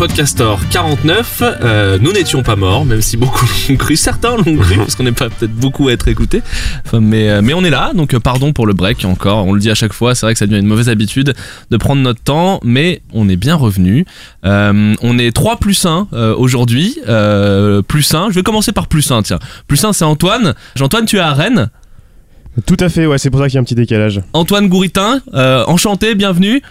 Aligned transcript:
Podcaster 0.00 0.54
49. 0.70 1.42
Euh, 1.42 1.98
nous 2.00 2.12
n'étions 2.12 2.42
pas 2.42 2.56
morts, 2.56 2.86
même 2.86 3.02
si 3.02 3.18
beaucoup 3.18 3.44
l'ont 3.68 3.76
cru. 3.76 3.96
Certains 3.96 4.34
l'ont 4.34 4.56
cru, 4.56 4.78
parce 4.78 4.94
qu'on 4.94 5.02
n'est 5.02 5.12
pas 5.12 5.28
peut-être 5.28 5.54
beaucoup 5.54 5.88
à 5.88 5.92
être 5.92 6.08
écoutés. 6.08 6.40
Enfin, 6.86 7.00
mais, 7.00 7.28
euh, 7.28 7.42
mais 7.42 7.52
on 7.52 7.62
est 7.64 7.70
là, 7.70 7.92
donc 7.94 8.14
euh, 8.14 8.18
pardon 8.18 8.54
pour 8.54 8.66
le 8.66 8.72
break 8.72 9.04
encore. 9.04 9.46
On 9.46 9.52
le 9.52 9.60
dit 9.60 9.70
à 9.70 9.74
chaque 9.74 9.92
fois, 9.92 10.14
c'est 10.14 10.24
vrai 10.24 10.32
que 10.32 10.38
ça 10.38 10.46
devient 10.46 10.60
une 10.60 10.66
mauvaise 10.66 10.88
habitude 10.88 11.34
de 11.70 11.76
prendre 11.76 12.00
notre 12.00 12.22
temps, 12.22 12.60
mais 12.64 13.02
on 13.12 13.28
est 13.28 13.36
bien 13.36 13.56
revenu. 13.56 14.06
Euh, 14.46 14.94
on 15.02 15.18
est 15.18 15.32
3 15.32 15.58
plus 15.58 15.84
1 15.84 16.08
euh, 16.14 16.34
aujourd'hui. 16.34 16.98
Plus 17.86 18.14
1, 18.14 18.30
je 18.30 18.36
vais 18.36 18.42
commencer 18.42 18.72
par 18.72 18.86
plus 18.86 19.10
1, 19.10 19.20
tiens. 19.20 19.38
Plus 19.66 19.84
1, 19.84 19.92
c'est 19.92 20.06
Antoine. 20.06 20.54
Antoine, 20.80 21.04
tu 21.04 21.16
es 21.16 21.20
à 21.20 21.34
Rennes? 21.34 21.68
Tout 22.64 22.78
à 22.80 22.88
fait, 22.88 23.04
ouais, 23.04 23.18
c'est 23.18 23.28
pour 23.28 23.40
ça 23.40 23.48
qu'il 23.48 23.56
y 23.56 23.58
a 23.58 23.60
un 23.60 23.64
petit 23.64 23.74
décalage. 23.74 24.22
Antoine 24.32 24.70
Gouritin, 24.70 25.20
enchanté, 25.66 26.14
bienvenue. 26.14 26.62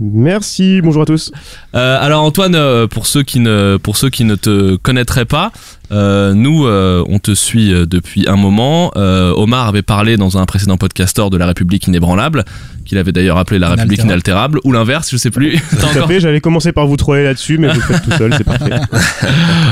Merci, 0.00 0.80
bonjour 0.80 1.02
à 1.02 1.06
tous. 1.06 1.32
Euh, 1.74 1.98
alors 2.00 2.22
Antoine, 2.22 2.54
euh, 2.54 2.86
pour 2.86 3.06
ceux 3.06 3.22
qui 3.22 3.40
ne 3.40 3.78
pour 3.82 3.96
ceux 3.96 4.10
qui 4.10 4.24
ne 4.24 4.36
te 4.36 4.76
connaîtraient 4.76 5.24
pas, 5.24 5.50
euh, 5.90 6.34
nous 6.34 6.66
euh, 6.66 7.04
on 7.08 7.18
te 7.18 7.34
suit 7.34 7.72
depuis 7.86 8.28
un 8.28 8.36
moment. 8.36 8.92
Euh, 8.96 9.32
Omar 9.34 9.66
avait 9.66 9.82
parlé 9.82 10.16
dans 10.16 10.38
un 10.38 10.46
précédent 10.46 10.76
podcaster 10.76 11.30
de 11.30 11.36
la 11.36 11.46
République 11.46 11.86
inébranlable, 11.88 12.44
qu'il 12.84 12.96
avait 12.98 13.10
d'ailleurs 13.10 13.38
appelé 13.38 13.58
la 13.58 13.70
République 13.70 14.02
inaltérable, 14.04 14.60
ou 14.64 14.70
l'inverse, 14.70 15.10
je 15.10 15.16
sais 15.16 15.30
plus. 15.30 15.58
J'allais 16.18 16.40
commencer 16.40 16.72
par 16.72 16.86
vous 16.86 16.96
troller 16.96 17.24
là-dessus, 17.24 17.58
mais 17.58 17.68
vous 17.68 17.74
le 17.74 17.80
faites 17.80 18.02
tout 18.02 18.16
seul, 18.16 18.32
c'est 18.34 18.44
parfait. 18.44 18.76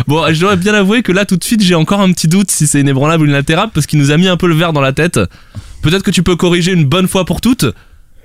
Bon, 0.08 0.24
je 0.32 0.40
dois 0.40 0.56
bien 0.56 0.74
avouer 0.74 1.02
que 1.02 1.12
là 1.12 1.24
tout 1.24 1.36
de 1.36 1.44
suite 1.44 1.62
j'ai 1.62 1.76
encore 1.76 2.00
un 2.00 2.10
petit 2.12 2.28
doute 2.28 2.50
si 2.50 2.66
c'est 2.66 2.80
inébranlable 2.80 3.24
ou 3.24 3.28
inaltérable 3.28 3.70
parce 3.72 3.86
qu'il 3.86 4.00
nous 4.00 4.10
a 4.10 4.16
mis 4.16 4.26
un 4.26 4.36
peu 4.36 4.48
le 4.48 4.54
verre 4.54 4.72
dans 4.72 4.80
la 4.80 4.92
tête. 4.92 5.20
Peut-être 5.82 6.02
que 6.02 6.10
tu 6.10 6.24
peux 6.24 6.34
corriger 6.34 6.72
une 6.72 6.84
bonne 6.84 7.06
fois 7.06 7.24
pour 7.24 7.40
toutes. 7.40 7.66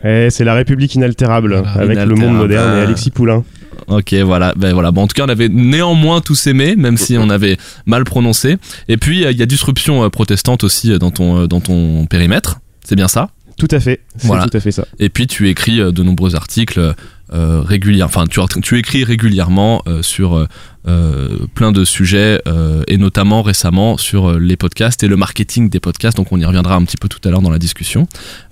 Eh, 0.03 0.27
c'est 0.29 0.43
la 0.43 0.53
République 0.53 0.95
inaltérable, 0.95 1.55
Voilà, 1.55 1.71
avec 1.73 1.97
le 1.97 2.15
monde 2.15 2.35
moderne 2.35 2.77
et. 2.77 2.81
Alexis 2.81 3.11
Poulain. 3.11 3.43
Ok, 3.87 4.13
voilà. 4.13 4.53
Ben 4.55 4.73
voilà. 4.73 4.91
Bon, 4.91 5.03
en 5.03 5.07
tout 5.07 5.13
cas, 5.15 5.25
on 5.25 5.29
avait 5.29 5.49
néanmoins 5.49 6.21
tous 6.21 6.47
aimé, 6.47 6.75
même 6.75 6.97
si 6.97 7.17
on 7.17 7.29
avait 7.29 7.57
mal 7.85 8.03
prononcé. 8.03 8.57
Et 8.87 8.97
puis, 8.97 9.25
euh, 9.25 9.31
il 9.31 9.37
y 9.37 9.41
a 9.41 9.45
disruption 9.45 10.03
euh, 10.03 10.09
protestante 10.09 10.63
aussi 10.63 10.91
euh, 10.91 10.97
dans 10.97 11.11
ton, 11.11 11.45
dans 11.47 11.59
ton 11.59 12.05
périmètre. 12.05 12.59
C'est 12.85 12.95
bien 12.95 13.07
ça? 13.07 13.29
Tout 13.57 13.67
à 13.71 13.79
fait, 13.79 14.01
c'est 14.17 14.27
Voilà. 14.27 14.45
tout 14.47 14.55
à 14.57 14.59
fait 14.59 14.71
ça. 14.71 14.85
Et 14.99 15.09
puis, 15.09 15.27
tu 15.27 15.49
écris 15.49 15.77
de 15.77 16.03
nombreux 16.03 16.35
articles 16.35 16.79
euh. 17.33 17.63
Enfin, 18.03 18.25
tu, 18.27 18.39
tu 18.61 18.77
écris 18.77 19.03
régulièrement 19.03 19.81
euh, 19.87 20.01
sur 20.01 20.35
euh, 20.35 20.47
euh, 20.87 21.37
plein 21.55 21.71
de 21.71 21.85
sujets, 21.85 22.41
euh, 22.47 22.83
et 22.87 22.97
notamment 22.97 23.41
récemment 23.41 23.97
sur 23.97 24.31
euh, 24.31 24.39
les 24.39 24.57
podcasts 24.57 25.03
et 25.03 25.07
le 25.07 25.15
marketing 25.15 25.69
des 25.69 25.79
podcasts. 25.79 26.17
Donc, 26.17 26.31
on 26.31 26.39
y 26.39 26.45
reviendra 26.45 26.75
un 26.75 26.83
petit 26.83 26.97
peu 26.97 27.07
tout 27.07 27.19
à 27.25 27.31
l'heure 27.31 27.41
dans 27.41 27.49
la 27.49 27.59
discussion. 27.59 28.07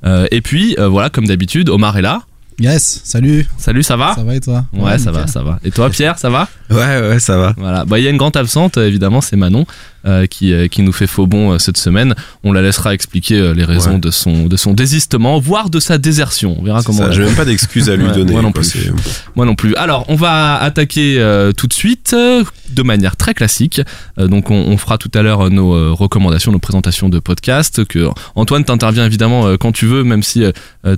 Euh, 0.05 0.27
et 0.31 0.41
puis, 0.41 0.75
euh, 0.79 0.87
voilà, 0.87 1.09
comme 1.09 1.27
d'habitude, 1.27 1.69
Omar 1.69 1.97
est 1.97 2.01
là. 2.01 2.21
Yes, 2.59 3.01
salut. 3.05 3.47
Salut, 3.57 3.83
ça 3.83 3.95
va? 3.95 4.15
Ça 4.15 4.23
va 4.23 4.35
et 4.35 4.41
toi? 4.41 4.65
Ouais, 4.73 4.97
ça 4.97 5.11
va, 5.11 5.27
ça 5.27 5.43
va. 5.43 5.59
Et 5.63 5.71
toi, 5.71 5.89
Pierre, 5.89 6.19
ça 6.19 6.29
va? 6.29 6.49
Ouais, 6.69 6.99
ouais, 7.09 7.19
ça 7.19 7.37
va. 7.37 7.53
Voilà. 7.57 7.85
Bah, 7.85 7.99
il 7.99 8.03
y 8.03 8.07
a 8.07 8.09
une 8.09 8.17
grande 8.17 8.35
absente, 8.35 8.75
évidemment, 8.75 9.21
c'est 9.21 9.37
Manon 9.37 9.65
euh, 10.05 10.25
qui, 10.27 10.53
euh, 10.53 10.67
qui 10.67 10.81
nous 10.81 10.91
fait 10.91 11.07
faux 11.07 11.27
bon 11.27 11.51
euh, 11.53 11.57
cette 11.59 11.77
semaine. 11.77 12.15
On 12.43 12.51
la 12.53 12.61
laissera 12.61 12.93
expliquer 12.93 13.39
euh, 13.39 13.53
les 13.53 13.63
raisons 13.65 13.93
Ouais. 13.93 13.99
de 13.99 14.11
son 14.11 14.45
de 14.47 14.57
son 14.57 14.73
désistement, 14.73 15.39
voire 15.39 15.69
de 15.69 15.79
sa 15.79 15.97
désertion. 15.97 16.55
On 16.59 16.63
verra 16.63 16.83
comment. 16.83 17.11
J'ai 17.11 17.23
même 17.23 17.35
pas 17.35 17.45
d'excuses 17.45 17.89
à 17.89 17.95
lui 17.95 18.05
Ouais, 18.05 18.13
donner. 18.13 18.31
moi 18.31 18.41
non 18.41 18.51
plus. 18.51 18.91
Moi 19.35 19.45
non 19.45 19.55
plus. 19.55 19.75
Alors, 19.75 20.05
on 20.09 20.15
va 20.15 20.55
attaquer 20.57 21.19
euh, 21.19 21.51
tout 21.51 21.67
de 21.67 21.73
suite 21.73 22.11
euh, 22.13 22.43
de 22.69 22.83
manière 22.83 23.15
très 23.17 23.33
classique. 23.33 23.81
Euh, 24.19 24.27
donc, 24.27 24.51
on, 24.51 24.55
on 24.55 24.77
fera 24.77 24.97
tout 24.97 25.11
à 25.13 25.21
l'heure 25.21 25.47
euh, 25.47 25.49
nos 25.49 25.73
euh, 25.73 25.91
recommandations, 25.91 26.51
nos 26.51 26.59
présentations 26.59 27.09
de 27.09 27.19
podcasts. 27.19 27.85
Que 27.85 28.07
Antoine 28.35 28.63
t'intervient 28.63 29.05
évidemment 29.05 29.47
euh, 29.47 29.57
quand 29.57 29.71
tu 29.71 29.85
veux, 29.85 30.03
même 30.03 30.23
si 30.23 30.43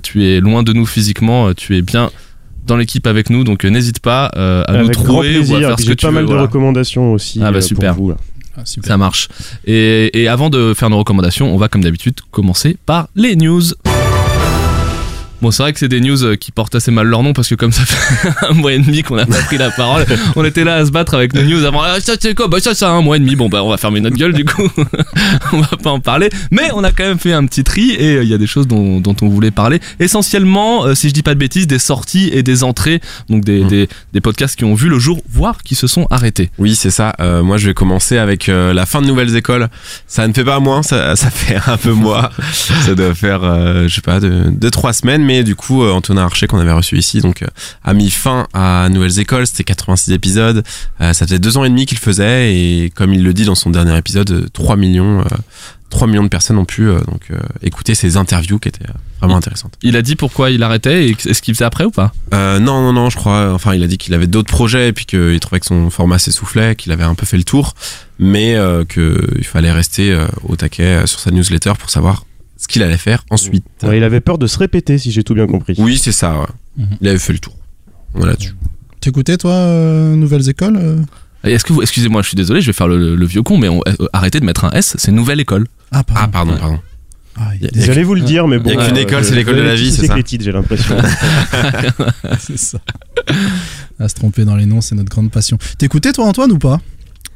tu 0.02 0.24
es 0.24 0.40
loin 0.40 0.62
de 0.62 0.72
nous 0.72 0.86
physiquement, 0.86 1.48
euh, 1.48 1.54
tu 1.54 1.76
es 1.76 1.82
bien 1.82 2.10
dans 2.66 2.76
l'équipe 2.76 3.06
avec 3.06 3.28
nous. 3.30 3.42
Donc, 3.44 3.64
n'hésite 3.64 3.98
pas 4.00 4.30
euh, 4.36 4.62
à 4.68 4.72
nous 4.74 4.78
Avec 4.84 4.92
grand 4.92 5.04
trouver 5.04 5.28
ou 5.38 5.42
à 5.42 5.44
plaisir, 5.44 5.58
faire 5.68 5.80
ce 5.80 5.84
que 5.86 5.92
tu 5.94 6.06
pas 6.06 6.08
veux. 6.08 6.14
mal 6.14 6.22
de 6.24 6.28
voilà. 6.28 6.42
recommandations 6.42 7.12
aussi 7.12 7.40
Ah 7.42 7.50
bah, 7.50 7.58
euh, 7.58 7.60
super. 7.60 7.94
pour 7.94 8.04
vous. 8.04 8.10
là. 8.10 8.16
Ah. 8.56 8.62
Ça 8.64 8.96
marche. 8.96 9.28
Et, 9.66 10.22
et 10.22 10.28
avant 10.28 10.50
de 10.50 10.74
faire 10.74 10.90
nos 10.90 10.98
recommandations, 10.98 11.52
on 11.54 11.56
va 11.56 11.68
comme 11.68 11.82
d'habitude 11.82 12.20
commencer 12.30 12.76
par 12.86 13.08
les 13.14 13.36
news. 13.36 13.62
Bon, 15.42 15.50
c'est 15.50 15.62
vrai 15.62 15.72
que 15.72 15.78
c'est 15.78 15.88
des 15.88 16.00
news 16.00 16.22
euh, 16.24 16.36
qui 16.36 16.52
portent 16.52 16.74
assez 16.74 16.90
mal 16.90 17.06
leur 17.06 17.22
nom 17.22 17.32
parce 17.32 17.48
que 17.48 17.54
comme 17.54 17.72
ça 17.72 17.82
fait 17.86 18.28
un 18.48 18.54
mois 18.54 18.72
et 18.72 18.78
demi 18.78 19.02
qu'on 19.02 19.16
n'a 19.16 19.26
pas 19.26 19.42
pris 19.42 19.58
la 19.58 19.70
parole, 19.70 20.06
on 20.36 20.44
était 20.44 20.64
là 20.64 20.76
à 20.76 20.86
se 20.86 20.90
battre 20.90 21.14
avec 21.14 21.34
nos 21.34 21.42
news 21.42 21.64
avant. 21.64 21.82
Ah, 21.82 22.00
ça 22.00 22.14
c'est 22.20 22.34
quoi? 22.34 22.48
Bah 22.48 22.58
ça 22.60 22.74
c'est 22.74 22.84
un 22.84 23.00
mois 23.00 23.16
et 23.16 23.20
demi. 23.20 23.36
Bon 23.36 23.48
bah 23.48 23.64
on 23.64 23.70
va 23.70 23.76
fermer 23.76 24.00
notre 24.00 24.16
gueule 24.16 24.32
du 24.32 24.44
coup. 24.44 24.68
on 25.52 25.60
va 25.60 25.76
pas 25.82 25.90
en 25.90 26.00
parler. 26.00 26.30
Mais 26.50 26.70
on 26.74 26.84
a 26.84 26.92
quand 26.92 27.04
même 27.04 27.18
fait 27.18 27.32
un 27.32 27.44
petit 27.46 27.64
tri 27.64 27.90
et 27.92 28.16
euh, 28.16 28.22
il 28.22 28.28
y 28.28 28.34
a 28.34 28.38
des 28.38 28.46
choses 28.46 28.66
dont, 28.66 29.00
dont 29.00 29.16
on 29.22 29.28
voulait 29.28 29.50
parler. 29.50 29.80
Essentiellement, 29.98 30.84
euh, 30.84 30.94
si 30.94 31.08
je 31.08 31.14
dis 31.14 31.22
pas 31.22 31.34
de 31.34 31.38
bêtises, 31.40 31.66
des 31.66 31.78
sorties 31.78 32.30
et 32.32 32.42
des 32.42 32.64
entrées, 32.64 33.00
donc 33.28 33.44
des, 33.44 33.62
Mm. 33.62 33.68
des, 33.68 33.88
des 34.12 34.20
podcasts 34.20 34.56
qui 34.56 34.64
ont 34.64 34.74
vu 34.74 34.88
le 34.88 34.98
jour, 34.98 35.20
voire 35.28 35.62
qui 35.62 35.74
se 35.74 35.86
sont 35.86 36.06
arrêtés. 36.10 36.50
Oui, 36.58 36.74
c'est 36.74 36.90
ça. 36.90 37.14
Euh, 37.20 37.42
moi, 37.42 37.56
je 37.56 37.66
vais 37.66 37.74
commencer 37.74 38.18
avec 38.18 38.48
euh, 38.48 38.72
la 38.72 38.86
fin 38.86 39.00
de 39.00 39.06
Nouvelles 39.06 39.36
Écoles. 39.36 39.68
Ça 40.06 40.26
ne 40.28 40.32
fait 40.32 40.44
pas 40.44 40.60
moins, 40.60 40.82
ça, 40.82 41.16
ça 41.16 41.30
fait 41.30 41.58
un 41.66 41.76
peu 41.76 41.92
moins. 41.92 42.30
ça 42.52 42.94
doit 42.94 43.14
faire, 43.14 43.40
euh, 43.42 43.88
je 43.88 43.94
sais 43.94 44.00
pas, 44.00 44.20
deux, 44.20 44.44
deux, 44.50 44.70
trois 44.70 44.92
semaines. 44.92 45.22
Mais 45.24 45.31
du 45.42 45.56
coup, 45.56 45.82
euh, 45.82 45.92
Antonin 45.92 46.22
Archer, 46.22 46.46
qu'on 46.46 46.58
avait 46.58 46.72
reçu 46.72 46.98
ici, 46.98 47.20
donc, 47.20 47.42
euh, 47.42 47.46
a 47.84 47.94
mis 47.94 48.10
fin 48.10 48.46
à 48.52 48.88
Nouvelles 48.90 49.18
Écoles. 49.18 49.46
C'était 49.46 49.64
86 49.64 50.12
épisodes. 50.12 50.62
Euh, 51.00 51.12
ça 51.12 51.26
faisait 51.26 51.38
deux 51.38 51.56
ans 51.56 51.64
et 51.64 51.70
demi 51.70 51.86
qu'il 51.86 51.98
faisait. 51.98 52.54
Et 52.54 52.90
comme 52.94 53.12
il 53.14 53.22
le 53.22 53.32
dit 53.32 53.44
dans 53.44 53.54
son 53.54 53.70
dernier 53.70 53.96
épisode, 53.96 54.30
euh, 54.30 54.48
3 54.52 54.76
millions, 54.76 55.24
3 55.92 56.08
millions 56.08 56.24
de 56.24 56.28
personnes 56.28 56.56
ont 56.56 56.64
pu 56.64 56.88
euh, 56.88 56.98
donc, 57.00 57.24
euh, 57.30 57.38
écouter 57.62 57.94
ses 57.94 58.16
interviews 58.16 58.58
qui 58.58 58.68
étaient 58.68 58.88
euh, 58.88 58.94
vraiment 59.20 59.36
intéressantes. 59.36 59.74
Il 59.82 59.96
a 59.96 60.02
dit 60.02 60.16
pourquoi 60.16 60.50
il 60.50 60.62
arrêtait 60.62 61.06
et 61.08 61.16
est-ce 61.26 61.42
qu'il 61.42 61.54
faisait 61.54 61.66
après 61.66 61.84
ou 61.84 61.90
pas? 61.90 62.12
Non, 62.32 62.58
non, 62.60 62.92
non, 62.92 63.10
je 63.10 63.16
crois. 63.16 63.52
Enfin, 63.52 63.74
il 63.74 63.82
a 63.84 63.86
dit 63.86 63.98
qu'il 63.98 64.14
avait 64.14 64.26
d'autres 64.26 64.50
projets 64.50 64.88
et 64.88 64.92
puis 64.92 65.04
qu'il 65.04 65.38
trouvait 65.38 65.60
que 65.60 65.66
son 65.66 65.90
format 65.90 66.18
s'essoufflait, 66.18 66.74
qu'il 66.76 66.92
avait 66.92 67.04
un 67.04 67.14
peu 67.14 67.26
fait 67.26 67.36
le 67.36 67.44
tour, 67.44 67.74
mais 68.18 68.56
qu'il 68.88 69.44
fallait 69.44 69.70
rester 69.70 70.18
au 70.44 70.56
taquet 70.56 71.06
sur 71.06 71.20
sa 71.20 71.30
newsletter 71.30 71.72
pour 71.78 71.90
savoir 71.90 72.24
ce 72.62 72.68
qu'il 72.68 72.82
allait 72.82 72.96
faire 72.96 73.24
ensuite. 73.30 73.64
Ouais, 73.82 73.98
il 73.98 74.04
avait 74.04 74.20
peur 74.20 74.38
de 74.38 74.46
se 74.46 74.56
répéter, 74.58 74.96
si 74.98 75.10
j'ai 75.10 75.24
tout 75.24 75.34
bien 75.34 75.46
compris. 75.48 75.74
Oui, 75.78 75.98
c'est 75.98 76.12
ça. 76.12 76.38
ouais. 76.40 76.46
Mhm. 76.78 76.86
Il 77.00 77.08
avait 77.08 77.18
fait 77.18 77.32
le 77.32 77.38
tour. 77.40 77.54
Voilà. 78.14 78.34
dessus 78.34 78.54
T'écoutais 79.00 79.36
toi 79.36 79.50
euh, 79.52 80.14
Nouvelles 80.14 80.48
Écoles 80.48 80.76
euh 80.76 80.96
Est-ce 81.42 81.64
que 81.64 81.72
vous, 81.72 81.82
excusez-moi, 81.82 82.22
je 82.22 82.28
suis 82.28 82.36
désolé, 82.36 82.60
je 82.60 82.66
vais 82.68 82.72
faire 82.72 82.86
le, 82.86 83.16
le 83.16 83.26
vieux 83.26 83.42
con, 83.42 83.58
mais 83.58 83.68
on- 83.68 83.80
euh, 83.88 84.06
arrêtez 84.12 84.38
de 84.38 84.44
mettre 84.44 84.64
un 84.64 84.70
S, 84.70 84.94
c'est 84.96 85.10
nouvelle 85.10 85.40
école. 85.40 85.66
Ah 85.90 86.04
pardon. 86.04 86.20
Ah, 86.22 86.28
pardon, 86.28 86.56
pardon. 86.56 86.78
Ah, 87.36 87.50
il 87.60 87.66
a 87.66 87.96
Il 87.98 88.04
vous 88.04 88.14
le 88.14 88.20
dire, 88.20 88.46
mais 88.46 88.58
bon. 88.58 88.70
y 88.70 88.76
a 88.76 88.86
qu'une 88.86 88.96
euh, 88.96 89.00
école, 89.00 89.24
c'est 89.24 89.34
l'école 89.34 89.56
de 89.56 89.62
la 89.62 89.74
vie, 89.74 89.90
c'est 89.90 90.06
ça 90.06 90.22
titres, 90.22 90.44
j'ai 90.44 90.52
l'impression. 90.52 90.96
c'est 92.38 92.58
ça. 92.58 92.78
À 93.98 94.08
se 94.08 94.14
tromper 94.14 94.44
dans 94.44 94.54
les 94.56 94.66
noms, 94.66 94.80
c'est 94.80 94.94
notre 94.94 95.08
grande 95.10 95.30
passion. 95.30 95.58
T'écoutais 95.78 96.12
toi 96.12 96.26
Antoine 96.26 96.52
ou 96.52 96.58
pas? 96.58 96.80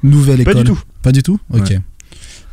Nouvelle 0.03 0.45
Pas 0.45 0.51
école. 0.53 0.65
du 0.65 0.71
tout. 0.71 0.81
Pas 1.03 1.13
du 1.13 1.23
tout? 1.23 1.39
Ok. 1.53 1.69
Ouais. 1.71 1.81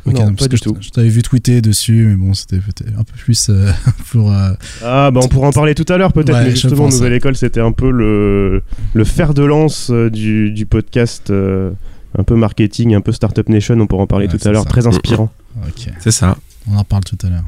Ok, 0.06 0.12
Non, 0.14 0.26
parce 0.26 0.36
pas 0.36 0.44
que 0.44 0.50
du 0.50 0.56
je- 0.58 0.62
tout. 0.64 0.76
Je 0.80 0.90
t'avais 0.90 1.08
vu 1.08 1.22
tweeter 1.22 1.60
dessus, 1.62 2.06
mais 2.08 2.16
bon, 2.16 2.34
c'était 2.34 2.58
peut-être 2.58 2.92
un 2.98 3.04
peu 3.04 3.14
plus 3.16 3.48
euh, 3.48 3.70
pour. 4.12 4.30
euh, 4.32 4.50
Ah, 4.82 5.10
bah 5.10 5.20
on 5.22 5.28
pourra 5.28 5.48
en 5.48 5.52
parler 5.52 5.74
tout 5.74 5.90
à 5.92 5.96
l'heure 5.96 6.12
peut-être, 6.12 6.32
Ouais, 6.34 6.44
mais 6.44 6.50
justement, 6.50 6.88
Nouvelle. 6.88 7.14
École, 7.14 7.36
c'était 7.36 7.60
un 7.60 7.72
peu 7.72 7.90
le, 7.90 8.62
le 8.92 9.04
fer 9.04 9.32
de 9.34 9.42
lance 9.42 9.88
euh, 9.90 10.10
du, 10.10 10.50
du 10.52 10.66
podcast, 10.66 11.30
euh, 11.30 11.70
un 12.18 12.22
peu 12.22 12.34
marketing, 12.36 12.94
un 12.94 13.00
peu 13.00 13.12
Startup 13.12 13.48
Nation, 13.48 13.80
on 13.80 13.86
pourra 13.86 14.02
en 14.02 14.06
parler 14.06 14.26
Ouais, 14.28 14.36
tout 14.38 14.46
à 14.46 14.52
l'heure, 14.52 14.66
très 14.66 14.86
inspirant. 14.86 15.32
Ok, 15.66 15.88
C'est 16.00 16.10
ça. 16.10 16.36
on 16.70 16.76
en 16.76 16.84
parle 16.84 17.04
tout 17.04 17.18
à 17.24 17.30
l'heure. 17.30 17.44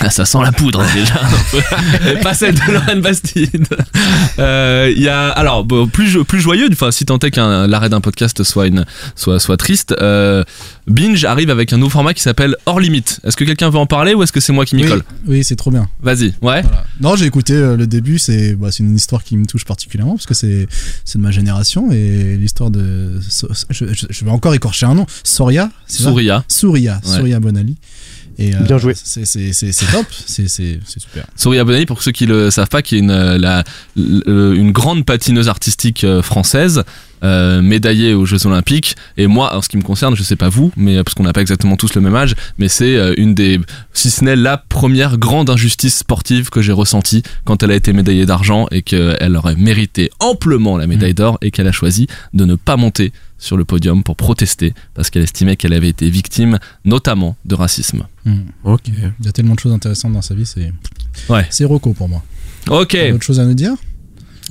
Ah, 0.00 0.10
ça 0.10 0.24
sent 0.24 0.38
la 0.42 0.52
poudre 0.52 0.80
hein, 0.80 0.86
déjà. 0.94 1.20
Pas 2.22 2.34
celle 2.34 2.54
de 2.54 2.72
Lorraine 2.72 3.00
Bastide. 3.00 3.66
Euh, 4.38 4.92
Il 4.94 5.02
y 5.02 5.08
a 5.08 5.28
alors 5.30 5.64
bon, 5.64 5.88
plus 5.88 6.22
plus 6.24 6.40
joyeux, 6.40 6.68
enfin 6.72 6.90
si 6.90 7.04
tant 7.04 7.18
est 7.18 7.30
qu'un 7.30 7.66
l'arrêt 7.66 7.88
d'un 7.88 8.00
podcast 8.00 8.42
soit 8.44 8.66
une 8.68 8.84
soit 9.16 9.40
soit 9.40 9.56
triste. 9.56 9.94
euh, 10.00 10.44
Binge 10.86 11.24
arrive 11.24 11.50
avec 11.50 11.72
un 11.72 11.78
nouveau 11.78 11.90
format 11.90 12.14
qui 12.14 12.22
s'appelle 12.22 12.56
Hors 12.66 12.80
Limite. 12.80 13.20
Est-ce 13.24 13.36
que 13.36 13.44
quelqu'un 13.44 13.70
veut 13.70 13.78
en 13.78 13.86
parler 13.86 14.14
ou 14.14 14.22
est-ce 14.22 14.32
que 14.32 14.40
c'est 14.40 14.52
moi 14.52 14.64
qui 14.64 14.76
m'y 14.76 14.84
Oui, 14.84 14.88
colle 14.88 15.02
oui, 15.26 15.44
c'est 15.44 15.56
trop 15.56 15.70
bien. 15.70 15.88
Vas-y, 16.00 16.26
ouais. 16.42 16.62
Voilà. 16.62 16.84
Non, 17.00 17.16
j'ai 17.16 17.26
écouté 17.26 17.54
euh, 17.54 17.76
le 17.76 17.86
début, 17.86 18.18
c'est 18.18 18.54
bah, 18.54 18.68
c'est 18.70 18.82
une 18.84 18.94
histoire 18.96 19.24
qui 19.24 19.36
me 19.36 19.46
touche 19.46 19.64
particulièrement 19.64 20.14
parce 20.14 20.26
que 20.26 20.34
c'est 20.34 20.68
c'est 21.04 21.18
de 21.18 21.22
ma 21.22 21.30
génération 21.30 21.90
et 21.92 22.36
l'histoire 22.38 22.70
de 22.70 23.18
So- 23.28 23.48
je, 23.70 23.86
je- 23.92 24.06
je 24.08 24.24
vais 24.24 24.30
encore 24.30 24.54
écorcher 24.54 24.86
un 24.86 24.94
nom, 24.94 25.06
Soria, 25.24 25.70
ça? 25.86 26.04
Souria. 26.04 26.44
Souria, 26.48 27.00
Ouais. 27.04 27.16
Souria 27.16 27.40
Bonali. 27.40 27.76
Et, 28.38 28.54
euh, 28.54 28.58
Bien 28.60 28.78
joué. 28.78 28.94
C'est 28.94 29.24
c'est- 29.26 29.52
c'est- 29.52 29.72
c'est 29.72 29.86
top, 29.90 30.06
c'est 30.26 30.48
c'est- 30.48 30.78
c'est 30.86 31.00
super. 31.00 31.24
Souria 31.34 31.64
Bonelli, 31.64 31.86
pour 31.86 32.02
ceux 32.02 32.12
qui 32.12 32.24
le 32.26 32.50
savent 32.50 32.68
pas, 32.68 32.82
qui 32.82 32.94
est 32.96 33.00
une, 33.00 33.12
la, 33.36 33.64
une 33.96 34.70
grande 34.72 35.04
patineuse 35.04 35.48
artistique 35.48 36.04
euh, 36.04 36.22
française, 36.22 36.84
euh, 37.24 37.60
médaillée 37.62 38.14
aux 38.14 38.26
Jeux 38.26 38.46
Olympiques. 38.46 38.94
Et 39.16 39.26
moi, 39.26 39.56
en 39.56 39.60
ce 39.60 39.68
qui 39.68 39.76
me 39.76 39.82
concerne, 39.82 40.14
je 40.14 40.22
sais 40.22 40.36
pas 40.36 40.48
vous, 40.48 40.70
mais 40.76 40.98
euh, 40.98 41.02
parce 41.02 41.14
qu'on 41.14 41.24
n'a 41.24 41.32
pas 41.32 41.40
exactement 41.40 41.76
tous 41.76 41.94
le 41.94 42.00
même 42.00 42.14
âge, 42.14 42.36
mais 42.58 42.68
c'est 42.68 42.94
euh, 42.96 43.12
une 43.16 43.34
des, 43.34 43.58
si 43.92 44.08
ce 44.08 44.22
n'est 44.22 44.36
la 44.36 44.56
première 44.56 45.18
grande 45.18 45.50
injustice 45.50 45.96
sportive 45.98 46.48
que 46.50 46.62
j'ai 46.62 46.70
ressentie 46.72 47.24
quand 47.44 47.64
elle 47.64 47.72
a 47.72 47.74
été 47.74 47.92
médaillée 47.92 48.24
d'argent 48.24 48.68
et 48.70 48.82
qu'elle 48.82 49.34
aurait 49.36 49.56
mérité 49.56 50.10
amplement 50.20 50.76
la 50.78 50.86
médaille 50.86 51.14
d'or 51.14 51.38
et 51.42 51.50
qu'elle 51.50 51.66
a 51.66 51.72
choisi 51.72 52.06
de 52.34 52.44
ne 52.44 52.54
pas 52.54 52.76
monter 52.76 53.12
sur 53.38 53.56
le 53.56 53.64
podium 53.64 54.02
pour 54.02 54.16
protester 54.16 54.74
parce 54.94 55.10
qu'elle 55.10 55.22
estimait 55.22 55.56
qu'elle 55.56 55.72
avait 55.72 55.88
été 55.88 56.10
victime 56.10 56.58
notamment 56.84 57.36
de 57.44 57.54
racisme. 57.54 58.06
Hmm. 58.24 58.40
Ok. 58.64 58.82
Il 58.88 59.24
y 59.24 59.28
a 59.28 59.32
tellement 59.32 59.54
de 59.54 59.60
choses 59.60 59.72
intéressantes 59.72 60.12
dans 60.12 60.22
sa 60.22 60.34
vie, 60.34 60.44
c'est 60.46 60.72
Ouais. 61.28 61.46
c'est 61.50 61.64
Rocco 61.64 61.92
pour 61.92 62.08
moi. 62.08 62.22
Ok. 62.68 62.96
Autre 63.14 63.24
chose 63.24 63.40
à 63.40 63.44
nous 63.44 63.54
dire? 63.54 63.72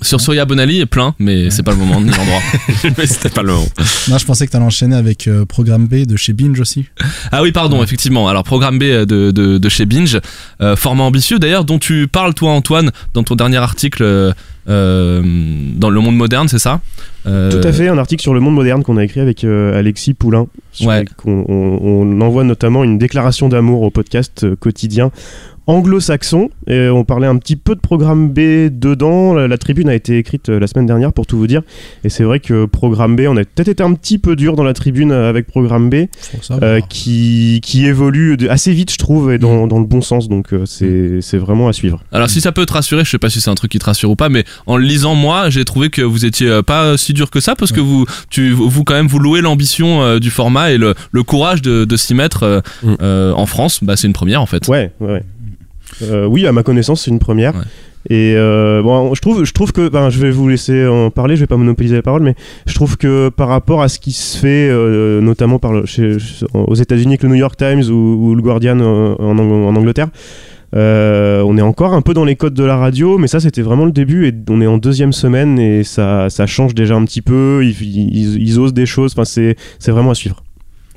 Sur 0.02 0.22
Soria 0.22 0.46
Bonali, 0.46 0.86
plein, 0.86 1.16
mais 1.18 1.50
c'est 1.50 1.64
pas 1.64 1.72
le 1.72 1.78
moment 1.78 2.00
ni 2.00 2.10
l'endroit. 2.12 2.40
Mais 2.98 3.08
c'était 3.08 3.30
pas 3.30 3.42
le 3.42 3.52
moment. 3.54 3.66
Non, 4.10 4.18
je 4.20 4.26
pensais 4.26 4.46
que 4.46 4.52
t'allais 4.52 4.64
enchaîner 4.66 4.96
avec 4.96 5.28
euh, 5.28 5.44
Programme 5.46 5.88
B 5.88 6.06
de 6.06 6.16
chez 6.16 6.34
Binge 6.34 6.60
aussi. 6.60 6.86
Ah 7.32 7.42
oui, 7.42 7.52
pardon, 7.52 7.82
effectivement. 7.84 8.28
Alors, 8.30 8.44
programme 8.44 8.78
B 8.78 8.84
de, 8.84 9.06
de, 9.32 9.58
de 9.58 9.70
chez 9.70 9.86
Binge, 9.88 10.20
euh, 10.62 10.76
format 10.76 11.04
ambitieux 11.04 11.40
d'ailleurs, 11.40 11.66
dont 11.66 11.80
tu 11.80 12.08
parles, 12.08 12.34
toi, 12.36 12.52
Antoine, 12.52 12.92
dans 13.16 13.24
ton 13.24 13.36
dernier 13.36 13.58
article 13.58 14.04
euh, 14.04 14.34
euh, 14.70 15.22
dans 15.76 15.90
Le 15.90 16.00
Monde 16.00 16.16
Moderne, 16.16 16.48
c'est 16.48 16.60
ça? 16.60 16.80
Euh, 17.26 17.52
Tout 17.52 17.68
à 17.68 17.72
fait, 17.74 17.88
un 17.88 17.98
article 17.98 18.22
sur 18.22 18.34
le 18.34 18.40
monde 18.40 18.54
moderne 18.56 18.84
qu'on 18.84 18.98
a 18.98 19.04
écrit 19.04 19.20
avec 19.20 19.44
euh, 19.44 19.78
Alexis 19.78 20.14
Poulain. 20.14 20.48
Ouais. 20.82 21.06
on, 21.26 21.44
on- 21.48 21.80
on 21.82 22.22
envoie 22.22 22.44
notamment 22.44 22.84
une 22.84 22.98
déclaration 22.98 23.50
d'amour 23.50 23.82
au 23.82 23.90
podcast 23.92 24.44
euh, 24.44 24.56
quotidien 24.56 25.12
anglo-saxon. 25.68 26.50
Et 26.68 26.90
on 26.90 27.04
parlait 27.04 27.28
un 27.28 27.38
petit 27.38 27.56
peu 27.56 27.76
de 27.76 27.80
programme 27.80 28.30
B 28.30 28.70
dedans. 28.72 29.34
La, 29.34 29.48
la 29.48 29.58
tribune 29.58 29.90
a 29.90 29.94
été 29.96 30.18
écrite 30.18 30.50
euh, 30.50 30.60
la 30.60 30.68
semaine 30.68 30.86
dernière 30.86 31.14
pour 31.14 31.26
tout 31.28 31.38
vous 31.38 31.48
dire. 31.48 31.62
Et 32.04 32.10
c'est 32.10 32.24
vrai 32.24 32.40
que 32.40 32.66
programme 32.66 33.16
B, 33.16 33.22
on 33.28 33.38
a 33.38 33.44
peut-être 33.44 33.68
été 33.68 33.84
un 33.84 33.94
petit 33.94 34.18
peu 34.18 34.36
dur 34.36 34.56
dans 34.56 34.64
la 34.64 34.74
tribune 34.74 35.12
euh, 35.12 35.30
avec 35.30 35.48
programme 35.48 35.90
B, 35.90 36.06
euh, 36.62 36.80
qui, 36.90 37.60
qui 37.64 37.86
évolue 37.86 38.38
de- 38.38 38.48
assez 38.50 38.72
vite, 38.72 38.92
je 38.92 38.98
trouve, 38.98 39.32
et 39.32 39.38
dans, 39.38 39.68
dans 39.68 39.80
le 39.80 39.86
bon 39.86 40.02
sens. 40.02 40.28
Donc 40.30 40.54
euh, 40.54 40.66
c'est 40.66 41.20
c'est 41.22 41.38
vraiment 41.38 41.68
à 41.68 41.74
suivre. 41.74 42.02
Alors 42.12 42.30
si 42.30 42.42
ça 42.42 42.52
peut 42.52 42.66
te 42.66 42.74
rassurer, 42.74 43.04
je 43.06 43.10
sais 43.12 43.18
pas 43.20 43.30
si 43.30 43.42
c'est 43.42 43.50
un 43.50 43.56
truc 43.56 43.72
qui 43.72 43.80
te 43.80 43.86
rassure 43.86 44.10
ou 44.12 44.16
pas, 44.16 44.30
mais 44.30 44.44
en 44.66 44.78
le 44.78 44.84
lisant 44.86 45.16
moi, 45.16 45.50
j'ai 45.50 45.66
trouvé 45.66 45.90
que 45.90 46.02
vous 46.02 46.26
étiez 46.26 46.62
pas 46.66 46.98
si 46.98 47.14
dur 47.14 47.30
que 47.30 47.40
ça 47.40 47.56
parce 47.56 47.72
que 47.72 47.80
vous, 47.82 48.06
tu, 48.30 48.52
vous 48.52 48.84
quand 48.84 48.94
même 48.96 49.08
vous 49.08 49.20
louez 49.20 49.42
l'ambition 49.42 50.02
euh, 50.02 50.20
du 50.20 50.30
format 50.30 50.72
et 50.72 50.78
le, 50.78 50.94
le 51.12 51.24
courage 51.24 51.62
de, 51.62 51.86
de 51.86 51.98
s'y 51.98 52.14
mettre 52.14 52.44
euh, 52.44 52.60
Mm. 52.84 52.96
euh, 53.02 53.32
en 53.34 53.46
France. 53.46 53.84
Bah 53.84 53.96
c'est 53.96 54.08
une 54.08 54.14
première 54.14 54.42
en 54.42 54.46
fait. 54.46 54.68
Ouais, 54.68 54.92
ouais. 55.00 55.24
Euh, 56.04 56.26
oui, 56.26 56.46
à 56.48 56.52
ma 56.52 56.64
connaissance, 56.64 57.04
c'est 57.04 57.12
une 57.12 57.20
première. 57.20 57.56
Ouais. 57.56 57.62
Et 58.10 58.36
euh, 58.38 58.82
bon, 58.84 59.14
je 59.16 59.20
trouve, 59.22 59.44
je 59.44 59.52
trouve 59.52 59.74
que, 59.74 59.90
ben, 59.90 60.10
je 60.10 60.20
vais 60.20 60.30
vous 60.32 60.48
laisser 60.48 60.86
en 60.88 61.10
parler, 61.10 61.36
je 61.36 61.42
vais 61.42 61.48
pas 61.48 61.58
monopoliser 61.58 61.96
la 61.96 62.02
parole, 62.02 62.22
mais 62.24 62.36
je 62.66 62.74
trouve 62.74 62.96
que 62.96 63.28
par 63.30 63.50
rapport 63.50 63.82
à 63.82 63.90
ce 63.90 64.00
qui 64.00 64.14
se 64.14 64.38
fait, 64.38 64.70
euh, 64.70 65.20
notamment 65.20 65.60
par 65.60 65.74
le- 65.74 65.86
chez- 65.86 66.16
aux 66.54 66.76
États-Unis 66.76 67.14
avec 67.14 67.24
le 67.24 67.30
New 67.30 67.36
York 67.36 67.58
Times 67.58 67.84
ou, 67.90 68.30
ou 68.30 68.36
le 68.36 68.42
Guardian 68.42 68.80
en, 68.80 69.16
Ang- 69.20 69.66
en 69.66 69.76
Angleterre, 69.76 70.08
euh, 70.76 71.42
on 71.46 71.58
est 71.58 71.62
encore 71.62 71.94
un 71.94 72.02
peu 72.02 72.14
dans 72.14 72.26
les 72.26 72.36
codes 72.36 72.54
de 72.54 72.64
la 72.64 72.76
radio, 72.78 73.18
mais 73.18 73.28
ça 73.28 73.40
c'était 73.40 73.62
vraiment 73.62 73.86
le 73.86 73.92
début 73.92 74.28
et 74.28 74.34
on 74.50 74.62
est 74.62 74.68
en 74.68 74.78
deuxième 74.78 75.14
semaine 75.14 75.60
et 75.60 75.84
ça, 75.84 76.30
ça 76.30 76.46
change 76.46 76.76
déjà 76.76 76.96
un 76.96 77.04
petit 77.06 77.22
peu. 77.22 77.62
Ils, 77.64 77.76
ils- 77.82 78.42
ils 78.42 78.60
osent 78.60 78.74
des 78.74 78.86
choses. 78.86 79.14
Enfin, 79.18 79.26
c'est 79.26 79.56
vraiment 79.92 80.12
à 80.12 80.16
suivre. 80.16 80.44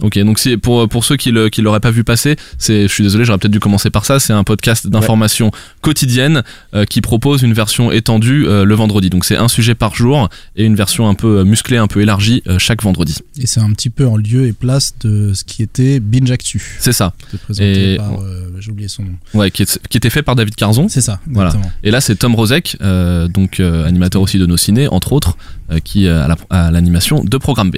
Ok, 0.03 0.19
donc 0.21 0.39
c'est 0.39 0.57
pour 0.57 0.89
pour 0.89 1.05
ceux 1.05 1.17
qui 1.17 1.31
le 1.31 1.49
qui 1.49 1.63
l'auraient 1.63 1.81
pas 1.81 1.91
vu 1.91 2.05
passer, 2.05 2.37
c'est 2.59 2.83
je 2.89 2.93
suis 2.93 3.03
désolé, 3.05 3.25
j'aurais 3.25 3.39
peut-être 3.39 3.53
dû 3.53 3.61
commencer 3.61 3.91
par 3.91 4.05
ça. 4.05 4.19
C'est 4.21 4.33
un 4.33 4.45
podcast 4.45 4.87
d'information 4.87 5.51
quotidienne 5.83 6.43
euh, 6.75 6.85
qui 6.85 7.01
propose 7.01 7.43
une 7.43 7.53
version 7.53 7.91
étendue 7.93 8.47
euh, 8.47 8.65
le 8.65 8.75
vendredi. 8.75 9.11
Donc 9.11 9.25
c'est 9.25 9.37
un 9.37 9.49
sujet 9.49 9.75
par 9.75 9.95
jour 9.95 10.29
et 10.57 10.65
une 10.65 10.75
version 10.77 11.09
un 11.09 11.15
peu 11.15 11.39
euh, 11.39 11.45
musclée, 11.45 11.77
un 11.77 11.87
peu 11.87 12.01
élargie 12.01 12.43
euh, 12.47 12.59
chaque 12.59 12.83
vendredi. 12.83 13.17
Et 13.39 13.47
c'est 13.47 13.61
un 13.61 13.71
petit 13.73 13.91
peu 13.91 14.07
en 14.07 14.17
lieu 14.17 14.47
et 14.47 14.53
place 14.53 14.95
de 15.01 15.33
ce 15.35 15.45
qui 15.45 15.63
était 15.63 16.01
Binge 16.01 16.31
Actu. 16.31 16.77
C'est 16.79 16.93
ça. 16.93 17.13
Présenté 17.45 17.95
Et- 17.95 17.97
par. 17.97 18.21
euh, 18.21 18.47
J'ai 18.59 18.71
oublié 18.71 18.89
son 18.89 19.03
nom. 19.05 19.13
Ouais, 19.35 19.51
qui, 19.51 19.63
est- 19.63 19.81
qui 19.89 19.97
était 19.97 20.11
fait 20.11 20.23
par 20.23 20.37
David 20.37 20.55
Carzon. 20.55 20.89
C'est 20.89 21.01
ça, 21.01 21.21
Voilà. 21.27 21.53
Et 21.83 21.91
là, 21.91 22.01
c'est 22.01 22.15
Tom 22.17 22.35
Rozek, 22.35 22.77
euh, 22.83 23.29
donc 23.29 23.61
euh, 23.61 23.87
animateur 23.87 24.21
aussi 24.23 24.39
de 24.39 24.47
nos 24.47 24.57
ciné, 24.57 24.87
entre 24.89 25.13
autres, 25.13 25.37
euh, 25.71 25.79
qui 25.79 26.07
a 26.09 26.29
l'animation 26.71 27.23
de 27.25 27.37
Programme 27.39 27.71
B. 27.71 27.77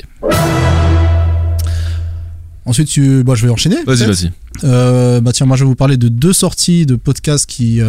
Ensuite, 2.65 2.89
tu... 2.89 3.25
je 3.35 3.47
vais 3.47 3.53
enchaîner. 3.53 3.83
Vas-y, 3.85 4.07
vas-y. 4.07 4.31
Euh, 4.65 5.21
bah 5.21 5.33
tiens, 5.33 5.47
moi 5.47 5.57
je 5.57 5.65
vais 5.65 5.69
vous 5.69 5.75
parler 5.75 5.97
de 5.97 6.09
deux 6.09 6.33
sorties 6.33 6.87
de 6.87 6.97
podcasts 6.97 7.47
qui 7.47 7.81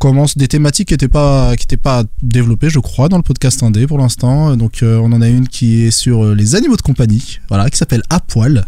commencent 0.00 0.36
des 0.38 0.48
thématiques 0.48 0.88
qui 0.88 0.94
n'étaient 0.94 1.08
pas 1.08 1.54
qui 1.56 1.64
étaient 1.64 1.76
pas 1.76 2.04
développées, 2.22 2.70
je 2.70 2.80
crois, 2.80 3.08
dans 3.08 3.18
le 3.18 3.22
podcast 3.22 3.62
indé 3.62 3.86
pour 3.86 3.98
l'instant. 3.98 4.56
Donc 4.56 4.82
euh, 4.82 4.98
on 4.98 5.12
en 5.12 5.20
a 5.22 5.28
une 5.28 5.46
qui 5.46 5.82
est 5.82 5.90
sur 5.90 6.24
euh, 6.24 6.34
les 6.34 6.56
animaux 6.56 6.76
de 6.76 6.82
compagnie, 6.82 7.38
voilà, 7.48 7.70
qui 7.70 7.76
s'appelle 7.76 8.02
À 8.10 8.18
poil. 8.18 8.66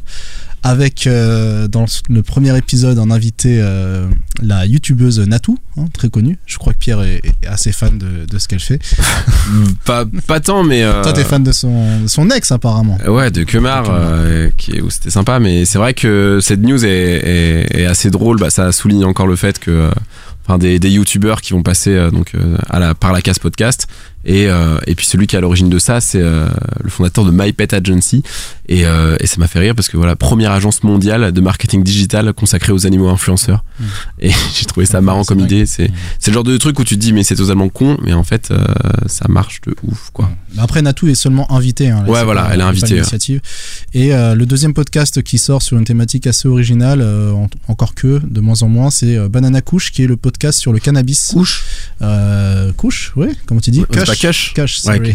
Avec 0.64 1.08
euh, 1.08 1.66
dans 1.66 1.86
le 2.08 2.22
premier 2.22 2.56
épisode 2.56 2.96
un 3.00 3.10
invité, 3.10 3.58
euh, 3.60 4.06
la 4.40 4.64
youtubeuse 4.64 5.18
Natou, 5.18 5.58
hein, 5.76 5.86
très 5.92 6.08
connue. 6.08 6.38
Je 6.46 6.56
crois 6.58 6.72
que 6.72 6.78
Pierre 6.78 7.02
est, 7.02 7.20
est 7.24 7.46
assez 7.48 7.72
fan 7.72 7.98
de, 7.98 8.26
de 8.26 8.38
ce 8.38 8.46
qu'elle 8.46 8.60
fait. 8.60 8.78
pas, 9.84 10.04
pas 10.28 10.38
tant, 10.38 10.62
mais. 10.62 10.84
Toi, 11.02 11.12
t'es 11.14 11.24
fan 11.24 11.42
de 11.42 11.50
son, 11.50 12.02
de 12.02 12.06
son 12.06 12.30
ex 12.30 12.52
apparemment. 12.52 12.96
Ouais, 13.08 13.32
de 13.32 13.42
Kemar, 13.42 13.90
qui, 14.56 14.80
où 14.80 14.88
c'était 14.88 15.10
sympa, 15.10 15.40
mais 15.40 15.64
c'est 15.64 15.78
vrai 15.78 15.94
que 15.94 16.38
cette 16.40 16.60
news 16.60 16.84
est, 16.84 16.88
est, 16.88 17.80
est 17.80 17.86
assez 17.86 18.10
drôle. 18.10 18.38
Bah, 18.38 18.50
ça 18.50 18.70
souligne 18.70 19.04
encore 19.04 19.26
le 19.26 19.34
fait 19.34 19.58
que, 19.58 19.90
enfin, 20.44 20.58
des, 20.58 20.78
des 20.78 20.90
youtubeurs 20.90 21.40
qui 21.40 21.52
vont 21.52 21.62
passer 21.62 21.90
euh, 21.90 22.10
donc 22.10 22.34
euh, 22.34 22.56
à 22.68 22.78
la, 22.78 22.94
par 22.94 23.12
la 23.12 23.22
case 23.22 23.38
podcast. 23.38 23.86
Et, 24.24 24.48
euh, 24.48 24.78
et 24.86 24.94
puis 24.94 25.06
celui 25.06 25.26
qui 25.26 25.34
est 25.36 25.38
à 25.38 25.40
l'origine 25.40 25.68
de 25.68 25.78
ça, 25.78 26.00
c'est 26.00 26.20
euh, 26.20 26.48
le 26.82 26.90
fondateur 26.90 27.24
de 27.24 27.30
My 27.32 27.52
Pet 27.52 27.72
Agency. 27.72 28.22
Et, 28.68 28.86
euh, 28.86 29.16
et 29.20 29.26
ça 29.26 29.36
m'a 29.38 29.48
fait 29.48 29.58
rire 29.58 29.74
parce 29.74 29.88
que 29.88 29.96
voilà, 29.96 30.14
première 30.16 30.52
agence 30.52 30.82
mondiale 30.84 31.32
de 31.32 31.40
marketing 31.40 31.82
digital 31.82 32.32
consacrée 32.32 32.72
aux 32.72 32.86
animaux 32.86 33.08
influenceurs. 33.08 33.64
Mm. 33.80 33.84
Et 34.20 34.30
j'ai 34.54 34.64
trouvé 34.66 34.86
ça 34.86 34.98
Ouais, 34.98 35.04
marrant 35.04 35.24
comme 35.24 35.38
dingue. 35.38 35.50
idée. 35.50 35.66
C'est 35.66 35.90
c'est 36.18 36.30
le 36.30 36.34
genre 36.34 36.44
de 36.44 36.56
truc 36.56 36.78
où 36.78 36.84
tu 36.84 36.94
te 36.96 37.00
dis 37.00 37.12
mais 37.12 37.22
c'est 37.24 37.34
totalement 37.36 37.68
con, 37.68 37.96
mais 38.02 38.12
en 38.12 38.22
fait 38.22 38.50
euh, 38.50 38.64
ça 39.06 39.26
marche 39.28 39.60
de 39.62 39.74
ouf 39.82 40.10
quoi. 40.12 40.30
Après, 40.58 40.82
Natou 40.82 41.08
est 41.08 41.14
seulement 41.14 41.50
invitée. 41.52 41.88
hein, 41.90 42.04
Ouais, 42.06 42.24
voilà, 42.24 42.50
elle 42.52 42.60
est 42.60 42.62
invitée, 42.62 42.88
ouais. 42.88 42.94
l'initiative. 42.96 43.40
Et 43.94 44.14
euh, 44.14 44.34
le 44.34 44.46
deuxième 44.46 44.74
podcast 44.74 45.22
qui 45.22 45.38
sort 45.38 45.62
sur 45.62 45.76
une 45.78 45.84
thématique 45.84 46.26
assez 46.26 46.46
originale, 46.46 47.00
euh, 47.00 47.32
en- 47.32 47.48
encore 47.68 47.94
que 47.94 48.20
de 48.24 48.40
moins 48.40 48.62
en 48.62 48.68
moins, 48.68 48.90
c'est 48.90 49.18
Banana 49.28 49.60
Couche, 49.62 49.90
qui 49.92 50.02
est 50.04 50.06
le 50.06 50.16
podcast 50.16 50.58
sur 50.60 50.72
le 50.72 50.78
cannabis. 50.78 51.30
Couche 51.32 51.64
Euh, 52.02 52.72
couche, 52.72 53.12
oui, 53.16 53.28
comment 53.46 53.60
tu 53.60 53.70
dis? 53.70 53.80
Ouais, 53.80 53.86
pas 54.12 54.28
Kush 54.28 54.54
Kush, 54.54 54.84
Ouais, 54.84 54.96
sorry. 54.96 55.14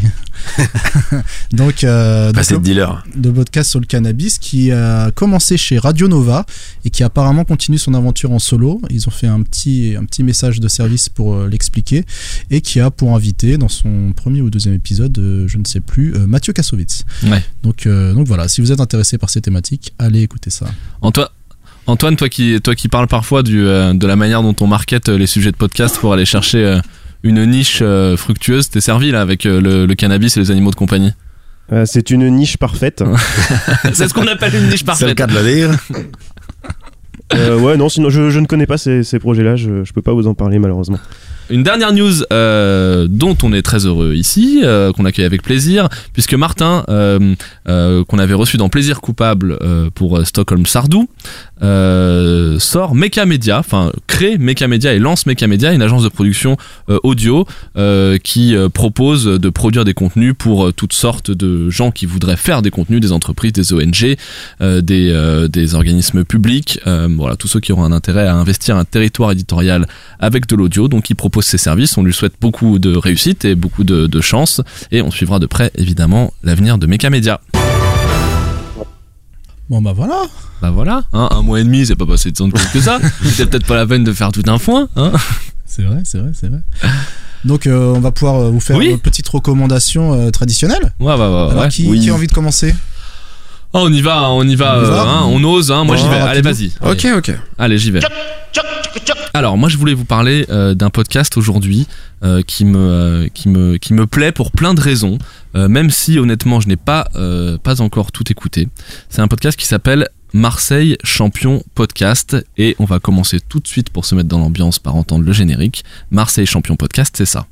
donc, 1.52 1.84
euh, 1.84 2.32
donc, 2.32 2.50
de 2.50 2.58
dealer. 2.58 3.04
de 3.16 3.32
podcast 3.32 3.70
sur 3.70 3.80
le 3.80 3.86
cannabis 3.86 4.38
qui 4.38 4.72
a 4.72 5.12
commencé 5.12 5.58
chez 5.58 5.78
Radio 5.78 6.08
Nova 6.08 6.46
et 6.86 6.90
qui 6.90 7.04
apparemment 7.04 7.44
continue 7.44 7.78
son 7.78 7.94
aventure 7.94 8.32
en 8.32 8.40
solo. 8.40 8.82
Ils 8.90 9.08
ont 9.08 9.12
fait 9.12 9.28
un 9.28 9.42
petit, 9.42 9.96
un 9.98 10.06
petit 10.06 10.24
message 10.24 10.60
de 10.60 10.68
service 10.68 11.10
pour 11.10 11.34
euh, 11.34 11.48
l'expliquer 11.48 12.06
et 12.52 12.62
qui 12.62 12.80
a 12.80 12.92
pour 12.92 13.16
invité 13.16 13.58
dans 13.58 13.70
son 13.70 14.14
premier 14.16 14.42
ou 14.42 14.50
deuxième 14.50 14.76
épisode, 14.76 15.18
euh, 15.18 15.48
je 15.48 15.58
ne 15.58 15.66
sais 15.66 15.80
plus, 15.82 16.14
euh, 16.16 16.28
Mathieu 16.28 16.54
Kassovitz. 16.54 17.06
Ouais. 17.24 17.44
Donc, 17.64 17.88
donc 17.88 18.28
voilà, 18.28 18.48
si 18.48 18.62
vous 18.62 18.72
êtes 18.72 18.80
intéressé 18.80 19.18
par 19.18 19.30
ces 19.30 19.42
thématiques, 19.42 19.94
allez 20.00 20.22
écouter 20.22 20.50
ça. 20.50 20.68
Antoine, 21.02 21.28
Antoine, 21.88 22.18
toi 22.18 22.28
qui, 22.28 22.60
toi 22.62 22.76
qui 22.76 22.90
parles 22.90 23.08
parfois 23.08 23.44
du, 23.44 23.66
euh, 23.66 23.94
de 23.94 24.06
la 24.06 24.18
manière 24.18 24.44
dont 24.44 24.56
on 24.60 24.68
market 24.68 25.08
les 25.08 25.26
sujets 25.26 25.54
de 25.54 25.56
podcast 25.56 25.98
pour 25.98 26.12
aller 26.12 26.26
chercher 26.26 26.58
euh, 26.58 26.80
une 27.24 27.46
niche 27.46 27.80
euh, 27.82 28.16
fructueuse, 28.18 28.70
t'es 28.70 28.82
servi 28.82 29.12
là 29.12 29.22
avec 29.22 29.46
euh, 29.46 29.60
le, 29.62 29.86
le 29.86 29.96
cannabis 29.96 30.38
et 30.38 30.40
les 30.40 30.52
animaux 30.52 30.72
de 30.72 30.76
compagnie. 30.76 31.12
Euh, 31.74 31.86
c'est 31.86 32.12
une 32.12 32.28
niche 32.30 32.58
parfaite. 32.58 33.04
C'est 33.94 34.08
ce 34.08 34.14
qu'on 34.14 34.28
appelle 34.28 34.56
une 34.56 34.70
niche 34.70 34.84
C'est 34.86 35.06
le 35.06 35.14
parfaite. 35.14 35.16
cas 35.18 35.28
de 35.28 35.34
le 35.34 35.44
dire. 35.54 35.72
Euh, 37.34 37.60
ouais, 37.60 37.76
non, 37.76 37.90
sinon 37.90 38.10
je, 38.10 38.30
je 38.30 38.40
ne 38.40 38.46
connais 38.46 38.66
pas 38.66 38.78
ces, 38.78 39.04
ces 39.04 39.20
projets-là, 39.20 39.58
je, 39.58 39.84
je 39.84 39.92
peux 39.92 40.02
pas 40.02 40.14
vous 40.14 40.28
en 40.28 40.34
parler 40.34 40.60
malheureusement. 40.60 41.00
Une 41.50 41.64
dernière 41.64 41.94
news 41.94 42.24
euh, 42.34 43.08
dont 43.10 43.38
on 43.42 43.54
est 43.54 43.62
très 43.62 43.86
heureux 43.86 44.16
ici, 44.16 44.62
euh, 44.64 44.92
qu'on 44.92 45.06
accueille 45.06 45.26
avec 45.26 45.44
plaisir, 45.44 45.88
puisque 46.12 46.34
Martin, 46.34 46.84
euh, 46.90 47.36
qu'on 47.66 48.20
avait 48.20 48.34
reçu 48.34 48.58
dans 48.58 48.70
Plaisir 48.70 49.00
coupable 49.02 49.58
pour 49.96 50.26
Stockholm 50.26 50.66
Sardou, 50.66 51.08
sort 51.62 52.96
Mecha 52.96 53.26
Media, 53.26 53.60
enfin 53.60 53.92
crée 54.08 54.38
Mecha 54.38 54.68
Media 54.68 54.94
et 54.94 55.00
lance 55.00 55.26
Mecha 55.26 55.48
Media, 55.48 55.74
une 55.74 55.82
agence 55.82 56.04
de 56.04 56.10
production 56.10 56.58
audio 57.04 57.46
qui 58.24 58.56
propose 58.74 59.26
de 59.26 59.50
produire 59.50 59.86
des 59.86 59.94
contenus 59.94 60.34
pour 60.38 60.74
toutes 60.74 60.94
sortes 60.94 61.32
de 61.32 61.70
gens 61.70 61.92
qui 61.92 62.06
voudraient 62.06 62.38
faire 62.38 62.62
des 62.62 62.72
contenus, 62.72 63.00
des 63.00 63.12
entreprises, 63.12 63.54
des 63.54 63.74
ONG, 63.74 64.18
des, 64.60 65.48
des 65.50 65.76
organismes 65.76 66.24
publics, 66.24 66.80
voilà, 66.86 67.36
tous 67.36 67.48
ceux 67.48 67.60
qui 67.60 67.72
auront 67.72 67.84
un 67.84 67.92
intérêt 67.92 68.28
à 68.28 68.36
investir 68.36 68.76
un 68.76 68.86
territoire 68.86 69.32
éditorial 69.32 69.88
avec 70.20 70.48
de 70.48 70.56
l'audio. 70.56 70.88
Donc 70.88 71.10
il 71.10 71.16
propose 71.38 71.46
ses 71.52 71.60
services, 71.60 71.96
on 72.00 72.04
lui 72.04 72.14
souhaite 72.14 72.34
beaucoup 72.42 72.80
de 72.80 72.96
réussite 72.98 73.46
et 73.46 73.54
beaucoup 73.54 73.84
de, 73.84 74.08
de 74.08 74.22
chance 74.22 74.60
et 74.92 75.04
on 75.04 75.12
suivra 75.12 75.38
de 75.38 75.46
près 75.46 75.72
évidemment 75.76 76.34
l'avenir 76.44 76.80
de 76.80 76.88
Mecha 76.88 77.12
Media. 77.12 77.40
Bon 79.70 79.80
bah 79.84 79.94
voilà. 79.96 80.24
Bah 80.64 80.72
voilà, 80.72 81.04
hein, 81.14 81.28
un 81.30 81.44
mois 81.44 81.60
et 81.60 81.64
demi, 81.64 81.86
c'est 81.86 81.96
pas 81.96 82.08
passé 82.08 82.32
de 82.32 82.36
temps 82.36 82.50
que 82.50 82.82
ça. 82.82 82.98
C'était 83.24 83.46
peut-être 83.46 83.68
pas 83.68 83.76
la 83.76 83.86
peine 83.86 84.04
de 84.04 84.14
faire 84.14 84.32
tout 84.32 84.42
un 84.48 84.58
foin. 84.58 84.90
Hein 84.96 85.12
C'est 85.68 85.84
vrai, 85.84 86.00
c'est 86.06 86.18
vrai, 86.18 86.32
c'est 86.34 86.48
vrai. 86.50 86.62
Donc 87.46 87.68
euh, 87.68 87.94
on 87.96 88.00
va 88.00 88.10
pouvoir 88.12 88.38
euh, 88.42 88.50
vous 88.50 88.60
faire 88.60 88.78
Oui. 88.78 88.88
une 88.90 89.00
petite 89.00 89.28
recommandation 89.30 90.14
euh, 90.14 90.32
traditionnelle. 90.32 90.94
ouais, 91.00 91.06
ouais, 91.06 91.14
Alors 91.14 91.56
ouais. 91.56 91.68
qui, 91.70 91.86
Oui. 91.88 92.00
qui 92.00 92.10
a 92.10 92.16
envie 92.16 92.26
de 92.26 92.34
commencer? 92.34 92.74
Oh, 93.80 93.84
on 93.86 93.94
y 93.94 94.02
va, 94.02 94.32
on 94.32 94.42
y 94.42 94.56
va, 94.56 94.76
On 94.76 94.82
y 94.82 94.86
euh, 94.86 94.90
va 94.90 95.02
hein, 95.04 95.22
on 95.28 95.44
ose, 95.44 95.72
hein, 95.72 95.84
moi 95.84 95.96
j'y 95.98 96.08
vais. 96.08 96.16
Allez, 96.16 96.42
rapidement. 96.42 96.52
vas-y. 96.52 96.72
Ok, 97.14 97.18
ok. 97.30 97.38
Allez, 97.60 97.78
j'y 97.78 97.92
vais. 97.92 98.00
Alors, 99.36 99.56
moi, 99.56 99.70
je 99.70 99.78
voulais 99.78 99.94
vous 99.94 100.04
parler 100.04 100.48
euh, 100.50 100.74
d'un 100.74 100.90
podcast 100.90 101.38
aujourd'hui 101.38 101.86
euh, 102.24 102.42
qui 102.42 102.66
me 102.66 102.80
euh, 102.80 103.28
qui 103.36 103.50
me 103.50 103.78
qui 103.78 103.94
me 103.94 104.08
plaît 104.08 104.32
pour 104.32 104.52
plein 104.52 104.74
de 104.74 104.82
raisons, 104.82 105.20
euh, 105.56 105.68
même 105.68 105.92
si 105.92 106.18
honnêtement, 106.18 106.60
je 106.60 106.68
n'ai 106.68 106.76
pas 106.76 107.08
euh, 107.16 107.60
pas 107.60 107.80
encore 107.82 108.12
tout 108.12 108.24
écouté. 108.32 108.68
C'est 109.10 109.22
un 109.22 109.28
podcast 109.28 109.60
qui 109.60 109.68
s'appelle 109.68 110.08
Marseille 110.34 110.98
Champion 111.04 111.62
Podcast 111.76 112.36
et 112.58 112.76
on 112.80 112.86
va 112.86 112.98
commencer 112.98 113.40
tout 113.48 113.60
de 113.60 113.68
suite 113.68 113.92
pour 113.92 114.06
se 114.06 114.16
mettre 114.16 114.28
dans 114.28 114.40
l'ambiance 114.40 114.80
par 114.80 114.96
entendre 114.96 115.24
le 115.24 115.34
générique. 115.34 115.86
Marseille 116.10 116.48
Champion 116.48 116.76
Podcast, 116.76 117.14
c'est 117.16 117.28
ça. 117.28 117.46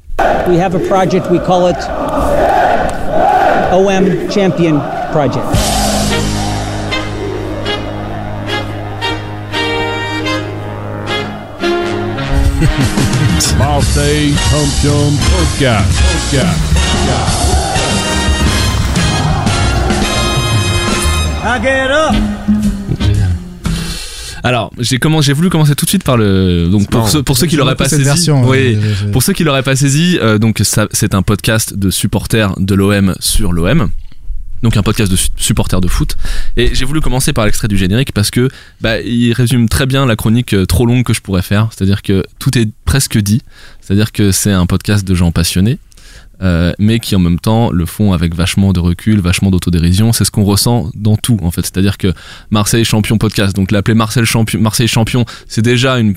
We 0.47 0.59
have 0.59 0.73
a 0.73 0.79
project, 0.79 1.27
we 1.29 1.39
call 1.45 1.69
it 1.69 1.77
OM 3.71 4.31
Champion 4.31 4.81
Project. 5.11 5.84
Marseille 13.57 14.33
Champion 14.49 15.11
Podcast. 15.29 16.01
Podcast. 16.31 16.75
Get 21.61 21.89
up! 21.89 22.15
Alors, 24.43 24.71
j'ai 24.77 24.99
commencé, 24.99 25.27
j'ai 25.27 25.33
voulu 25.33 25.49
commencer 25.49 25.73
tout 25.73 25.85
de 25.85 25.89
suite 25.89 26.03
par 26.03 26.17
le. 26.17 26.67
Donc 26.69 26.89
pour 26.89 27.09
ceux, 27.09 27.23
pour 27.23 27.35
ceux 27.37 27.47
qui 27.47 27.55
l'auraient 27.55 27.75
pas 27.75 27.89
saisi, 27.89 28.03
version, 28.03 28.43
oui, 28.43 28.47
ouais, 28.47 28.75
ouais, 28.75 29.05
ouais. 29.05 29.11
pour 29.11 29.23
ceux 29.23 29.33
qui 29.33 29.43
l'auraient 29.43 29.63
pas 29.63 29.75
saisi, 29.75 30.19
euh, 30.21 30.37
donc 30.37 30.59
ça, 30.63 30.87
c'est 30.91 31.15
un 31.15 31.23
podcast 31.23 31.75
de 31.75 31.89
supporters 31.89 32.53
de 32.59 32.75
l'OM 32.75 33.15
sur 33.19 33.51
l'OM. 33.53 33.89
Donc 34.65 34.77
un 34.77 34.81
podcast 34.81 35.11
de 35.11 35.15
su- 35.15 35.29
supporters 35.37 35.79
de 35.79 35.87
foot. 35.87 36.15
Et 36.57 36.73
j'ai 36.73 36.85
voulu 36.85 36.99
commencer 36.99 37.33
par 37.33 37.45
l'extrait 37.45 37.67
du 37.67 37.77
générique 37.77 38.11
parce 38.13 38.31
que 38.31 38.49
bah, 38.81 38.99
il 38.99 39.31
résume 39.33 39.69
très 39.69 39.85
bien 39.85 40.07
la 40.07 40.15
chronique 40.15 40.53
euh, 40.53 40.65
trop 40.65 40.87
longue 40.87 41.03
que 41.03 41.13
je 41.13 41.21
pourrais 41.21 41.43
faire. 41.43 41.69
C'est-à-dire 41.69 42.01
que 42.01 42.23
tout 42.39 42.57
est 42.57 42.67
presque 42.83 43.15
dit. 43.19 43.43
C'est-à-dire 43.79 44.11
que 44.11 44.31
c'est 44.31 44.51
un 44.51 44.65
podcast 44.65 45.07
de 45.07 45.13
gens 45.13 45.31
passionnés. 45.31 45.77
Euh, 46.41 46.73
mais 46.79 46.99
qui 46.99 47.15
en 47.15 47.19
même 47.19 47.39
temps 47.39 47.71
le 47.71 47.85
font 47.85 48.13
avec 48.13 48.35
vachement 48.35 48.73
de 48.73 48.79
recul, 48.79 49.19
vachement 49.19 49.51
d'autodérision. 49.51 50.13
C'est 50.13 50.25
ce 50.25 50.31
qu'on 50.31 50.43
ressent 50.43 50.89
dans 50.95 51.15
tout 51.15 51.39
en 51.41 51.51
fait. 51.51 51.61
C'est-à-dire 51.61 51.97
que 51.97 52.13
Marseille 52.49 52.85
champion 52.85 53.17
podcast, 53.17 53.55
donc 53.55 53.71
l'appeler 53.71 53.95
Marseille 53.95 54.25
champion, 54.25 54.59
Marseille 54.59 54.87
champion, 54.87 55.25
c'est 55.47 55.61
déjà 55.61 55.99
une, 55.99 56.15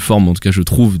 forme, 0.00 0.28
en 0.28 0.34
tout 0.34 0.40
cas 0.40 0.50
je 0.50 0.62
trouve, 0.62 0.98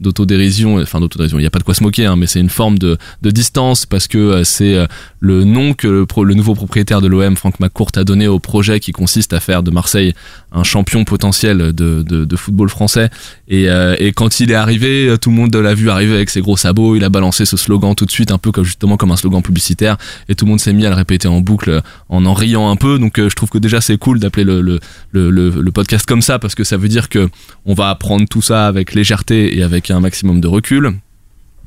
d'autodérision. 0.00 0.80
Enfin 0.80 1.00
d'autodérision, 1.00 1.38
il 1.38 1.42
n'y 1.42 1.46
a 1.46 1.50
pas 1.50 1.58
de 1.58 1.64
quoi 1.64 1.74
se 1.74 1.82
moquer, 1.82 2.06
hein, 2.06 2.16
mais 2.16 2.26
c'est 2.26 2.40
une 2.40 2.50
forme 2.50 2.78
de, 2.78 2.98
distance 3.22 3.86
parce 3.86 4.08
que 4.08 4.18
euh, 4.18 4.44
c'est 4.44 4.74
euh, 4.74 4.86
le 5.20 5.44
nom 5.44 5.72
que 5.72 5.88
le, 5.88 6.06
le 6.24 6.34
nouveau 6.34 6.54
propriétaire 6.54 7.00
de 7.00 7.08
l'OM, 7.08 7.36
Franck 7.36 7.60
McCourt, 7.60 7.92
a 7.96 8.04
donné 8.04 8.28
au 8.28 8.38
projet 8.38 8.78
qui 8.78 8.92
consiste 8.92 9.32
à 9.32 9.40
faire 9.40 9.62
de 9.62 9.70
Marseille 9.70 10.14
un 10.52 10.64
champion 10.64 11.04
potentiel 11.04 11.72
de, 11.72 12.02
de, 12.02 12.36
football 12.36 12.68
français. 12.68 13.10
Et, 13.48 13.68
euh, 13.68 13.96
et 13.98 14.12
quand 14.12 14.40
il 14.40 14.50
est 14.50 14.54
arrivé, 14.56 15.08
euh, 15.08 15.16
tout 15.16 15.30
le 15.30 15.36
monde 15.36 15.54
l'a 15.54 15.74
vu 15.74 15.90
arriver 15.90 16.14
avec 16.14 16.30
ses 16.30 16.40
gros 16.40 16.56
sabots. 16.56 16.96
Il 16.96 17.04
a 17.04 17.08
balancé 17.08 17.44
ce 17.44 17.56
slogan 17.56 17.94
tout 17.94 18.06
de 18.06 18.10
suite, 18.10 18.30
un 18.30 18.38
peu 18.38 18.52
comme 18.52 18.64
justement 18.64 18.96
comme 18.96 19.10
un 19.10 19.16
slogan 19.16 19.42
publicitaire. 19.42 19.96
Et 20.28 20.34
tout 20.34 20.44
le 20.44 20.50
monde 20.50 20.60
s'est 20.60 20.72
mis 20.72 20.86
à 20.86 20.90
le 20.90 20.96
répéter 20.96 21.28
en 21.28 21.40
boucle 21.40 21.70
euh, 21.70 21.80
en 22.08 22.24
en 22.26 22.34
riant 22.34 22.70
un 22.70 22.76
peu. 22.76 22.98
Donc 22.98 23.18
je 23.18 23.34
trouve 23.34 23.50
que 23.50 23.58
déjà 23.58 23.80
c'est 23.80 23.96
cool 23.98 24.18
d'appeler 24.18 24.44
le, 24.44 24.60
le, 24.60 24.80
le, 25.12 25.30
le, 25.30 25.50
le 25.50 25.72
podcast 25.72 26.06
comme 26.06 26.22
ça 26.22 26.38
parce 26.38 26.54
que 26.54 26.64
ça 26.64 26.76
veut 26.76 26.88
dire 26.88 27.08
que 27.08 27.28
on 27.64 27.74
va 27.74 27.88
apprendre 27.90 28.26
tout 28.28 28.42
ça 28.42 28.66
avec 28.66 28.94
légèreté 28.94 29.56
et 29.56 29.62
avec 29.62 29.90
un 29.90 30.00
maximum 30.00 30.40
de 30.40 30.48
recul. 30.48 30.94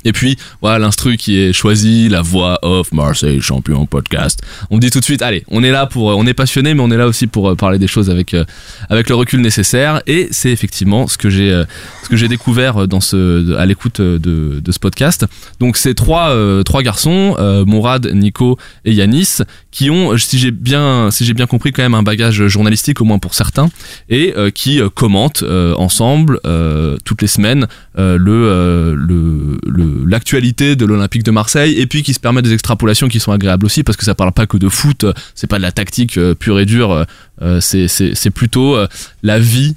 Et 0.05 0.13
puis, 0.13 0.37
voilà, 0.61 0.79
l'instru 0.79 1.17
qui 1.17 1.37
est 1.37 1.51
choisi, 1.51 2.07
la 2.09 2.21
voix 2.21 2.59
off 2.61 2.91
Marseille 2.93 3.41
champion 3.41 3.85
podcast. 3.85 4.41
On 4.69 4.77
dit 4.77 4.89
tout 4.91 4.99
de 4.99 5.03
suite, 5.03 5.21
allez, 5.21 5.43
on 5.49 5.63
est 5.63 5.71
là 5.71 5.85
pour, 5.87 6.05
on 6.05 6.25
est 6.25 6.33
passionné, 6.33 6.73
mais 6.73 6.81
on 6.81 6.91
est 6.91 6.97
là 6.97 7.07
aussi 7.07 7.27
pour 7.27 7.49
euh, 7.49 7.55
parler 7.55 7.79
des 7.79 7.87
choses 7.87 8.09
avec, 8.09 8.33
euh, 8.33 8.45
avec 8.89 9.09
le 9.09 9.15
recul 9.15 9.41
nécessaire. 9.41 10.01
Et 10.07 10.27
c'est 10.31 10.51
effectivement 10.51 11.07
ce 11.07 11.17
que 11.17 11.29
j'ai, 11.29 11.51
euh, 11.51 11.65
ce 12.03 12.09
que 12.09 12.15
j'ai 12.15 12.27
découvert 12.27 12.87
dans 12.87 13.01
ce, 13.01 13.55
à 13.57 13.65
l'écoute 13.65 13.99
de, 13.99 14.61
de 14.63 14.71
ce 14.71 14.79
podcast. 14.79 15.25
Donc, 15.59 15.75
c'est 15.75 15.95
trois, 15.95 16.29
euh, 16.29 16.63
trois 16.63 16.83
garçons, 16.83 17.35
euh, 17.39 17.65
Mourad, 17.65 18.05
Nico 18.13 18.57
et 18.85 18.93
Yanis, 18.93 19.39
qui 19.71 19.89
ont, 19.89 20.15
si 20.17 20.37
j'ai 20.37 20.51
bien, 20.51 21.09
si 21.11 21.25
j'ai 21.25 21.33
bien 21.33 21.47
compris, 21.47 21.71
quand 21.71 21.81
même 21.83 21.95
un 21.95 22.03
bagage 22.03 22.47
journalistique, 22.47 23.01
au 23.01 23.05
moins 23.05 23.19
pour 23.19 23.33
certains, 23.33 23.69
et 24.09 24.33
euh, 24.37 24.51
qui 24.51 24.79
euh, 24.79 24.89
commentent 24.89 25.43
euh, 25.43 25.73
ensemble 25.75 26.39
euh, 26.45 26.97
toutes 27.05 27.21
les 27.23 27.27
semaines 27.27 27.65
euh, 27.97 28.17
le, 28.19 28.31
euh, 28.31 28.95
le, 28.95 29.57
le- 29.65 29.94
l'actualité 30.05 30.75
de 30.75 30.85
l'Olympique 30.85 31.23
de 31.23 31.31
Marseille 31.31 31.79
et 31.79 31.85
puis 31.87 32.03
qui 32.03 32.13
se 32.13 32.19
permet 32.19 32.41
des 32.41 32.53
extrapolations 32.53 33.07
qui 33.07 33.19
sont 33.19 33.31
agréables 33.31 33.65
aussi 33.65 33.83
parce 33.83 33.97
que 33.97 34.05
ça 34.05 34.15
parle 34.15 34.31
pas 34.31 34.47
que 34.47 34.57
de 34.57 34.69
foot, 34.69 35.05
c'est 35.33 35.47
pas 35.47 35.57
de 35.57 35.61
la 35.61 35.71
tactique 35.71 36.17
euh, 36.17 36.35
pure 36.35 36.59
et 36.59 36.65
dure, 36.65 36.91
euh, 36.91 37.03
euh, 37.41 37.59
c'est, 37.61 38.29
plutôt 38.31 38.77
la 39.23 39.39
vie 39.39 39.75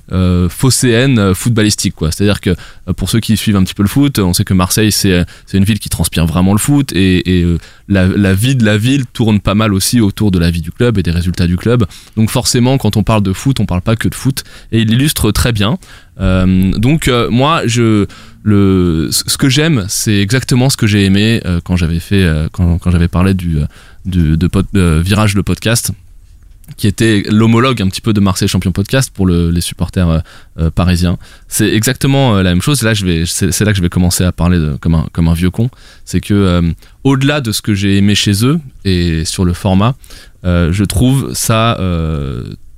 phocéenne 0.48 1.34
footballistique 1.34 1.94
quoi. 1.94 2.10
C'est-à-dire 2.10 2.40
que 2.40 2.54
pour 2.96 3.10
ceux 3.10 3.20
qui 3.20 3.36
suivent 3.36 3.56
un 3.56 3.64
petit 3.64 3.74
peu 3.74 3.82
le 3.82 3.88
foot, 3.88 4.18
on 4.18 4.32
sait 4.32 4.44
que 4.44 4.54
Marseille 4.54 4.92
c'est, 4.92 5.24
une 5.52 5.64
ville 5.64 5.78
qui 5.78 5.88
transpire 5.88 6.26
vraiment 6.26 6.52
le 6.52 6.58
foot 6.58 6.92
et, 6.92 7.44
la, 7.88 8.06
la 8.06 8.34
vie 8.34 8.54
de 8.54 8.64
la 8.64 8.76
ville 8.76 9.06
tourne 9.06 9.40
pas 9.40 9.54
mal 9.54 9.72
aussi 9.72 10.00
autour 10.00 10.30
de 10.30 10.38
la 10.38 10.50
vie 10.50 10.60
du 10.60 10.70
club 10.70 10.98
et 10.98 11.02
des 11.02 11.10
résultats 11.10 11.46
du 11.46 11.56
club. 11.56 11.86
Donc 12.16 12.30
forcément 12.30 12.78
quand 12.78 12.96
on 12.96 13.02
parle 13.02 13.22
de 13.22 13.32
foot, 13.32 13.60
on 13.60 13.66
parle 13.66 13.82
pas 13.82 13.96
que 13.96 14.08
de 14.08 14.14
foot 14.14 14.44
et 14.72 14.80
il 14.80 14.90
illustre 14.92 15.30
très 15.30 15.52
bien. 15.52 15.78
Euh, 16.20 16.72
donc 16.72 17.06
euh, 17.06 17.30
moi 17.30 17.62
je 17.66 18.06
le 18.42 19.08
ce 19.12 19.36
que 19.36 19.48
j'aime 19.48 19.84
c'est 19.88 20.18
exactement 20.18 20.68
ce 20.68 20.76
que 20.76 20.88
j'ai 20.88 21.04
aimé 21.04 21.40
euh, 21.46 21.60
quand 21.62 21.76
j'avais 21.76 22.00
fait 22.00 22.26
quand, 22.52 22.80
j'avais 22.90 23.06
parlé 23.08 23.34
du 23.34 23.58
de 24.04 25.00
virage 25.00 25.34
le 25.34 25.42
podcast 25.44 25.92
qui 26.76 26.86
était 26.86 27.22
l'homologue 27.30 27.80
un 27.80 27.88
petit 27.88 28.00
peu 28.02 28.12
de 28.12 28.20
Marseille 28.20 28.48
Champion 28.48 28.72
Podcast 28.72 29.10
pour 29.14 29.26
le- 29.26 29.50
les 29.50 29.62
supporters 29.62 30.22
parisiens. 30.74 31.16
C'est 31.48 31.68
exactement 31.72 32.34
la 32.42 32.50
même 32.50 32.60
chose. 32.60 32.82
Là, 32.82 32.92
je 32.92 33.06
vais, 33.06 33.24
c'est 33.24 33.64
là 33.64 33.72
que 33.72 33.78
je 33.78 33.82
vais 33.82 33.88
commencer 33.88 34.22
à 34.22 34.32
parler 34.32 34.58
de- 34.58 34.76
comme 34.78 34.94
un, 34.94 35.06
comme 35.12 35.28
un 35.28 35.32
vieux 35.32 35.50
con. 35.50 35.70
C'est 36.04 36.20
que 36.20 36.62
au-delà 37.04 37.40
de 37.40 37.52
ce 37.52 37.62
que 37.62 37.72
j'ai 37.74 37.96
aimé 37.96 38.14
chez 38.14 38.44
eux 38.44 38.60
et 38.84 39.24
sur 39.24 39.46
le 39.46 39.54
format, 39.54 39.94
je 40.44 40.84
trouve 40.84 41.32
ça 41.32 41.78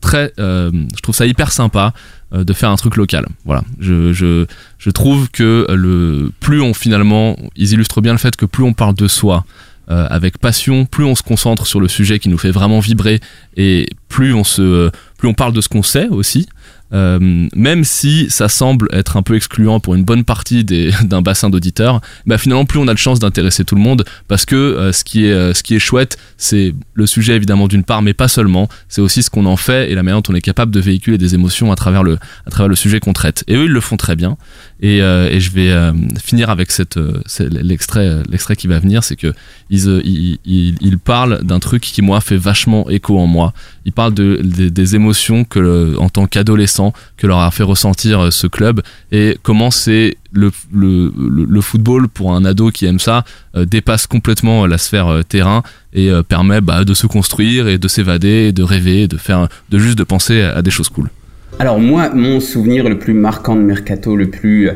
très, 0.01 0.33
je 0.39 1.01
trouve 1.03 1.15
ça 1.17 1.27
hyper 1.27 1.51
sympa 1.51 1.93
de 2.33 2.53
faire 2.53 2.71
un 2.71 2.77
truc 2.77 2.97
local. 2.97 3.27
Voilà. 3.45 3.63
Je, 3.81 4.13
je, 4.13 4.47
je 4.79 4.91
trouve 4.91 5.29
que 5.31 5.67
le 5.71 6.31
plus 6.41 6.61
on 6.61 6.75
finalement, 6.75 7.37
ils 7.57 7.73
illustrent 7.73 8.01
bien 8.01 8.13
le 8.13 8.19
fait 8.19 8.37
que 8.37 8.47
plus 8.47 8.65
on 8.65 8.73
parle 8.73 8.95
de 8.95 9.09
soi 9.09 9.45
euh, 9.91 10.07
avec 10.09 10.39
passion, 10.39 10.85
plus 10.85 11.05
on 11.05 11.17
se 11.17 11.23
concentre 11.25 11.67
sur 11.67 11.81
le 11.81 11.89
sujet 11.89 12.21
qui 12.21 12.29
nous 12.29 12.39
fait 12.39 12.53
vraiment 12.53 12.79
vibrer 12.79 13.19
et 13.57 13.89
plus 14.09 14.33
on 14.33 14.45
se, 14.45 14.89
plus 15.19 15.27
on 15.27 15.35
parle 15.35 15.53
de 15.53 15.61
ce 15.61 15.69
qu'on 15.69 15.83
sait 15.83 16.07
aussi. 16.07 16.49
Euh, 16.93 17.49
même 17.55 17.85
si 17.85 18.29
ça 18.31 18.49
semble 18.49 18.89
être 18.93 19.17
un 19.17 19.23
peu 19.23 19.37
excluant 19.37 19.79
pour 19.79 19.95
une 19.95 20.05
bonne 20.05 20.25
partie 20.25 20.65
d'un 21.05 21.23
bassin 21.23 21.51
d'auditeurs, 21.51 22.01
bah 22.27 22.39
finalement 22.39 22.65
plus 22.65 22.79
on 22.79 22.89
a 22.89 22.95
de 22.95 22.99
chance 22.99 23.21
d'intéresser 23.21 23.65
tout 23.65 23.75
le 23.75 23.81
monde 23.81 24.05
parce 24.29 24.45
que 24.45 24.57
euh, 24.57 24.93
ce 24.93 25.05
qui 25.05 25.27
est 25.27 25.33
euh, 25.33 25.55
ce 25.55 25.63
qui 25.63 25.75
est 25.75 25.79
chouette, 25.79 26.19
c'est 26.37 26.75
le 26.95 27.07
sujet 27.07 27.37
évidemment 27.37 27.69
d'une 27.69 27.85
part, 27.85 28.03
mais 28.03 28.15
pas 28.15 28.29
seulement. 28.29 28.69
C'est 28.89 29.01
aussi 29.01 29.23
ce 29.23 29.31
qu'on 29.31 29.47
en 29.47 29.57
fait 29.57 29.91
et 29.91 29.95
la 29.95 30.03
manière 30.03 30.23
dont 30.23 30.33
on 30.33 30.37
est 30.37 30.41
capable 30.41 30.73
de 30.73 30.81
véhiculer 30.81 31.19
des 31.19 31.35
émotions 31.35 31.73
à 31.73 31.77
travers 31.77 32.03
le 32.03 32.19
à 32.47 32.51
travers 32.51 32.69
le 32.69 32.77
sujet 32.77 33.01
qu'on 33.01 33.13
traite. 33.13 33.45
Et 33.47 33.57
eux 33.57 33.65
ils 33.65 33.73
le 33.73 33.81
font 33.81 33.97
très 33.97 34.17
bien. 34.17 34.37
Et, 34.83 35.03
euh, 35.03 35.29
et 35.31 35.41
je 35.41 35.51
vais 35.51 35.71
euh, 35.71 35.93
finir 36.25 36.49
avec 36.49 36.71
cette, 36.71 36.97
euh, 36.97 37.21
l'extrait 37.51 38.23
l'extrait 38.31 38.57
qui 38.57 38.67
va 38.67 38.79
venir, 38.79 39.05
c'est 39.05 39.17
que 39.17 39.33
ils, 39.69 39.87
ils, 40.05 40.39
ils, 40.47 40.75
ils 40.81 40.99
parlent 40.99 41.41
d'un 41.45 41.59
truc 41.61 41.83
qui 41.83 42.01
moi 42.01 42.21
fait 42.23 42.39
vachement 42.39 42.89
écho 42.89 43.19
en 43.19 43.27
moi. 43.27 43.53
Ils 43.85 43.93
parlent 43.93 44.15
de, 44.15 44.41
des- 44.43 44.71
des 44.71 44.95
émotions 44.95 45.45
que 45.45 45.59
le- 45.59 45.97
en 46.01 46.09
tant 46.09 46.27
qu'adolescent 46.27 46.93
que 47.19 47.27
leur 47.27 47.41
a 47.41 47.51
fait 47.51 47.63
ressentir 47.63 48.33
ce 48.33 48.47
club 48.47 48.81
et 49.13 49.37
comment 49.43 49.71
c'est 49.71 50.17
le, 50.33 50.51
le, 50.73 51.13
le, 51.47 51.61
football 51.61 52.09
pour 52.09 52.33
un 52.35 52.45
ado 52.45 52.71
qui 52.71 52.87
aime 52.87 53.01
ça 53.01 53.25
euh, 53.57 53.65
dépasse 53.67 54.07
complètement 54.07 54.67
la 54.67 54.79
sphère 54.79 55.09
euh, 55.09 55.23
terrain 55.23 55.63
et 55.93 56.09
euh, 56.09 56.23
permet 56.23 56.61
bah, 56.61 56.85
de 56.85 56.95
se 56.95 57.07
construire 57.09 57.67
et 57.69 57.79
de 57.79 57.89
s'évader, 57.89 58.53
de 58.53 58.63
rêver, 58.63 59.09
de 59.09 59.17
faire, 59.17 59.49
de 59.71 59.79
juste 59.79 59.99
de 59.99 60.05
penser 60.05 60.41
à 60.43 60.63
des 60.63 60.71
choses 60.71 60.89
cool. 60.89 61.11
Alors 61.59 61.79
moi, 61.79 62.11
mon 62.15 62.41
souvenir 62.41 62.89
le 62.89 62.99
plus 62.99 63.13
marquant 63.13 63.57
de 63.57 63.61
Mercato, 63.61 64.17
le 64.17 64.31
plus, 64.31 64.69
euh, 64.69 64.75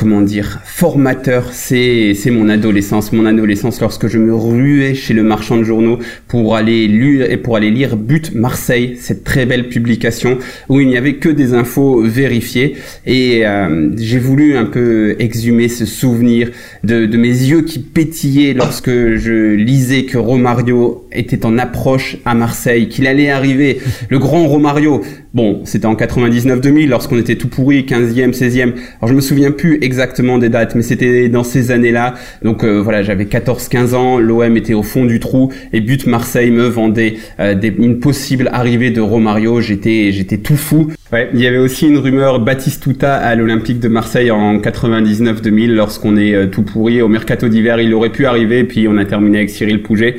comment 0.00 0.22
dire, 0.22 0.60
formateur, 0.64 1.50
c'est 1.52 2.14
c'est 2.14 2.30
mon 2.30 2.48
adolescence. 2.48 3.12
Mon 3.12 3.26
adolescence 3.26 3.82
lorsque 3.82 4.08
je 4.08 4.16
me 4.16 4.34
ruais 4.34 4.94
chez 4.94 5.12
le 5.12 5.22
marchand 5.22 5.58
de 5.58 5.62
journaux 5.62 5.98
pour 6.26 6.56
aller 6.56 6.88
lire 6.88 7.30
et 7.30 7.36
pour 7.36 7.54
aller 7.54 7.70
lire 7.70 7.98
But 7.98 8.34
Marseille, 8.34 8.96
cette 8.98 9.24
très 9.24 9.44
belle 9.44 9.68
publication 9.68 10.38
où 10.70 10.80
il 10.80 10.88
n'y 10.88 10.96
avait 10.96 11.16
que 11.16 11.28
des 11.28 11.52
infos 11.52 12.00
vérifiées. 12.02 12.76
Et 13.04 13.46
euh, 13.46 13.90
j'ai 13.98 14.18
voulu 14.18 14.56
un 14.56 14.64
peu 14.64 15.16
exhumer 15.18 15.68
ce 15.68 15.84
souvenir 15.84 16.50
de, 16.82 17.04
mes 17.18 17.28
yeux 17.28 17.60
qui 17.60 17.78
pétillaient 17.78 18.54
lorsque 18.54 18.88
je 18.88 19.52
lisais 19.52 20.04
que 20.04 20.16
Romario 20.16 21.04
était 21.12 21.44
en 21.44 21.58
approche 21.58 22.16
à 22.24 22.34
Marseille, 22.34 22.88
qu'il 22.88 23.06
allait 23.06 23.30
arriver, 23.30 23.80
le 24.08 24.18
grand 24.18 24.48
Romario. 24.48 25.02
Bon, 25.34 25.60
c'était 25.64 25.86
en 25.86 25.94
99-2000 25.94 26.88
lorsqu'on 26.88 27.18
était 27.18 27.36
tout 27.36 27.48
pourri, 27.48 27.82
15e, 27.82 28.32
16e. 28.32 28.72
Alors 29.00 29.08
je 29.08 29.14
me 29.14 29.20
souviens 29.20 29.50
plus 29.50 29.78
exactement 29.90 30.38
des 30.38 30.48
dates, 30.48 30.76
mais 30.76 30.82
c'était 30.82 31.28
dans 31.28 31.42
ces 31.42 31.72
années-là. 31.72 32.14
Donc 32.42 32.62
euh, 32.62 32.80
voilà, 32.80 33.02
j'avais 33.02 33.24
14-15 33.24 33.94
ans, 33.94 34.18
l'OM 34.18 34.56
était 34.56 34.74
au 34.74 34.84
fond 34.84 35.04
du 35.04 35.18
trou 35.18 35.50
et 35.72 35.80
But 35.80 36.06
Marseille 36.06 36.52
me 36.52 36.66
vendait 36.68 37.14
euh, 37.40 37.54
des- 37.56 37.74
une 37.76 37.98
possible 37.98 38.48
arrivée 38.52 38.90
de 38.92 39.00
Romario. 39.00 39.60
J'étais 39.60 40.12
j'étais 40.12 40.38
tout 40.38 40.56
fou. 40.56 40.92
Ouais, 41.12 41.28
il 41.34 41.40
y 41.40 41.46
avait 41.48 41.58
aussi 41.58 41.88
une 41.88 41.98
rumeur 41.98 42.38
Batistuta 42.38 43.16
à 43.16 43.34
l'Olympique 43.34 43.80
de 43.80 43.88
Marseille 43.88 44.30
en 44.30 44.58
99-2000 44.58 45.74
lorsqu'on 45.74 46.16
est 46.16 46.34
euh, 46.34 46.46
tout 46.46 46.62
pourri 46.62 47.02
au 47.02 47.08
mercato 47.08 47.48
d'hiver, 47.48 47.80
il 47.80 47.92
aurait 47.94 48.12
pu 48.12 48.26
arriver 48.26 48.62
puis 48.62 48.86
on 48.86 48.96
a 48.96 49.04
terminé 49.04 49.38
avec 49.38 49.50
Cyril 49.50 49.82
Pouget. 49.82 50.16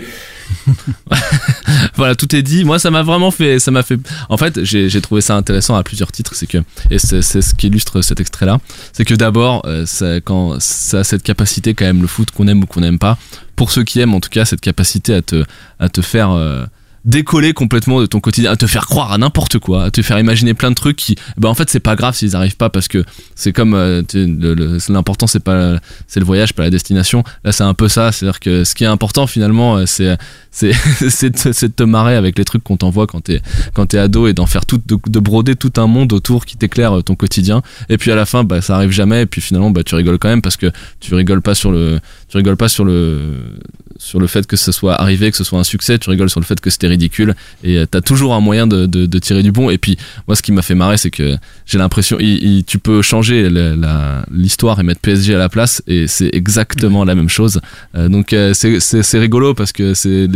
voilà, 1.96 2.16
tout 2.16 2.36
est 2.36 2.42
dit. 2.42 2.64
Moi, 2.64 2.80
ça 2.80 2.92
m'a 2.92 3.04
vraiment 3.04 3.32
fait, 3.32 3.60
ça 3.60 3.72
m'a 3.72 3.84
fait. 3.84 4.00
En 4.30 4.38
fait, 4.38 4.64
j'ai 4.64 5.02
trouvé 5.02 5.22
ça 5.22 5.36
intéressant 5.36 5.76
à 5.76 5.84
plusieurs 5.84 6.12
titres. 6.12 6.36
C'est 6.36 6.48
que, 6.48 6.60
et 6.90 7.00
c'est 7.00 7.22
ce 7.22 7.54
qui 7.54 7.68
illustre 7.68 8.02
cet 8.02 8.20
extrait-là, 8.20 8.60
c'est 8.94 9.06
que 9.06 9.16
d'abord, 9.16 9.64
euh, 9.66 9.86
quand 10.24 10.60
ça 10.60 11.00
a 11.00 11.04
cette 11.04 11.24
capacité 11.24 11.74
quand 11.74 11.86
même 11.86 12.02
le 12.02 12.08
foot 12.08 12.32
qu'on 12.32 12.48
aime 12.48 12.64
ou 12.64 12.66
qu'on 12.66 12.82
n'aime 12.82 13.00
pas. 13.00 13.18
Pour 13.56 13.72
ceux 13.72 13.84
qui 13.84 14.00
aiment, 14.00 14.16
en 14.16 14.20
tout 14.20 14.30
cas, 14.30 14.46
cette 14.46 14.62
capacité 14.62 15.14
à 15.14 15.22
te, 15.22 15.44
à 15.80 15.90
te 15.90 16.02
faire. 16.02 16.32
Décoller 17.06 17.54
complètement 17.54 18.00
de 18.00 18.06
ton 18.06 18.20
quotidien, 18.20 18.52
à 18.52 18.56
te 18.56 18.68
faire 18.68 18.86
croire 18.86 19.12
à 19.12 19.18
n'importe 19.18 19.60
quoi, 19.60 19.86
à 19.86 19.92
te 19.92 20.02
faire 20.02 20.20
imaginer 20.20 20.54
plein 20.54 20.70
de 20.70 20.76
trucs 20.76 20.98
qui, 20.98 21.16
ben 21.38 21.50
en 21.50 21.56
fait 21.56 21.70
c'est 21.70 21.80
pas 21.80 21.96
grave 21.96 22.16
s'ils 22.16 22.36
arrivent 22.36 22.58
pas 22.58 22.70
parce 22.70 22.88
que 22.88 23.04
c'est 23.36 23.54
comme 23.54 23.74
euh, 23.74 24.04
l'important 24.90 25.28
c'est 25.28 25.40
pas 25.40 25.80
c'est 26.08 26.20
le 26.20 26.26
voyage 26.26 26.54
pas 26.54 26.64
la 26.64 26.70
destination. 26.70 27.24
Là 27.44 27.52
c'est 27.52 27.64
un 27.64 27.74
peu 27.74 27.88
ça, 27.88 28.12
c'est 28.12 28.26
à 28.26 28.30
dire 28.30 28.40
que 28.40 28.64
ce 28.64 28.76
qui 28.76 28.84
est 28.84 28.88
important 28.88 29.28
finalement 29.28 29.78
euh, 29.78 29.86
c'est 29.86 30.18
c'est 30.52 31.30
de 31.32 31.68
te 31.68 31.84
marrer 31.84 32.16
avec 32.16 32.38
les 32.38 32.46
trucs 32.46 32.64
qu'on 32.64 32.78
t'envoie 32.78 33.08
quand 33.08 33.22
t'es 33.22 33.42
quand 33.74 33.88
t'es 33.88 33.98
ado 33.98 34.28
et 34.28 34.34
d'en 34.34 34.46
faire 34.46 34.66
tout 34.66 34.82
de, 34.86 34.98
de 35.08 35.20
broder 35.20 35.56
tout 35.56 35.74
un 35.78 35.88
monde 35.88 36.14
autour 36.14 36.46
qui 36.46 36.58
t'éclaire 36.58 37.00
euh, 37.00 37.02
ton 37.02 37.16
quotidien 37.16 37.62
et 37.90 37.98
puis 37.98 38.12
à 38.12 38.16
la 38.16 38.26
fin 38.26 38.44
bah 38.44 38.62
ça 38.62 38.76
arrive 38.76 38.92
jamais 38.92 39.22
et 39.24 39.26
puis 39.26 39.42
finalement 39.42 39.72
bah 39.72 39.84
tu 39.84 39.96
rigoles 39.96 40.20
quand 40.20 40.30
même 40.30 40.42
parce 40.42 40.58
que 40.58 40.72
tu 41.00 41.16
rigoles 41.16 41.42
pas 41.42 41.56
sur 41.56 41.72
le 41.72 42.00
tu 42.32 42.38
rigoles 42.38 42.58
pas 42.58 42.70
sur 42.70 42.86
le 42.86 43.20
sur 43.98 44.20
le 44.20 44.26
fait 44.26 44.48
que 44.48 44.56
ce 44.56 44.72
soit 44.72 45.00
arrivé 45.00 45.30
que 45.30 45.38
ce 45.38 45.44
soit 45.44 45.60
un 45.60 45.64
succès 45.64 46.00
tu 46.00 46.10
rigoles 46.10 46.30
sur 46.30 46.40
le 46.40 46.46
fait 46.46 46.60
que 46.60 46.70
c'était 46.70 46.88
ridicule 46.88 47.36
et 47.64 47.78
euh, 47.78 47.86
t'as 47.86 48.00
toujours 48.02 48.34
un 48.34 48.40
moyen 48.40 48.66
de, 48.66 49.20
tirer 49.20 49.44
du 49.44 49.52
bon 49.52 49.70
et 49.70 49.78
puis 49.78 49.98
moi 50.28 50.36
ce 50.36 50.42
qui 50.42 50.52
m'a 50.52 50.62
fait 50.62 50.74
marrer 50.74 50.98
c'est 50.98 51.12
que 51.12 51.36
j'ai 51.66 51.78
l'impression 51.78 52.18
tu 52.66 52.80
peux 52.80 53.02
changer 53.02 53.50
l'histoire 54.32 54.80
et 54.80 54.84
mettre 54.84 55.02
PSG 55.02 55.36
à 55.36 55.38
la 55.38 55.50
place 55.50 55.84
et 55.88 56.08
c'est 56.08 56.30
exactement 56.34 57.04
la 57.04 57.16
même 57.16 57.30
chose 57.30 57.60
euh, 57.96 58.08
donc 58.08 58.32
euh, 58.32 58.54
c'est 58.54 59.20
rigolo 59.20 59.54
parce 59.54 59.74
que 59.74 59.94
c'est 59.94 60.28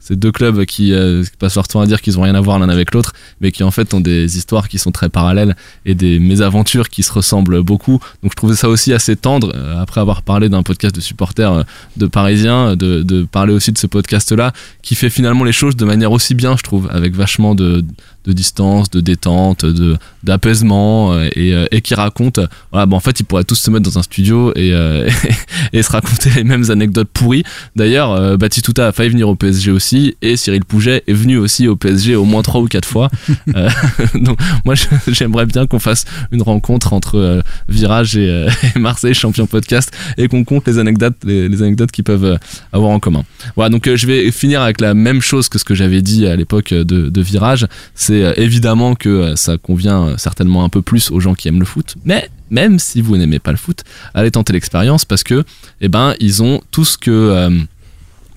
ces 0.00 0.16
deux 0.16 0.32
clubs 0.32 0.64
qui, 0.64 0.92
euh, 0.92 1.22
qui 1.22 1.36
passent 1.38 1.56
leur 1.56 1.68
temps 1.68 1.80
à 1.80 1.86
dire 1.86 2.00
qu'ils 2.00 2.18
ont 2.18 2.22
rien 2.22 2.34
à 2.34 2.40
voir 2.40 2.58
l'un 2.58 2.68
avec 2.68 2.94
l'autre, 2.94 3.12
mais 3.40 3.50
qui 3.50 3.62
en 3.64 3.70
fait 3.70 3.92
ont 3.92 4.00
des 4.00 4.38
histoires 4.38 4.68
qui 4.68 4.78
sont 4.78 4.92
très 4.92 5.08
parallèles 5.08 5.56
et 5.84 5.94
des 5.94 6.18
mésaventures 6.20 6.88
qui 6.88 7.02
se 7.02 7.12
ressemblent 7.12 7.62
beaucoup. 7.62 7.98
Donc 8.22 8.32
je 8.32 8.36
trouvais 8.36 8.54
ça 8.54 8.68
aussi 8.68 8.92
assez 8.92 9.16
tendre, 9.16 9.52
après 9.78 10.00
avoir 10.00 10.22
parlé 10.22 10.48
d'un 10.48 10.62
podcast 10.62 10.94
de 10.94 11.00
supporters 11.00 11.25
euh, 11.38 11.64
de 11.96 12.06
Parisiens, 12.06 12.76
de, 12.76 13.02
de 13.02 13.24
parler 13.24 13.52
aussi 13.52 13.72
de 13.72 13.78
ce 13.78 13.86
podcast-là, 13.86 14.52
qui 14.82 14.94
fait 14.94 15.10
finalement 15.10 15.44
les 15.44 15.52
choses 15.52 15.76
de 15.76 15.84
manière 15.84 16.12
aussi 16.12 16.34
bien, 16.34 16.56
je 16.56 16.62
trouve, 16.62 16.88
avec 16.90 17.14
vachement 17.14 17.54
de, 17.54 17.84
de 18.26 18.32
distance, 18.32 18.90
de 18.90 19.00
détente, 19.00 19.64
de 19.64 19.96
d'apaisement 20.24 21.12
euh, 21.12 21.28
et, 21.36 21.54
euh, 21.54 21.66
et 21.70 21.80
qui 21.80 21.94
raconte, 21.94 22.38
euh, 22.38 22.46
voilà, 22.72 22.86
bon 22.86 22.96
en 22.96 23.00
fait 23.00 23.20
ils 23.20 23.24
pourraient 23.24 23.44
tous 23.44 23.54
se 23.54 23.70
mettre 23.70 23.84
dans 23.84 23.98
un 23.98 24.02
studio 24.02 24.52
et, 24.56 24.72
euh, 24.72 25.08
et 25.72 25.82
se 25.82 25.92
raconter 25.92 26.30
les 26.30 26.42
mêmes 26.42 26.68
anecdotes 26.70 27.08
pourries. 27.12 27.44
D'ailleurs, 27.76 28.10
euh, 28.10 28.36
Batistuta 28.36 28.88
a 28.88 28.92
failli 28.92 29.10
venir 29.10 29.28
au 29.28 29.36
PSG 29.36 29.70
aussi 29.70 30.16
et 30.20 30.36
Cyril 30.36 30.64
Pouget 30.64 31.04
est 31.06 31.12
venu 31.12 31.36
aussi 31.38 31.68
au 31.68 31.76
PSG 31.76 32.16
au 32.16 32.24
moins 32.24 32.42
trois 32.42 32.60
ou 32.60 32.66
quatre 32.66 32.88
fois. 32.88 33.10
Euh, 33.54 33.68
donc 34.14 34.38
moi 34.64 34.74
j'aimerais 35.06 35.46
bien 35.46 35.66
qu'on 35.66 35.78
fasse 35.78 36.04
une 36.32 36.42
rencontre 36.42 36.92
entre 36.92 37.16
euh, 37.16 37.42
Virage 37.68 38.16
et, 38.16 38.28
euh, 38.28 38.50
et 38.74 38.78
Marseille 38.78 39.14
Champion 39.14 39.46
Podcast 39.46 39.92
et 40.18 40.26
qu'on 40.26 40.42
compte 40.42 40.66
les 40.66 40.78
anecdotes 40.78 41.15
les, 41.24 41.62
anecdotes 41.62 41.90
qu'ils 41.90 42.04
peuvent 42.04 42.24
euh, 42.24 42.36
avoir 42.72 42.90
en 42.90 43.00
commun. 43.00 43.24
Voilà, 43.54 43.70
donc 43.70 43.86
euh, 43.86 43.96
je 43.96 44.06
vais 44.06 44.30
finir 44.30 44.62
avec 44.62 44.80
la 44.80 44.94
même 44.94 45.20
chose 45.20 45.48
que 45.48 45.58
ce 45.58 45.64
que 45.64 45.74
j'avais 45.74 46.02
dit 46.02 46.26
à 46.26 46.36
l'époque 46.36 46.72
euh, 46.72 46.84
de, 46.84 47.20
Virage. 47.20 47.66
C'est 47.94 48.34
évidemment 48.36 48.94
que 48.94 49.34
ça 49.34 49.58
convient 49.58 50.16
certainement 50.16 50.64
un 50.64 50.68
peu 50.68 50.80
plus 50.80 51.10
aux 51.10 51.18
gens 51.18 51.34
qui 51.34 51.48
aiment 51.48 51.58
le 51.58 51.64
foot, 51.64 51.96
mais 52.04 52.28
même 52.50 52.78
si 52.78 53.00
vous 53.00 53.16
n'aimez 53.16 53.40
pas 53.40 53.50
le 53.50 53.56
foot, 53.56 53.82
allez 54.14 54.30
tenter 54.30 54.52
l'expérience 54.52 55.04
parce 55.04 55.24
que, 55.24 55.42
eh 55.80 55.88
ben, 55.88 56.14
ils 56.20 56.42
ont 56.42 56.60
tout 56.70 56.84
ce 56.84 56.96
que 56.96 57.50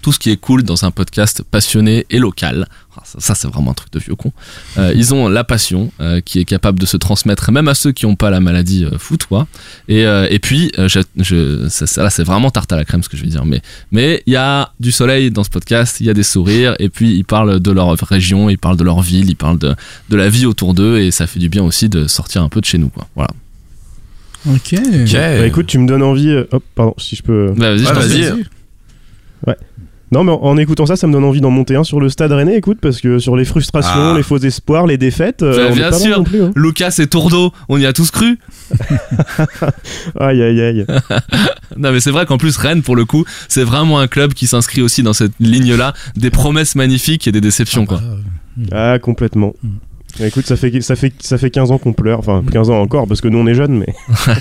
tout 0.01 0.11
ce 0.11 0.19
qui 0.19 0.31
est 0.31 0.37
cool 0.37 0.63
dans 0.63 0.85
un 0.85 0.91
podcast 0.91 1.43
passionné 1.43 2.05
et 2.09 2.19
local. 2.19 2.67
Ah, 3.15 3.19
Ça, 3.21 3.27
ça, 3.27 3.35
c'est 3.35 3.47
vraiment 3.47 3.71
un 3.71 3.73
truc 3.73 3.91
de 3.91 3.99
vieux 3.99 4.15
con. 4.15 4.31
Euh, 4.77 4.91
ils 4.95 5.13
ont 5.13 5.27
la 5.29 5.43
passion 5.43 5.91
euh, 6.01 6.21
qui 6.21 6.39
est 6.39 6.45
capable 6.45 6.79
de 6.79 6.85
se 6.85 6.97
transmettre 6.97 7.51
même 7.51 7.67
à 7.67 7.73
ceux 7.75 7.91
qui 7.91 8.05
n'ont 8.05 8.15
pas 8.15 8.29
la 8.29 8.39
maladie 8.39 8.85
euh, 8.85 8.97
foot, 8.97 9.25
quoi. 9.25 9.47
Et, 9.87 10.05
euh, 10.05 10.27
et 10.29 10.39
puis, 10.39 10.71
euh, 10.77 10.87
je, 10.87 10.99
je, 11.17 11.67
ça, 11.69 11.87
ça, 11.87 12.03
là, 12.03 12.09
c'est 12.09 12.23
vraiment 12.23 12.51
tarte 12.51 12.71
à 12.71 12.75
la 12.75 12.85
crème 12.85 13.03
ce 13.03 13.09
que 13.09 13.17
je 13.17 13.23
vais 13.23 13.29
dire. 13.29 13.45
Mais 13.45 13.61
mais 13.91 14.23
il 14.25 14.33
y 14.33 14.35
a 14.35 14.71
du 14.79 14.91
soleil 14.91 15.31
dans 15.31 15.43
ce 15.43 15.49
podcast, 15.49 15.97
il 15.99 16.05
y 16.07 16.09
a 16.09 16.13
des 16.13 16.23
sourires, 16.23 16.75
et 16.79 16.89
puis 16.89 17.15
ils 17.15 17.25
parlent 17.25 17.59
de 17.59 17.71
leur 17.71 17.89
région, 17.97 18.49
ils 18.49 18.57
parlent 18.57 18.77
de 18.77 18.83
leur 18.83 19.01
ville, 19.01 19.29
ils 19.29 19.35
parlent 19.35 19.59
de, 19.59 19.75
de 20.09 20.15
la 20.15 20.29
vie 20.29 20.45
autour 20.45 20.73
d'eux, 20.73 20.99
et 20.99 21.11
ça 21.11 21.27
fait 21.27 21.39
du 21.39 21.49
bien 21.49 21.63
aussi 21.63 21.89
de 21.89 22.07
sortir 22.07 22.43
un 22.43 22.49
peu 22.49 22.59
de 22.61 22.65
chez 22.65 22.77
nous, 22.77 22.89
quoi. 22.89 23.07
Voilà. 23.15 23.29
Ok. 24.49 24.75
Bah, 25.11 25.45
écoute, 25.45 25.67
tu 25.67 25.77
me 25.79 25.87
donnes 25.87 26.03
envie. 26.03 26.33
hop, 26.51 26.63
pardon, 26.75 26.93
si 26.97 27.15
je 27.15 27.23
peux. 27.23 27.51
Bah, 27.57 27.71
vas-y, 27.71 27.79
je 27.79 27.83
Ouais, 27.85 27.93
t'en 27.93 27.99
vas-y. 27.99 28.31
prie. 28.31 28.43
Non, 30.11 30.23
mais 30.23 30.31
en, 30.31 30.35
en 30.41 30.57
écoutant 30.57 30.85
ça, 30.85 30.95
ça 30.95 31.05
me 31.07 31.13
donne 31.13 31.23
envie 31.23 31.41
d'en 31.41 31.51
monter 31.51 31.75
un 31.75 31.83
sur 31.83 31.99
le 31.99 32.09
stade 32.09 32.31
rennais, 32.31 32.57
écoute, 32.57 32.79
parce 32.81 32.99
que 32.99 33.19
sur 33.19 33.35
les 33.35 33.45
frustrations, 33.45 33.91
Ah. 34.13 34.13
les 34.17 34.23
faux 34.23 34.37
espoirs, 34.39 34.87
les 34.87 34.97
défaites, 34.97 35.43
euh, 35.43 35.55
Bah, 35.55 35.63
on 35.69 35.71
est 35.71 35.75
bien 35.75 35.89
pas 35.91 35.99
sûr. 35.99 36.17
non 36.17 36.23
plus. 36.23 36.41
hein. 36.43 36.51
Lucas 36.55 36.95
et 36.99 37.07
Tourdeau, 37.07 37.53
on 37.69 37.77
y 37.77 37.85
a 37.85 37.93
tous 37.93 38.09
cru. 38.09 38.39
Aïe, 40.19 40.41
aïe, 40.41 40.61
aïe. 40.61 40.85
Non 41.77 41.91
mais 41.91 41.99
c'est 41.99 42.11
vrai 42.11 42.25
qu'en 42.25 42.37
plus 42.37 42.57
Rennes 42.57 42.81
pour 42.81 42.95
le 42.95 43.05
coup 43.05 43.23
c'est 43.47 43.63
vraiment 43.63 43.99
un 43.99 44.07
club 44.07 44.33
qui 44.33 44.47
s'inscrit 44.47 44.81
aussi 44.81 45.03
dans 45.03 45.13
cette 45.13 45.31
ligne 45.39 45.75
là 45.75 45.93
des 46.15 46.29
promesses 46.31 46.75
magnifiques 46.75 47.27
et 47.27 47.31
des 47.31 47.41
déceptions 47.41 47.85
quoi. 47.85 48.01
Ah, 48.71 48.93
Ah, 48.93 48.99
complètement. 48.99 49.53
Écoute, 50.19 50.47
ça 50.47 50.55
fait, 50.57 50.81
ça, 50.81 50.95
fait, 50.95 51.13
ça 51.19 51.37
fait 51.37 51.51
15 51.51 51.71
ans 51.71 51.77
qu'on 51.77 51.93
pleure. 51.93 52.19
Enfin, 52.19 52.43
15 52.51 52.71
ans 52.71 52.81
encore, 52.81 53.07
parce 53.07 53.21
que 53.21 53.27
nous, 53.29 53.37
on 53.37 53.45
est 53.47 53.53
jeunes, 53.53 53.77
mais. 53.77 53.93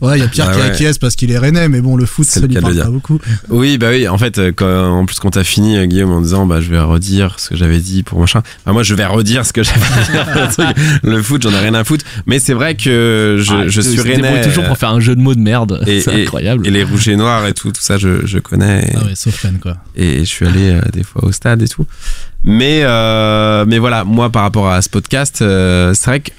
Ouais, 0.00 0.18
il 0.18 0.20
y 0.20 0.24
a 0.24 0.28
Pierre 0.28 0.48
Ah 0.50 0.54
qui 0.54 0.60
ouais. 0.60 0.66
acquiesce 0.66 0.98
parce 0.98 1.16
qu'il 1.16 1.30
est 1.30 1.38
rennais, 1.38 1.68
mais 1.68 1.80
bon, 1.80 1.96
le 1.96 2.06
foot, 2.06 2.24
ça 2.26 2.40
le 2.40 2.46
lui 2.46 2.54
parle 2.60 2.74
le 2.74 2.82
pas 2.82 2.88
beaucoup. 2.88 3.18
Oui, 3.48 3.78
bah 3.78 3.88
oui, 3.90 4.08
en 4.08 4.18
fait, 4.18 4.38
euh, 4.38 4.52
quand, 4.54 4.66
en 5.00 5.06
plus 5.06 5.18
quand 5.20 5.30
t'as 5.30 5.44
fini, 5.44 5.76
euh, 5.76 5.86
Guillaume, 5.86 6.10
en 6.12 6.20
disant, 6.20 6.46
bah 6.46 6.60
je 6.60 6.70
vais 6.70 6.78
redire 6.80 7.38
ce 7.38 7.50
que 7.50 7.56
j'avais 7.56 7.78
dit 7.78 8.02
pour 8.02 8.18
machin. 8.20 8.42
Bah, 8.66 8.72
moi, 8.72 8.82
je 8.82 8.94
vais 8.94 9.04
redire 9.06 9.44
ce 9.46 9.52
que 9.52 9.62
j'avais 9.62 9.78
dit. 9.80 10.62
le, 11.02 11.22
foot, 11.22 11.42
j'en 11.42 11.52
ai 11.52 11.58
rien 11.58 11.74
à 11.74 11.84
foutre. 11.84 12.04
Mais 12.26 12.38
c'est 12.38 12.54
vrai 12.54 12.74
que 12.74 13.36
je, 13.40 13.52
Ah, 13.54 13.68
je 13.68 13.80
il 13.80 13.90
suis 13.90 14.00
rennais. 14.00 14.42
toujours 14.42 14.64
pour 14.64 14.78
faire 14.78 14.90
un 14.90 15.00
jeu 15.00 15.14
de 15.16 15.20
mots 15.20 15.34
de 15.34 15.40
merde. 15.40 15.82
C'est 15.86 16.22
incroyable. 16.22 16.66
Et 16.66 16.70
les 16.70 16.84
rouges 16.84 17.08
et 17.08 17.16
noirs 17.16 17.46
et 17.46 17.52
tout, 17.54 17.70
tout 17.72 17.80
ça, 17.82 17.96
je, 17.98 18.26
je 18.26 18.38
connais. 18.38 18.84
Et, 18.88 18.92
Ah 18.96 19.04
ouais, 19.04 19.14
sauf 19.14 19.40
Rennes, 19.42 19.58
quoi. 19.60 19.76
et 19.96 20.20
je 20.20 20.24
suis 20.24 20.46
allé 20.46 20.70
euh, 20.70 20.80
des 20.92 21.02
fois 21.02 21.24
au 21.24 21.32
stade 21.32 21.62
et 21.62 21.68
tout. 21.68 21.86
Mais, 22.44 22.80
euh, 22.82 23.64
mais 23.66 23.78
voilà, 23.78 24.04
moi, 24.04 24.30
par 24.30 24.42
rapport 24.42 24.68
à 24.70 24.82
ce 24.82 24.88
podcast, 24.88 25.40
euh, 25.40 25.94
c'est 25.94 26.06
vrai 26.10 26.20
que 26.20 26.30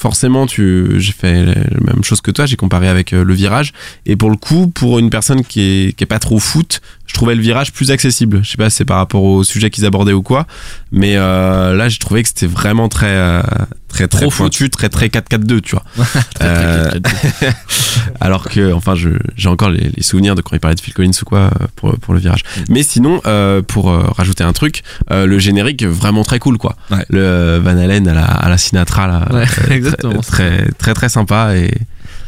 forcément, 0.00 0.46
tu, 0.46 0.98
j'ai 0.98 1.12
fait 1.12 1.44
la 1.44 1.92
même 1.92 2.02
chose 2.02 2.22
que 2.22 2.30
toi, 2.30 2.46
j'ai 2.46 2.56
comparé 2.56 2.88
avec 2.88 3.12
euh, 3.12 3.22
le 3.22 3.34
virage. 3.34 3.74
Et 4.06 4.16
pour 4.16 4.30
le 4.30 4.36
coup, 4.36 4.68
pour 4.68 4.98
une 4.98 5.10
personne 5.10 5.44
qui 5.44 5.60
est, 5.60 5.92
qui 5.92 6.04
est 6.04 6.06
pas 6.06 6.18
trop 6.18 6.38
foot, 6.38 6.80
je 7.06 7.12
trouvais 7.12 7.34
le 7.34 7.42
virage 7.42 7.70
plus 7.70 7.90
accessible. 7.90 8.40
Je 8.42 8.50
sais 8.50 8.56
pas 8.56 8.70
c'est 8.70 8.86
par 8.86 8.96
rapport 8.96 9.22
au 9.22 9.44
sujet 9.44 9.68
qu'ils 9.68 9.84
abordaient 9.84 10.14
ou 10.14 10.22
quoi. 10.22 10.46
Mais 10.90 11.16
euh, 11.16 11.74
là, 11.74 11.90
j'ai 11.90 11.98
trouvé 11.98 12.22
que 12.22 12.28
c'était 12.28 12.46
vraiment 12.46 12.88
très, 12.88 13.10
euh, 13.10 13.42
très, 13.90 14.08
très 14.08 14.20
Trop 14.22 14.30
pointu, 14.30 14.70
très, 14.70 14.88
très 14.88 15.08
4-4-2, 15.08 15.60
tu 15.60 15.72
vois. 15.76 15.84
Très, 16.34 16.46
Euh, 16.46 16.90
très, 16.90 17.00
très, 17.00 17.30
très. 17.32 17.56
Alors 18.20 18.48
que, 18.48 18.72
enfin, 18.72 18.94
j'ai 18.94 19.48
encore 19.48 19.68
les, 19.70 19.90
les 19.94 20.02
souvenirs 20.02 20.34
de 20.34 20.42
quand 20.42 20.54
il 20.56 20.60
parlait 20.60 20.74
de 20.76 20.80
Phil 20.80 20.94
Collins 20.94 21.10
ou 21.20 21.24
quoi 21.24 21.38
euh, 21.38 21.66
pour, 21.76 21.98
pour 21.98 22.14
le 22.14 22.20
virage. 22.20 22.42
Mm. 22.56 22.60
Mais 22.70 22.82
sinon, 22.82 23.20
euh, 23.26 23.60
pour 23.62 23.90
euh, 23.90 24.04
rajouter 24.16 24.44
un 24.44 24.52
truc, 24.52 24.82
le 25.10 25.38
générique 25.38 25.84
vraiment 25.84 26.22
très 26.24 26.38
cool, 26.38 26.56
quoi. 26.58 26.76
Ouais. 26.90 27.04
Le 27.10 27.58
Van 27.62 27.76
Halen 27.76 28.08
à 28.08 28.14
la, 28.14 28.24
à 28.24 28.48
la 28.48 28.58
Sinatra, 28.58 29.06
là, 29.06 29.28
Ouais, 29.32 29.46
exactement. 29.70 30.20
Très, 30.20 30.70
très, 30.78 30.94
très, 30.94 31.08
sympa 31.08 31.56
et, 31.56 31.70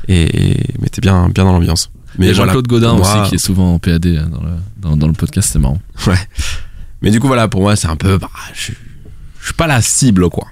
et, 0.09 0.51
et 0.53 0.67
mettait 0.81 1.01
bien, 1.01 1.29
bien 1.29 1.45
dans 1.45 1.53
l'ambiance. 1.53 1.91
Mais 2.19 2.33
voilà, 2.33 2.53
Jean-Claude 2.53 2.67
Godin 2.69 2.91
pour 2.97 2.99
moi- 3.07 3.21
aussi 3.23 3.29
qui 3.31 3.35
est 3.37 3.39
souvent 3.39 3.75
en 3.75 3.79
PAD 3.79 4.07
dans 4.31 4.43
le, 4.43 4.51
dans, 4.79 4.97
dans 4.99 5.07
le 5.07 5.15
podcast, 5.15 5.49
c'est 5.53 5.59
marrant. 5.59 5.81
Mais 7.01 7.11
du 7.11 7.21
coup, 7.21 7.27
voilà, 7.27 7.49
pour 7.49 7.63
moi, 7.63 7.75
c'est 7.77 7.89
un 7.89 7.97
peu, 7.97 8.19
bah, 8.19 8.29
je, 8.55 8.73
je 9.41 9.45
suis 9.47 9.55
pas 9.55 9.67
la 9.67 9.81
cible, 9.81 10.29
quoi. 10.29 10.47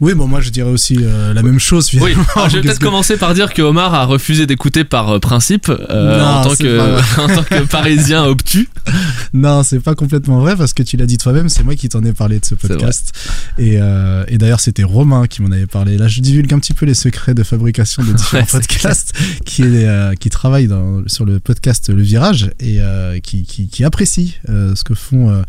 Oui, 0.00 0.14
bon, 0.14 0.26
moi, 0.26 0.40
je 0.40 0.50
dirais 0.50 0.68
aussi 0.70 0.98
euh, 1.00 1.32
la 1.32 1.42
même 1.42 1.58
chose, 1.58 1.90
Oui, 1.94 2.12
alors, 2.34 2.48
je 2.50 2.56
vais 2.56 2.62
peut-être 2.62 2.78
que- 2.78 2.84
commencer 2.84 3.16
par 3.16 3.32
dire 3.34 3.54
que 3.54 3.62
Omar 3.62 3.94
a 3.94 4.04
refusé 4.04 4.46
d'écouter 4.46 4.84
par 4.84 5.08
euh, 5.10 5.18
principe 5.18 5.68
euh, 5.70 6.18
Non, 6.18 6.24
en, 6.24 6.42
tant 6.44 6.54
que, 6.56 6.78
pas 6.78 7.22
en 7.22 7.28
tant 7.28 7.42
que 7.42 7.64
parisien 7.66 8.24
obtus. 8.24 8.68
Non, 9.34 9.62
c'est 9.64 9.80
pas 9.80 9.94
complètement 9.94 10.38
vrai 10.40 10.56
parce 10.56 10.72
que 10.72 10.82
tu 10.82 10.96
l'as 10.96 11.04
dit 11.04 11.18
toi-même, 11.18 11.48
c'est 11.50 11.62
moi 11.62 11.74
qui 11.74 11.88
t'en 11.90 12.02
ai 12.04 12.12
parlé 12.12 12.38
de 12.38 12.44
ce 12.44 12.54
podcast. 12.54 13.12
Et, 13.58 13.76
euh, 13.80 14.24
et 14.28 14.38
d'ailleurs, 14.38 14.60
c'était 14.60 14.84
Romain 14.84 15.26
qui 15.26 15.42
m'en 15.42 15.50
avait 15.50 15.66
parlé. 15.66 15.98
Là, 15.98 16.08
je 16.08 16.20
divulgue 16.20 16.54
un 16.54 16.58
petit 16.58 16.72
peu 16.72 16.86
les 16.86 16.94
secrets 16.94 17.34
de 17.34 17.42
fabrication 17.42 18.02
de 18.02 18.12
différents 18.14 18.44
Ouais, 18.44 18.48
podcasts 18.50 19.12
qui, 19.44 19.62
est, 19.62 20.16
qui 20.18 20.30
travaille 20.30 20.68
dans, 20.68 21.02
sur 21.06 21.24
le 21.26 21.38
podcast 21.40 21.90
Le 21.90 22.02
Virage 22.02 22.50
et 22.60 22.78
qui, 23.22 23.42
qui, 23.42 23.68
qui 23.68 23.84
apprécie 23.84 24.36
ce 24.48 24.82
que 24.84 24.94
font 24.94 25.42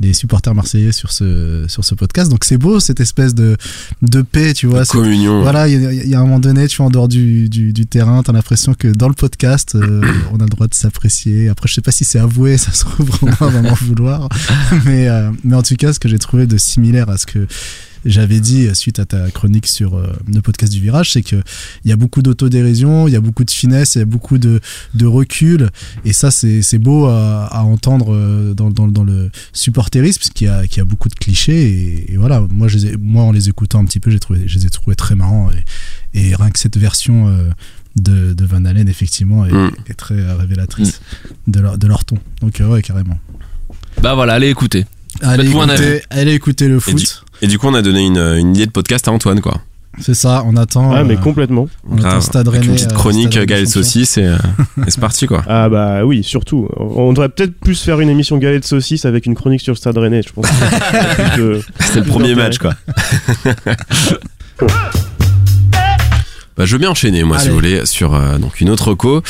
les 0.00 0.12
supporters 0.14 0.54
marseillais 0.54 0.92
sur 0.92 1.12
ce, 1.12 1.66
sur 1.68 1.84
ce 1.84 1.94
podcast. 1.94 2.30
Donc, 2.30 2.44
c'est 2.44 2.58
beau 2.58 2.80
cette 2.80 2.98
espèce 3.00 3.34
de, 3.34 3.56
de 4.02 4.22
paix, 4.22 4.52
tu 4.54 4.66
vois. 4.66 4.84
Communion. 4.84 5.40
Voilà, 5.42 5.68
il 5.68 5.82
y, 5.82 5.86
a- 5.86 5.92
il 5.92 6.08
y 6.08 6.14
a 6.14 6.18
un 6.18 6.22
moment 6.22 6.38
donné, 6.40 6.66
tu 6.68 6.76
vois, 6.78 6.86
en 6.86 6.90
dehors 6.90 7.08
du, 7.08 7.48
du, 7.48 7.72
du 7.72 7.86
terrain, 7.86 8.22
t'as 8.22 8.32
l'impression 8.32 8.74
que 8.74 8.88
dans 8.88 9.08
le 9.08 9.14
podcast, 9.14 9.74
euh, 9.74 10.02
on 10.32 10.36
a 10.40 10.44
le 10.44 10.48
droit 10.50 10.66
de 10.68 10.74
s'apprécier. 10.74 11.48
Après, 11.48 11.68
je 11.68 11.74
sais 11.74 11.80
pas 11.80 11.90
si 11.92 12.04
c'est 12.04 12.18
avoué, 12.18 12.56
ça 12.58 12.72
se 12.72 12.84
trouve 12.84 13.08
vraiment 13.08 13.58
à 13.58 13.62
m'en 13.62 13.74
vouloir. 13.74 14.28
Mais, 14.84 15.08
euh, 15.08 15.30
mais 15.44 15.54
en 15.56 15.62
tout 15.62 15.76
cas, 15.76 15.92
ce 15.92 15.98
que 16.00 16.08
j'ai 16.08 16.18
trouvé 16.18 16.46
de 16.46 16.56
similaire 16.56 17.08
à 17.10 17.18
ce 17.18 17.26
que 17.26 17.46
j'avais 18.08 18.40
dit 18.40 18.66
euh, 18.66 18.74
suite 18.74 18.98
à 18.98 19.04
ta 19.04 19.30
chronique 19.30 19.66
sur 19.66 19.96
euh, 19.96 20.12
le 20.32 20.40
podcast 20.42 20.72
du 20.72 20.80
virage, 20.80 21.12
c'est 21.12 21.22
que 21.22 21.36
il 21.84 21.90
y 21.90 21.92
a 21.92 21.96
beaucoup 21.96 22.22
d'autodérision, 22.22 23.06
il 23.06 23.12
y 23.12 23.16
a 23.16 23.20
beaucoup 23.20 23.44
de 23.44 23.50
finesse, 23.50 23.94
il 23.94 23.98
y 24.00 24.02
a 24.02 24.04
beaucoup 24.06 24.38
de, 24.38 24.60
de 24.94 25.06
recul, 25.06 25.70
et 26.04 26.12
ça 26.12 26.30
c'est 26.30 26.62
c'est 26.62 26.78
beau 26.78 27.06
à, 27.06 27.46
à 27.46 27.60
entendre 27.62 28.14
euh, 28.14 28.54
dans, 28.54 28.70
dans, 28.70 28.88
dans 28.88 29.04
le 29.04 29.30
supporterisme, 29.52 30.18
parce 30.20 30.30
qu'il 30.30 30.46
y 30.46 30.50
a, 30.50 30.66
qu'il 30.66 30.78
y 30.78 30.80
a 30.80 30.84
beaucoup 30.84 31.08
de 31.08 31.14
clichés, 31.14 31.62
et, 31.70 32.12
et 32.12 32.16
voilà, 32.16 32.40
moi, 32.50 32.68
je 32.68 32.78
les 32.78 32.86
ai- 32.86 32.96
moi 32.96 33.22
en 33.24 33.32
les 33.32 33.48
écoutant 33.48 33.80
un 33.80 33.84
petit 33.84 34.00
peu, 34.00 34.10
j'ai 34.10 34.18
trouvé, 34.18 34.42
je 34.46 34.58
les 34.58 34.66
ai 34.66 34.70
trouvés 34.70 34.96
très 34.96 35.14
marrants, 35.14 35.50
et, 36.14 36.28
et 36.30 36.34
rien 36.34 36.50
que 36.50 36.58
cette 36.58 36.76
version 36.78 37.28
euh, 37.28 37.50
de, 37.96 38.32
de 38.32 38.44
Van 38.44 38.64
Halen, 38.64 38.88
effectivement, 38.88 39.44
est, 39.46 39.52
Mm. 39.52 39.70
est 39.88 39.94
très 39.94 40.32
révélatrice 40.32 41.00
de, 41.46 41.60
leur, 41.60 41.78
de 41.78 41.86
leur 41.86 42.04
ton. 42.04 42.16
Donc, 42.40 42.60
euh, 42.60 42.68
ouais, 42.68 42.82
carrément. 42.82 43.18
Bah 44.02 44.14
voilà, 44.14 44.34
allez 44.34 44.48
écouter. 44.48 44.86
Allez 45.22 45.48
écouter, 45.48 46.02
allez 46.10 46.34
écouter 46.34 46.68
le 46.68 46.76
Et 46.76 46.80
foot. 46.80 47.24
Et 47.42 47.46
du 47.46 47.58
coup, 47.58 47.66
on 47.68 47.74
a 47.74 47.82
donné 47.82 48.06
une, 48.06 48.18
une 48.18 48.54
idée 48.54 48.66
de 48.66 48.70
podcast 48.70 49.08
à 49.08 49.12
Antoine, 49.12 49.40
quoi. 49.40 49.60
C'est 50.00 50.14
ça, 50.14 50.44
on 50.46 50.56
attend. 50.56 50.92
Ah, 50.92 51.02
mais 51.02 51.14
euh, 51.16 51.20
complètement. 51.20 51.68
on 51.88 51.98
attend 51.98 52.08
Grave. 52.08 52.22
Stade 52.22 52.48
Avec 52.48 52.62
une 52.62 52.68
Rennais, 52.68 52.76
petite 52.76 52.92
euh, 52.92 52.94
chronique 52.94 53.32
Stade 53.32 53.34
Rennais 53.34 53.46
galette 53.46 53.68
saucisse 53.68 54.16
et, 54.18 54.26
euh, 54.26 54.36
et 54.86 54.90
c'est 54.90 55.00
parti, 55.00 55.26
quoi. 55.26 55.42
Ah 55.48 55.68
bah 55.68 56.04
oui, 56.04 56.22
surtout. 56.22 56.68
On 56.76 57.12
devrait 57.12 57.28
peut-être 57.28 57.58
plus 57.58 57.80
faire 57.82 57.98
une 58.00 58.08
émission 58.08 58.38
galette 58.38 58.64
saucisse 58.64 59.04
avec 59.04 59.26
une 59.26 59.34
chronique 59.34 59.60
sur 59.60 59.72
le 59.72 59.76
Stade 59.76 59.98
Rennais, 59.98 60.22
je 60.22 60.32
pense. 60.32 60.46
C'était 61.80 62.00
le 62.00 62.06
premier 62.06 62.34
match, 62.34 62.58
quoi. 62.58 62.74
bah, 66.56 66.64
je 66.64 66.72
veux 66.72 66.78
bien 66.78 66.90
enchaîner, 66.90 67.24
moi, 67.24 67.38
si 67.38 67.48
vous 67.48 67.54
voulez, 67.54 67.84
sur 67.86 68.14
euh, 68.14 68.38
donc 68.38 68.60
une 68.60 68.70
autre 68.70 68.94
co. 68.94 69.22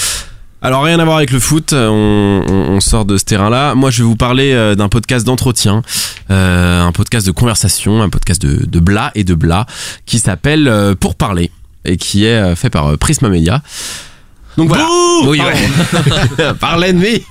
Alors, 0.61 0.83
rien 0.83 0.99
à 0.99 1.05
voir 1.05 1.19
avec 1.19 1.31
le 1.31 1.39
foot, 1.39 1.73
euh, 1.73 1.89
on, 1.89 2.81
sort 2.81 3.05
de 3.05 3.17
ce 3.17 3.25
terrain-là. 3.25 3.77
Moi, 3.77 3.91
je 3.91 4.03
vais 4.03 4.09
vous 4.09 4.17
parler 4.17 4.53
euh, 4.53 4.75
d'un 4.75 4.89
podcast 4.89 5.25
d'entretien, 5.25 5.83
euh, 6.31 6.83
un 6.83 6.91
podcast 6.91 7.25
de 7.27 7.31
conversation, 7.31 8.03
un 8.03 8.09
podcast 8.09 8.43
de, 8.43 8.67
de 8.67 8.81
bla 8.81 9.13
et 9.15 9.23
de 9.23 9.35
bla, 9.35 9.67
qui 10.05 10.19
s'appelle 10.19 10.97
Pour 10.99 11.15
parler 11.15 11.53
et 11.85 11.97
qui 11.97 12.25
est 12.25 12.57
fait 12.57 12.71
par 12.71 12.99
Prisma 12.99 13.29
Media. 13.29 13.63
Donc 14.59 14.69
voilà. 14.69 14.87
Oui, 15.25 15.41
ouais. 15.41 16.53
par 16.61 16.77
l'ennemi, 16.79 17.23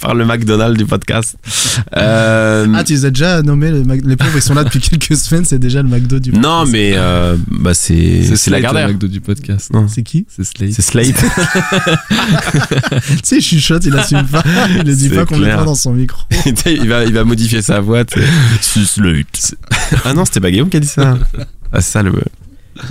par 0.00 0.14
le- 0.14 0.24
McDonald's 0.24 0.76
du 0.78 0.84
podcast. 0.86 1.36
Euh, 1.96 2.66
Ah, 2.74 2.84
tu 2.84 2.92
les 2.92 3.04
as 3.06 3.10
déjà 3.10 3.42
nommés, 3.42 3.70
le 3.70 3.82
Mac- 3.82 4.00
les 4.04 4.16
pauvres, 4.16 4.36
ils 4.36 4.42
sont 4.42 4.54
là 4.54 4.62
depuis 4.64 4.80
quelques 4.98 5.16
semaines, 5.16 5.44
c'est 5.44 5.58
déjà 5.58 5.82
le 5.82 5.88
McDo 5.88 6.18
du 6.18 6.32
Non, 6.32 6.40
podcast. 6.66 6.72
mais 6.72 6.92
euh, 6.94 7.36
bah 7.50 7.72
c'est 7.74 8.22
c'est 8.24 8.36
Slate, 8.36 8.52
la 8.52 8.60
Gardère. 8.60 8.86
le 8.88 8.92
McDo 8.92 9.08
du 9.08 9.20
podcast. 9.20 9.72
Non. 9.72 9.88
C'est 9.88 10.02
qui 10.02 10.26
C'est 10.28 10.44
Slate. 10.44 10.72
C'est 10.72 10.82
Slate. 10.82 11.14
Tu 13.08 13.18
sais, 13.24 13.36
il 13.38 13.42
chuchote, 13.42 13.84
il 13.86 13.96
assume 13.96 14.24
pas, 14.26 14.42
il 14.70 14.78
le 14.78 14.94
dit 14.94 15.08
C'est 15.08 15.14
pas 15.14 15.20
complètement 15.26 15.44
clair. 15.54 15.64
dans 15.64 15.74
son 15.74 15.92
micro. 15.92 16.22
il 16.66 16.88
va 16.88 17.04
il 17.04 17.12
va 17.14 17.24
modifier 17.24 17.62
sa 17.62 17.80
voix. 17.80 18.02
C'est 18.60 18.84
Slate. 18.84 19.54
Ah 20.04 20.12
non, 20.14 20.24
c'était 20.24 20.40
pas 20.40 20.50
Guillaume 20.50 20.68
qui 20.68 20.76
a 20.76 20.80
dit 20.80 20.86
ça. 20.86 21.18
Ah, 21.72 21.80
c'est 21.80 21.92
ça 21.92 22.02
le, 22.02 22.12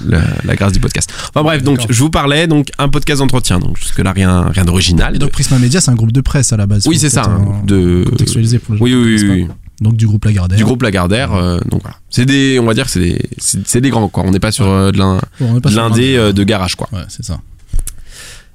le- 0.05 0.19
la 0.43 0.55
grâce 0.55 0.71
du 0.73 0.79
podcast. 0.79 1.11
Enfin 1.29 1.43
bref, 1.43 1.63
donc 1.63 1.79
je 1.89 1.99
vous 2.03 2.09
parlais 2.09 2.47
donc 2.47 2.69
un 2.77 2.89
podcast 2.89 3.19
d'entretien. 3.19 3.59
Donc 3.59 3.77
jusque 3.77 3.99
là 3.99 4.11
rien 4.11 4.49
rien 4.49 4.65
d'original. 4.65 5.17
Donc 5.17 5.31
Prisma 5.31 5.59
Media, 5.59 5.81
c'est 5.81 5.91
un 5.91 5.95
groupe 5.95 6.11
de 6.11 6.21
presse 6.21 6.51
à 6.53 6.57
la 6.57 6.65
base. 6.67 6.85
oui, 6.87 6.97
c'est 6.97 7.09
ça. 7.09 7.23
un 7.25 7.35
euh, 7.35 7.37
groupe 7.39 7.65
de 7.65 8.05
Contextualiser 8.09 8.59
pour 8.59 8.73
les 8.73 8.79
gens 8.79 8.83
Oui 8.85 8.93
oui 8.95 9.23
oui. 9.29 9.47
Donc 9.81 9.95
du 9.95 10.07
groupe 10.07 10.25
Lagardère. 10.25 10.57
Du 10.57 10.65
groupe 10.65 10.81
Lagardère. 10.83 11.33
euh, 11.33 11.59
donc 11.69 11.81
voilà. 11.83 11.97
C'est 12.09 12.25
des 12.25 12.59
on 12.59 12.65
va 12.65 12.73
dire 12.73 12.85
que 12.85 12.91
c'est 12.91 12.99
des 12.99 13.29
c'est 13.39 13.79
des 13.81 13.89
grands 13.89 14.07
quoi. 14.09 14.23
On 14.25 14.31
n'est 14.31 14.39
pas 14.39 14.51
sur 14.51 14.65
euh, 14.67 14.91
de 14.91 14.99
on 14.99 15.17
est 15.57 15.61
pas 15.61 15.69
de 15.69 15.75
l'indé 15.75 16.15
euh, 16.17 16.33
de 16.33 16.43
garage 16.43 16.75
quoi. 16.75 16.89
Ouais, 16.91 17.03
c'est 17.07 17.23
ça. 17.23 17.39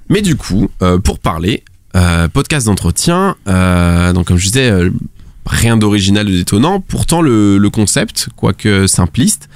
Mais 0.09 0.21
du 0.21 0.35
coup, 0.35 0.69
euh, 0.83 0.99
pour 0.99 1.17
parler, 1.19 1.63
euh, 1.95 2.27
podcast 2.27 2.67
d'entretien, 2.67 3.35
euh, 3.47 4.13
donc 4.13 4.27
comme 4.27 4.37
je 4.37 4.45
disais, 4.45 4.69
euh, 4.69 4.91
rien 5.47 5.77
d'original, 5.77 6.27
de 6.27 6.31
détonnant. 6.31 6.79
Pourtant, 6.79 7.21
le, 7.23 7.57
le 7.57 7.69
concept, 7.71 8.29
quoique 8.35 8.85
simpliste, 8.85 9.49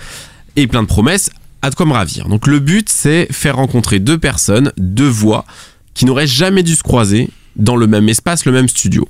et 0.56 0.65
plein 0.65 0.82
de 0.82 0.88
promesses, 0.88 1.30
de 1.69 1.76
quoi 1.76 1.86
me 1.86 1.93
ravir. 1.93 2.28
Donc 2.30 2.48
le 2.48 2.60
but, 2.60 2.88
c'est 2.89 3.28
faire 3.32 3.58
rencontrer 3.58 4.00
deux 4.00 4.17
personnes, 4.17 4.72
deux 4.78 5.08
voix, 5.10 5.45
qui 5.93 6.06
n'auraient 6.06 6.28
jamais 6.28 6.63
dû 6.63 6.76
se 6.76 6.84
croiser 6.84 7.30
dans 7.56 7.76
le 7.76 7.88
même 7.88 8.08
espace, 8.08 8.45
le 8.45 8.52
même 8.54 8.69
studio. 8.69 9.08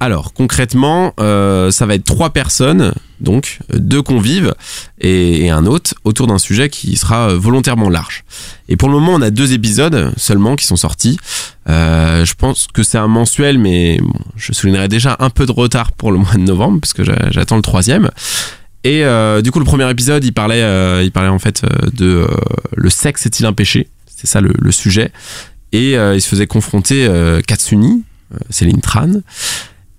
Alors 0.00 0.32
concrètement, 0.34 1.14
euh, 1.20 1.70
ça 1.70 1.86
va 1.86 1.94
être 1.94 2.04
trois 2.04 2.30
personnes, 2.30 2.92
donc 3.20 3.60
deux 3.72 4.02
convives 4.02 4.52
et, 5.00 5.48
un 5.48 5.64
hôte, 5.64 5.94
autour 6.02 6.26
d'un 6.26 6.38
sujet 6.38 6.68
qui 6.70 6.96
sera 6.96 7.30
euh, 7.30 7.38
volontairement 7.38 7.88
large. 7.88 8.24
Et 8.68 8.76
pour 8.76 8.88
le 8.88 8.94
moment, 8.96 9.14
on 9.14 9.22
a 9.22 9.30
deux 9.30 9.52
épisodes 9.52 10.12
seulement 10.16 10.56
qui 10.56 10.66
sont 10.66 10.74
sortis. 10.74 11.18
Euh, 11.68 12.24
je 12.24 12.34
pense 12.34 12.66
que 12.74 12.82
c'est 12.82 12.98
un 12.98 13.06
mensuel, 13.06 13.58
mais 13.58 14.00
je 14.36 14.52
soulignerai 14.52 14.88
déjà 14.88 15.16
un 15.20 15.30
peu 15.30 15.46
de 15.46 15.52
retard 15.52 15.92
pour 15.92 16.10
le 16.10 16.18
mois 16.18 16.34
de 16.34 16.38
novembre, 16.40 16.80
parce 16.80 16.94
que 16.94 17.04
j'a- 17.04 17.30
j'attends 17.30 17.56
le 17.56 17.62
troisième. 17.62 18.10
Et 18.84 19.04
euh, 19.04 19.42
du 19.42 19.50
coup, 19.50 19.58
le 19.58 19.64
premier 19.64 19.88
épisode, 19.90 20.24
il 20.24 20.32
parlait, 20.32 20.62
euh, 20.62 21.02
il 21.04 21.12
parlait 21.12 21.28
en 21.28 21.38
fait 21.38 21.62
euh, 21.64 21.90
de 21.92 22.06
euh, 22.06 22.26
le 22.76 22.90
sexe 22.90 23.26
est-il 23.26 23.46
un 23.46 23.52
péché? 23.52 23.88
C'est 24.06 24.26
ça 24.26 24.40
le, 24.40 24.52
le 24.58 24.72
sujet. 24.72 25.12
Et 25.72 25.96
euh, 25.96 26.14
il 26.16 26.20
se 26.20 26.28
faisait 26.28 26.46
confronter 26.46 27.06
euh, 27.06 27.40
Katsuni, 27.40 28.04
euh, 28.34 28.38
Céline 28.50 28.80
Tran, 28.80 29.20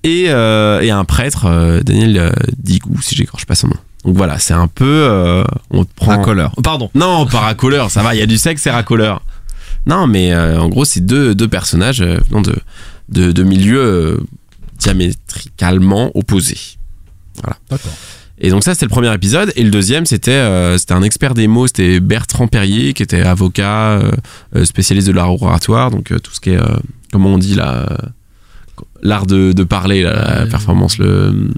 et, 0.03 0.25
euh, 0.27 0.81
et 0.81 0.91
un 0.91 1.05
prêtre, 1.05 1.45
euh, 1.45 1.81
Daniel 1.81 2.33
Digou, 2.57 3.01
si 3.01 3.15
j'écorche 3.15 3.45
pas 3.45 3.55
son 3.55 3.69
nom. 3.69 3.77
Donc 4.05 4.17
voilà, 4.17 4.37
c'est 4.37 4.53
un 4.53 4.67
peu, 4.67 4.85
euh, 4.85 5.43
on 5.71 5.85
te 5.85 5.93
prend. 5.95 6.17
Racoleur. 6.17 6.53
Pardon. 6.61 6.91
Non, 6.93 7.25
pas 7.25 7.39
racoleur, 7.39 7.89
ça 7.89 8.03
va, 8.03 8.13
il 8.13 8.19
y 8.19 8.21
a 8.21 8.25
du 8.25 8.37
sexe, 8.37 8.61
c'est 8.61 8.69
racoleur. 8.69 9.21
Non, 9.85 10.07
mais 10.07 10.33
euh, 10.33 10.59
en 10.59 10.67
gros, 10.67 10.85
c'est 10.85 11.01
deux, 11.01 11.33
deux 11.35 11.47
personnages 11.47 12.01
euh, 12.01 12.19
venant 12.29 12.41
de, 12.41 12.55
de, 13.09 13.31
de 13.31 13.43
milieux 13.43 13.79
euh, 13.79 14.17
diamétricalement 14.77 16.11
opposés. 16.15 16.59
D'accord. 17.69 17.91
Et 18.39 18.49
donc 18.49 18.63
ça, 18.63 18.73
c'était 18.73 18.85
le 18.85 18.89
premier 18.89 19.13
épisode. 19.13 19.51
Et 19.55 19.63
le 19.63 19.69
deuxième, 19.69 20.05
c'était 20.05 20.31
euh, 20.31 20.77
c'était 20.77 20.93
un 20.93 21.03
expert 21.03 21.33
des 21.33 21.47
mots, 21.47 21.67
c'était 21.67 21.99
Bertrand 21.99 22.47
Perrier, 22.47 22.93
qui 22.93 23.03
était 23.03 23.21
avocat, 23.21 23.91
euh, 23.91 24.11
euh, 24.55 24.65
spécialiste 24.65 25.07
de 25.07 25.13
l'art 25.13 25.41
oratoire, 25.41 25.91
donc 25.91 26.11
euh, 26.11 26.19
tout 26.19 26.33
ce 26.33 26.39
qui 26.39 26.49
est, 26.49 26.57
euh, 26.57 26.65
comment 27.11 27.29
on 27.29 27.37
dit 27.37 27.53
là, 27.55 27.87
l'art 29.01 29.25
de, 29.27 29.51
de 29.51 29.63
parler, 29.63 30.01
là, 30.01 30.13
la 30.13 30.41
Euh, 30.41 30.45
performance, 30.47 30.97
le... 30.97 31.49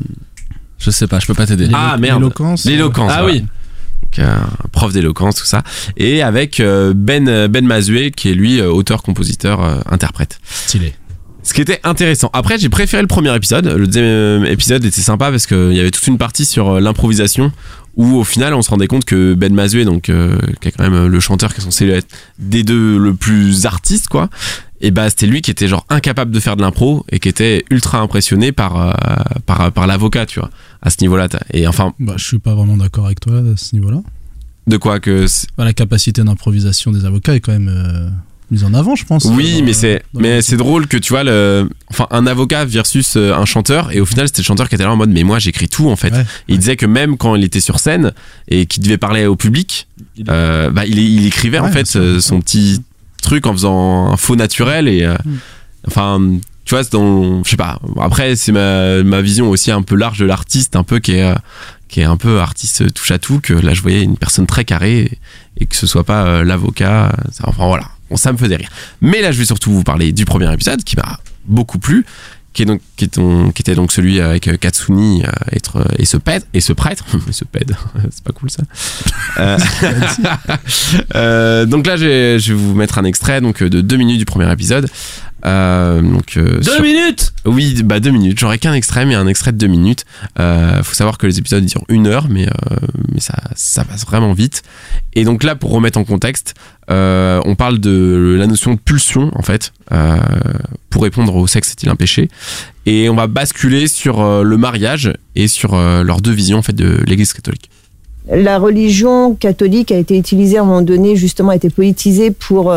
Je 0.77 0.91
sais 0.91 1.07
pas, 1.07 1.19
je 1.19 1.25
peux 1.27 1.33
pas 1.33 1.47
t'aider. 1.47 1.69
Ah, 1.73 1.95
merde. 1.97 2.19
L'éloquence. 2.19 2.65
L'éloquence. 2.65 3.11
Ah 3.15 3.21
voilà. 3.21 3.37
oui. 3.37 3.41
Donc, 3.41 4.19
un 4.27 4.47
prof 4.71 4.91
d'éloquence, 4.93 5.35
tout 5.35 5.45
ça. 5.45 5.63
Et 5.97 6.21
avec 6.21 6.59
euh, 6.59 6.93
Ben, 6.95 7.47
ben 7.47 7.65
Mazué, 7.65 8.11
qui 8.11 8.29
est 8.29 8.33
lui 8.33 8.61
auteur, 8.61 9.01
compositeur, 9.01 9.63
euh, 9.63 9.79
interprète. 9.89 10.39
Stylé. 10.43 10.93
Ce 11.45 11.53
qui 11.53 11.61
était 11.61 11.79
intéressant. 11.83 12.29
Après, 12.33 12.57
j'ai 12.57 12.69
préféré 12.69 13.01
le 13.01 13.07
premier 13.07 13.33
épisode. 13.35 13.67
Le 13.67 13.85
deuxième 13.85 14.45
épisode 14.45 14.83
était 14.83 14.99
sympa 15.01 15.29
parce 15.29 15.45
qu'il 15.45 15.73
y 15.73 15.79
avait 15.79 15.91
toute 15.91 16.05
une 16.07 16.17
partie 16.17 16.43
sur 16.43 16.71
euh, 16.71 16.79
l'improvisation 16.81 17.51
où 17.95 18.17
au 18.17 18.23
final 18.25 18.53
on 18.53 18.61
se 18.61 18.69
rendait 18.71 18.87
compte 18.87 19.05
que 19.05 19.35
Ben 19.35 19.53
Mazué, 19.53 19.85
donc 19.85 20.09
euh, 20.09 20.37
qui 20.59 20.67
est 20.67 20.71
quand 20.71 20.83
même 20.89 21.05
le 21.07 21.19
chanteur 21.21 21.53
qui 21.53 21.61
est 21.61 21.63
censé 21.63 21.87
être 21.87 22.07
des 22.39 22.63
deux 22.63 22.97
le 22.97 23.13
plus 23.13 23.65
artiste 23.65 24.09
quoi, 24.09 24.29
et 24.81 24.91
bah 24.91 25.09
c'était 25.09 25.27
lui 25.27 25.41
qui 25.41 25.49
était 25.49 25.69
genre 25.69 25.85
incapable 25.89 26.31
de 26.31 26.39
faire 26.41 26.57
de 26.57 26.61
l'impro 26.61 27.05
et 27.09 27.19
qui 27.19 27.29
était 27.29 27.63
ultra 27.69 27.99
impressionné 27.99 28.51
par 28.51 28.75
euh, 28.75 28.91
par 29.45 29.71
par 29.71 29.87
l'avocat, 29.87 30.25
tu 30.25 30.41
vois, 30.41 30.49
à 30.81 30.89
ce 30.89 30.97
niveau-là. 31.01 31.29
t'as- 31.29 31.39
Et 31.53 31.67
enfin, 31.67 31.93
Bah, 31.99 32.15
je 32.17 32.25
suis 32.25 32.39
pas 32.39 32.53
vraiment 32.53 32.75
d'accord 32.75 33.05
avec 33.05 33.21
toi 33.21 33.35
à 33.37 33.55
ce 33.55 33.73
niveau-là. 33.75 34.01
de 34.67 34.75
quoi 34.77 34.99
que 34.99 35.25
Bah, 35.57 35.63
la 35.63 35.71
capacité 35.73 36.21
d'improvisation 36.21 36.91
des 36.91 37.05
avocats 37.05 37.35
est 37.35 37.39
quand 37.39 37.53
même 37.53 37.69
euh, 37.73 38.09
mise 38.51 38.63
en 38.63 38.73
avant, 38.73 38.95
je 38.95 39.05
pense. 39.05 39.25
Oui, 39.25 39.59
Dans- 39.59 39.65
mais 39.65 39.73
c'est 39.73 40.03
mais 40.13 40.41
c'est 40.41 40.57
drôle 40.57 40.87
que 40.87 40.97
tu 40.97 41.13
vois 41.13 41.23
le 41.23 41.69
enfin 41.89 42.07
un 42.11 42.27
avocat 42.27 42.65
versus 42.65 43.15
euh, 43.17 43.33
un 43.33 43.45
chanteur 43.45 43.91
et 43.91 43.99
au 43.99 44.05
final 44.05 44.27
c'était 44.27 44.41
le 44.41 44.45
chanteur 44.45 44.69
qui 44.69 44.75
était 44.75 44.83
là 44.83 44.91
en 44.91 44.95
mode 44.97 45.09
mais 45.09 45.23
moi 45.23 45.39
j'écris 45.39 45.67
tout 45.69 45.89
en 45.89 45.95
fait. 45.95 46.11
Ouais, 46.13 46.25
Il 46.47 46.59
disait 46.59 46.75
que 46.75 46.85
même 46.85 47.17
quand 47.17 47.35
il 47.35 47.43
était 47.43 47.59
sur 47.61 47.79
scène 47.79 48.13
et 48.47 48.65
qu'il 48.65 48.83
devait 48.83 48.97
parler 48.97 49.25
au 49.25 49.35
public, 49.35 49.87
euh, 50.29 50.69
bah 50.69 50.85
il, 50.85 50.99
il 50.99 51.25
écrivait 51.25 51.59
en 51.59 51.71
fait 51.71 51.95
euh, 51.95 52.19
son 52.19 52.39
petit 52.41 52.81
truc 53.21 53.47
en 53.47 53.53
faisant 53.53 54.11
un 54.11 54.17
faux 54.17 54.35
naturel 54.35 54.87
et 54.87 55.03
euh, 55.03 55.15
Mm. 55.25 55.37
enfin 55.87 56.19
tu 56.65 56.73
vois 56.75 56.83
c'est 56.83 56.91
dans 56.93 57.43
je 57.43 57.49
sais 57.49 57.57
pas 57.57 57.79
après 58.01 58.35
c'est 58.35 58.51
ma, 58.51 59.03
ma 59.03 59.21
vision 59.21 59.49
aussi 59.49 59.71
un 59.71 59.81
peu 59.81 59.95
large 59.95 60.19
de 60.19 60.25
l'artiste 60.25 60.75
un 60.75 60.83
peu 60.83 60.99
qui 60.99 61.13
est 61.13 61.33
qui 61.87 62.01
est 62.01 62.05
un 62.05 62.17
peu 62.17 62.39
artiste 62.39 62.91
touche 62.93 63.11
à 63.11 63.19
tout 63.19 63.39
que 63.39 63.53
là 63.53 63.73
je 63.73 63.81
voyais 63.81 64.01
une 64.03 64.17
personne 64.17 64.45
très 64.47 64.65
carrée 64.65 64.99
et, 64.99 65.19
et 65.61 65.65
que 65.67 65.75
ce 65.75 65.85
soit 65.87 66.03
pas 66.03 66.43
l'avocat 66.43 67.15
enfin 67.43 67.67
voilà 67.67 67.85
ça 68.15 68.31
me 68.31 68.37
faisait 68.37 68.55
rire. 68.57 68.69
Mais 69.01 69.21
là 69.21 69.31
je 69.31 69.39
vais 69.39 69.45
surtout 69.45 69.71
vous 69.71 69.83
parler 69.83 70.11
du 70.11 70.25
premier 70.25 70.51
épisode 70.53 70.83
qui 70.83 70.95
m'a 70.95 71.19
beaucoup 71.45 71.79
plu 71.79 72.05
qui, 72.53 72.61
est 72.61 72.65
donc, 72.65 72.79
qui, 72.95 73.03
est 73.03 73.15
donc- 73.17 73.53
qui 73.53 73.61
était 73.63 73.75
donc 73.75 73.91
celui 73.91 74.21
avec 74.21 74.47
euh, 74.47 74.55
Katsuni 74.55 75.23
euh, 75.25 75.29
être, 75.51 75.75
euh, 75.77 75.85
et 75.99 76.05
ce 76.05 76.15
prêtre 76.15 76.47
et 76.53 76.61
ce 76.61 76.71
prêtre. 76.71 77.03
Et 77.29 77.33
ce 77.33 77.43
pède 77.43 77.75
c'est 78.09 78.23
pas 78.23 78.31
cool 78.31 78.49
ça. 78.49 78.63
Euh, 79.37 79.57
euh, 81.15 81.65
donc 81.65 81.85
là 81.87 81.97
je 81.97 82.05
vais, 82.05 82.39
je 82.39 82.53
vais 82.53 82.59
vous 82.59 82.73
mettre 82.73 82.97
un 82.97 83.03
extrait 83.03 83.41
donc 83.41 83.61
de 83.61 83.81
deux 83.81 83.97
minutes 83.97 84.17
du 84.19 84.25
premier 84.25 84.49
épisode 84.51 84.89
donc 85.45 86.37
euh, 86.37 86.57
Deux 86.57 86.63
sur- 86.71 86.81
minutes 86.81 87.31
oui, 87.45 87.83
bah 87.83 87.99
deux 87.99 88.09
minutes. 88.09 88.39
J'aurais 88.39 88.57
qu'un 88.57 88.73
extrait, 88.73 89.05
mais 89.05 89.13
un 89.13 89.27
extrait 89.27 89.51
de 89.51 89.57
deux 89.57 89.67
minutes. 89.67 90.03
Euh, 90.39 90.81
faut 90.81 90.95
savoir 90.95 91.19
que 91.19 91.27
les 91.27 91.37
épisodes 91.37 91.63
durent 91.63 91.83
une 91.89 92.07
heure, 92.07 92.25
mais, 92.27 92.47
euh, 92.47 92.75
mais 93.13 93.19
ça, 93.19 93.35
ça 93.55 93.83
passe 93.83 94.03
vraiment 94.03 94.33
vite. 94.33 94.63
Et 95.13 95.25
donc 95.25 95.43
là, 95.43 95.55
pour 95.55 95.69
remettre 95.69 95.99
en 95.99 96.03
contexte, 96.05 96.55
euh, 96.89 97.39
on 97.45 97.53
parle 97.53 97.77
de 97.77 98.35
la 98.39 98.47
notion 98.47 98.73
de 98.73 98.79
pulsion, 98.79 99.29
en 99.35 99.43
fait, 99.43 99.73
euh, 99.91 100.17
pour 100.89 101.03
répondre 101.03 101.35
au 101.35 101.45
sexe 101.45 101.69
est-il 101.71 101.89
un 101.89 101.95
péché. 101.95 102.29
Et 102.87 103.09
on 103.09 103.15
va 103.15 103.27
basculer 103.27 103.87
sur 103.87 104.21
euh, 104.21 104.41
le 104.41 104.57
mariage 104.57 105.13
et 105.35 105.47
sur 105.47 105.75
euh, 105.75 106.01
leurs 106.03 106.21
deux 106.21 106.31
visions, 106.33 106.57
en 106.57 106.61
fait, 106.63 106.73
de 106.75 106.99
l'Église 107.05 107.33
catholique. 107.33 107.69
La 108.31 108.57
religion 108.59 109.35
catholique 109.35 109.91
a 109.91 109.97
été 109.97 110.17
utilisée 110.17 110.57
à 110.57 110.61
un 110.61 110.65
moment 110.65 110.81
donné, 110.81 111.15
justement, 111.15 111.49
a 111.51 111.55
été 111.55 111.69
politisée 111.69 112.31
pour 112.31 112.73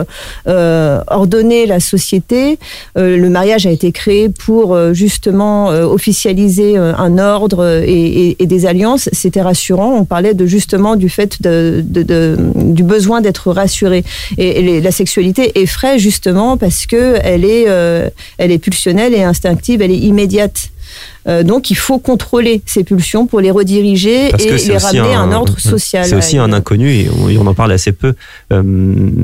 euh, 0.47 1.01
ordonner 1.09 1.67
la 1.67 1.81
société. 1.81 2.59
Euh, 2.97 3.17
le 3.17 3.31
mariage 3.31 3.67
a 3.67 3.71
été 3.71 3.93
créé 3.93 4.29
pour 4.29 4.75
euh, 4.75 4.93
justement 4.93 5.71
euh, 5.71 5.85
officialiser 5.85 6.77
euh, 6.77 6.93
un 6.97 7.19
ordre 7.19 7.83
et, 7.85 7.93
et- 7.93 8.43
et 8.43 8.47
des 8.47 8.67
alliances. 8.67 9.09
C'était 9.13 9.43
rassurant. 9.43 9.95
On 9.99 10.05
parlait 10.05 10.35
de 10.35 10.47
justement 10.47 10.97
du 10.97 11.09
fait 11.09 11.41
de, 11.43 11.83
de- 11.87 12.03
de- 12.03 12.37
du 12.55 12.83
besoin 12.83 13.21
d'être 13.21 13.51
rassuré. 13.51 14.05
Et, 14.37 14.81
la 14.81 14.91
sexualité 14.91 15.59
effraie 15.61 15.99
justement 15.99 16.57
parce 16.57 16.87
que 16.87 17.17
elle 17.23 17.45
est, 17.45 17.65
euh, 17.69 18.09
elle 18.39 18.51
est 18.53 18.59
pulsionnelle 18.59 19.15
et 19.15 19.23
instinctive, 19.23 19.83
elle 19.83 19.91
est 19.93 19.99
immédiate. 19.99 20.69
Euh, 21.27 21.43
donc 21.43 21.71
il 21.71 21.77
faut 21.77 21.99
contrôler 21.99 22.63
ces 22.67 22.85
pulsions 22.85 23.27
pour 23.27 23.41
les 23.41 23.51
rediriger 23.51 24.31
Parce 24.31 24.45
et 24.45 24.57
les 24.57 24.79
ramener 24.79 25.15
à 25.15 25.21
un 25.21 25.33
ordre 25.33 25.59
social. 25.59 26.07
C'est 26.07 26.17
aussi 26.17 26.39
un 26.39 26.53
inconnu 26.53 26.91
et 26.91 27.11
on, 27.11 27.29
et 27.29 27.39
on 27.39 27.47
en 27.47 27.55
parle 27.55 27.73
assez 27.73 27.93
peu. 27.93 28.15
Euh, 28.53 28.63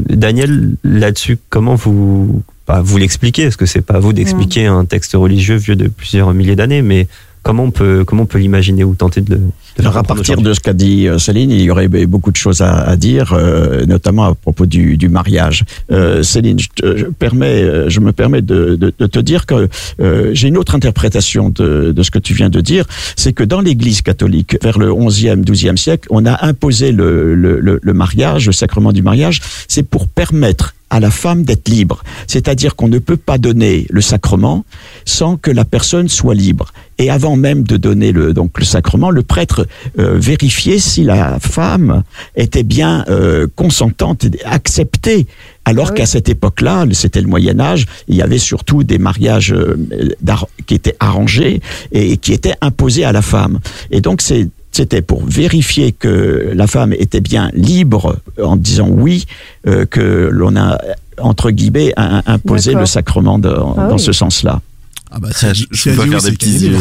Daniel, 0.09 0.73
là-dessus, 0.85 1.39
comment 1.49 1.75
vous 1.75 2.43
bah, 2.67 2.81
vous 2.83 2.97
l'expliquez? 2.97 3.45
Parce 3.45 3.57
que 3.57 3.67
c'est 3.67 3.83
pas 3.83 3.95
à 3.95 3.99
vous 4.01 4.13
d'expliquer 4.13 4.67
un 4.67 4.85
texte 4.85 5.13
religieux 5.15 5.57
vieux 5.57 5.77
de 5.77 5.89
plusieurs 5.89 6.33
milliers 6.33 6.57
d'années, 6.57 6.83
mais 6.83 7.07
comment 7.45 7.63
on 7.65 7.71
peut 7.71 8.03
comment 8.05 8.25
on 8.25 8.27
peut 8.27 8.39
l'imaginer 8.39 8.83
ou 8.83 8.95
tenter 8.97 9.21
de 9.21 9.35
le 9.35 9.37
de 9.41 9.43
Alors 9.81 9.97
à 9.97 10.01
comprendre 10.01 10.19
partir 10.21 10.41
de 10.41 10.53
ce 10.53 10.61
qu'a 10.61 10.73
dit 10.73 11.07
euh, 11.09 11.19
Céline, 11.19 11.51
il 11.51 11.61
y 11.61 11.71
aurait 11.71 11.89
beaucoup 12.07 12.31
de 12.33 12.37
choses 12.37 12.61
à, 12.61 12.75
à 12.83 12.97
dire, 12.97 13.33
euh, 13.33 13.85
notamment 13.87 14.25
à 14.25 14.35
propos 14.35 14.67
du, 14.67 14.97
du 14.97 15.09
mariage. 15.09 15.65
Euh, 15.93 16.23
Céline, 16.23 16.59
je, 16.61 16.69
te- 16.75 16.97
je 16.97 17.07
permets, 17.07 17.63
euh, 17.63 17.89
je 17.91 18.01
me 18.01 18.13
permets 18.13 18.41
de, 18.43 18.77
de- 18.77 18.93
de 18.99 19.07
te 19.07 19.19
dire 19.19 19.47
que 19.47 19.69
euh, 20.01 20.31
j'ai 20.33 20.49
une 20.49 20.57
autre 20.59 20.75
interprétation 20.75 21.51
de, 21.51 21.93
de 21.93 22.03
ce 22.03 22.11
que 22.11 22.19
tu 22.21 22.35
viens 22.35 22.51
de 22.51 22.61
dire, 22.61 22.85
c'est 23.17 23.33
que 23.33 23.43
dans 23.45 23.61
l'Église 23.61 24.01
catholique, 24.03 24.57
vers 24.63 24.79
le 24.79 24.89
11e, 24.91 25.45
12e 25.45 25.77
siècle, 25.77 26.07
on 26.11 26.25
a 26.27 26.47
imposé 26.47 26.93
le, 26.93 27.35
le, 27.35 27.61
le, 27.61 27.81
le 27.83 27.93
mariage, 27.93 28.47
le 28.47 28.53
sacrement 28.53 28.93
du 28.93 29.03
mariage, 29.03 29.41
c'est 29.69 29.83
pour 29.83 30.07
permettre 30.09 30.75
à 30.95 31.01
la 31.01 31.11
femme 31.11 31.43
d'être 31.43 31.69
libre. 31.69 32.05
C'est-à-dire 32.29 32.77
qu'on 32.77 32.87
ne 32.87 33.01
peut 33.01 33.17
pas 33.17 33.37
donner 33.37 33.87
le 33.91 34.01
sacrement 34.01 34.65
sans 35.05 35.37
que 35.37 35.51
la 35.51 35.65
personne 35.65 36.09
soit 36.09 36.37
libre. 36.37 36.73
Et 36.99 37.11
avant 37.11 37.35
même 37.35 37.65
de 37.65 37.77
donner 37.77 38.13
le, 38.13 38.33
donc 38.33 38.57
le 38.61 38.65
sacrement, 38.65 39.11
le 39.11 39.25
prêtre 39.25 39.67
euh, 39.99 40.17
vérifiait 40.17 40.79
si 40.79 41.03
la 41.03 41.41
femme 41.41 42.05
était 42.37 42.63
bien 42.63 43.05
euh, 43.09 43.49
consentante, 43.57 44.25
et 44.25 44.45
acceptée. 44.45 45.27
Alors 45.65 45.89
Ah 45.89 45.91
oui. 45.95 45.99
qu'à 45.99 46.07
cette 46.07 46.29
époque-là, 46.29 46.87
c'était 46.93 47.21
le 47.21 47.27
Moyen 47.27 47.59
Âge, 47.59 47.87
il 48.07 48.15
y 48.15 48.23
avait 48.23 48.39
surtout 48.39 48.85
des 48.85 48.99
mariages 48.99 49.53
euh, 49.53 49.77
qui 50.67 50.75
étaient 50.75 50.97
arrangés 51.01 51.61
et 51.91 52.19
qui 52.19 52.33
étaient 52.33 52.55
imposés 52.61 53.05
à 53.05 53.11
la 53.11 53.23
femme. 53.23 53.59
Et 53.91 54.01
donc 54.01 54.23
c'est 54.23 54.47
c'était 54.77 55.03
pour 55.03 55.23
vérifier 55.25 55.93
que 55.93 56.51
la 56.55 56.67
femme 56.67 56.93
était 56.93 57.21
bien 57.21 57.51
libre 57.55 58.17
en 58.43 58.57
disant 58.57 58.89
oui 58.91 59.25
euh, 59.67 59.85
que 59.87 60.29
l'on 60.33 60.57
a 60.57 60.79
entre 61.19 61.51
guillemets 61.53 61.93
imposé 61.97 62.75
le 62.75 62.87
sacrement 62.87 63.39
de- 63.39 63.49
dans 63.49 63.93
oui. 63.93 63.99
ce 64.01 64.13
sens-là. 64.13 64.61
Ah 65.17 65.21
bah, 65.21 65.29
si, 65.33 65.47
Je- 65.47 65.55
si 65.55 65.67
je 65.71 65.91
peux 65.91 65.97
pas 65.97 66.03
oui, 66.03 66.11
faire 66.11 66.23
des 66.23 66.33
petits 66.33 66.59
yeux. 66.59 66.77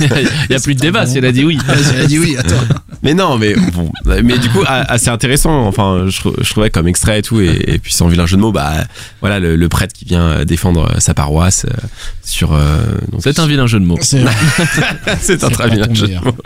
Il 0.00 0.50
y 0.50 0.54
a 0.54 0.60
plus 0.60 0.74
de 0.74 0.80
débat 0.80 1.06
si 1.06 1.16
elle 1.18 1.24
a 1.24 1.32
dit 1.32 1.44
oui. 1.44 1.58
Ah, 1.68 1.72
elle 1.94 2.00
a 2.02 2.06
dit 2.06 2.18
oui, 2.18 2.36
attends. 2.38 2.54
Mais 3.02 3.14
non, 3.14 3.38
mais 3.38 3.54
bon, 3.54 3.90
mais 4.04 4.38
du 4.38 4.48
coup 4.50 4.62
a- 4.66 4.90
assez 4.92 5.08
intéressant. 5.08 5.66
Enfin, 5.66 6.04
je, 6.08 6.18
trou- 6.20 6.34
je 6.40 6.50
trouvais 6.50 6.70
comme 6.70 6.86
extrait 6.88 7.20
et 7.20 7.22
tout, 7.22 7.40
et, 7.40 7.46
et 7.66 7.78
puis 7.78 7.92
sans 7.92 8.08
vilain 8.08 8.26
jeu 8.26 8.36
de 8.36 8.42
mots, 8.42 8.52
bah 8.52 8.72
voilà 9.20 9.38
le, 9.40 9.56
le 9.56 9.68
prêtre 9.68 9.94
qui 9.94 10.04
vient 10.04 10.22
euh, 10.28 10.44
défendre 10.44 10.90
euh, 10.94 11.00
sa 11.00 11.14
paroisse 11.14 11.64
euh, 11.66 11.74
sur. 12.22 12.52
euh, 12.52 12.78
C'est 13.20 13.38
un 13.38 13.46
vilain 13.46 13.66
jeu 13.66 13.80
de 13.80 13.84
mots. 13.86 13.98
C'est 14.00 15.44
un 15.44 15.48
très 15.50 15.70
vilain 15.70 15.92
jeu 15.94 16.08
de 16.08 16.14
mots. 16.24 16.36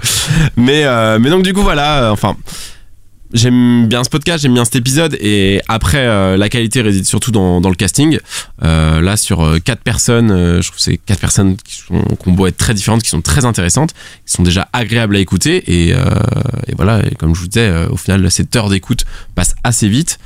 Mais 0.57 0.85
euh, 0.85 1.19
mais 1.21 1.31
donc 1.31 1.43
du 1.43 1.53
coup 1.53 1.63
voilà, 1.63 2.05
euh, 2.05 2.11
enfin. 2.11 2.37
J'aime 3.35 3.89
bien 3.89 4.05
ce 4.05 4.09
podcast, 4.09 4.43
j'aime 4.43 4.55
bien 4.55 4.65
cet 4.65 4.77
épisode 4.77 5.15
et 5.21 5.61
après 5.69 5.99
euh, 5.99 6.39
la 6.39 6.49
qualité 6.49 6.81
réside 6.81 7.05
surtout 7.05 7.31
dans, 7.31 7.61
le 7.61 7.75
casting. 7.75 8.19
Euh, 8.63 9.03
là 9.03 9.19
sur 9.19 9.45
euh, 9.45 9.59
quatre 9.59 9.83
personnes, 9.83 10.29
je 10.29 10.67
trouve 10.67 10.77
que 10.77 10.83
c'est 10.83 10.97
quatre 10.97 11.21
personnes 11.21 11.57
qui, 11.57 11.75
sont, 11.75 12.03
qui 12.03 12.29
ont 12.29 12.47
être 12.47 12.57
très 12.57 12.73
différentes, 12.73 13.03
qui 13.03 13.11
sont 13.11 13.21
très 13.21 13.45
intéressantes, 13.45 13.93
qui 14.25 14.33
sont 14.33 14.43
déjà 14.43 14.71
agréables 14.73 15.15
à 15.15 15.19
écouter 15.19 15.63
et, 15.67 15.95
voilà. 16.75 17.05
Et 17.07 17.15
comme 17.17 17.35
je 17.35 17.41
vous 17.41 17.49
disais, 17.49 17.71
au 17.91 17.99
final 17.99 18.31
cette 18.31 18.57
heure 18.57 18.71
d'écoute 18.71 19.05
passe 19.35 19.55
assez 19.63 19.89
vite. 19.89 20.19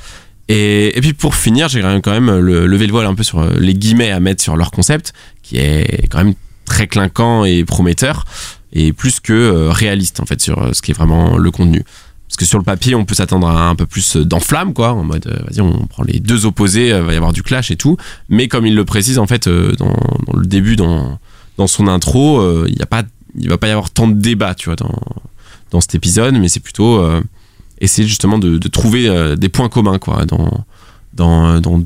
Et, 0.47 0.97
puis 1.01 1.13
pour 1.13 1.35
finir, 1.35 1.67
j'ai 1.67 1.81
quand 1.81 2.11
même 2.11 2.39
le, 2.39 2.67
levé 2.67 2.87
le 2.87 2.93
voile 2.93 3.07
un 3.07 3.15
peu 3.15 3.23
sur 3.23 3.43
les 3.59 3.73
guillemets 3.73 4.11
à 4.11 4.21
mettre 4.21 4.41
sur 4.41 4.55
leur 4.55 4.71
concept, 4.71 5.11
qui 5.41 5.57
est 5.57 6.07
quand 6.09 6.19
même 6.19 6.35
très 6.63 6.87
clinquant 6.87 7.43
et 7.43 7.65
prometteur 7.65 8.23
et 8.71 8.93
plus 8.93 9.19
que 9.19 9.67
réaliste 9.67 10.21
en 10.21 10.25
fait 10.25 10.39
sur 10.39 10.73
ce 10.73 10.81
qui 10.81 10.91
est 10.91 10.93
vraiment 10.93 11.37
le 11.37 11.51
contenu. 11.51 11.83
Parce 12.33 12.45
que 12.45 12.45
sur 12.45 12.57
le 12.57 12.63
papier, 12.63 12.95
on 12.95 13.05
peut 13.05 13.13
s'attendre 13.13 13.47
à 13.47 13.69
un 13.69 13.75
peu 13.75 13.85
plus 13.85 14.17
d'enflamme, 14.17 14.73
quoi, 14.73 14.93
en 14.93 15.03
mode, 15.03 15.27
euh, 15.27 15.37
vas-y, 15.47 15.61
on 15.61 15.85
prend 15.85 16.03
les 16.03 16.19
deux 16.19 16.45
opposés, 16.47 16.91
euh, 16.91 17.03
va 17.03 17.13
y 17.13 17.15
avoir 17.15 17.31
du 17.31 17.43
clash 17.43 17.69
et 17.69 17.75
tout. 17.75 17.95
Mais 18.27 18.47
comme 18.47 18.65
il 18.65 18.75
le 18.75 18.85
précise, 18.85 19.19
en 19.19 19.27
fait, 19.27 19.47
euh, 19.47 19.73
dans, 19.73 19.95
le 20.35 20.45
début, 20.45 20.75
dans, 20.75 21.19
son 21.67 21.87
intro, 21.87 22.39
euh, 22.39 22.65
il 22.67 22.73
y 22.73 22.83
il 23.35 23.49
va 23.49 23.57
pas 23.57 23.67
y 23.67 23.71
avoir 23.71 23.91
tant 23.91 24.07
de 24.07 24.13
débat, 24.13 24.55
tu 24.55 24.65
vois, 24.65 24.75
dans, 24.75 24.99
dans 25.73 25.81
cet 25.81 25.95
épisode, 25.95 26.35
mais 26.35 26.47
c'est 26.47 26.59
plutôt 26.59 26.99
euh, 26.99 27.21
essayer 27.81 28.07
justement 28.07 28.37
de, 28.37 28.57
trouver 28.69 29.09
euh, 29.09 29.35
des 29.35 29.49
points 29.49 29.69
communs, 29.69 29.99
quoi, 29.99 30.25
dans, 30.25 31.83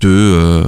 deux, 0.00 0.08
euh, 0.08 0.64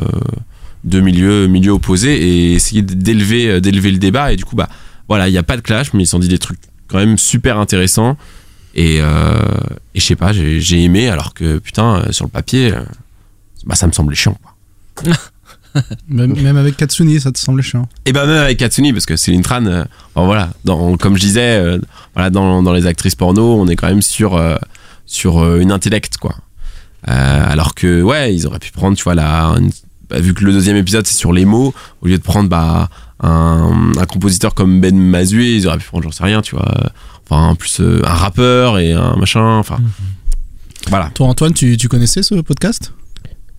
milieux, 0.85 1.71
opposés 1.71 2.17
et 2.17 2.55
essayer 2.55 2.83
d'élever, 2.83 3.51
euh, 3.51 3.61
le 3.61 3.99
débat. 3.99 4.33
Et 4.33 4.37
du 4.37 4.45
coup, 4.45 4.57
bah, 4.57 4.69
voilà, 5.09 5.29
il 5.29 5.33
n'y 5.33 5.39
a 5.39 5.43
pas 5.43 5.57
de 5.57 5.63
clash, 5.63 5.93
mais 5.93 6.05
ils 6.05 6.07
sont 6.07 6.19
dit 6.19 6.29
des 6.29 6.39
trucs 6.39 6.61
quand 6.87 6.99
même 6.99 7.19
super 7.19 7.59
intéressants. 7.59 8.17
Et, 8.81 8.99
euh, 9.01 9.35
et 9.97 9.99
je 9.99 10.05
sais 10.05 10.15
pas, 10.15 10.33
j'ai 10.33 10.83
aimé, 10.85 11.09
alors 11.09 11.35
que 11.35 11.59
putain, 11.59 11.97
euh, 11.97 12.13
sur 12.13 12.27
le 12.27 12.31
papier, 12.31 12.73
euh, 12.73 12.81
bah, 13.67 13.75
ça 13.75 13.89
me 13.89 13.93
semblait 13.93 14.15
chiant. 14.15 14.39
Quoi. 14.95 15.13
Même, 16.09 16.35
même 16.41 16.57
avec 16.57 16.77
Katsuni, 16.77 17.21
ça 17.21 17.31
te 17.33 17.39
semble 17.39 17.61
chiant. 17.63 17.89
Et 18.07 18.13
bah 18.13 18.27
même 18.27 18.39
avec 18.39 18.57
Katsuni, 18.59 18.93
parce 18.93 19.05
que 19.07 19.17
Céline 19.17 19.43
Tran, 19.43 19.65
euh, 19.67 19.85
voilà, 20.15 20.51
dans, 20.65 20.97
comme 20.97 21.17
je 21.17 21.21
disais, 21.21 21.57
euh, 21.57 21.79
voilà, 22.15 22.31
dans, 22.31 22.63
dans 22.63 22.73
les 22.73 22.87
actrices 22.87 23.15
porno, 23.15 23.61
on 23.61 23.67
est 23.69 23.77
quand 23.77 23.87
même 23.89 24.01
sur, 24.03 24.41
sur 25.07 25.57
une 25.57 25.71
intellect, 25.73 26.17
quoi. 26.17 26.35
Alors 27.05 27.75
que, 27.75 28.01
ouais, 28.03 28.35
ils 28.35 28.47
auraient 28.47 28.59
pu 28.59 28.71
prendre, 28.73 28.97
tu 28.97 29.05
vois, 29.05 29.15
la, 29.15 29.55
une- 29.59 29.71
bah, 30.09 30.21
vu 30.21 30.35
que 30.35 30.43
le 30.45 30.53
deuxième 30.53 30.77
épisode 30.77 31.07
c'est 31.07 31.17
sur 31.17 31.33
les 31.33 31.45
mots, 31.45 31.75
au 32.01 32.07
lieu 32.09 32.17
de 32.17 32.23
prendre 32.23 32.49
bah, 32.49 32.89
un, 33.21 33.93
un 33.99 34.07
compositeur 34.07 34.55
comme 34.55 34.81
Ben 34.81 34.97
Mazué, 34.99 35.55
ils 35.57 35.67
auraient 35.67 35.79
pu 35.79 35.87
prendre, 35.87 36.05
j'en 36.05 36.11
sais 36.13 36.25
rien, 36.25 36.41
tu 36.43 36.57
vois, 36.57 36.91
enfin, 37.29 37.55
plus 37.55 37.81
euh, 37.81 38.01
un 38.05 38.15
rappeur 38.15 38.79
et 38.79 38.93
un 38.93 39.17
machin, 39.17 39.57
enfin. 39.59 39.79
Voilà. 40.89 41.11
Toi, 41.15 41.27
Antoine, 41.27 41.53
tu, 41.53 41.77
tu 41.77 41.89
connaissais 41.89 42.23
ce 42.23 42.35
podcast? 42.37 42.93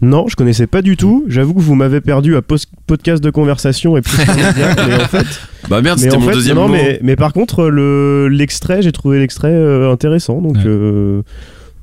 Non, 0.01 0.27
je 0.29 0.36
connaissais 0.38 0.65
pas 0.65 0.82
du 0.82 0.95
tout. 0.95 1.25
J'avoue 1.27 1.53
que 1.53 1.60
vous 1.60 1.75
m'avez 1.75 1.99
perdu 1.99 2.38
à 2.38 2.41
podcast 2.41 3.21
de 3.21 3.29
conversation 3.29 3.97
et 3.97 4.01
plus 4.01 4.17
mais 4.17 4.95
en 4.95 4.99
fait, 5.08 5.25
Bah 5.69 5.82
merde, 5.82 5.99
mais 5.99 6.05
c'était 6.05 6.15
en 6.15 6.21
mon 6.21 6.27
fait, 6.27 6.34
deuxième 6.36 6.55
non, 6.55 6.67
mot. 6.69 6.73
mais, 6.73 6.99
mais 7.03 7.17
par 7.17 7.34
contre 7.34 7.65
le 7.65 8.29
l'extrait, 8.29 8.82
j'ai 8.82 8.93
trouvé 8.93 9.19
l'extrait 9.19 9.51
euh, 9.51 9.91
intéressant. 9.91 10.41
Donc 10.41 10.55
Ouais. 10.55 10.63
euh, 10.65 11.21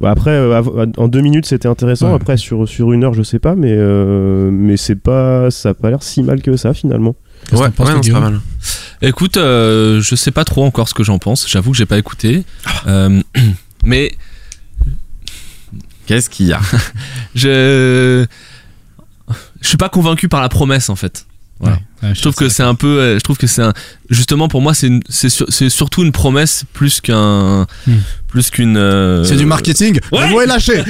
bah, 0.01 0.11
après, 0.11 0.31
euh, 0.31 0.87
en 0.96 1.09
deux 1.09 1.20
minutes, 1.20 1.44
c'était 1.44 1.68
intéressant. 1.68 2.09
Ouais. 2.09 2.14
Après, 2.16 2.38
sur 2.38 2.66
sur 2.66 2.92
une 2.92 3.05
heure, 3.05 3.12
je 3.12 3.22
sais 3.22 3.38
pas, 3.38 3.55
mais 3.55 3.75
euh, 3.75 4.51
mais 4.51 4.79
c'est 4.79 4.96
pas, 4.96 5.51
ça 5.51 5.68
a 5.70 5.75
pas 5.75 5.90
l'air 5.90 6.03
si 6.03 6.22
mal 6.22 6.40
que 6.40 6.57
ça 6.57 6.72
finalement. 6.72 7.16
Qu'est-ce 7.49 7.61
Ouais, 7.61 7.69
non, 7.79 8.03
c'est 8.03 8.13
pas 8.13 8.21
mal. 8.21 8.41
Écoute, 9.03 9.37
euh, 9.37 10.01
je 10.01 10.15
sais 10.17 10.31
pas 10.31 10.45
trop 10.45 10.65
encore 10.65 10.89
ce 10.89 10.95
que 10.95 11.05
j'en 11.05 11.19
pense. 11.19 11.49
J'avoue 11.49 11.73
que 11.73 11.77
j'ai 11.77 11.87
pas 11.87 11.99
écouté. 11.99 12.45
Euh, 12.87 13.23
mais 13.85 14.13
Qu'est-ce 16.07 16.31
qu'il 16.31 16.47
y 16.47 16.53
a? 16.53 16.61
Je 17.35 18.27
je 19.61 19.69
suis 19.69 19.77
pas 19.77 19.89
convaincu 19.89 20.29
par 20.29 20.41
la 20.41 20.49
promesse 20.49 20.89
en 20.89 20.95
fait. 20.95 21.27
Voilà. 21.59 21.79
Ouais, 22.03 22.14
Je 22.14 22.21
trouve 22.21 22.35
que 22.35 22.49
c'est 22.51 22.62
un 22.62 22.75
peu, 22.75 23.14
je 23.14 23.21
trouve 23.21 23.38
que 23.38 23.47
c'est 23.47 23.62
un, 23.62 23.73
justement 24.11 24.49
pour 24.49 24.61
moi 24.61 24.75
c'est 24.75 24.90
c'est 25.09 25.31
sur- 25.31 25.47
c'est 25.49 25.71
surtout 25.71 26.03
une 26.05 26.12
promesse 26.12 26.64
plus 26.75 27.01
qu'un, 27.01 27.66
Hmm. 27.87 27.92
plus 28.29 28.51
qu'une. 28.51 28.77
euh, 28.77 29.25
C'est 29.25 29.37
du 29.37 29.47
marketing. 29.47 29.99
Ouais. 30.12 30.27
Le 30.27 30.33
mot 30.33 30.40
est 30.42 30.47
lâché. 30.47 30.83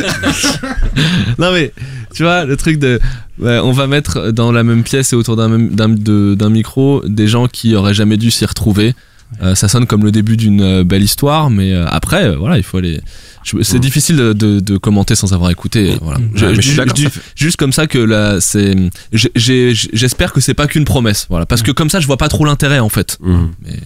Non 1.38 1.52
mais 1.52 1.72
tu 2.14 2.22
vois 2.22 2.44
le 2.44 2.56
truc 2.56 2.78
de, 2.78 2.98
ouais, 3.38 3.58
on 3.58 3.72
va 3.72 3.86
mettre 3.86 4.30
dans 4.32 4.50
la 4.52 4.62
même 4.64 4.82
pièce 4.82 5.12
et 5.12 5.16
autour 5.16 5.36
d'un 5.36 5.48
même- 5.48 5.74
d'un 5.74 5.88
de- 5.88 6.34
d'un 6.34 6.50
micro 6.50 7.02
des 7.06 7.28
gens 7.28 7.46
qui 7.46 7.74
auraient 7.74 7.94
jamais 7.94 8.16
dû 8.16 8.30
s'y 8.30 8.44
retrouver. 8.44 8.94
Euh, 9.42 9.54
ça 9.54 9.66
sonne 9.68 9.86
comme 9.86 10.04
le 10.04 10.12
début 10.12 10.36
d'une 10.36 10.60
euh, 10.60 10.84
belle 10.84 11.02
histoire, 11.02 11.50
mais 11.50 11.72
euh, 11.72 11.84
après 11.88 12.24
euh, 12.26 12.36
voilà 12.36 12.56
il 12.58 12.62
faut 12.62 12.78
aller. 12.78 13.00
C'est 13.62 13.76
Hmm. 13.76 13.80
difficile 13.80 14.16
de, 14.16 14.32
de- 14.32 14.58
de 14.60 14.76
commenter 14.76 15.14
sans 15.14 15.32
avoir 15.32 15.50
écouté. 15.50 15.92
euh, 15.92 15.96
Voilà. 16.00 16.18
Ouais, 16.18 16.54
je 16.54 16.60
dis- 16.94 17.02
ça 17.04 17.10
fait- 17.10 17.20
juste 17.36 17.56
comme 17.56 17.72
ça 17.72 17.86
que 17.86 17.98
là 17.98 18.40
c'est. 18.40 18.74
J'espère 19.12 20.32
que 20.32 20.40
c'est 20.40 20.54
pas 20.54 20.66
qu'une 20.66 20.84
promesse. 20.84 21.26
Voilà 21.28 21.46
parce 21.46 21.62
que 21.62 21.70
comme 21.70 21.90
ça 21.90 22.00
je 22.00 22.06
vois 22.06 22.16
pas 22.16 22.28
trop 22.28 22.44
l'intérêt 22.44 22.78
en 22.78 22.88
fait. 22.88 23.18
Mais 23.20 23.80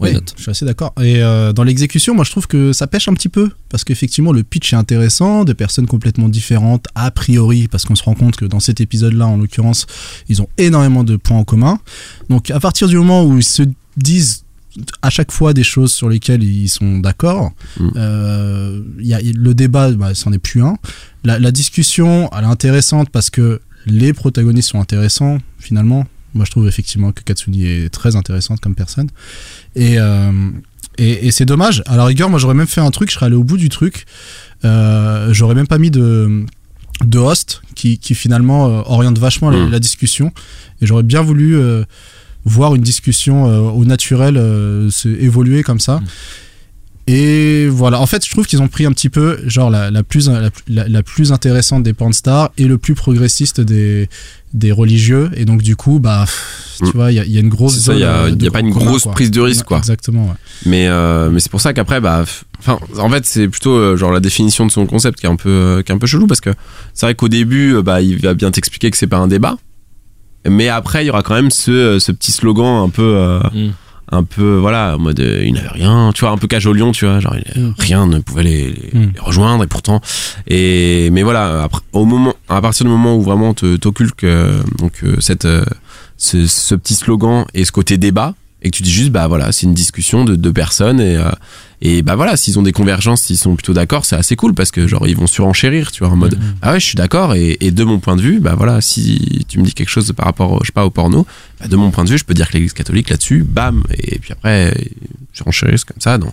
Oui, 0.00 0.10
je 0.36 0.42
suis 0.42 0.50
assez 0.50 0.64
d'accord. 0.64 0.92
Et 1.00 1.22
euh, 1.22 1.52
dans 1.52 1.62
l'exécution, 1.62 2.14
moi 2.14 2.24
je 2.24 2.30
trouve 2.30 2.46
que 2.46 2.72
ça 2.72 2.86
pêche 2.86 3.08
un 3.08 3.14
petit 3.14 3.28
peu 3.28 3.50
parce 3.68 3.84
qu'effectivement 3.84 4.32
le 4.32 4.42
pitch 4.42 4.72
est 4.72 4.76
intéressant, 4.76 5.44
des 5.44 5.54
personnes 5.54 5.86
complètement 5.86 6.28
différentes 6.28 6.86
a 6.94 7.10
priori, 7.10 7.68
parce 7.68 7.84
qu'on 7.84 7.94
se 7.94 8.02
rend 8.02 8.14
compte 8.14 8.36
que 8.36 8.44
dans 8.44 8.60
cet 8.60 8.80
épisode-là, 8.80 9.26
en 9.26 9.36
l'occurrence, 9.36 9.86
ils 10.28 10.42
ont 10.42 10.48
énormément 10.58 11.04
de 11.04 11.16
points 11.16 11.38
en 11.38 11.44
commun. 11.44 11.78
Donc 12.28 12.50
à 12.50 12.60
partir 12.60 12.88
du 12.88 12.96
moment 12.96 13.24
où 13.24 13.38
ils 13.38 13.44
se 13.44 13.62
disent 13.96 14.43
à 15.02 15.10
chaque 15.10 15.30
fois 15.32 15.52
des 15.54 15.62
choses 15.62 15.92
sur 15.92 16.08
lesquelles 16.08 16.42
ils 16.42 16.68
sont 16.68 16.98
d'accord. 16.98 17.52
Mm. 17.78 17.88
Euh, 17.96 18.82
y 19.00 19.14
a, 19.14 19.20
le 19.22 19.54
débat, 19.54 19.90
bah, 19.92 20.14
c'en 20.14 20.32
est 20.32 20.38
plus 20.38 20.62
un. 20.62 20.76
La, 21.24 21.38
la 21.38 21.50
discussion, 21.50 22.28
elle 22.36 22.44
est 22.44 22.46
intéressante 22.46 23.10
parce 23.10 23.30
que 23.30 23.60
les 23.86 24.12
protagonistes 24.12 24.70
sont 24.70 24.80
intéressants 24.80 25.38
finalement. 25.58 26.06
Moi, 26.34 26.44
je 26.44 26.50
trouve 26.50 26.66
effectivement 26.66 27.12
que 27.12 27.22
Katsuni 27.22 27.64
est 27.64 27.90
très 27.90 28.16
intéressante 28.16 28.60
comme 28.60 28.74
personne. 28.74 29.08
Et, 29.76 29.98
euh, 29.98 30.50
et, 30.98 31.28
et 31.28 31.30
c'est 31.30 31.44
dommage. 31.44 31.82
À 31.86 31.96
la 31.96 32.04
rigueur, 32.04 32.28
moi, 32.28 32.40
j'aurais 32.40 32.54
même 32.54 32.66
fait 32.66 32.80
un 32.80 32.90
truc, 32.90 33.10
je 33.10 33.14
serais 33.14 33.26
allé 33.26 33.36
au 33.36 33.44
bout 33.44 33.56
du 33.56 33.68
truc. 33.68 34.06
Euh, 34.64 35.32
j'aurais 35.32 35.54
même 35.54 35.68
pas 35.68 35.78
mis 35.78 35.90
de, 35.92 36.44
de 37.04 37.18
host 37.18 37.62
qui, 37.76 37.98
qui 37.98 38.14
finalement 38.16 38.66
euh, 38.66 38.82
oriente 38.86 39.18
vachement 39.18 39.50
la, 39.50 39.58
Mm. 39.66 39.70
la 39.70 39.78
discussion. 39.78 40.32
Et 40.80 40.86
j'aurais 40.86 41.02
bien 41.04 41.22
voulu 41.22 41.56
euh, 41.56 41.84
voir 42.44 42.74
une 42.74 42.82
discussion 42.82 43.46
euh, 43.48 43.58
au 43.60 43.84
naturel 43.84 44.36
euh, 44.36 44.90
se 44.90 45.08
évoluer 45.08 45.62
comme 45.62 45.80
ça. 45.80 46.00
Et 47.06 47.66
voilà, 47.68 48.00
en 48.00 48.06
fait, 48.06 48.24
je 48.24 48.30
trouve 48.30 48.46
qu'ils 48.46 48.62
ont 48.62 48.68
pris 48.68 48.86
un 48.86 48.92
petit 48.92 49.10
peu, 49.10 49.38
genre, 49.46 49.68
la, 49.68 49.90
la 49.90 50.02
plus, 50.02 50.30
la, 50.68 51.02
plus 51.02 51.32
intéressante 51.32 51.82
des 51.82 51.92
stars 52.12 52.50
et 52.56 52.64
le 52.64 52.78
plus 52.78 52.94
progressiste 52.94 53.60
des, 53.60 54.08
des 54.54 54.72
religieux. 54.72 55.30
Et 55.36 55.44
donc, 55.44 55.60
du 55.60 55.76
coup, 55.76 55.98
bah, 55.98 56.24
tu 56.78 56.84
Mm. 56.86 56.90
vois, 56.94 57.12
il 57.12 57.16
y, 57.16 57.18
a- 57.20 57.24
il 57.26 57.30
y 57.30 57.36
a 57.36 57.40
une 57.40 57.50
grosse. 57.50 57.74
C'est 57.74 57.80
ça, 57.80 57.92
il 57.92 58.00
y 58.00 58.04
a- 58.04 58.22
euh, 58.22 58.28
y 58.30 58.32
a 58.32 58.36
de 58.36 58.48
pas 58.48 58.60
une 58.60 58.70
grosse 58.70 59.04
prise 59.04 59.30
de 59.30 59.40
risque, 59.42 59.66
quoi. 59.66 59.78
Exactement, 59.78 60.24
ouais. 60.28 60.34
Mais, 60.64 60.86
euh, 60.88 61.28
mais 61.30 61.40
c'est 61.40 61.50
pour 61.50 61.60
ça 61.60 61.74
qu'après, 61.74 62.00
bah, 62.00 62.24
enfin, 62.58 62.78
en 62.98 63.10
fait, 63.10 63.26
c'est 63.26 63.48
plutôt 63.48 63.76
euh, 63.76 63.98
genre 63.98 64.10
la 64.10 64.20
définition 64.20 64.64
de 64.64 64.70
son 64.72 64.86
concept 64.86 65.20
qui 65.20 65.26
est 65.26 65.28
un 65.28 65.36
peu, 65.36 65.50
euh, 65.50 65.82
qui 65.82 65.92
est 65.92 65.94
un 65.94 65.98
peu 65.98 66.06
chelou 66.06 66.26
parce 66.26 66.40
que 66.40 66.50
c'est 66.94 67.04
vrai 67.04 67.14
qu'au 67.14 67.28
début, 67.28 67.74
euh, 67.74 67.82
bah, 67.82 68.00
il 68.00 68.18
va 68.18 68.32
bien 68.32 68.50
t'expliquer 68.50 68.90
que 68.90 68.96
c'est 68.96 69.06
pas 69.08 69.18
un 69.18 69.28
débat. 69.28 69.58
Mais 70.48 70.68
après, 70.68 71.04
il 71.04 71.06
y 71.06 71.10
aura 71.10 71.22
quand 71.22 71.34
même 71.34 71.50
ce, 71.50 71.70
euh, 71.70 71.98
ce 71.98 72.12
petit 72.12 72.32
slogan 72.32 72.82
un 72.84 72.88
peu, 72.90 73.02
euh, 73.16 73.40
Mm. 73.54 73.70
un 74.12 74.22
peu, 74.24 74.56
voilà, 74.58 74.96
en 74.96 74.98
mode, 74.98 75.18
euh, 75.20 75.42
il 75.44 75.54
n'avait 75.54 75.68
rien, 75.68 76.10
tu 76.14 76.20
vois, 76.20 76.30
un 76.30 76.36
peu 76.36 76.46
cage 76.46 76.66
au 76.66 76.72
lion, 76.72 76.92
tu 76.92 77.06
vois, 77.06 77.20
genre, 77.20 77.34
il- 77.54 77.62
Mm. 77.62 77.74
rien 77.78 78.06
ne 78.06 78.18
pouvait 78.18 78.42
les, 78.42 78.66
les- 78.70 78.90
Mm. 78.98 79.12
les 79.14 79.20
rejoindre 79.20 79.64
et 79.64 79.66
pourtant. 79.66 80.00
Et, 80.46 81.08
mais 81.10 81.22
voilà, 81.22 81.62
après, 81.64 81.80
au 81.92 82.04
moment, 82.04 82.34
à 82.48 82.60
partir 82.60 82.84
du 82.84 82.90
moment 82.92 83.16
où 83.16 83.22
vraiment 83.22 83.54
euh, 84.24 84.60
donc, 84.78 84.92
euh, 85.04 85.16
cette, 85.20 85.46
euh, 85.46 85.64
ce, 86.18 86.46
ce 86.46 86.74
petit 86.74 86.94
slogan 86.94 87.44
et 87.54 87.64
ce 87.64 87.72
côté 87.72 87.96
débat, 87.96 88.34
et 88.64 88.70
que 88.70 88.76
tu 88.76 88.82
dis 88.82 88.90
juste 88.92 89.10
bah 89.10 89.28
voilà 89.28 89.52
c'est 89.52 89.66
une 89.66 89.74
discussion 89.74 90.24
de 90.24 90.34
deux 90.34 90.52
personnes 90.52 90.98
et 91.00 91.16
euh, 91.16 91.30
et 91.82 92.02
bah 92.02 92.16
voilà 92.16 92.36
s'ils 92.36 92.58
ont 92.58 92.62
des 92.62 92.72
convergences 92.72 93.20
s'ils 93.22 93.36
sont 93.36 93.54
plutôt 93.56 93.74
d'accord 93.74 94.04
c'est 94.06 94.16
assez 94.16 94.36
cool 94.36 94.54
parce 94.54 94.70
que 94.70 94.88
genre 94.88 95.06
ils 95.06 95.16
vont 95.16 95.26
surenchérir 95.26 95.92
tu 95.92 96.02
vois 96.02 96.12
en 96.12 96.16
mode 96.16 96.38
ah 96.62 96.72
ouais 96.72 96.80
je 96.80 96.86
suis 96.86 96.96
d'accord 96.96 97.34
et, 97.34 97.58
et 97.60 97.70
de 97.70 97.84
mon 97.84 97.98
point 98.00 98.16
de 98.16 98.22
vue 98.22 98.40
bah 98.40 98.54
voilà 98.56 98.80
si 98.80 99.44
tu 99.48 99.58
me 99.58 99.64
dis 99.64 99.74
quelque 99.74 99.90
chose 99.90 100.10
par 100.16 100.24
rapport 100.26 100.52
au- 100.52 100.58
je 100.62 100.66
sais 100.68 100.72
pas 100.72 100.86
au 100.86 100.90
porno 100.90 101.26
bah, 101.60 101.68
de 101.68 101.76
mon 101.76 101.90
point 101.90 102.04
de 102.04 102.10
vue 102.10 102.16
je 102.18 102.24
peux 102.24 102.32
dire 102.34 102.48
que 102.48 102.54
l'église 102.54 102.72
catholique 102.72 103.10
là-dessus 103.10 103.44
bam 103.46 103.82
et 103.90 104.18
puis 104.18 104.32
après 104.32 104.74
surenchérissent 105.32 105.84
comme 105.84 106.00
ça 106.00 106.16
donc 106.18 106.32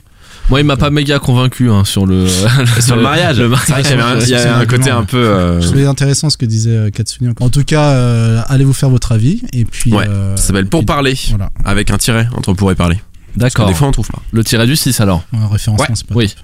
Moi, 0.50 0.60
il 0.60 0.66
m'a 0.66 0.76
pas 0.76 0.90
méga 0.90 1.18
convaincu 1.20 1.70
hein, 1.70 1.86
sur 1.86 2.06
le 2.06 2.28
sur 2.80 2.96
le 2.98 3.02
mariage 3.02 3.40
le 3.40 3.50
c'est 3.66 3.72
vrai 3.72 3.82
qu'il 3.84 3.92
y 3.92 3.94
avait 3.94 4.04
un, 4.04 4.20
il 4.20 4.28
y 4.30 4.36
avait 4.36 4.50
un 4.50 4.66
côté 4.66 4.90
un 4.90 5.06
peu 5.06 5.18
euh, 5.18 5.62
Je 5.62 5.68
trouvais 5.68 5.86
intéressant 5.86 6.30
ce 6.30 6.36
que 6.38 6.46
disait 6.46 6.76
euh, 6.76 6.90
Katsuni. 6.90 7.34
En 7.40 7.50
tout 7.50 7.64
cas, 7.64 7.92
euh, 7.92 8.42
allez 8.48 8.66
vous 8.66 8.74
faire 8.74 8.90
votre 8.90 9.14
avis. 9.14 9.42
Et 9.54 9.64
puis. 9.64 9.94
Ouais, 9.94 10.08
euh, 10.10 10.36
ça 10.36 10.48
s'appelle 10.48 10.68
pour 10.68 10.86
parler 10.86 11.18
Voilà, 11.30 11.52
avec 11.64 11.90
un 11.92 11.98
tiret 11.98 12.28
entre 12.36 12.54
pour 12.54 12.70
et 12.72 12.76
parler 12.76 12.96
Parce 13.40 13.54
que 13.54 13.60
D'accord. 13.60 13.68
des 13.70 13.74
fois 13.76 13.88
on 13.88 13.92
trouve 13.92 14.10
pas 14.10 14.22
Le 14.34 14.44
tiret 14.44 14.66
du 14.68 14.76
6 14.76 15.00
alors. 15.00 15.24
un 15.34 15.48
référencement, 15.48 15.86
Ouais, 15.88 15.96
c'est 15.96 16.08
pas 16.08 16.16
Oui. 16.16 16.36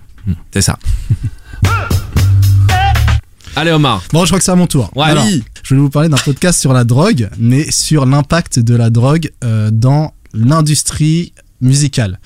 c'est 0.54 0.62
ça 0.62 0.78
Allez 3.56 3.72
Omar. 3.72 4.04
Bon, 4.14 4.22
je 4.24 4.28
crois 4.28 4.38
que 4.38 4.46
c'est 4.46 4.52
à 4.52 4.56
mon 4.56 4.68
tour. 4.68 4.92
Ouais. 4.96 5.06
Alors, 5.06 5.26
je 5.64 5.74
vais 5.74 5.82
vous 5.82 5.90
parler 5.90 6.10
d'un 6.10 6.18
podcast 6.18 6.60
sur 6.62 6.74
la 6.74 6.84
drogue, 6.84 7.28
mais 7.40 7.66
sur 7.72 8.06
l'impact 8.06 8.60
de 8.60 8.76
la 8.76 8.92
drogue 8.92 9.32
euh, 9.44 9.70
dans 9.72 10.14
l'industrie 10.34 11.34
musicale. 11.62 12.20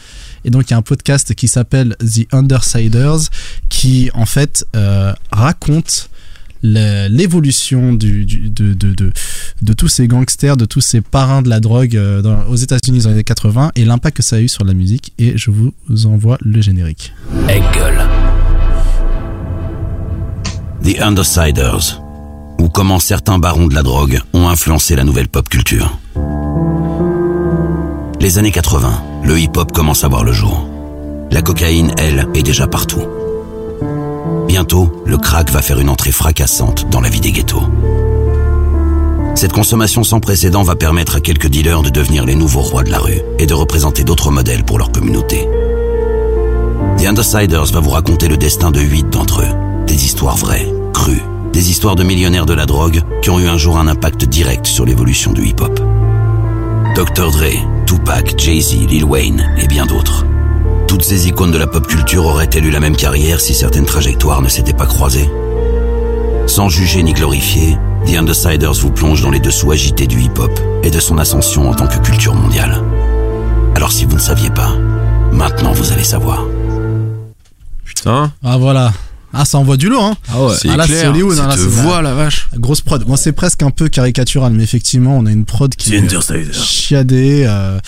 Et 0.45 0.49
donc, 0.49 0.69
il 0.69 0.71
y 0.71 0.73
a 0.73 0.77
un 0.77 0.81
podcast 0.81 1.33
qui 1.35 1.47
s'appelle 1.47 1.95
The 1.99 2.33
Undersiders, 2.33 3.29
qui 3.69 4.09
en 4.13 4.25
fait 4.25 4.65
euh, 4.75 5.13
raconte 5.31 6.09
l'évolution 6.63 7.93
du, 7.93 8.25
de, 8.25 8.73
de, 8.73 8.93
de, 8.93 9.11
de 9.61 9.73
tous 9.73 9.87
ces 9.87 10.07
gangsters, 10.07 10.57
de 10.57 10.65
tous 10.65 10.81
ces 10.81 11.01
parrains 11.01 11.41
de 11.41 11.49
la 11.49 11.59
drogue 11.59 11.95
euh, 11.95 12.21
aux 12.47 12.55
États-Unis 12.55 12.99
dans 12.99 13.09
les 13.09 13.15
années 13.15 13.23
80 13.23 13.71
et 13.75 13.85
l'impact 13.85 14.17
que 14.17 14.23
ça 14.23 14.35
a 14.35 14.39
eu 14.39 14.47
sur 14.47 14.63
la 14.63 14.73
musique. 14.73 15.13
Et 15.17 15.37
je 15.37 15.49
vous 15.51 15.73
envoie 16.05 16.37
le 16.41 16.61
générique. 16.61 17.13
Engel. 17.45 18.07
The 20.83 20.99
Undersiders, 20.99 22.01
ou 22.59 22.69
comment 22.69 22.99
certains 22.99 23.37
barons 23.37 23.67
de 23.67 23.75
la 23.75 23.83
drogue 23.83 24.19
ont 24.33 24.47
influencé 24.49 24.95
la 24.95 25.03
nouvelle 25.03 25.27
pop 25.27 25.47
culture. 25.47 25.99
Les 28.21 28.37
années 28.37 28.51
80, 28.51 29.03
le 29.23 29.39
hip-hop 29.39 29.71
commence 29.71 30.03
à 30.03 30.07
voir 30.07 30.23
le 30.23 30.31
jour. 30.31 30.67
La 31.31 31.41
cocaïne, 31.41 31.91
elle, 31.97 32.27
est 32.35 32.43
déjà 32.43 32.67
partout. 32.67 33.01
Bientôt, 34.47 35.01
le 35.07 35.17
crack 35.17 35.49
va 35.49 35.63
faire 35.63 35.79
une 35.79 35.89
entrée 35.89 36.11
fracassante 36.11 36.87
dans 36.91 37.01
la 37.01 37.09
vie 37.09 37.19
des 37.19 37.31
ghettos. 37.31 37.63
Cette 39.33 39.53
consommation 39.53 40.03
sans 40.03 40.19
précédent 40.19 40.61
va 40.61 40.75
permettre 40.75 41.15
à 41.15 41.19
quelques 41.19 41.47
dealers 41.47 41.81
de 41.81 41.89
devenir 41.89 42.23
les 42.23 42.35
nouveaux 42.35 42.61
rois 42.61 42.83
de 42.83 42.91
la 42.91 42.99
rue 42.99 43.21
et 43.39 43.47
de 43.47 43.55
représenter 43.55 44.03
d'autres 44.03 44.29
modèles 44.29 44.65
pour 44.65 44.77
leur 44.77 44.91
communauté. 44.91 45.49
The 46.99 47.07
Undersiders 47.07 47.71
va 47.73 47.79
vous 47.79 47.89
raconter 47.89 48.27
le 48.27 48.37
destin 48.37 48.69
de 48.69 48.81
huit 48.81 49.09
d'entre 49.09 49.41
eux. 49.41 49.85
Des 49.87 50.05
histoires 50.05 50.37
vraies, 50.37 50.71
crues, 50.93 51.23
des 51.53 51.71
histoires 51.71 51.95
de 51.95 52.03
millionnaires 52.03 52.45
de 52.45 52.53
la 52.53 52.67
drogue 52.67 53.01
qui 53.23 53.31
ont 53.31 53.39
eu 53.39 53.47
un 53.47 53.57
jour 53.57 53.79
un 53.79 53.87
impact 53.87 54.25
direct 54.25 54.67
sur 54.67 54.85
l'évolution 54.85 55.33
du 55.33 55.43
hip-hop. 55.43 55.79
Dr. 56.93 57.31
Dre, 57.31 57.85
Tupac, 57.85 58.37
Jay-Z, 58.37 58.85
Lil 58.87 59.05
Wayne 59.05 59.49
et 59.57 59.67
bien 59.67 59.85
d'autres. 59.85 60.25
Toutes 60.87 61.03
ces 61.03 61.29
icônes 61.29 61.51
de 61.51 61.57
la 61.57 61.65
pop 61.65 61.87
culture 61.87 62.25
auraient-elles 62.25 62.65
eu 62.65 62.69
la 62.69 62.81
même 62.81 62.97
carrière 62.97 63.39
si 63.39 63.53
certaines 63.53 63.85
trajectoires 63.85 64.41
ne 64.41 64.49
s'étaient 64.49 64.73
pas 64.73 64.85
croisées? 64.85 65.29
Sans 66.47 66.67
juger 66.67 67.01
ni 67.01 67.13
glorifier, 67.13 67.77
The 68.05 68.17
Undersiders 68.17 68.73
vous 68.73 68.91
plonge 68.91 69.21
dans 69.21 69.31
les 69.31 69.39
dessous 69.39 69.71
agités 69.71 70.05
du 70.05 70.19
hip-hop 70.19 70.51
et 70.83 70.91
de 70.91 70.99
son 70.99 71.17
ascension 71.17 71.69
en 71.69 71.73
tant 71.73 71.87
que 71.87 71.97
culture 71.99 72.35
mondiale. 72.35 72.83
Alors 73.75 73.93
si 73.93 74.03
vous 74.03 74.15
ne 74.15 74.19
saviez 74.19 74.49
pas, 74.49 74.73
maintenant 75.31 75.71
vous 75.71 75.93
allez 75.93 76.03
savoir. 76.03 76.43
putain 77.85 78.33
Ah 78.43 78.57
voilà. 78.57 78.91
Ah, 79.33 79.45
ça 79.45 79.57
envoie 79.57 79.77
du 79.77 79.87
lourd, 79.89 80.03
hein 80.03 80.17
Ah 80.29 80.43
ouais. 80.45 80.55
c'est 80.59 80.69
Ah, 80.69 80.77
là, 80.77 80.83
c'est 80.85 80.93
clair 80.93 81.11
Hollywood, 81.11 81.39
hein, 81.39 81.47
là, 81.47 81.55
c'est- 81.55 81.63
voix 81.65 82.01
la 82.01 82.13
vache 82.13 82.49
Grosse 82.55 82.81
prod. 82.81 83.07
Moi, 83.07 83.17
c'est 83.17 83.31
presque 83.31 83.63
un 83.63 83.71
peu 83.71 83.87
caricatural, 83.87 84.51
mais 84.53 84.63
effectivement, 84.63 85.17
on 85.17 85.25
a 85.25 85.31
une 85.31 85.45
prod 85.45 85.73
qui 85.75 85.89
est 85.95 86.01
chiadée. 86.53 87.43
euh, 87.47 87.79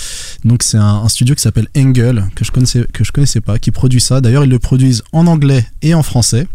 donc, 0.45 0.63
c'est 0.63 0.77
un, 0.77 1.01
un 1.03 1.10
studio 1.10 1.36
qui 1.36 1.41
s'appelle 1.41 1.67
Engel, 1.77 2.25
que 2.36 2.45
je 2.45 2.51
connaissais, 2.51 2.86
que 2.93 3.03
je 3.03 3.12
connaissais 3.12 3.41
pas, 3.41 3.60
qui 3.60 3.71
produit 3.71 3.99
ça. 4.01 4.21
D'ailleurs, 4.21 4.43
ils 4.45 4.49
le 4.49 4.60
produisent 4.60 5.03
en 5.12 5.27
anglais 5.27 5.65
et 5.82 5.93
en 5.93 6.03
français. 6.03 6.47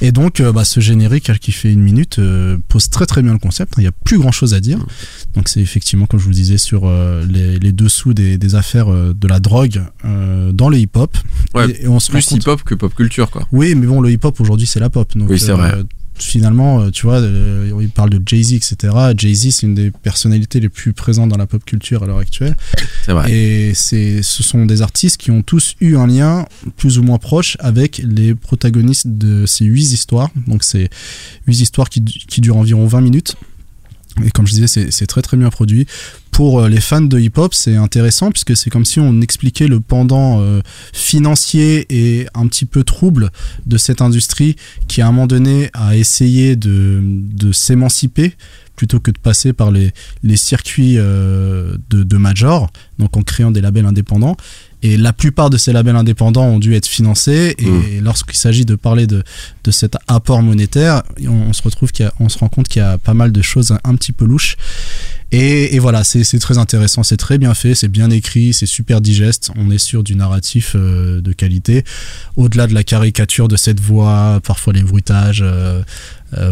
Et 0.00 0.12
donc, 0.12 0.40
euh, 0.40 0.52
bah, 0.52 0.64
ce 0.64 0.80
générique 0.80 1.32
qui 1.38 1.52
fait 1.52 1.72
une 1.72 1.82
minute 1.82 2.18
euh, 2.18 2.58
pose 2.68 2.90
très 2.90 3.06
très 3.06 3.22
bien 3.22 3.32
le 3.32 3.38
concept. 3.38 3.74
Il 3.78 3.82
n'y 3.82 3.86
a 3.86 3.92
plus 3.92 4.18
grand 4.18 4.32
chose 4.32 4.54
à 4.54 4.60
dire. 4.60 4.78
Donc, 5.34 5.48
c'est 5.48 5.60
effectivement, 5.60 6.06
comme 6.06 6.18
je 6.20 6.24
vous 6.24 6.30
le 6.30 6.36
disais, 6.36 6.58
sur 6.58 6.82
euh, 6.84 7.24
les, 7.28 7.58
les 7.58 7.72
dessous 7.72 8.14
des, 8.14 8.38
des 8.38 8.54
affaires 8.54 8.92
euh, 8.92 9.14
de 9.14 9.28
la 9.28 9.40
drogue 9.40 9.82
euh, 10.04 10.52
dans 10.52 10.68
le 10.68 10.78
hip-hop. 10.78 11.16
Ouais, 11.54 11.70
et, 11.70 11.84
et 11.84 11.88
on 11.88 12.00
se 12.00 12.10
plus 12.10 12.30
hip-hop 12.32 12.62
que 12.62 12.74
pop 12.74 12.94
culture 12.94 13.30
quoi 13.30 13.46
oui, 13.52 13.74
mais 13.74 13.86
bon, 13.86 14.00
le 14.00 14.10
hip-hop 14.10 14.40
aujourd'hui, 14.40 14.66
c'est 14.66 14.80
la 14.80 14.90
pop. 14.90 15.16
Donc, 15.16 15.30
Oui, 15.30 15.38
c'est 15.38 15.50
euh, 15.50 15.56
vrai. 15.56 15.72
Finalement, 16.16 16.80
euh, 16.80 16.90
tu 16.90 17.06
vois, 17.06 17.20
euh, 17.20 17.76
il 17.80 17.88
parle 17.88 18.10
de 18.10 18.20
Jay-Z, 18.24 18.54
etc. 18.54 18.94
Jay-Z, 19.16 19.50
c'est 19.50 19.66
une 19.66 19.74
des 19.74 19.90
personnalités 19.90 20.60
les 20.60 20.68
plus 20.68 20.92
présentes 20.92 21.28
dans 21.28 21.36
la 21.36 21.46
pop 21.46 21.64
culture 21.64 22.02
à 22.04 22.06
l'heure 22.06 22.18
actuelle. 22.18 22.54
c'est 23.04 23.12
vrai 23.12 23.30
Et 23.32 23.74
ce 23.74 24.22
sont 24.22 24.64
des 24.66 24.82
artistes 24.82 25.16
qui 25.16 25.30
ont 25.30 25.42
tous 25.42 25.74
eu 25.80 25.96
un 25.96 26.06
lien 26.06 26.46
plus 26.76 26.98
ou 26.98 27.02
moins 27.02 27.18
proche 27.18 27.56
avec 27.60 28.00
les 28.04 28.34
protagonistes 28.34 29.08
de 29.08 29.44
ces 29.46 29.64
huit 29.64 29.92
histoires. 29.92 30.30
Donc, 30.46 30.62
c'est 30.62 30.88
huit 31.46 31.60
histoires 31.60 31.88
qui, 31.88 32.04
qui 32.04 32.40
durent 32.40 32.58
environ 32.58 32.86
20 32.86 33.00
minutes. 33.00 33.36
Et 34.24 34.30
comme 34.30 34.46
je 34.46 34.52
disais, 34.52 34.90
c'est, 34.90 35.06
très 35.06 35.22
très 35.22 35.36
bien 35.36 35.50
produit. 35.50 35.86
Pour 36.30 36.60
euh, 36.60 36.68
les 36.68 36.80
fans 36.80 37.00
de 37.00 37.18
hip-hop, 37.18 37.54
c'est 37.54 37.76
intéressant 37.76 38.30
puisque 38.30 38.56
c'est 38.56 38.70
comme 38.70 38.84
si 38.84 39.00
on 39.00 39.20
expliquait 39.20 39.66
le 39.66 39.80
pendant 39.80 40.40
euh, 40.40 40.60
financier 40.92 41.86
et 41.90 42.26
un 42.34 42.46
petit 42.46 42.64
peu 42.64 42.84
trouble 42.84 43.30
de 43.66 43.76
cette 43.76 44.00
industrie 44.00 44.56
qui 44.88 45.00
à 45.00 45.08
un 45.08 45.12
moment 45.12 45.26
donné 45.26 45.70
a 45.74 45.96
essayé 45.96 46.56
de 46.56 47.52
s'émanciper 47.52 48.34
plutôt 48.76 49.00
que 49.00 49.10
de 49.10 49.18
passer 49.18 49.52
par 49.52 49.70
les, 49.70 49.92
les 50.22 50.36
circuits 50.36 50.96
euh, 50.98 51.76
de, 51.90 52.02
de 52.02 52.16
major, 52.16 52.70
donc 52.98 53.16
en 53.16 53.22
créant 53.22 53.50
des 53.50 53.60
labels 53.60 53.86
indépendants. 53.86 54.36
Et 54.82 54.98
la 54.98 55.14
plupart 55.14 55.48
de 55.48 55.56
ces 55.56 55.72
labels 55.72 55.96
indépendants 55.96 56.44
ont 56.44 56.58
dû 56.58 56.74
être 56.74 56.86
financés. 56.86 57.54
Et 57.58 58.00
lorsqu'il 58.02 58.36
s'agit 58.36 58.66
de 58.66 58.74
parler 58.74 59.06
de, 59.06 59.22
de 59.64 59.70
cet 59.70 59.96
apport 60.08 60.42
monétaire, 60.42 61.02
on, 61.26 61.30
on 61.30 61.52
se 61.54 61.62
retrouve 61.62 61.90
qu'il 61.90 62.10
on 62.20 62.28
se 62.28 62.36
rend 62.36 62.48
compte 62.50 62.68
qu'il 62.68 62.80
y 62.80 62.84
a 62.84 62.98
pas 62.98 63.14
mal 63.14 63.32
de 63.32 63.40
choses 63.40 63.72
un, 63.72 63.80
un 63.82 63.94
petit 63.94 64.12
peu 64.12 64.26
louches. 64.26 64.56
Et, 65.32 65.74
et 65.74 65.78
voilà, 65.78 66.04
c'est 66.04 66.22
c'est 66.22 66.38
très 66.38 66.58
intéressant, 66.58 67.02
c'est 67.02 67.16
très 67.16 67.38
bien 67.38 67.54
fait, 67.54 67.74
c'est 67.74 67.88
bien 67.88 68.10
écrit, 68.10 68.52
c'est 68.52 68.66
super 68.66 69.00
digeste. 69.00 69.50
On 69.56 69.70
est 69.70 69.78
sur 69.78 70.04
du 70.04 70.16
narratif 70.16 70.76
euh, 70.76 71.22
de 71.22 71.32
qualité. 71.32 71.82
Au-delà 72.36 72.66
de 72.66 72.74
la 72.74 72.84
caricature 72.84 73.48
de 73.48 73.56
cette 73.56 73.80
voix, 73.80 74.38
parfois 74.44 74.74
les 74.74 74.82
bruitages. 74.82 75.40
euh, 75.42 75.82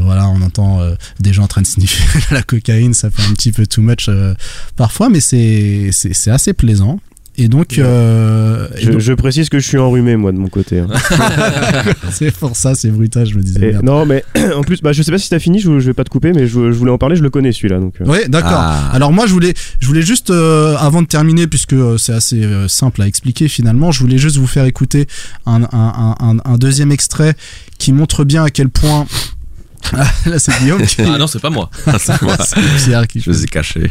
voilà, 0.03 0.29
on 0.29 0.41
entend 0.43 0.81
euh, 0.81 0.95
des 1.21 1.33
gens 1.33 1.45
en 1.45 1.49
train 1.49 1.63
de 1.63 1.67
sniffer 1.67 2.19
la 2.35 2.43
cocaïne, 2.43 2.95
ça 2.95 3.11
fait 3.11 3.23
un 3.23 3.33
petit 3.35 3.53
peu 3.53 3.67
too 3.67 3.83
much 3.83 4.07
euh, 4.09 4.35
parfois, 4.77 5.09
mais 5.09 5.21
c'est 5.21 5.91
c'est 5.93 6.13
c'est 6.15 6.31
assez 6.31 6.53
plaisant. 6.53 6.99
Et 7.39 7.49
donc, 7.49 7.79
euh, 7.79 8.69
et 8.77 8.83
Je, 8.83 8.91
donc- 8.91 9.01
je 9.01 9.13
précise 9.15 9.49
que 9.49 9.59
je 9.59 9.67
suis 9.67 9.79
enrhumé, 9.79 10.17
moi, 10.17 10.33
de 10.33 10.37
mon 10.37 10.49
côté. 10.49 10.81
hein. 10.81 10.89
c'est 12.11 12.31
pour 12.31 12.55
ça, 12.57 12.75
c'est 12.75 12.91
brutal, 12.91 13.27
je 13.27 13.37
me 13.37 13.43
disais. 13.43 13.69
Et- 13.69 13.73
merde. 13.73 13.85
non, 13.87 14.05
mais 14.05 14.23
en 14.55 14.63
plus, 14.63 14.83
bah, 14.83 14.93
je 14.93 15.03
sais 15.03 15.11
pas 15.11 15.17
si 15.17 15.31
t'as 15.31 15.39
fini, 15.39 15.59
je, 15.59 15.79
je 15.81 15.87
vais 15.87 15.95
pas 15.95 16.05
te 16.05 16.11
couper, 16.11 16.33
mais 16.35 16.47
je, 16.47 16.71
je 16.71 16.77
voulais 16.77 16.91
en 16.91 16.99
parler, 16.99 17.17
je 17.17 17.23
le 17.23 17.31
connais 17.31 17.51
celui-là. 17.53 17.79
Donc, 17.81 17.95
euh. 18.03 18.05
Oui, 18.07 18.19
d'accord. 18.29 18.51
Ah. 18.53 18.91
Alors 18.93 19.13
moi, 19.13 19.27
je 19.27 19.33
voulais, 19.33 19.55
je 19.81 19.87
voulais 19.87 20.03
juste, 20.03 20.29
euh, 20.29 20.77
avant 20.79 21.01
de 21.01 21.07
terminer, 21.07 21.47
puisque 21.47 21.73
euh, 21.73 21.97
c'est 21.97 22.13
assez 22.13 22.45
euh, 22.45 22.69
simple 22.69 23.01
à 23.01 23.07
expliquer 23.07 23.49
finalement, 23.49 23.93
je 23.93 24.01
voulais 24.01 24.19
juste 24.19 24.37
vous 24.37 24.47
faire 24.47 24.67
écouter 24.67 25.07
un, 25.47 25.63
un, 25.63 25.69
un, 25.73 26.17
un- 26.21 26.37
un 26.45 26.59
deuxième 26.59 26.93
extrait 26.93 27.35
qui 27.79 27.95
montre 27.95 28.25
bien 28.25 28.45
à 28.45 28.51
quel 28.51 28.69
point... 28.69 29.07
Ah, 29.93 30.05
Là, 30.27 30.39
c'est 30.39 30.53
Guillaume 30.61 30.83
qui... 30.87 30.97
Ah 31.03 31.19
non, 31.19 31.27
c'est 31.27 31.41
pas 31.41 31.51
moi. 31.51 31.71
C'est 31.99 32.19
Pierre 32.85 33.07
qui 33.07 33.21
Je 33.21 33.31
les 33.31 33.45
ai 33.45 33.47
cachés. 33.47 33.91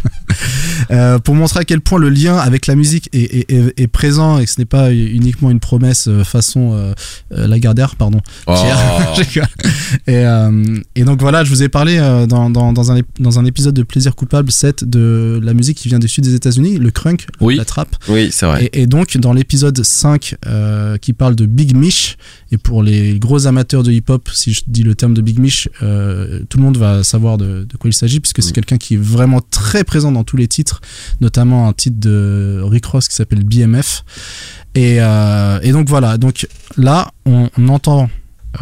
Euh, 0.92 1.20
pour 1.20 1.36
montrer 1.36 1.60
à 1.60 1.64
quel 1.64 1.82
point 1.82 2.00
le 2.00 2.10
lien 2.10 2.38
avec 2.38 2.68
la 2.68 2.76
musique 2.76 3.10
est, 3.14 3.22
est- 3.22 3.52
est- 3.52 3.74
est 3.80 3.88
présent 3.88 4.40
et 4.40 4.46
que 4.46 4.52
ce 4.52 4.60
n'est 4.60 4.66
pas 4.66 4.92
uniquement 4.94 5.52
une 5.52 5.60
promesse 5.60 6.08
euh, 6.08 6.24
façon 6.24 6.72
euh, 6.74 6.94
euh, 7.34 7.48
Lagardère, 7.48 7.96
pardon. 7.96 8.20
Oh. 8.48 8.56
Pierre. 8.56 9.48
Et, 10.08 10.16
euh, 10.26 10.78
et 10.96 11.04
donc 11.04 11.20
voilà, 11.22 11.44
je 11.44 11.50
vous 11.50 11.64
ai 11.64 11.70
parlé 11.70 11.98
dans, 12.28 12.50
dans, 12.50 12.72
dans, 12.74 12.92
un, 12.92 13.02
dans 13.20 13.40
un 13.40 13.46
épisode 13.46 13.74
de 13.76 13.84
Plaisir 13.84 14.16
coupable 14.16 14.52
7 14.52 14.84
de 14.86 15.40
la 15.44 15.54
musique 15.54 15.78
qui 15.78 15.90
vient 15.90 16.00
du 16.00 16.08
sud 16.08 16.24
des 16.24 16.34
États-Unis, 16.34 16.78
le 16.80 16.92
crunk, 16.92 17.28
Oui. 17.42 17.56
la 17.58 17.66
trappe. 17.66 17.96
Oui, 18.08 18.30
c'est 18.32 18.46
vrai. 18.46 18.66
Et, 18.74 18.82
et 18.84 18.88
donc 18.88 19.18
dans 19.18 19.34
l'épisode 19.34 19.84
5 19.84 20.36
euh, 20.48 20.98
qui 20.98 21.14
parle 21.14 21.36
de 21.36 21.46
Big 21.46 21.76
Mish, 21.76 22.18
et 22.52 22.58
pour 22.58 22.84
les 22.84 23.20
gros 23.20 23.48
amateurs 23.48 23.84
de 23.84 23.92
hip-hop, 23.92 24.30
si 24.34 24.54
je 24.54 24.62
dis 24.68 24.84
le 24.84 24.96
terme 24.96 25.14
de 25.14 25.22
Big 25.22 25.40
Mish, 25.40 25.68
euh, 25.84 26.40
tout 26.50 26.58
le 26.58 26.64
monde 26.64 26.78
va 26.78 27.04
savoir 27.04 27.38
de, 27.38 27.64
de 27.70 27.78
quoi 27.78 27.90
il 27.90 27.94
s'agit, 27.94 28.20
puisque 28.20 28.42
c'est 28.44 28.54
quelqu'un 28.54 28.78
qui 28.78 28.96
est 28.96 29.02
vraiment 29.02 29.42
très 29.50 29.84
présent 29.84 30.12
dans 30.12 30.24
tous 30.24 30.38
les 30.38 30.48
titres, 30.48 30.82
notamment 31.22 31.68
un 31.68 31.74
titre 31.74 31.98
de 32.00 32.62
Rick 32.64 32.86
Ross 32.86 33.08
qui 33.08 33.16
s'appelle 33.16 33.44
BMF. 33.44 34.04
Et, 34.76 34.98
euh, 35.00 35.60
et 35.64 35.72
donc 35.72 35.90
voilà, 35.90 36.18
donc 36.18 36.48
là 36.78 37.12
on, 37.26 37.50
on 37.58 37.68
entend... 37.70 38.10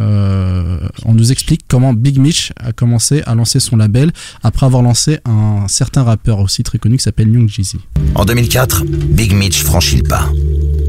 euh, 0.00 0.78
on 1.04 1.14
nous 1.14 1.30
explique 1.32 1.62
comment 1.68 1.92
Big 1.92 2.18
Mish 2.18 2.52
a 2.56 2.72
commencé 2.72 3.22
à 3.26 3.34
lancer 3.34 3.60
son 3.60 3.76
label 3.76 4.12
après 4.42 4.66
avoir 4.66 4.82
lancé 4.82 5.18
un 5.24 5.66
certain 5.68 6.02
rappeur 6.04 6.38
aussi 6.40 6.62
très 6.62 6.78
connu 6.78 6.96
qui 6.96 7.02
s'appelle 7.02 7.28
Young 7.28 7.48
Jeezy. 7.48 7.78
En 8.14 8.24
2004, 8.24 8.84
Big 8.84 9.32
Mitch 9.34 9.62
franchit 9.62 9.96
le 9.98 10.08
pas. 10.08 10.28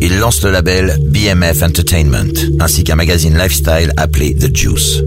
Il 0.01 0.17
lance 0.17 0.43
le 0.43 0.51
label 0.51 0.97
BMF 1.11 1.61
Entertainment, 1.61 2.33
ainsi 2.59 2.83
qu'un 2.83 2.95
magazine 2.95 3.37
lifestyle 3.37 3.91
appelé 3.97 4.35
The 4.35 4.55
Juice. 4.55 5.01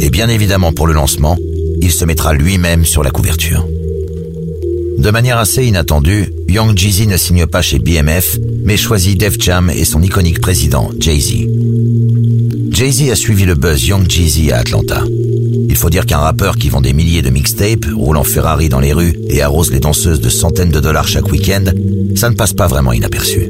Et 0.00 0.10
bien 0.10 0.28
évidemment 0.28 0.72
pour 0.72 0.86
le 0.86 0.92
lancement, 0.92 1.36
il 1.80 1.90
se 1.92 2.04
mettra 2.04 2.34
lui-même 2.34 2.84
sur 2.84 3.02
la 3.02 3.10
couverture. 3.10 3.66
De 4.98 5.10
manière 5.10 5.38
assez 5.38 5.64
inattendue, 5.64 6.32
Young 6.48 6.76
Jeezy 6.76 7.06
ne 7.06 7.16
signe 7.16 7.46
pas 7.46 7.62
chez 7.62 7.78
BMF, 7.78 8.38
mais 8.64 8.76
choisit 8.76 9.18
Def 9.18 9.40
Jam 9.40 9.70
et 9.70 9.84
son 9.84 10.02
iconique 10.02 10.40
président, 10.40 10.90
Jay-Z. 10.98 11.46
Jay-Z 12.70 13.10
a 13.10 13.14
suivi 13.14 13.44
le 13.44 13.54
buzz 13.54 13.86
Young 13.86 14.10
Jeezy 14.10 14.50
à 14.50 14.58
Atlanta. 14.58 15.04
Il 15.68 15.76
faut 15.76 15.90
dire 15.90 16.06
qu'un 16.06 16.18
rappeur 16.18 16.56
qui 16.56 16.68
vend 16.68 16.80
des 16.80 16.92
milliers 16.92 17.22
de 17.22 17.30
mixtapes, 17.30 17.86
roule 17.94 18.16
en 18.16 18.24
Ferrari 18.24 18.68
dans 18.68 18.80
les 18.80 18.92
rues 18.92 19.14
et 19.28 19.42
arrose 19.42 19.70
les 19.70 19.80
danseuses 19.80 20.20
de 20.20 20.28
centaines 20.28 20.72
de 20.72 20.80
dollars 20.80 21.06
chaque 21.06 21.30
week-end, 21.30 21.64
ça 22.16 22.28
ne 22.30 22.34
passe 22.34 22.52
pas 22.52 22.66
vraiment 22.66 22.92
inaperçu. 22.92 23.48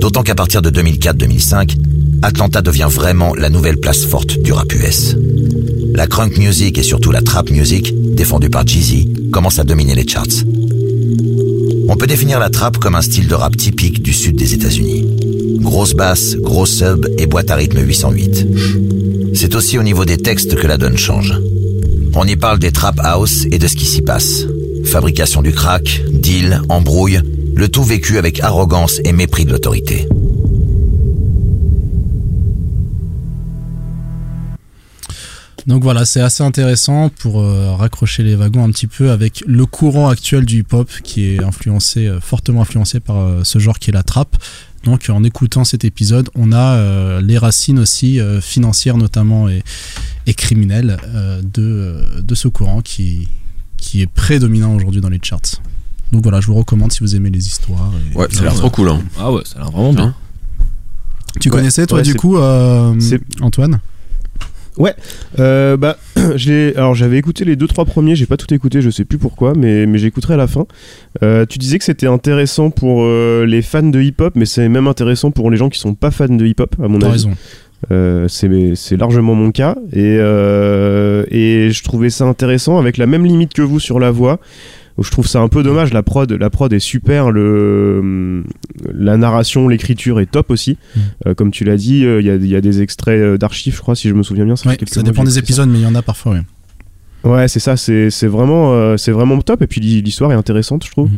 D'autant 0.00 0.22
qu'à 0.22 0.34
partir 0.34 0.62
de 0.62 0.70
2004-2005, 0.70 1.74
Atlanta 2.24 2.62
devient 2.62 2.88
vraiment 2.90 3.34
la 3.34 3.50
nouvelle 3.50 3.76
place 3.76 4.06
forte 4.06 4.38
du 4.38 4.50
rap 4.50 4.72
US. 4.72 5.14
La 5.92 6.06
crunk 6.06 6.38
music 6.38 6.78
et 6.78 6.82
surtout 6.82 7.12
la 7.12 7.20
trap 7.20 7.50
music, 7.50 7.92
défendue 8.14 8.48
par 8.48 8.66
Jeezy, 8.66 9.12
commence 9.30 9.58
à 9.58 9.64
dominer 9.64 9.94
les 9.94 10.08
charts. 10.08 10.42
On 11.86 11.96
peut 11.96 12.06
définir 12.06 12.38
la 12.38 12.48
trap 12.48 12.78
comme 12.78 12.94
un 12.94 13.02
style 13.02 13.28
de 13.28 13.34
rap 13.34 13.54
typique 13.58 14.02
du 14.02 14.14
sud 14.14 14.36
des 14.36 14.54
États-Unis. 14.54 15.06
Grosse 15.58 15.92
basse, 15.92 16.34
gros 16.36 16.64
sub 16.64 17.06
et 17.18 17.26
boîte 17.26 17.50
à 17.50 17.56
rythme 17.56 17.80
808. 17.82 18.46
C'est 19.34 19.54
aussi 19.54 19.76
au 19.76 19.82
niveau 19.82 20.06
des 20.06 20.16
textes 20.16 20.54
que 20.54 20.66
la 20.66 20.78
donne 20.78 20.96
change. 20.96 21.38
On 22.14 22.26
y 22.26 22.36
parle 22.36 22.58
des 22.58 22.72
trap 22.72 22.98
house 23.04 23.44
et 23.50 23.58
de 23.58 23.66
ce 23.66 23.76
qui 23.76 23.84
s'y 23.84 24.00
passe. 24.00 24.46
Fabrication 24.86 25.42
du 25.42 25.52
crack, 25.52 26.00
deal, 26.10 26.62
embrouille, 26.70 27.20
le 27.54 27.68
tout 27.68 27.84
vécu 27.84 28.16
avec 28.16 28.40
arrogance 28.40 28.98
et 29.04 29.12
mépris 29.12 29.44
de 29.44 29.52
l'autorité. 29.52 30.08
Donc 35.66 35.82
voilà, 35.82 36.04
c'est 36.04 36.20
assez 36.20 36.42
intéressant 36.42 37.08
pour 37.08 37.40
euh, 37.40 37.72
raccrocher 37.74 38.22
les 38.22 38.34
wagons 38.34 38.64
un 38.64 38.70
petit 38.70 38.86
peu 38.86 39.10
avec 39.10 39.42
le 39.46 39.64
courant 39.64 40.08
actuel 40.08 40.44
du 40.44 40.58
hip-hop 40.60 40.90
qui 41.02 41.24
est 41.26 41.42
influencé, 41.42 42.06
euh, 42.06 42.20
fortement 42.20 42.60
influencé 42.62 43.00
par 43.00 43.16
euh, 43.18 43.40
ce 43.44 43.58
genre 43.58 43.78
qui 43.78 43.90
est 43.90 43.94
la 43.94 44.02
trap. 44.02 44.36
Donc 44.84 45.08
en 45.08 45.24
écoutant 45.24 45.64
cet 45.64 45.84
épisode, 45.84 46.28
on 46.34 46.52
a 46.52 46.76
euh, 46.76 47.22
les 47.22 47.38
racines 47.38 47.78
aussi 47.78 48.20
euh, 48.20 48.42
financières 48.42 48.98
notamment 48.98 49.48
et, 49.48 49.62
et 50.26 50.34
criminelles 50.34 50.98
euh, 51.14 51.40
de, 51.42 52.20
de 52.20 52.34
ce 52.34 52.48
courant 52.48 52.82
qui, 52.82 53.28
qui 53.78 54.02
est 54.02 54.06
prédominant 54.06 54.74
aujourd'hui 54.74 55.00
dans 55.00 55.08
les 55.08 55.20
charts. 55.22 55.62
Donc 56.12 56.22
voilà, 56.22 56.42
je 56.42 56.46
vous 56.48 56.54
recommande 56.54 56.92
si 56.92 57.00
vous 57.00 57.16
aimez 57.16 57.30
les 57.30 57.46
histoires. 57.46 57.90
et- 58.12 58.18
Ouais, 58.18 58.26
ça 58.30 58.40
a 58.40 58.42
l'air 58.44 58.54
trop 58.54 58.68
cool. 58.68 58.90
Hein. 58.90 59.00
Ah 59.18 59.32
ouais, 59.32 59.40
ça 59.46 59.56
a 59.56 59.62
l'air 59.62 59.70
vraiment 59.70 59.94
bien. 59.94 60.14
Tu 61.40 61.48
Ouais, 61.48 61.56
connaissais 61.56 61.86
toi 61.86 61.98
ouais, 61.98 62.04
du 62.04 62.14
coup 62.14 62.36
euh, 62.36 62.94
Antoine 64.76 64.94
Euh, 65.38 65.76
bah, 65.76 65.96
alors 66.76 66.94
j'avais 66.94 67.18
écouté 67.18 67.44
les 67.44 67.56
deux 67.56 67.66
trois 67.66 67.84
premiers, 67.84 68.16
j'ai 68.16 68.26
pas 68.26 68.36
tout 68.36 68.52
écouté, 68.54 68.80
je 68.80 68.90
sais 68.90 69.04
plus 69.04 69.18
pourquoi, 69.18 69.52
mais, 69.56 69.86
mais 69.86 69.98
j'écouterai 69.98 70.34
à 70.34 70.36
la 70.36 70.46
fin. 70.46 70.66
Euh, 71.22 71.46
tu 71.46 71.58
disais 71.58 71.78
que 71.78 71.84
c'était 71.84 72.06
intéressant 72.06 72.70
pour 72.70 73.02
euh, 73.04 73.44
les 73.46 73.62
fans 73.62 73.82
de 73.82 74.00
hip-hop, 74.00 74.34
mais 74.36 74.46
c'est 74.46 74.68
même 74.68 74.86
intéressant 74.86 75.30
pour 75.30 75.50
les 75.50 75.56
gens 75.56 75.68
qui 75.68 75.78
sont 75.78 75.94
pas 75.94 76.10
fans 76.10 76.28
de 76.28 76.46
hip-hop, 76.46 76.74
à 76.82 76.88
mon 76.88 76.98
T'as 76.98 77.06
avis. 77.06 77.12
raison. 77.14 77.30
Euh, 77.90 78.28
c'est 78.28 78.48
c'est 78.76 78.96
largement 78.96 79.34
mon 79.34 79.50
cas 79.50 79.76
et, 79.92 80.16
euh, 80.18 81.24
et 81.30 81.70
je 81.70 81.84
trouvais 81.84 82.08
ça 82.08 82.24
intéressant 82.24 82.78
avec 82.78 82.96
la 82.96 83.04
même 83.06 83.26
limite 83.26 83.52
que 83.52 83.60
vous 83.60 83.78
sur 83.78 84.00
la 84.00 84.10
voix 84.10 84.40
je 85.02 85.10
trouve 85.10 85.26
ça 85.26 85.40
un 85.40 85.48
peu 85.48 85.62
dommage 85.62 85.92
la 85.92 86.02
prod 86.02 86.30
la 86.30 86.50
prod 86.50 86.72
est 86.72 86.78
super 86.78 87.30
le 87.32 88.44
la 88.94 89.16
narration 89.16 89.68
l'écriture 89.68 90.20
est 90.20 90.26
top 90.30 90.50
aussi 90.50 90.78
Mm. 90.96 91.00
Euh, 91.26 91.34
comme 91.34 91.50
tu 91.50 91.64
l'as 91.64 91.76
dit 91.76 92.04
euh, 92.04 92.20
il 92.20 92.26
y, 92.26 92.30
a, 92.30 92.34
il 92.36 92.46
y 92.46 92.54
a 92.56 92.60
des 92.60 92.80
extraits 92.82 93.18
euh, 93.20 93.36
d'archives 93.38 93.74
je 93.74 93.80
crois 93.80 93.94
si 93.96 94.08
je 94.08 94.14
me 94.14 94.22
souviens 94.22 94.44
bien 94.44 94.54
ça, 94.56 94.68
Ouais, 94.70 94.76
dépend 95.02 95.24
des 95.24 95.30
ça. 95.32 95.38
épisodes, 95.40 95.68
mais 95.68 95.78
il 95.80 95.82
y 95.82 95.86
en 95.86 95.94
a 95.94 96.02
parfois. 96.02 96.32
ouais. 96.34 96.42
Ouais, 97.24 97.48
c'est 97.48 97.58
ça, 97.60 97.76
c'est 97.78 98.10
vraiment, 98.26 98.74
euh, 98.74 98.96
c'est 98.98 99.10
vraiment 99.10 99.40
top. 99.40 99.62
Et 99.62 99.66
puis 99.66 99.80
l'histoire 99.80 100.30
est 100.30 100.34
intéressante, 100.34 100.84
je 100.84 100.90
trouve. 100.90 101.08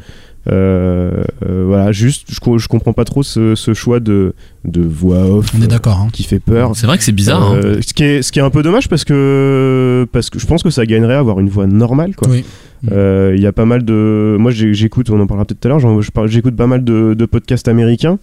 Euh, 0.49 1.25
euh, 1.45 1.65
voilà, 1.67 1.91
juste, 1.91 2.29
je, 2.31 2.39
je 2.59 2.69
comprends 2.69 2.93
pas 2.93 3.05
trop 3.05 3.25
ce, 3.25 3.57
ce 3.57 3.75
choix 3.75 3.99
de, 3.99 4.33
de 4.65 4.83
voix 4.83 5.25
off 5.27 5.47
On 5.59 5.63
est 5.63 5.67
d'accord. 5.67 5.99
hein. 5.99 6.09
qui 6.13 6.23
fait 6.23 6.39
peur. 6.39 6.77
C'est 6.77 6.87
vrai 6.87 6.97
que 6.97 7.03
c'est 7.03 7.11
bizarre. 7.11 7.43
hein. 7.51 7.61
Ce, 7.85 7.93
qui 7.93 8.05
est, 8.05 8.23
ce 8.23 8.31
qui 8.31 8.39
est 8.39 8.43
un 8.43 8.51
peu 8.51 8.63
dommage 8.63 8.89
parce 8.89 9.05
que, 9.05 10.07
parce 10.13 10.31
que 10.31 10.39
je 10.39 10.47
pense 10.47 10.63
que 10.63 10.71
ça 10.71 10.87
gagnerait 10.87 11.15
à 11.15 11.19
avoir 11.19 11.41
une 11.41 11.49
voix 11.49 11.67
normale. 11.67 12.15
Quoi. 12.15 12.29
Oui. 12.29 12.45
Euh, 12.93 13.33
Il 13.37 13.43
y 13.43 13.47
a 13.47 13.53
pas 13.53 13.65
mal 13.65 13.85
de. 13.85 14.37
Moi, 14.39 14.51
j'écoute, 14.53 15.11
on 15.11 15.21
en 15.21 15.27
parlera 15.27 15.45
peut-être 15.45 15.61
tout 15.61 15.69
à 15.69 15.79
l'heure, 15.79 16.27
j'écoute 16.29 16.57
pas 16.57 16.67
mal 16.67 16.85
de, 16.85 17.15
de 17.15 17.27
podcasts 17.27 17.69
américains. 17.69 18.19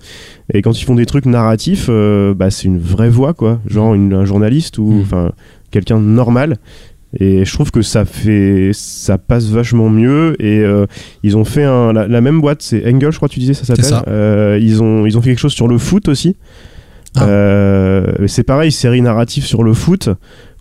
Et 0.54 0.62
quand 0.62 0.80
ils 0.80 0.84
font 0.86 0.96
des 0.96 1.06
trucs 1.06 1.26
narratifs, 1.26 1.88
euh, 1.90 2.34
bah, 2.34 2.50
c'est 2.52 2.66
une 2.68 2.80
vraie 2.80 3.10
voix, 3.10 3.34
quoi. 3.34 3.60
Genre 3.68 3.94
une- 3.94 4.14
un 4.14 4.26
journaliste 4.26 4.78
ou 4.78 4.92
Mm. 4.92 5.02
enfin 5.02 5.32
quelqu'un 5.72 6.00
de 6.00 6.06
normal. 6.06 6.58
Et 7.20 7.46
je 7.46 7.54
trouve 7.54 7.70
que 7.72 7.82
ça 7.84 8.06
fait. 8.06 8.72
Ça 8.74 9.18
passe 9.18 9.46
vachement 9.50 9.90
mieux. 9.90 10.36
Et 10.40 10.60
euh, 10.60 10.86
ils 11.24 11.38
ont 11.38 11.46
fait 11.46 11.64
un, 11.64 11.94
la, 11.94 12.08
la 12.08 12.22
même 12.22 12.42
boîte, 12.42 12.62
c'est 12.62 12.86
Engel, 12.92 13.12
je 13.12 13.18
crois 13.18 13.28
que 13.30 13.34
tu 13.34 13.40
disais, 13.40 13.54
ça 13.54 13.66
s'appelle. 13.66 14.62
ils, 14.62 14.82
ont, 14.82 15.06
ils 15.06 15.18
ont 15.18 15.22
fait 15.22 15.30
quelque 15.30 15.40
chose 15.40 15.54
sur 15.54 15.68
le 15.68 15.78
foot 15.78 16.08
aussi. 16.08 16.36
Ah. 17.16 18.02
C'est 18.28 18.44
pareil, 18.44 18.72
série 18.72 19.02
narrative 19.02 19.46
sur 19.46 19.64
le 19.64 19.74
foot 19.74 20.10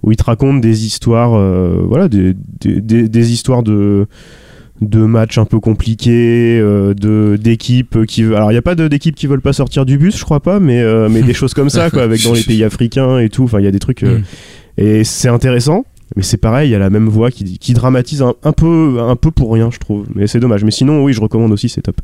où 0.03 0.11
ils 0.13 0.17
te 0.17 0.25
racontent 0.25 0.59
des 0.59 0.87
histoires, 0.87 1.35
euh, 1.35 1.77
voilà, 1.87 2.09
des, 2.09 2.35
des, 2.61 2.81
des- 2.81 3.09
des 3.09 3.33
histoires 3.33 3.63
de 3.63 4.07
de 4.81 4.99
matchs 5.05 5.39
un 5.39 5.45
peu 5.45 5.61
compliqués, 5.61 6.59
euh, 6.61 6.93
de 6.93 7.39
d'équipes 7.41 8.05
qui 8.07 8.25
veulent. 8.25 8.35
Alors 8.35 8.51
il 8.51 8.57
y 8.57 8.59
a 8.59 8.63
pas 8.63 8.75
de- 8.75 8.89
d'équipes 8.89 9.15
qui 9.15 9.29
veulent 9.29 9.41
pas 9.41 9.53
sortir 9.53 9.87
du 9.87 9.97
bus, 9.97 10.19
je 10.19 10.25
crois 10.25 10.41
pas, 10.41 10.59
mais 10.59 10.81
euh, 10.81 11.09
mais 11.09 11.23
des 11.23 11.35
choses 11.35 11.55
comme 11.55 11.71
ça, 11.71 11.89
quoi, 11.91 12.03
avec 12.03 12.23
dans 12.25 12.33
les 12.33 12.43
pays 12.43 12.65
africains 12.65 13.19
et 13.21 13.29
tout. 13.29 13.45
Enfin, 13.45 13.61
il 13.61 13.65
y 13.65 13.69
a 13.69 13.71
des 13.71 13.79
trucs 13.79 14.03
euh, 14.03 14.19
Mm. 14.19 14.23
et 14.79 15.05
c'est 15.05 15.29
intéressant. 15.29 15.85
Mais 16.17 16.23
c'est 16.23 16.37
pareil, 16.37 16.69
il 16.69 16.73
y 16.73 16.75
a 16.75 16.79
la 16.79 16.91
même 16.91 17.09
voix 17.09 17.31
qui, 17.31 17.57
qui 17.59 17.73
dramatise 17.73 18.21
un, 18.21 18.35
un 18.43 18.53
peu 18.53 18.99
un 19.01 19.17
peu 19.17 19.31
pour 19.31 19.51
rien, 19.53 19.71
je 19.71 19.79
trouve. 19.79 20.05
Mais 20.15 20.27
c'est 20.27 20.41
dommage. 20.41 20.63
Mais 20.65 20.71
sinon, 20.71 21.03
oui, 21.05 21.13
je 21.15 21.21
recommande 21.23 21.53
aussi, 21.53 21.69
c'est 21.71 21.81
top. 21.83 21.97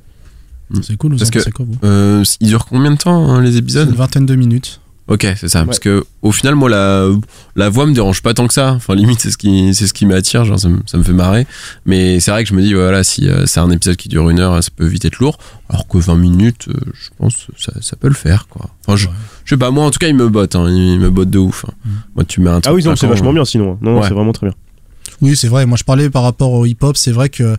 C'est 0.82 0.96
cool, 0.96 1.12
vous 1.12 1.18
Parce 1.18 1.30
en 1.30 1.51
que- 1.51 1.51
quoi, 1.51 1.66
vous? 1.68 1.74
Euh, 1.84 2.22
il 2.40 2.46
dure 2.49 2.64
combien 2.66 2.90
de 2.92 2.96
temps 2.96 3.28
hein, 3.28 3.42
les 3.42 3.57
épisodes? 3.59 3.88
Une 3.90 3.96
vingtaine 3.96 4.24
de 4.26 4.34
minutes. 4.34 4.80
Ok, 5.09 5.26
c'est 5.40 5.48
ça. 5.48 5.64
Parce 5.64 5.78
que 5.78 6.04
au 6.20 6.32
final, 6.32 6.54
moi, 6.54 6.68
la, 6.68 7.09
la 7.56 7.68
voix 7.70 7.86
me 7.86 7.94
dérange 7.94 8.20
pas 8.22 8.34
tant 8.34 8.46
que 8.46 8.52
ça. 8.52 8.72
Enfin, 8.74 8.94
limite, 8.94 9.20
c'est 9.20 9.30
ce 9.30 9.38
qui, 9.38 9.74
c'est 9.74 9.86
ce 9.86 9.94
qui 9.94 10.04
m'attire. 10.04 10.44
Genre, 10.44 10.61
ça 10.61 10.68
me, 10.68 10.80
ça 10.84 10.98
me 10.98 11.02
fait 11.02 11.14
marrer. 11.14 11.46
Mais 11.86 12.20
c'est 12.20 12.30
vrai 12.30 12.42
que 12.44 12.50
je 12.50 12.54
me 12.54 12.61
dis, 12.61 12.74
voilà, 12.74 13.02
si 13.04 13.26
euh, 13.26 13.46
c'est 13.46 13.61
un 13.61 13.70
épisode 13.70 13.96
qui 13.96 14.11
dure 14.11 14.28
une 14.28 14.38
heure, 14.38 14.62
ça 14.62 14.68
peut 14.76 14.84
vite 14.86 15.06
être 15.06 15.18
lourd. 15.18 15.38
Alors 15.70 15.88
que 15.88 15.96
20 15.96 16.16
minutes, 16.16 16.66
euh, 16.68 16.74
je 16.92 17.09
pense, 17.16 17.46
ça, 17.59 17.72
ça 17.80 17.96
peut 17.96 18.09
le 18.09 18.14
faire, 18.14 18.48
quoi. 18.48 18.68
Enfin, 18.86 18.96
je, 18.96 19.06
Ouais. 19.06 19.12
je 19.46 19.54
sais 19.54 19.59
pas, 19.59 19.70
moi, 19.70 19.84
en 19.86 19.90
tout 19.90 19.98
cas, 19.98 20.09
il 20.09 20.14
me 20.14 20.28
botte. 20.28 20.54
Hein, 20.56 20.68
il 20.70 21.00
me 21.00 21.09
botte 21.09 21.30
de 21.30 21.38
ouf. 21.38 21.64
hein. 21.66 21.72
Mm. 21.86 21.90
Moi, 22.16 22.24
tu 22.24 22.40
mets 22.42 22.50
un 22.50 22.61
truc. 22.61 22.66
Ah 22.70 22.74
oui, 22.74 22.84
non, 22.84 22.94
c'est 22.94 23.06
vachement 23.06 23.30
euh, 23.30 23.34
bien 23.34 23.44
sinon. 23.46 23.78
Non, 23.80 23.92
non, 23.92 24.00
Ouais. 24.00 24.09
c'est 24.09 24.14
vraiment 24.14 24.32
très 24.32 24.46
bien. 24.48 24.56
Oui, 25.22 25.36
c'est 25.36 25.48
vrai. 25.48 25.64
Moi, 25.64 25.78
je 25.78 25.84
parlais 25.84 26.11
par 26.11 26.22
rapport 26.22 26.52
au 26.52 26.66
hip-hop. 26.66 26.96
C'est 26.98 27.12
vrai 27.12 27.30
que 27.30 27.56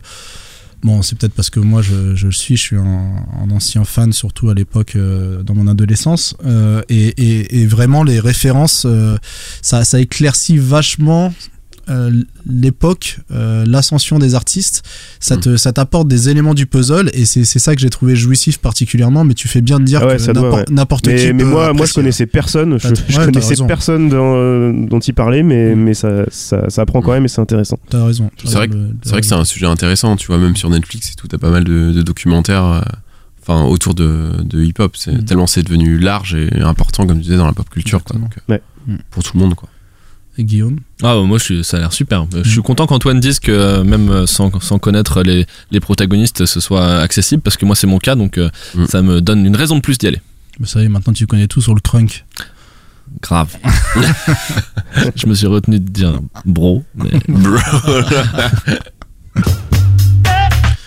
Bon, 0.82 1.02
c'est 1.02 1.16
peut-être 1.18 1.34
parce 1.34 1.50
que 1.50 1.60
moi 1.60 1.82
je, 1.82 2.14
je 2.14 2.26
le 2.26 2.32
suis, 2.32 2.56
je 2.56 2.62
suis 2.62 2.76
un, 2.76 3.26
un 3.42 3.50
ancien 3.50 3.84
fan, 3.84 4.12
surtout 4.12 4.48
à 4.48 4.54
l'époque 4.54 4.96
euh, 4.96 5.42
dans 5.42 5.54
mon 5.54 5.66
adolescence. 5.66 6.34
Euh, 6.46 6.82
et, 6.88 7.08
et, 7.08 7.60
et 7.60 7.66
vraiment, 7.66 8.02
les 8.02 8.18
références, 8.18 8.84
euh, 8.86 9.16
ça, 9.60 9.84
ça 9.84 10.00
éclaircit 10.00 10.56
vachement 10.56 11.34
euh, 11.90 12.10
l'époque, 12.46 13.18
euh, 13.32 13.64
l'ascension 13.66 14.18
des 14.18 14.34
artistes. 14.34 14.82
Ça 15.18 15.36
Hmm. 15.36 15.40
te, 15.40 15.56
ça 15.56 15.72
t'apporte 15.72 16.08
des 16.08 16.28
éléments 16.28 16.54
du 16.54 16.66
puzzle 16.66 17.10
et 17.14 17.24
c'est 17.24 17.44
c'est 17.44 17.58
ça 17.58 17.74
que 17.74 17.80
j'ai 17.80 17.90
trouvé 17.90 18.14
jouissif 18.16 18.58
particulièrement. 18.58 19.24
Mais 19.24 19.34
tu 19.34 19.48
fais 19.48 19.60
bien 19.60 19.80
de 19.80 19.84
dire 19.84 20.00
Ah 20.02 20.06
ouais, 20.06 20.16
que 20.16 20.22
ça 20.22 20.32
doit, 20.32 20.42
n'importe 20.44 20.68
ouais. 20.68 20.74
n'importe 20.74 21.06
mais, 21.08 21.16
qui. 21.16 21.32
mais 21.32 21.42
peut 21.44 21.48
moi, 21.50 21.52
moi, 21.52 21.64
je 21.64 21.70
apprécier. 21.72 21.94
connaissais 22.02 22.26
personne. 22.26 22.78
Je, 22.78 22.88
je 23.08 23.18
ouais, 23.18 23.24
connaissais 23.26 23.54
personne 23.66 24.08
dans, 24.08 24.34
euh, 24.36 24.72
dont 24.86 25.00
il 25.00 25.14
parlait, 25.14 25.42
mais, 25.42 25.74
mais 25.74 25.94
ça, 25.94 26.24
ça, 26.30 26.70
ça 26.70 26.82
apprend 26.82 27.02
quand 27.02 27.12
même 27.12 27.24
et 27.24 27.28
c'est 27.28 27.40
intéressant. 27.40 27.78
T'as 27.88 28.04
raison. 28.06 28.30
C'est 28.44 28.54
vrai, 28.54 28.68
que- 28.68 28.74
c'est 29.02 29.10
vrai 29.10 29.20
que 29.20 29.26
c'est 29.26 29.34
un 29.34 29.44
sujet 29.44 29.66
intéressant, 29.66 30.16
tu 30.16 30.28
vois, 30.28 30.38
même 30.38 30.56
sur 30.56 30.70
Netflix 30.70 31.10
et 31.10 31.14
tout, 31.14 31.26
t'as 31.28 31.38
pas 31.38 31.50
mal 31.50 31.64
de, 31.64 31.92
de 31.92 32.02
documentaires 32.02 32.64
euh, 32.64 32.80
enfin, 33.42 33.64
autour 33.64 33.94
de, 33.94 34.30
de 34.44 34.62
hip-hop. 34.62 34.96
C'est 34.96 35.12
Mm. 35.12 35.24
tellement 35.24 35.46
c'est 35.46 35.62
devenu 35.62 35.98
large 35.98 36.34
et 36.34 36.60
important, 36.60 37.06
comme 37.06 37.16
tu 37.18 37.24
disais, 37.24 37.36
dans 37.36 37.46
la 37.46 37.52
pop 37.52 37.68
culture, 37.68 38.04
quoi. 38.04 38.18
Donc, 38.18 38.34
Ouais. 38.48 38.60
Pour 39.10 39.22
tout 39.22 39.32
le 39.36 39.40
monde, 39.40 39.54
quoi. 39.54 39.68
Et 40.38 40.44
Guillaume 40.44 40.78
Ah, 41.02 41.14
bah, 41.14 41.22
moi, 41.22 41.38
je 41.38 41.44
suis, 41.44 41.64
ça 41.64 41.76
a 41.76 41.80
l'air 41.80 41.92
super. 41.92 42.26
Je 42.44 42.48
suis 42.48 42.62
content 42.62 42.86
qu'Antoine 42.86 43.20
dise 43.20 43.40
que 43.40 43.50
euh, 43.52 43.84
même 43.84 44.08
euh, 44.10 44.26
sans, 44.26 44.60
sans 44.60 44.78
connaître 44.78 45.22
les, 45.22 45.44
les 45.70 45.80
protagonistes, 45.80 46.46
ce 46.46 46.60
soit 46.60 47.00
accessible 47.00 47.42
parce 47.42 47.56
que 47.56 47.66
moi, 47.66 47.74
c'est 47.76 47.86
mon 47.86 47.98
cas, 47.98 48.14
donc 48.14 48.38
euh, 48.38 48.48
Mm. 48.74 48.86
ça 48.86 49.02
me 49.02 49.20
donne 49.20 49.44
une 49.44 49.56
raison 49.56 49.76
de 49.76 49.80
plus 49.80 49.98
d'y 49.98 50.06
aller. 50.06 50.20
Mais 50.58 50.66
ça 50.66 50.80
y 50.80 50.84
est, 50.84 50.88
maintenant 50.88 51.12
tu 51.12 51.26
connais 51.26 51.46
tout 51.48 51.60
sur 51.60 51.74
le 51.74 51.80
crunk. 51.80 52.24
Grave. 53.22 53.56
je 55.16 55.26
me 55.26 55.34
suis 55.34 55.46
retenu 55.48 55.80
de 55.80 55.88
dire 55.90 56.20
bro, 56.44 56.84
mais 56.94 57.10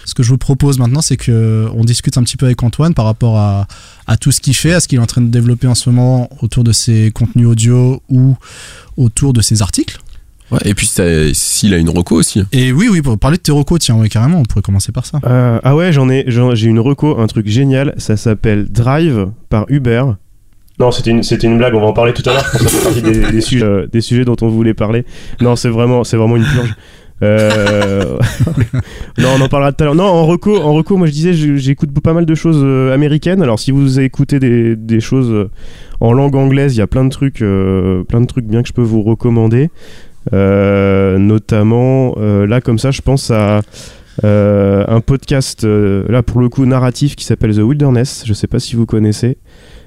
Ce 0.06 0.14
que 0.14 0.22
je 0.24 0.30
vous 0.30 0.38
propose 0.38 0.78
maintenant, 0.80 1.02
c'est 1.02 1.18
que 1.18 1.68
on 1.74 1.84
discute 1.84 2.18
un 2.18 2.24
petit 2.24 2.38
peu 2.38 2.46
avec 2.46 2.62
Antoine 2.62 2.94
par 2.94 3.06
rapport 3.06 3.38
à, 3.38 3.68
à 4.08 4.18
tout 4.18 4.32
ce 4.32 4.41
qu'il 4.41 4.56
fait, 4.56 4.74
à 4.74 4.80
ce 4.80 4.88
qu'il 4.88 4.97
est 4.99 5.01
en 5.01 5.06
train 5.06 5.22
de 5.22 5.28
développer 5.30 5.68
en 5.68 5.76
ce 5.76 5.89
moment 5.89 6.30
autour 6.41 6.64
de 6.64 6.72
ses 6.72 7.12
contenus 7.12 7.47
audio 7.47 8.01
ou 8.10 8.36
autour 8.97 9.34
de 9.34 9.41
ses 9.41 9.62
articles. 9.62 9.99
Ouais, 10.51 10.60
et 10.66 10.74
puis 10.76 10.88
s'il 11.34 11.74
a 11.74 11.78
une 11.78 11.89
reco 11.89 12.16
aussi. 12.16 12.43
Et 12.51 12.72
oui, 12.72 12.88
oui, 12.91 13.01
pour 13.01 13.18
parler 13.18 13.38
de 13.38 13.41
tes 13.41 13.51
recos, 13.51 13.80
tiens, 13.80 13.95
ouais, 13.95 14.10
carrément, 14.10 14.39
on 14.39 14.43
pourrait 14.43 14.62
commencer 14.62 14.91
par 14.91 15.06
ça. 15.06 15.20
Euh, 15.26 15.60
ah 15.64 15.76
ouais, 15.76 15.91
j'en 15.93 16.10
ai, 16.10 16.26
j'en- 16.28 16.54
j'ai 16.54 16.68
une 16.68 16.80
reco, 16.80 17.20
un 17.20 17.28
truc 17.28 17.47
génial. 17.47 17.93
Ça 17.97 18.18
s'appelle 18.18 18.68
Drive 18.70 19.28
par 19.49 19.66
Uber. 19.70 20.04
Non, 20.80 20.91
c'était 20.91 21.12
une, 21.12 21.24
c'était 21.24 21.47
une 21.47 21.58
blague. 21.58 21.74
On 21.76 21.80
va 21.82 21.88
en 21.88 21.93
parler 21.93 22.14
tout 22.14 22.28
à 22.30 22.34
l'heure. 22.34 22.51
Des, 23.04 23.32
des 23.32 23.41
sujets, 23.41 23.64
euh, 23.66 23.88
des 23.91 24.01
sujets 24.01 24.26
dont 24.26 24.36
on 24.41 24.47
voulait 24.49 24.74
parler. 24.74 25.06
Non, 25.39 25.56
c'est 25.56 25.70
vraiment, 25.70 26.04
c'est 26.04 26.18
vraiment 26.18 26.36
une 26.36 26.45
purge. 26.45 26.76
Euh, 27.24 28.17
non, 29.17 29.30
on 29.38 29.41
en 29.41 29.47
parlera 29.47 29.71
tout 29.71 29.84
à 29.84 29.86
l'heure. 29.86 29.95
Non, 29.95 30.03
en 30.03 30.26
reco, 30.26 30.57
en 30.57 30.97
moi 30.97 31.07
je 31.07 31.11
disais, 31.11 31.34
j'écoute 31.34 31.91
pas 32.01 32.13
mal 32.13 32.26
de 32.26 32.36
choses 32.36 32.61
euh, 32.63 32.93
américaines. 32.93 33.41
Alors 33.41 33.59
si 33.59 33.71
vous 33.71 33.99
écoutez 33.99 34.39
des, 34.39 34.76
des 34.76 34.99
choses 34.99 35.32
euh, 35.32 35.49
en 36.01 36.13
langue 36.13 36.36
anglaise, 36.36 36.76
il 36.76 36.80
y 36.80 36.82
a 36.82 36.88
plein 36.88 37.05
de 37.05 37.09
trucs, 37.09 37.38
plein 37.38 38.21
de 38.21 38.26
trucs 38.26 38.45
bien 38.45 38.61
que 38.61 38.67
je 38.67 38.74
peux 38.74 38.82
vous 38.82 39.03
recommander. 39.03 39.69
Notamment, 40.32 42.15
là 42.17 42.61
comme 42.61 42.78
ça, 42.78 42.91
je 42.91 43.01
pense 43.01 43.32
à 43.32 43.61
un 44.24 45.01
podcast, 45.01 45.65
là 45.65 46.24
pour 46.24 46.41
le 46.41 46.49
coup 46.49 46.65
narratif, 46.65 47.15
qui 47.15 47.24
s'appelle 47.24 47.55
The 47.55 47.59
Wilderness. 47.59 48.24
Je 48.26 48.34
sais 48.34 48.47
pas 48.47 48.59
si 48.59 48.76
vous 48.76 48.86
connaissez. 48.86 49.38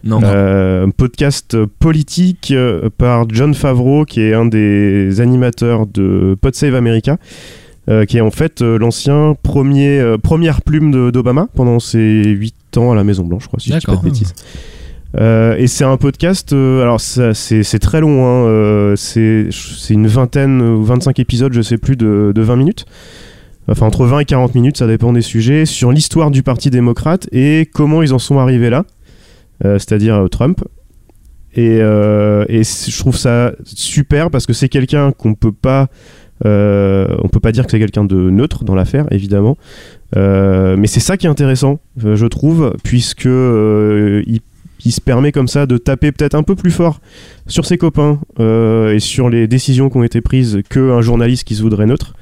Non. 0.04 0.20
Euh, 0.22 0.86
un 0.86 0.90
podcast 0.90 1.56
politique 1.78 2.52
euh, 2.52 2.88
par 2.96 3.28
John 3.28 3.54
Favreau, 3.54 4.04
qui 4.04 4.20
est 4.20 4.34
un 4.34 4.46
des 4.46 5.20
animateurs 5.20 5.86
de 5.86 6.36
Pod 6.40 6.54
Save 6.54 6.74
America, 6.74 7.18
euh, 7.88 8.04
qui 8.04 8.16
est 8.16 8.20
en 8.20 8.32
fait 8.32 8.62
euh, 8.62 8.78
l'ancien 8.78 9.36
premier 9.44 10.00
euh, 10.00 10.18
première 10.18 10.60
plume 10.60 11.12
d'Obama 11.12 11.46
pendant 11.54 11.78
ses 11.78 12.24
8 12.24 12.78
ans 12.78 12.90
à 12.90 12.96
la 12.96 13.04
Maison 13.04 13.22
Blanche, 13.24 13.44
je 13.44 13.46
crois, 13.46 13.60
si 13.60 13.70
je 13.70 13.78
dis 13.78 13.86
pas 13.86 13.94
de 13.94 14.02
bêtises. 14.02 14.34
Et 15.18 15.68
c'est 15.68 15.84
un 15.84 15.96
podcast, 15.96 16.52
alors 16.52 17.00
c'est 17.00 17.78
très 17.78 18.00
long, 18.00 18.26
hein, 18.26 18.94
c'est 18.96 19.48
une 19.90 20.08
vingtaine 20.08 20.60
ou 20.60 20.82
25 20.82 21.20
épisodes, 21.20 21.52
je 21.52 21.62
sais 21.62 21.78
plus, 21.78 21.96
de, 21.96 22.32
de 22.34 22.42
20 22.42 22.56
minutes. 22.56 22.86
Enfin, 23.68 23.86
entre 23.86 24.04
20 24.04 24.20
et 24.20 24.24
40 24.24 24.54
minutes, 24.54 24.76
ça 24.76 24.86
dépend 24.86 25.12
des 25.12 25.22
sujets, 25.22 25.64
sur 25.64 25.90
l'histoire 25.92 26.30
du 26.30 26.42
Parti 26.42 26.70
démocrate 26.70 27.28
et 27.32 27.68
comment 27.72 28.02
ils 28.02 28.12
en 28.12 28.18
sont 28.18 28.38
arrivés 28.38 28.68
là, 28.68 28.84
c'est-à-dire 29.62 30.14
euh, 30.16 30.28
Trump. 30.28 30.62
Et, 31.54 31.80
euh, 31.80 32.44
je 32.48 32.98
trouve 32.98 33.16
ça 33.16 33.52
super 33.64 34.30
parce 34.30 34.46
que 34.46 34.52
c'est 34.52 34.68
quelqu'un 34.68 35.12
qu'on 35.12 35.34
peut 35.34 35.52
pas. 35.52 35.88
euh, 36.44 37.06
on 37.22 37.28
peut 37.28 37.40
pas 37.40 37.52
dire 37.52 37.64
que 37.64 37.70
c'est 37.70 37.78
quelqu'un 37.78 38.04
de 38.04 38.30
neutre 38.30 38.64
dans 38.64 38.74
l'affaire, 38.74 39.06
évidemment. 39.10 39.56
Euh, 40.16 40.76
mais 40.76 40.86
c'est 40.86 41.00
ça 41.00 41.16
qui 41.16 41.26
est 41.26 41.30
intéressant, 41.30 41.80
euh, 42.04 42.14
je 42.14 42.26
trouve, 42.26 42.74
puisque 42.84 43.26
euh, 43.26 44.22
il, 44.26 44.42
se 44.92 45.00
permet 45.00 45.32
comme 45.32 45.48
ça 45.48 45.66
de 45.66 45.78
taper 45.78 46.12
peut-être 46.12 46.36
un 46.36 46.44
peu 46.44 46.54
plus 46.54 46.70
fort 46.70 47.00
sur 47.48 47.64
ses 47.66 47.76
copains 47.76 48.20
euh, 48.38 48.94
et 48.94 49.00
sur 49.00 49.28
les 49.30 49.48
décisions 49.48 49.88
qui 49.90 49.96
ont 49.96 50.04
été 50.04 50.20
prises 50.20 50.60
qu'un 50.70 51.00
journaliste 51.00 51.42
qui 51.44 51.56
se 51.56 51.62
voudrait 51.62 51.86
neutre. 51.86 52.14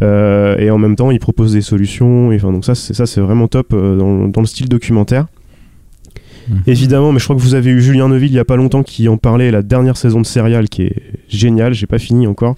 Euh, 0.00 0.56
et 0.56 0.70
en 0.70 0.78
même 0.78 0.96
temps, 0.96 1.10
il 1.10 1.18
propose 1.18 1.52
des 1.52 1.60
solutions. 1.60 2.32
Et, 2.32 2.38
donc 2.38 2.64
ça, 2.64 2.74
c'est 2.74 3.20
vraiment 3.20 3.48
top 3.48 3.74
euh, 3.74 3.98
dans 4.28 4.40
le 4.40 4.46
style 4.46 4.68
documentaire. 4.68 5.26
Mhm. 6.48 6.62
Évidemment, 6.66 7.12
mais 7.12 7.18
je 7.18 7.24
crois 7.24 7.36
que 7.36 7.40
vous 7.40 7.54
avez 7.54 7.70
eu 7.70 7.80
Julien 7.80 8.08
Neuville 8.08 8.30
il 8.30 8.34
y 8.36 8.38
a 8.38 8.44
pas 8.44 8.56
longtemps 8.56 8.82
qui 8.82 9.08
en 9.08 9.16
parlait 9.16 9.50
la 9.50 9.62
dernière 9.62 9.96
saison 9.96 10.20
de 10.20 10.26
Serial 10.26 10.68
qui 10.68 10.82
est 10.82 11.02
géniale. 11.28 11.74
J'ai 11.74 11.86
pas 11.86 11.98
fini 11.98 12.26
encore, 12.26 12.54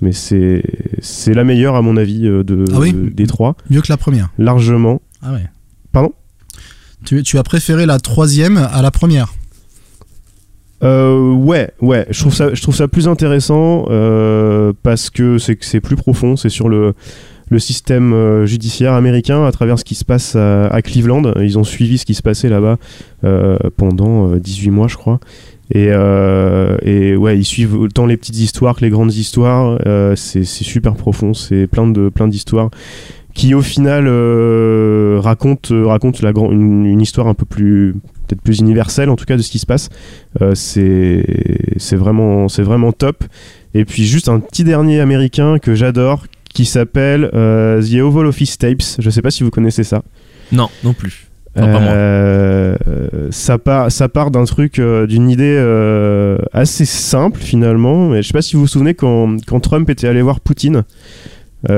mais 0.00 0.12
c'est 0.12 0.62
c'est 1.00 1.34
la 1.34 1.44
meilleure 1.44 1.74
à 1.74 1.82
mon 1.82 1.96
avis 1.96 2.26
euh, 2.26 2.42
de, 2.44 2.64
Ah 2.72 2.78
oui 2.78 2.92
des 2.94 3.26
trois, 3.26 3.56
Mieux 3.70 3.82
que 3.82 3.88
la 3.90 3.96
première. 3.96 4.28
largement. 4.38 5.00
Ah 5.22 5.32
ouais. 5.32 5.46
Pardon? 5.92 6.12
Tu, 7.04 7.22
tu 7.22 7.38
as 7.38 7.42
préféré 7.42 7.86
la 7.86 7.98
troisième 7.98 8.56
à 8.56 8.82
la 8.82 8.90
première. 8.90 9.32
Euh, 10.82 11.32
ouais, 11.32 11.70
ouais, 11.80 12.06
je 12.10 12.20
trouve 12.20 12.34
ça, 12.34 12.52
je 12.52 12.60
trouve 12.60 12.74
ça 12.74 12.86
plus 12.86 13.08
intéressant 13.08 13.86
euh, 13.88 14.72
parce 14.82 15.08
que 15.08 15.38
c'est 15.38 15.56
que 15.56 15.64
c'est 15.64 15.80
plus 15.80 15.96
profond, 15.96 16.36
c'est 16.36 16.50
sur 16.50 16.68
le, 16.68 16.92
le 17.48 17.58
système 17.58 18.12
euh, 18.12 18.46
judiciaire 18.46 18.94
américain 18.94 19.44
à 19.44 19.52
travers 19.52 19.78
ce 19.78 19.84
qui 19.84 19.94
se 19.94 20.04
passe 20.04 20.36
à, 20.36 20.80
Cleveland. 20.82 21.32
Ils 21.40 21.58
ont 21.58 21.64
suivi 21.64 21.98
ce 21.98 22.04
qui 22.04 22.14
se 22.14 22.22
passait 22.22 22.48
là-bas 22.48 22.76
euh, 23.24 23.56
pendant 23.76 24.32
euh, 24.32 24.40
18 24.40 24.70
mois, 24.70 24.88
je 24.88 24.96
crois. 24.96 25.20
Et, 25.72 25.88
euh, 25.90 27.16
ouais, 27.16 27.38
ils 27.38 27.44
suivent 27.44 27.74
autant 27.74 28.06
les 28.06 28.16
petites 28.16 28.38
histoires 28.38 28.76
que 28.76 28.82
les 28.82 28.90
grandes 28.90 29.14
histoires. 29.14 29.78
Euh, 29.86 30.14
c'est 30.16 30.44
super 30.44 30.94
profond, 30.94 31.34
c'est 31.34 31.66
plein 31.66 31.88
de 31.88 32.08
plein 32.08 32.28
d'histoires 32.28 32.70
qui 33.34 33.52
au 33.52 33.60
final 33.60 34.06
euh, 34.08 35.20
racontent 35.22 35.74
racontent 35.86 36.20
la 36.22 36.32
grand, 36.32 36.50
une, 36.50 37.00
histoire 37.00 37.26
un 37.26 37.34
peu 37.34 37.44
plus 37.44 37.94
peut-être 38.26 38.40
plus 38.40 38.60
universelle 38.60 39.10
en 39.10 39.16
tout 39.16 39.26
cas 39.26 39.36
de 39.36 39.42
ce 39.42 39.50
qui 39.50 39.58
se 39.58 39.66
passe. 39.66 39.90
Euh, 40.40 40.54
c'est 40.54 41.96
vraiment 41.96 42.48
c'est 42.48 42.62
vraiment 42.62 42.92
top. 42.92 43.24
Et 43.74 43.84
puis 43.84 44.06
juste 44.06 44.28
un 44.28 44.40
petit 44.40 44.64
dernier 44.64 45.00
américain 45.00 45.58
que 45.58 45.74
j'adore 45.74 46.26
qui 46.56 46.64
s'appelle 46.64 47.30
euh, 47.34 47.82
The 47.82 48.00
Oval 48.00 48.26
Office 48.26 48.56
Tapes. 48.58 48.82
Je 48.98 49.10
sais 49.10 49.20
pas 49.22 49.30
si 49.30 49.42
vous 49.44 49.50
connaissez 49.50 49.84
ça. 49.84 50.02
non, 50.52 50.68
non 50.84 50.92
plus. 50.94 51.26
Non, 51.54 51.62
pas 51.72 51.80
moi. 51.80 51.90
Euh, 51.92 52.76
ça 53.30 53.56
part, 53.58 53.90
ça 53.90 54.08
part 54.08 54.30
d'un 54.30 54.44
truc, 54.44 54.78
euh, 54.78 55.06
d'une 55.06 55.30
idée 55.30 55.56
assez 56.52 56.84
simple 56.84 57.40
finalement. 57.40 58.08
Mais 58.08 58.22
je 58.22 58.28
sais 58.28 58.32
pas 58.32 58.42
si 58.42 58.54
vous 58.56 58.62
vous 58.62 58.66
souvenez 58.68 58.94
quand, 58.94 59.36
quand 59.46 59.60
Trump 59.60 59.88
était 59.90 60.08
allé 60.08 60.22
voir 60.22 60.40
Poutine 60.40 60.84
il, 61.68 61.72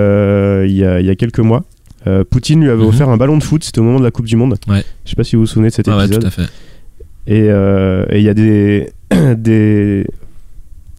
y 0.77 0.85
a, 0.85 1.01
il 1.01 1.07
y 1.07 1.11
a 1.11 1.15
quelques 1.17 1.39
mois. 1.41 1.65
euh, 2.07 2.23
Poutine 2.25 2.61
lui 2.63 2.71
avait 2.71 2.83
Mhm. 2.83 2.89
offert 2.89 3.09
un 3.09 3.17
ballon 3.17 3.37
de 3.39 3.43
foot, 3.43 3.65
c'était 3.65 3.81
au 3.81 3.85
moment 3.85 3.99
de 3.99 4.05
la 4.05 4.11
Coupe 4.13 4.27
du 4.27 4.37
Monde. 4.37 4.57
Ouais. 4.69 4.83
Je 5.05 5.11
sais 5.11 5.17
pas 5.17 5.25
si 5.25 5.35
vous 5.37 5.43
vous 5.43 5.47
souvenez 5.47 5.69
de 5.71 5.75
cet 5.75 5.89
Ah 5.89 5.97
ouais, 5.97 6.05
épisode. 6.05 6.23
tout 6.23 6.29
à 6.29 6.31
fait. 6.31 6.49
Et 7.27 7.47
euh, 7.51 8.05
et 8.11 8.19
il 8.19 8.25
y 8.25 8.29
a 8.29 8.35
des, 8.35 8.91
des 9.37 10.07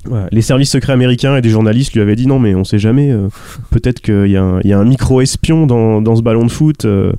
voilà, 0.06 0.28
les 0.32 0.42
services 0.42 0.72
secrets 0.72 0.94
américains 0.94 1.36
et 1.36 1.42
des 1.42 1.50
journalistes 1.50 1.94
lui 1.94 2.02
avaient 2.02 2.16
dit 2.16 2.26
non 2.26 2.40
mais 2.40 2.56
on 2.56 2.64
sait 2.64 2.80
jamais, 2.80 3.12
euh, 3.12 3.28
peut-être 3.72 4.02
qu'il 4.02 4.28
y 4.28 4.38
a 4.38 4.44
un, 4.44 4.62
il 4.62 4.70
y 4.70 4.74
a 4.74 4.80
un 4.80 4.86
micro-espion 4.86 5.68
dans, 5.68 6.02
dans 6.02 6.16
ce 6.16 6.22
ballon 6.22 6.46
de 6.46 6.52
foot, 6.52 6.86
euh, 6.86 7.12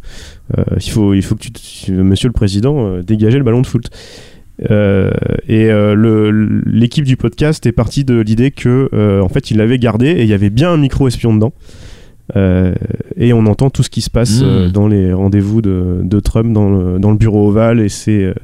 euh, 0.56 0.64
il, 0.80 0.90
faut, 0.90 1.14
il 1.14 1.22
faut 1.22 1.34
que 1.34 1.42
tu, 1.48 1.92
monsieur 1.92 2.28
le 2.28 2.32
président, 2.32 2.98
dégagez 3.02 3.38
le 3.38 3.44
ballon 3.44 3.60
de 3.60 3.66
foot. 3.66 3.90
Et 4.68 5.70
l'équipe 6.66 7.04
du 7.04 7.16
podcast 7.16 7.64
est 7.64 7.72
partie 7.72 8.04
de 8.04 8.20
l'idée 8.20 8.50
que 8.50 8.90
en 9.22 9.28
fait 9.28 9.50
il 9.50 9.56
l'avait 9.56 9.78
gardé 9.78 10.08
et 10.08 10.22
il 10.22 10.28
y 10.28 10.34
avait 10.34 10.50
bien 10.50 10.70
un 10.70 10.76
micro-espion 10.76 11.34
dedans. 11.34 11.54
Et 12.36 13.32
on 13.32 13.46
entend 13.46 13.70
tout 13.70 13.82
ce 13.82 13.88
qui 13.88 14.02
se 14.02 14.10
passe 14.10 14.42
Mmh. 14.42 14.72
dans 14.72 14.86
les 14.86 15.14
rendez-vous 15.14 15.62
de, 15.62 16.00
de 16.02 16.20
Trump 16.20 16.52
dans 16.52 16.68
le, 16.68 16.98
dans 16.98 17.10
le 17.10 17.16
bureau 17.16 17.48
ovale 17.48 17.80
et 17.80 17.88
c'est 17.88 18.34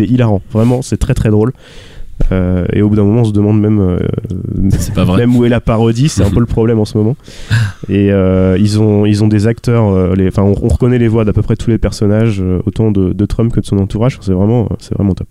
hilarant 0.00 0.42
vraiment 0.50 0.82
c'est 0.82 0.96
très 0.98 1.14
très 1.14 1.30
drôle 1.30 1.52
Euh, 2.32 2.66
et 2.72 2.82
au 2.82 2.88
bout 2.88 2.96
d'un 2.96 3.04
moment 3.04 3.20
on 3.20 3.24
se 3.24 3.32
demande 3.32 3.60
même 3.60 3.78
euh, 3.78 3.98
C'est 4.70 4.94
pas 4.94 5.04
vrai. 5.04 5.18
même 5.18 5.36
où 5.36 5.44
est 5.44 5.48
la 5.48 5.60
parodie 5.60 6.08
c'est 6.08 6.24
un 6.24 6.30
peu 6.30 6.40
le 6.40 6.46
problème 6.46 6.78
en 6.80 6.84
ce 6.84 6.96
moment 6.98 7.14
et 7.88 8.10
euh, 8.10 8.56
ils 8.58 8.80
ont 8.80 9.04
ils 9.06 9.22
ont 9.22 9.28
des 9.28 9.46
acteurs 9.46 10.14
les 10.16 10.30
on, 10.38 10.54
on 10.62 10.68
reconnaît 10.68 10.98
les 10.98 11.08
voix 11.08 11.24
d'à 11.24 11.32
peu 11.32 11.42
près 11.42 11.56
tous 11.56 11.70
les 11.70 11.78
personnages 11.78 12.42
autant 12.64 12.90
de, 12.90 13.12
de 13.12 13.26
Trump 13.26 13.52
que 13.52 13.60
de 13.60 13.66
son 13.66 13.78
entourage 13.78 14.18
c'est 14.22 14.32
vraiment 14.32 14.68
c'est 14.80 14.94
vraiment 14.94 15.14
top 15.14 15.28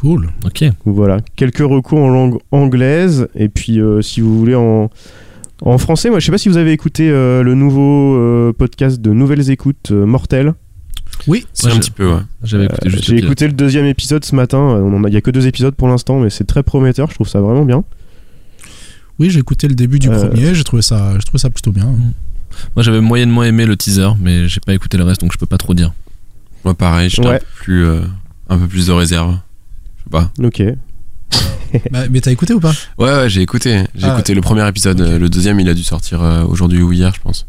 Cool. 0.00 0.28
Ok. 0.46 0.64
voilà 0.84 1.18
quelques 1.36 1.58
recours 1.58 1.98
en 2.00 2.08
langue 2.08 2.38
anglaise 2.52 3.28
et 3.34 3.48
puis 3.48 3.80
si 4.02 4.20
vous 4.20 4.38
voulez 4.38 4.54
en 4.54 4.90
En 5.62 5.76
français, 5.78 6.08
moi, 6.08 6.20
je 6.20 6.26
sais 6.26 6.32
pas 6.32 6.38
si 6.38 6.48
vous 6.48 6.56
avez 6.56 6.72
écouté 6.72 7.08
le 7.10 7.54
nouveau 7.54 8.52
podcast 8.54 9.00
de 9.00 9.12
Nouvelles 9.12 9.50
Écoutes 9.50 9.90
Mortelles. 9.90 10.54
Oui, 11.26 11.46
C'est 11.52 11.66
un 11.68 11.70
je- 11.74 11.78
petit 11.78 11.90
peu, 11.90 12.12
ouais. 12.12 12.20
J'avais 12.42 12.64
écouté 12.66 12.86
Euh, 12.86 12.90
juste 12.90 13.04
J'ai 13.04 13.16
écouté 13.18 13.46
le 13.46 13.52
deuxième 13.52 13.86
épisode 13.86 14.24
ce 14.24 14.34
matin. 14.34 14.58
euh, 14.58 14.80
on 14.80 14.94
en 14.96 15.04
a- 15.04 15.08
Il 15.08 15.14
y 15.14 15.16
a 15.16 15.20
que 15.20 15.30
deux 15.30 15.46
épisodes 15.46 15.74
pour 15.74 15.88
l'instant, 15.88 16.18
mais 16.20 16.30
c'est 16.30 16.44
très 16.44 16.62
prometteur. 16.62 17.08
Je 17.10 17.14
trouve 17.14 17.28
ça 17.28 17.40
vraiment 17.40 17.64
bien. 17.64 17.84
Oui, 19.18 19.30
j'ai 19.30 19.38
écouté 19.40 19.68
le 19.68 19.74
début 19.74 19.98
du 19.98 20.08
Euh, 20.08 20.28
premier, 20.28 20.54
j'ai 20.54 20.64
trouvé 20.64 20.82
ça, 20.82 21.12
j'ai 21.16 21.22
trouvé 21.24 21.38
ça 21.38 21.50
plutôt 21.50 21.72
bien. 21.72 21.84
Moi 22.74 22.82
j'avais 22.82 23.00
moyennement 23.00 23.44
aimé 23.44 23.64
le 23.66 23.76
teaser, 23.76 24.08
mais 24.20 24.48
j'ai 24.48 24.60
pas 24.60 24.72
écouté 24.74 24.96
le 24.96 25.04
reste 25.04 25.20
donc 25.20 25.32
je 25.32 25.38
peux 25.38 25.46
pas 25.46 25.58
trop 25.58 25.74
dire. 25.74 25.92
Moi, 26.64 26.74
pareil, 26.74 27.08
j'étais 27.10 27.26
un 27.26 27.30
Ouais. 27.32 27.38
peu 27.38 27.44
plus, 27.56 27.84
euh, 27.86 28.00
un 28.48 28.58
peu 28.58 28.66
plus 28.66 28.86
de 28.88 28.92
réserve. 28.92 29.38
Je 29.98 30.04
sais 30.04 30.10
pas. 30.10 30.30
Ok. 30.42 30.62
Bah, 31.92 32.00
mais 32.10 32.20
t'as 32.20 32.32
écouté 32.32 32.52
ou 32.52 32.58
pas? 32.60 32.72
Ouais, 32.98 33.10
ouais, 33.12 33.30
j'ai 33.30 33.42
écouté. 33.42 33.84
J'ai 33.94 34.06
Ah, 34.06 34.14
écouté 34.14 34.34
le 34.34 34.40
premier 34.40 34.66
épisode. 34.68 35.00
Le 35.00 35.28
deuxième, 35.28 35.60
il 35.60 35.68
a 35.68 35.74
dû 35.74 35.84
sortir 35.84 36.20
aujourd'hui 36.48 36.82
ou 36.82 36.90
hier, 36.92 37.12
je 37.14 37.20
pense. 37.20 37.46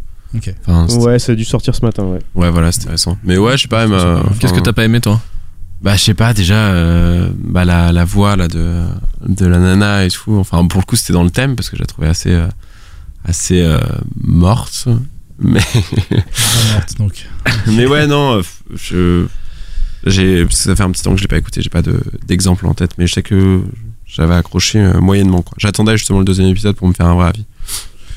Enfin, 0.66 0.88
Ouais, 1.00 1.20
ça 1.20 1.32
a 1.34 1.36
dû 1.36 1.44
sortir 1.46 1.76
ce 1.76 1.86
matin. 1.86 2.04
Ouais. 2.04 2.20
ouais, 2.36 2.50
voilà, 2.50 2.72
c'était 2.72 2.90
récent. 2.90 3.18
Mais 3.24 3.38
ouais, 3.38 3.58
je 3.58 3.64
sais 3.64 3.68
pas. 3.68 3.86
même, 3.88 3.98
euh, 3.98 4.20
Qu'est-ce 4.40 4.54
que 4.54 4.60
t'as 4.60 4.74
pas 4.74 4.86
aimé 4.86 5.02
toi 5.02 5.20
Bah, 5.82 5.96
je 5.96 6.02
sais 6.02 6.14
pas, 6.14 6.34
déjà, 6.34 6.56
euh, 6.56 7.30
bah, 7.38 7.66
la, 7.66 7.92
la 7.92 8.06
voix 8.06 8.36
là, 8.36 8.48
de, 8.48 8.84
de 9.28 9.46
la 9.46 9.60
nana 9.60 10.06
et 10.06 10.10
tout. 10.10 10.36
Enfin, 10.38 10.66
pour 10.68 10.80
le 10.82 10.86
coup, 10.86 10.96
c'était 10.96 11.14
dans 11.14 11.24
le 11.24 11.32
thème 11.32 11.56
parce 11.56 11.70
que 11.70 11.76
je 11.76 11.82
la 11.82 11.88
trouvais 11.88 12.08
assez, 12.08 12.32
euh, 12.32 12.48
assez 13.26 13.62
euh, 13.62 13.80
morte. 14.24 14.88
Mais, 15.44 15.60
morte, 16.74 16.98
donc. 17.00 17.28
mais 17.68 17.88
ouais, 17.88 18.06
non, 18.06 18.42
je. 18.76 19.26
J'ai, 20.06 20.44
parce 20.46 20.58
que 20.58 20.64
ça 20.64 20.76
fait 20.76 20.84
un 20.84 20.92
petit 20.92 21.02
temps 21.04 21.12
que 21.12 21.18
je 21.18 21.24
l'ai 21.24 21.28
pas 21.28 21.38
écouté, 21.38 21.62
j'ai 21.64 21.70
pas 21.70 21.82
de, 21.82 22.00
d'exemple 22.28 22.66
en 22.68 22.74
tête, 22.76 22.92
mais 23.00 23.06
je 23.08 23.14
sais 23.14 23.24
que 23.24 23.62
j'avais 24.06 24.34
accroché 24.36 24.80
euh, 24.80 25.00
moyennement. 25.00 25.44
J'attendais 25.58 25.98
justement 25.98 26.20
le 26.20 26.26
deuxième 26.26 26.48
épisode 26.48 26.76
pour 26.76 26.88
me 26.88 26.94
faire 26.94 27.08
un 27.08 27.16
vrai 27.16 27.30
avis. 27.30 27.46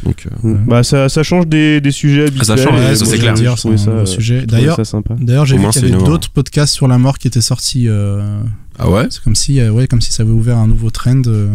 Donc, 0.04 0.26
euh, 0.44 0.54
Bah, 0.66 0.82
ça, 0.82 1.08
ça 1.08 1.22
change 1.22 1.46
des, 1.46 1.80
des 1.80 1.90
sujets 1.90 2.26
habituels. 2.26 2.44
ça 2.44 2.56
change, 2.56 2.78
ouais, 2.80 2.94
ça, 2.94 3.04
moi, 3.04 3.12
c'est 3.14 3.18
clair. 3.18 3.34
Dire, 3.34 3.58
c'est 3.58 3.68
un 3.68 3.88
euh, 3.88 4.04
sujet. 4.06 4.46
D'ailleurs, 4.46 4.76
ça 4.76 4.84
sympa. 4.84 5.14
D'ailleurs, 5.18 5.46
j'ai 5.46 5.54
Au 5.54 5.58
vu 5.58 5.62
moins, 5.62 5.70
qu'il 5.72 5.88
y 5.88 5.92
avait 5.92 6.04
d'autres 6.04 6.30
podcasts 6.30 6.74
sur 6.74 6.88
la 6.88 6.98
mort 6.98 7.18
qui 7.18 7.26
étaient 7.28 7.40
sortis. 7.40 7.88
euh, 7.88 8.40
ah 8.78 8.90
ouais 8.90 9.06
c'est 9.08 9.22
comme 9.22 9.36
si, 9.36 9.60
euh, 9.60 9.70
ouais, 9.70 9.86
comme 9.86 10.00
si 10.00 10.10
ça 10.12 10.24
avait 10.24 10.32
ouvert 10.32 10.58
un 10.58 10.66
nouveau 10.66 10.90
trend 10.90 11.22
euh, 11.26 11.48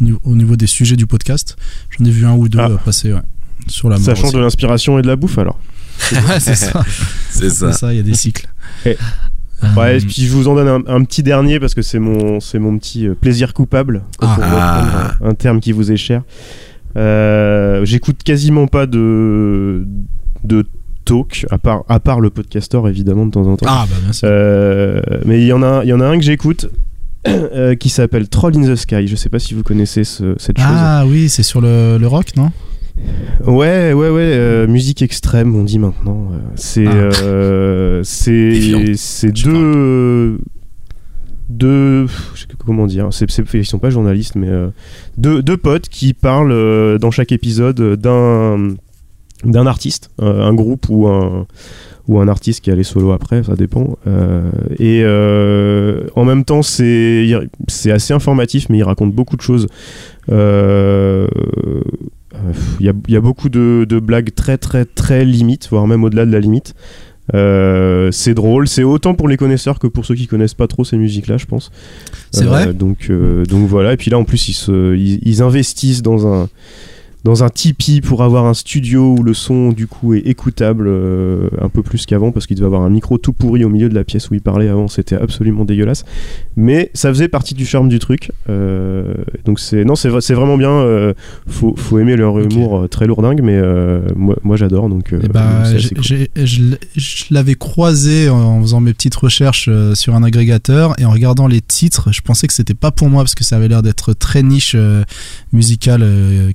au, 0.00 0.04
niveau, 0.04 0.20
au 0.24 0.34
niveau 0.36 0.54
des 0.56 0.66
sujets 0.66 0.96
du 0.96 1.06
podcast. 1.06 1.56
J'en 1.98 2.04
ai 2.04 2.10
vu 2.10 2.26
un 2.26 2.34
ou 2.34 2.48
deux 2.48 2.58
Ah. 2.60 2.68
euh, 2.70 2.76
passer 2.76 3.12
ouais, 3.12 3.20
sur 3.68 3.88
la 3.88 3.96
mort. 3.96 4.04
Ça 4.04 4.14
change 4.14 4.26
aussi. 4.26 4.34
de 4.36 4.40
l'inspiration 4.40 4.98
et 4.98 5.02
de 5.02 5.06
la 5.08 5.16
bouffe 5.16 5.38
alors. 5.38 5.58
C'est 6.40 6.54
ça. 6.54 6.84
C'est 7.30 7.48
ça. 7.50 7.72
C'est 7.72 7.78
ça, 7.78 7.92
il 7.92 7.96
y 7.96 8.00
a 8.00 8.02
des 8.02 8.14
cycles. 8.14 8.46
Ouais, 9.76 9.96
et 9.98 10.00
puis 10.00 10.26
je 10.26 10.32
vous 10.32 10.48
en 10.48 10.56
donne 10.56 10.68
un, 10.68 10.94
un 10.94 11.04
petit 11.04 11.22
dernier 11.22 11.60
parce 11.60 11.72
que 11.74 11.82
c'est 11.82 12.00
mon, 12.00 12.40
c'est 12.40 12.58
mon 12.58 12.76
petit 12.78 13.06
euh, 13.06 13.14
plaisir 13.14 13.54
coupable, 13.54 14.02
Ah. 14.20 15.14
un 15.24 15.34
terme 15.34 15.60
qui 15.60 15.70
vous 15.70 15.92
est 15.92 15.96
cher. 15.96 16.22
Euh, 16.96 17.84
J'écoute 17.84 18.22
quasiment 18.24 18.66
pas 18.66 18.86
de, 18.86 19.86
de 20.44 20.64
talk, 21.04 21.46
à 21.50 21.58
part, 21.58 21.84
à 21.88 22.00
part 22.00 22.20
le 22.20 22.30
podcaster 22.30 22.80
évidemment 22.88 23.26
de 23.26 23.30
temps 23.32 23.46
en 23.46 23.56
temps. 23.56 23.66
Ah, 23.68 23.86
bah 23.88 23.96
bien 24.02 24.12
sûr. 24.12 24.28
Euh, 24.30 25.00
mais 25.24 25.40
il 25.40 25.46
y, 25.46 25.52
en 25.52 25.62
a- 25.62 25.82
il 25.84 25.88
y 25.88 25.92
en 25.92 26.00
a 26.00 26.06
un 26.06 26.16
que 26.18 26.24
j'écoute 26.24 26.70
euh, 27.28 27.74
qui 27.74 27.88
s'appelle 27.88 28.28
Troll 28.28 28.56
in 28.56 28.62
the 28.72 28.76
Sky. 28.76 29.06
Je 29.08 29.16
sais 29.16 29.28
pas 29.28 29.38
si 29.38 29.54
vous 29.54 29.62
connaissez 29.62 30.04
ce- 30.04 30.34
cette 30.38 30.58
chose. 30.58 30.66
Ah 30.68 31.04
oui, 31.06 31.28
c'est 31.28 31.42
sur 31.42 31.60
le, 31.60 31.98
le 31.98 32.06
rock, 32.06 32.36
non? 32.36 32.50
Ouais, 33.46 33.92
ouais, 33.94 34.10
ouais, 34.10 34.20
euh, 34.20 34.66
musique 34.68 35.00
extrême, 35.02 35.56
on 35.56 35.64
dit 35.64 35.78
maintenant. 35.78 36.28
C'est, 36.56 36.86
Ah. 36.86 38.02
c'est 38.04 39.32
deux, 39.32 40.38
deux, 41.52 42.06
comment 42.64 42.86
dire. 42.86 43.08
C'est, 43.10 43.26
ils 43.54 43.66
sont 43.66 43.78
pas 43.78 43.90
journalistes, 43.90 44.34
mais 44.34 44.48
euh, 44.48 44.68
deux, 45.16 45.42
deux 45.42 45.56
potes 45.56 45.88
qui 45.88 46.14
parlent 46.14 46.52
euh, 46.52 46.98
dans 46.98 47.10
chaque 47.10 47.32
épisode 47.32 47.96
d'un, 47.96 48.74
d'un 49.44 49.66
artiste, 49.66 50.10
euh, 50.20 50.42
un 50.42 50.54
groupe 50.54 50.86
ou 50.88 51.08
un 51.08 51.46
ou 52.08 52.18
un 52.18 52.26
artiste 52.26 52.64
qui 52.64 52.70
allait 52.72 52.82
solo 52.82 53.12
après, 53.12 53.44
ça 53.44 53.54
dépend. 53.54 53.96
Et 54.80 55.04
en 55.06 56.24
même 56.24 56.44
temps, 56.44 56.62
c'est 56.62 57.30
c'est 57.68 57.92
assez 57.92 58.12
informatif, 58.12 58.68
mais 58.68 58.78
il 58.78 58.82
raconte 58.82 59.12
beaucoup 59.12 59.36
de 59.36 59.42
choses. 59.42 59.68
Il 60.28 60.34
y, 62.80 62.88
a, 62.88 62.92
y 63.06 63.16
a 63.16 63.20
beaucoup 63.20 63.48
de, 63.48 63.86
de 63.88 64.00
blagues 64.00 64.34
très 64.34 64.58
très 64.58 64.84
très 64.84 65.24
limites, 65.24 65.68
voire 65.70 65.86
même 65.86 66.02
au-delà 66.02 66.26
de 66.26 66.32
la 66.32 66.40
limite. 66.40 66.74
Euh, 67.34 68.10
c'est 68.10 68.34
drôle, 68.34 68.66
c'est 68.66 68.82
autant 68.82 69.14
pour 69.14 69.28
les 69.28 69.36
connaisseurs 69.36 69.78
que 69.78 69.86
pour 69.86 70.04
ceux 70.04 70.14
qui 70.16 70.26
connaissent 70.26 70.54
pas 70.54 70.66
trop 70.66 70.84
ces 70.84 70.96
musiques-là, 70.96 71.36
je 71.38 71.46
pense. 71.46 71.70
C'est 72.32 72.44
Euh, 72.44 72.48
vrai 72.48 72.74
donc, 72.74 73.06
euh, 73.10 73.44
donc 73.44 73.68
voilà, 73.68 73.92
et 73.92 73.96
puis 73.96 74.10
là 74.10 74.18
en 74.18 74.24
plus 74.24 74.48
ils, 74.48 74.54
se, 74.54 74.96
ils, 74.96 75.20
ils 75.22 75.40
investissent 75.42 76.02
dans 76.02 76.26
un, 76.26 76.48
dans 77.24 77.44
un 77.44 77.48
Tipeee 77.50 78.00
pour 78.00 78.22
avoir 78.22 78.46
un 78.46 78.54
studio 78.54 79.14
où 79.18 79.22
le 79.22 79.32
son 79.32 79.70
du 79.70 79.86
coup 79.86 80.14
est 80.14 80.26
écoutable 80.26 80.86
euh, 80.88 81.48
un 81.60 81.68
peu 81.68 81.82
plus 81.82 82.04
qu'avant 82.04 82.32
parce 82.32 82.46
qu'il 82.46 82.56
devait 82.56 82.66
avoir 82.66 82.82
un 82.82 82.90
micro 82.90 83.16
tout 83.16 83.32
pourri 83.32 83.64
au 83.64 83.68
milieu 83.68 83.88
de 83.88 83.94
la 83.94 84.02
pièce 84.02 84.28
où 84.30 84.34
il 84.34 84.40
parlait 84.40 84.68
avant, 84.68 84.88
c'était 84.88 85.14
absolument 85.14 85.64
dégueulasse. 85.64 86.04
Mais 86.56 86.90
ça 86.94 87.10
faisait 87.10 87.28
partie 87.28 87.54
du 87.54 87.64
charme 87.64 87.88
du 87.88 87.98
truc. 88.00 88.32
Euh, 88.50 89.14
donc 89.44 89.60
c'est 89.60 89.84
non, 89.84 89.94
c'est 89.94 90.08
vrai- 90.08 90.20
c'est 90.20 90.34
vraiment 90.34 90.56
bien. 90.56 90.70
euh, 90.70 91.14
faut, 91.46 91.74
faut 91.76 91.98
aimer 92.00 92.16
leur 92.16 92.38
humour 92.40 92.80
euh, 92.80 92.88
très 92.88 93.06
lourdingue, 93.06 93.40
mais 93.42 93.60
moi, 94.16 94.36
moi 94.42 94.56
j'adore 94.56 94.88
donc. 94.88 95.12
Eh 95.12 95.28
ben, 95.28 95.62
cool. 95.94 96.02
je 96.44 97.24
l'avais 97.30 97.54
croisé 97.54 98.28
en, 98.28 98.60
faisant 98.62 98.80
mes 98.80 98.92
petites 98.92 99.14
recherches 99.14 99.70
sur 99.94 100.14
un 100.14 100.22
agrégateur 100.22 100.94
et 100.98 101.04
en 101.04 101.10
regardant 101.10 101.46
les 101.46 101.60
titres, 101.60 102.12
je 102.12 102.20
pensais 102.20 102.46
que 102.46 102.52
c'était 102.52 102.74
pas 102.74 102.90
pour 102.90 103.08
moi 103.08 103.22
parce 103.22 103.34
que 103.34 103.44
ça 103.44 103.56
avait 103.56 103.68
l'air 103.68 103.82
d'être 103.82 104.12
très 104.12 104.42
niche 104.42 104.76
musicale 105.52 106.04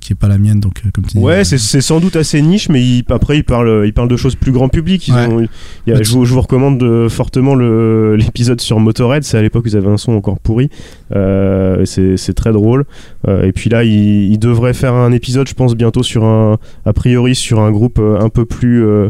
qui 0.00 0.12
est 0.12 0.16
pas 0.16 0.28
la 0.28 0.38
mienne 0.38 0.57
donc 0.58 0.82
euh, 0.84 0.90
comme 0.92 1.04
tu 1.04 1.16
dis, 1.18 1.22
Ouais, 1.22 1.40
euh, 1.40 1.44
c'est- 1.44 1.80
sans 1.80 2.00
doute 2.00 2.16
assez 2.16 2.40
niche, 2.42 2.68
mais 2.68 2.82
il- 2.82 3.04
après, 3.10 3.36
il 3.38 3.44
parle, 3.44 3.84
il 3.86 3.92
parle 3.92 4.08
de 4.08 4.16
choses 4.16 4.34
plus 4.34 4.52
grand 4.52 4.68
public. 4.68 5.06
Ils 5.08 5.14
Ouais. 5.14 5.26
ont- 5.26 5.40
il 5.40 5.48
y 5.86 5.92
a- 5.92 5.98
Mais 5.98 6.04
je, 6.04 6.12
vous, 6.12 6.24
je 6.24 6.34
vous 6.34 6.40
recommande 6.40 6.78
de- 6.78 7.08
fortement 7.08 7.54
l'épisode 7.54 8.60
sur 8.60 8.80
Motorhead. 8.80 9.24
C'est 9.24 9.38
à 9.38 9.42
l'époque 9.42 9.64
où 9.64 9.68
ils 9.68 9.76
avaient 9.76 9.88
un 9.88 9.96
son 9.96 10.12
encore 10.12 10.38
pourri. 10.38 10.70
Euh, 11.14 11.84
c'est 11.84 12.34
très 12.34 12.52
drôle. 12.52 12.84
Euh, 13.26 13.42
et 13.44 13.52
puis 13.52 13.70
là, 13.70 13.84
il, 13.84 14.30
il 14.32 14.38
devrait 14.38 14.74
faire 14.74 14.94
un 14.94 15.12
épisode, 15.12 15.48
je 15.48 15.54
pense, 15.54 15.74
bientôt 15.74 16.02
sur 16.02 16.24
un, 16.24 16.58
a 16.84 16.92
priori, 16.92 17.34
sur 17.34 17.60
un 17.60 17.70
groupe 17.70 17.98
euh, 17.98 18.18
un 18.20 18.28
peu 18.28 18.44
plus. 18.44 18.84
euh, 18.84 19.08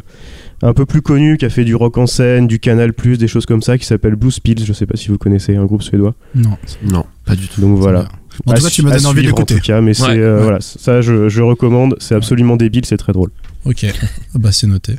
un 0.60 0.72
peu 0.74 0.86
plus 0.86 1.02
connu 1.02 1.36
qui 1.36 1.44
a 1.44 1.50
fait 1.50 1.62
du 1.64 1.76
rock 1.76 1.98
en 1.98 2.08
scène, 2.08 2.48
du 2.48 2.58
Canal+, 2.58 2.90
des 3.16 3.28
choses 3.28 3.46
comme 3.46 3.62
ça, 3.62 3.78
qui 3.78 3.86
s'appelle 3.86 4.16
Blue 4.16 4.32
Spills. 4.32 4.64
Je 4.64 4.72
sais 4.72 4.86
pas 4.86 4.96
si 4.96 5.06
vous 5.08 5.16
connaissez, 5.16 5.54
un 5.54 5.64
groupe 5.64 5.84
suédois. 5.84 6.14
non. 6.34 6.56
Non. 6.82 7.04
Pas 7.24 7.36
du 7.36 7.46
tout. 7.46 7.60
Donc 7.60 7.78
voilà. 7.78 8.08
En 8.46 8.54
tout 8.54 8.62
cas, 8.62 8.70
tu 8.70 8.80
à 8.86 8.90
donnes 8.90 9.06
envie 9.06 9.22
de 9.22 9.26
suivre, 9.26 9.40
en 9.40 9.44
tout 9.44 9.58
cas, 9.60 9.80
mais 9.80 9.94
c'est 9.94 10.02
Ouais. 10.04 10.18
euh, 10.18 10.36
Ouais. 10.36 10.42
voilà, 10.42 10.58
ça 10.60 11.00
je, 11.00 11.28
je 11.28 11.42
recommande. 11.42 11.96
C'est 11.98 12.14
absolument 12.14 12.56
débile, 12.56 12.84
c'est 12.84 12.96
très 12.96 13.12
drôle. 13.12 13.30
Ok, 13.64 13.84
Ah 13.84 14.38
bah 14.38 14.52
c'est 14.52 14.66
noté. 14.66 14.94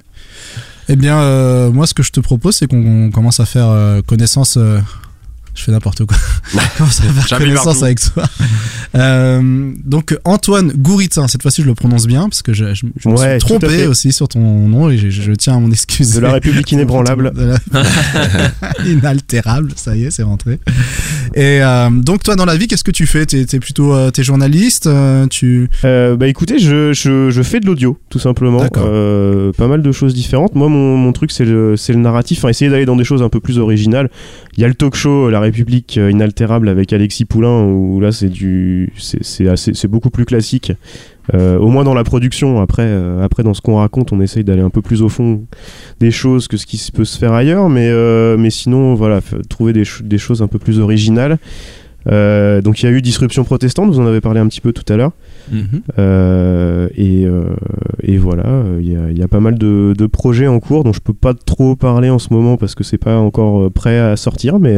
Eh 0.89 0.95
bien, 0.95 1.19
euh, 1.19 1.71
moi, 1.71 1.85
ce 1.87 1.93
que 1.93 2.03
je 2.03 2.11
te 2.11 2.19
propose, 2.19 2.55
c'est 2.55 2.67
qu'on 2.67 3.11
commence 3.11 3.39
à 3.39 3.45
faire 3.45 3.67
euh, 3.69 4.01
connaissance. 4.01 4.55
euh, 4.57 4.79
je 5.55 5.63
fais 5.65 5.71
n'importe 5.71 6.05
quoi. 6.05 6.15
On 6.55 6.77
commence 6.77 6.99
à 7.01 7.03
faire 7.03 7.37
connaissance 7.37 7.83
avec 7.83 7.99
toi. 7.99 8.23
Euh, 8.95 9.71
donc, 9.83 10.17
Antoine 10.23 10.71
Gouritin, 10.71 11.27
cette 11.27 11.41
fois-ci, 11.41 11.61
je 11.63 11.67
le 11.67 11.75
prononce 11.75 12.07
bien, 12.07 12.23
parce 12.29 12.41
que 12.41 12.53
je, 12.53 12.73
je- 12.73 12.85
je 12.97 13.09
me 13.09 13.15
Ouais, 13.15 13.39
suis 13.39 13.39
trompé 13.47 13.85
aussi 13.87 14.11
sur 14.13 14.27
ton 14.29 14.39
nom 14.67 14.89
et 14.89 14.97
je, 14.97 15.09
je 15.09 15.31
tiens 15.33 15.57
à 15.57 15.59
mon 15.59 15.69
excuse. 15.71 16.13
De 16.13 16.21
la 16.21 16.31
République 16.33 16.71
inébranlable. 16.71 17.33
La- 17.35 17.83
Inaltérable, 18.85 19.73
ça 19.75 19.95
y 19.95 20.05
est, 20.05 20.11
c'est 20.11 20.23
rentré. 20.23 20.59
Et 21.35 21.61
euh, 21.61 21.89
donc, 21.89 22.23
toi, 22.23 22.35
dans 22.35 22.45
la 22.45 22.57
vie, 22.57 22.67
qu'est-ce 22.67 22.83
que 22.83 22.91
tu 22.91 23.05
fais? 23.05 23.25
T'es 23.25 23.41
es 23.41 23.59
plutôt 23.59 23.93
euh, 23.93 24.11
t'es 24.11 24.23
journaliste 24.23 24.87
euh, 24.87 25.27
tu... 25.27 25.69
Bah 25.83 26.27
écoutez, 26.27 26.59
je, 26.59 26.93
je, 26.93 27.29
je 27.29 27.41
fais 27.41 27.59
de 27.59 27.65
l'audio, 27.65 27.97
tout 28.09 28.19
simplement. 28.19 28.59
Pas 28.67 29.67
mal 29.67 29.81
de 29.81 29.91
choses 29.91 30.13
différentes. 30.13 30.55
Moi, 30.55 30.69
mon, 30.69 30.97
mon 30.97 31.11
truc, 31.13 31.31
c'est 31.31 31.45
le, 31.45 31.75
c'est 31.77 31.93
le 31.93 31.99
narratif. 31.99 32.39
Enfin, 32.39 32.49
essayer 32.49 32.69
d'aller 32.69 32.85
dans 32.85 32.95
des 32.95 33.03
choses 33.03 33.21
un 33.21 33.29
peu 33.29 33.39
plus 33.39 33.59
originales. 33.59 34.09
Il 34.57 34.61
y 34.61 34.65
a 34.65 34.67
le 34.67 34.73
talk 34.73 34.95
show 34.95 35.29
La 35.29 35.39
République 35.39 35.95
inaltérable 35.97 36.69
avec 36.69 36.93
Alexis 36.93 37.25
Poulain, 37.25 37.63
où 37.63 37.99
là, 37.99 38.11
c'est 38.11 38.29
du, 38.29 38.91
c'est, 38.97 39.23
c'est 39.23 39.87
beaucoup 39.87 40.09
plus 40.09 40.25
classique. 40.25 40.71
Euh, 41.35 41.57
au 41.59 41.67
moins 41.67 41.83
dans 41.83 41.93
la 41.93 42.03
production. 42.03 42.59
Après, 42.61 42.85
euh, 42.85 43.23
après 43.23 43.43
dans 43.43 43.53
ce 43.53 43.61
qu'on 43.61 43.75
raconte, 43.77 44.11
on 44.11 44.19
essaye 44.21 44.43
d'aller 44.43 44.61
un 44.61 44.69
peu 44.71 44.81
plus 44.81 45.01
au 45.03 45.09
fond 45.09 45.43
des 45.99 46.11
choses 46.11 46.47
que 46.47 46.57
ce 46.57 46.65
qui 46.65 46.81
peut 46.91 47.05
se 47.05 47.17
faire 47.19 47.33
ailleurs. 47.33 47.69
Mais, 47.69 47.87
euh, 47.89 48.35
mais 48.37 48.49
sinon, 48.49 48.95
voilà, 48.95 49.19
trouver 49.49 49.73
des, 49.73 49.85
ch- 49.85 50.01
des 50.03 50.17
choses 50.17 50.41
un 50.41 50.47
peu 50.47 50.57
plus 50.59 50.79
originales. 50.79 51.37
Euh, 52.07 52.61
donc 52.61 52.81
il 52.81 52.85
y 52.85 52.89
a 52.89 52.91
eu 52.93 53.01
Disruption 53.01 53.43
protestante, 53.43 53.91
vous 53.91 53.99
en 53.99 54.05
avez 54.05 54.21
parlé 54.21 54.39
un 54.39 54.47
petit 54.47 54.61
peu 54.61 54.71
tout 54.71 54.85
à 54.91 54.95
l'heure. 54.95 55.11
Mhm. 55.51 55.81
Euh, 55.99 56.87
et, 56.95 57.25
euh, 57.25 57.43
et 58.01 58.17
voilà, 58.17 58.63
il 58.79 58.89
y, 58.89 58.95
a- 58.95 59.11
il 59.11 59.17
y 59.19 59.21
a 59.21 59.27
pas 59.27 59.41
mal 59.41 59.57
de, 59.57 59.93
de 59.97 60.05
projets 60.07 60.47
en 60.47 60.59
cours 60.61 60.83
dont 60.85 60.93
je 60.93 61.01
peux 61.01 61.13
pas 61.13 61.33
trop 61.33 61.75
parler 61.75 62.09
en 62.09 62.17
ce 62.17 62.33
moment 62.33 62.55
parce 62.55 62.73
que 62.73 62.83
c'est 62.85 62.97
pas 62.97 63.17
encore 63.17 63.69
prêt 63.71 63.99
à 63.99 64.15
sortir, 64.15 64.59
mais 64.59 64.75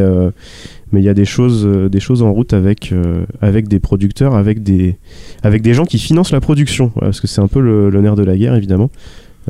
mais 0.92 1.02
il 1.02 1.04
y 1.04 1.10
a 1.10 1.14
des 1.14 1.26
choses, 1.26 1.66
euh, 1.66 1.90
des 1.90 2.00
choses 2.00 2.22
en 2.22 2.32
route 2.32 2.54
avec, 2.54 2.92
euh, 2.92 3.26
avec 3.42 3.68
des 3.68 3.80
producteurs, 3.80 4.36
avec 4.36 4.64
des, 4.64 4.98
avec 5.44 5.62
des 5.62 5.74
gens 5.74 5.86
qui 5.86 6.00
financent 6.00 6.32
la 6.32 6.42
production, 6.42 6.92
Voilà, 6.96 7.08
parce 7.08 7.22
que 7.22 7.28
c'est 7.28 7.42
un 7.42 7.48
peu 7.48 7.60
le, 7.60 7.90
le 7.90 8.02
nerf 8.02 8.16
de 8.16 8.24
la 8.24 8.38
guerre 8.38 8.56
évidemment. 8.56 8.90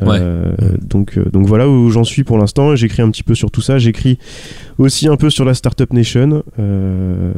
Euh, 0.02 0.52
donc, 0.82 1.18
euh, 1.18 1.26
donc 1.32 1.48
voilà 1.48 1.68
où 1.68 1.90
j'en 1.90 2.04
suis 2.04 2.24
pour 2.24 2.38
l'instant. 2.38 2.76
J'écris 2.76 3.02
un 3.02 3.12
petit 3.12 3.24
peu 3.24 3.36
sur 3.36 3.52
tout 3.52 3.62
ça. 3.62 3.78
J'écris 3.78 4.18
aussi 4.82 5.08
un 5.08 5.16
peu 5.16 5.30
sur 5.30 5.46
la 5.46 5.54
Startup 5.54 5.92
Nation 5.94 6.44
euh, 6.60 7.34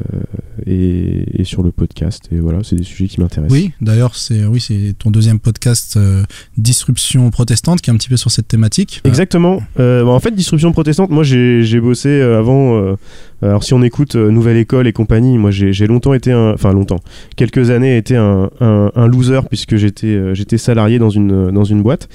et, 0.66 1.42
et 1.42 1.44
sur 1.44 1.64
le 1.64 1.72
podcast. 1.72 2.28
Et 2.32 2.38
voilà, 2.38 2.60
c'est 2.64 2.76
des 2.76 2.84
sujets 2.84 3.08
qui 3.08 3.20
m'intéressent. 3.20 3.54
Oui, 3.54 3.72
d'ailleurs, 3.82 4.16
c'est 4.16 4.46
oui, 4.46 4.60
c'est 4.60 4.96
ton 4.98 5.12
deuxième 5.12 5.40
podcast 5.40 5.96
euh, 5.98 6.24
Disruption 6.58 7.30
protestante 7.30 7.82
qui 7.82 7.90
est 7.90 7.94
un 7.94 7.98
petit 7.98 8.10
peu 8.10 8.18
sur 8.18 8.32
cette 8.32 8.48
thématique. 8.48 9.02
Exactement. 9.04 9.62
Euh, 9.80 10.04
bah, 10.04 10.12
en 10.12 10.20
fait, 10.20 10.32
Disruption 10.32 10.72
protestante, 10.72 11.10
moi 11.10 11.24
j'ai 11.24 11.80
bossé 11.80 12.22
avant. 12.22 12.96
alors 13.42 13.64
si 13.64 13.74
on 13.74 13.84
écoute 13.84 14.16
Nouvelle 14.16 14.58
École 14.58 14.88
et 14.88 14.94
compagnie, 14.94 15.38
moi 15.38 15.52
j'ai 15.52 15.88
longtemps 15.88 16.14
été 16.14 16.32
un, 16.32 16.54
enfin 16.54 16.72
longtemps, 16.74 17.00
quelques 17.36 17.70
années 17.70 17.98
été 17.98 18.16
un, 18.16 18.50
un, 18.62 18.92
un 18.96 19.08
loser 19.08 19.42
puisque 19.50 19.76
j'étais 19.76 20.34
j'étais 20.36 20.58
salarié 20.58 21.00
dans 21.00 21.10
une 21.10 21.52
dans 21.52 21.64
une 21.64 21.82
boîte. 21.82 22.08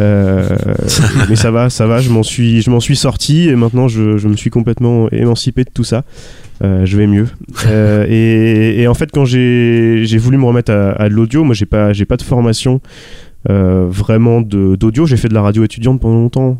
Euh, 0.00 0.56
mais 1.28 1.36
ça 1.36 1.50
va, 1.50 1.70
ça 1.70 1.86
va, 1.86 2.00
je 2.00 2.10
m'en 2.10 2.22
suis 2.22 2.60
je 2.60 2.70
m'en 2.70 2.80
suis 2.80 2.96
sorti 2.96 3.48
et 3.48 3.56
maintenant 3.56 3.88
je, 3.88 4.18
je 4.18 4.28
me 4.28 4.36
suis 4.36 4.50
complètement 4.50 5.08
émancipé 5.10 5.64
de 5.64 5.70
tout 5.72 5.84
ça. 5.84 6.04
Euh, 6.62 6.84
je 6.84 6.96
vais 6.96 7.06
mieux. 7.06 7.26
Euh, 7.66 8.04
et, 8.08 8.82
et 8.82 8.88
en 8.88 8.94
fait, 8.94 9.10
quand 9.12 9.24
j'ai 9.24 10.18
voulu 10.18 10.36
me 10.36 10.44
remettre 10.44 10.72
à, 10.72 11.08
de 11.08 11.14
l'audio, 11.14 11.44
moi 11.44 11.54
j'ai 11.54 11.66
pas 11.66 11.92
j'ai 11.92 12.04
pas 12.04 12.16
de 12.16 12.22
formation 12.22 12.80
vraiment 13.46 14.42
d'audio. 14.42 15.06
J'ai 15.06 15.16
fait 15.16 15.28
de 15.28 15.34
la 15.34 15.40
radio 15.40 15.64
étudiante 15.64 16.00
pendant 16.00 16.16
longtemps, 16.16 16.58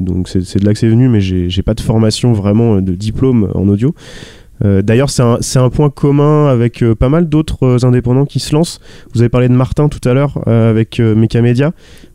donc 0.00 0.28
c'est 0.28 0.58
de 0.58 0.66
là 0.66 0.72
que 0.74 0.78
c'est 0.78 0.88
venu, 0.88 1.08
mais 1.08 1.20
j'ai 1.20 1.62
pas 1.62 1.74
de 1.74 1.80
formation 1.80 2.32
vraiment 2.32 2.82
de 2.82 2.92
diplôme 2.92 3.50
en 3.54 3.66
audio. 3.68 3.94
Euh, 4.64 4.82
D'ailleurs, 4.82 5.10
c'est 5.10 5.58
un, 5.58 5.70
point 5.70 5.90
commun 5.90 6.46
avec 6.46 6.82
euh, 6.82 6.94
pas 6.94 7.08
mal 7.08 7.28
d'autres 7.28 7.64
euh, 7.64 7.84
indépendants 7.86 8.24
qui 8.26 8.38
se 8.38 8.54
lancent. 8.54 8.80
Vous 9.12 9.20
avez 9.20 9.28
parlé 9.28 9.48
de 9.48 9.54
Martin 9.54 9.88
tout 9.88 10.06
à 10.08 10.14
l'heure 10.14 10.46
avec 10.46 11.00
Mechamedia. 11.00 11.72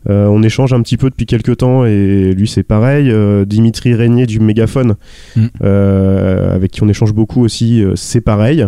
Euh, 0.08 0.26
on 0.26 0.42
échange 0.42 0.72
un 0.72 0.80
petit 0.80 0.96
peu 0.96 1.10
depuis 1.10 1.26
quelques 1.26 1.58
temps 1.58 1.84
et 1.84 2.32
lui 2.32 2.48
c'est 2.48 2.62
pareil. 2.62 3.12
Dimitri 3.46 3.94
Régnier 3.94 4.26
du 4.26 4.40
Mégaphone, 4.40 4.94
Mm. 5.36 5.46
avec 5.62 6.70
qui 6.70 6.82
on 6.82 6.88
échange 6.88 7.12
beaucoup 7.12 7.42
aussi, 7.44 7.84
c'est 7.96 8.20
pareil. 8.22 8.66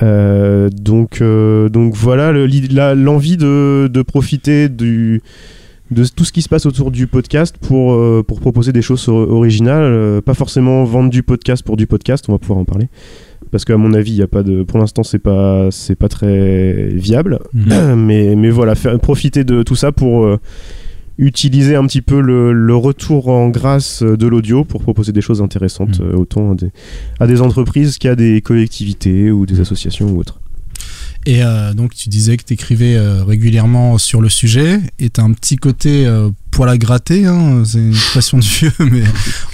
Donc, 0.00 1.22
donc 1.22 1.94
voilà 1.94 2.32
le- 2.32 2.94
l'envie 2.94 3.36
de, 3.36 3.88
de 3.92 4.02
profiter 4.02 4.68
du, 4.68 5.22
de 5.90 6.04
tout 6.04 6.24
ce 6.24 6.32
qui 6.32 6.42
se 6.42 6.48
passe 6.48 6.66
autour 6.66 6.90
du 6.90 7.06
podcast 7.06 7.56
pour, 7.58 7.94
euh, 7.94 8.22
pour 8.26 8.40
proposer 8.40 8.72
des 8.72 8.82
choses 8.82 9.08
or- 9.08 9.30
originales, 9.30 9.82
euh, 9.84 10.20
pas 10.20 10.34
forcément 10.34 10.84
vendre 10.84 11.08
du 11.10 11.22
podcast 11.22 11.62
pour 11.62 11.76
du 11.76 11.86
podcast, 11.86 12.26
on 12.28 12.32
va 12.32 12.38
pouvoir 12.38 12.58
en 12.58 12.64
parler. 12.64 12.88
Parce 13.50 13.64
qu'à 13.64 13.78
mon 13.78 13.94
avis, 13.94 14.12
il 14.12 14.18
y 14.18 14.22
a 14.22 14.26
pas 14.28 14.42
de, 14.42 14.62
pour 14.62 14.78
l'instant, 14.78 15.02
c'est 15.02 15.18
pas, 15.18 15.68
c'est 15.70 15.94
pas 15.96 16.08
très 16.08 16.88
viable. 16.88 17.38
Mhm. 17.54 17.94
mais, 18.06 18.36
mais 18.36 18.50
voilà, 18.50 18.74
faire, 18.74 18.98
profiter 18.98 19.44
de 19.44 19.62
tout 19.62 19.76
ça 19.76 19.90
pour 19.90 20.24
euh, 20.24 20.38
utiliser 21.16 21.74
un 21.74 21.86
petit 21.86 22.02
peu 22.02 22.20
le, 22.20 22.52
le 22.52 22.76
retour 22.76 23.28
en 23.28 23.48
grâce 23.48 24.02
de 24.02 24.26
l'audio 24.26 24.64
pour 24.64 24.82
proposer 24.82 25.12
des 25.12 25.22
choses 25.22 25.40
intéressantes, 25.40 26.00
euh, 26.00 26.14
autant 26.16 26.52
à 26.52 26.54
des, 26.54 26.70
à 27.18 27.26
des 27.26 27.40
entreprises 27.40 27.96
qu'à 27.96 28.14
des 28.14 28.42
collectivités 28.42 29.30
ou 29.30 29.46
des 29.46 29.60
associations 29.60 30.08
ou 30.10 30.18
autres. 30.18 30.40
Et 31.28 31.42
euh, 31.42 31.74
donc 31.74 31.94
tu 31.94 32.08
disais 32.08 32.38
que 32.38 32.42
tu 32.42 32.54
écrivais 32.54 32.98
régulièrement 32.98 33.98
sur 33.98 34.22
le 34.22 34.30
sujet 34.30 34.80
et 34.98 35.10
tu 35.10 35.20
as 35.20 35.24
un 35.24 35.32
petit 35.34 35.56
côté 35.56 36.06
euh, 36.06 36.30
poil 36.50 36.68
à 36.70 36.78
gratter, 36.78 37.26
hein, 37.26 37.62
c'est 37.64 37.78
une 37.78 37.90
expression 37.90 38.38
de 38.38 38.42
vieux, 38.42 38.72
mais 38.80 39.04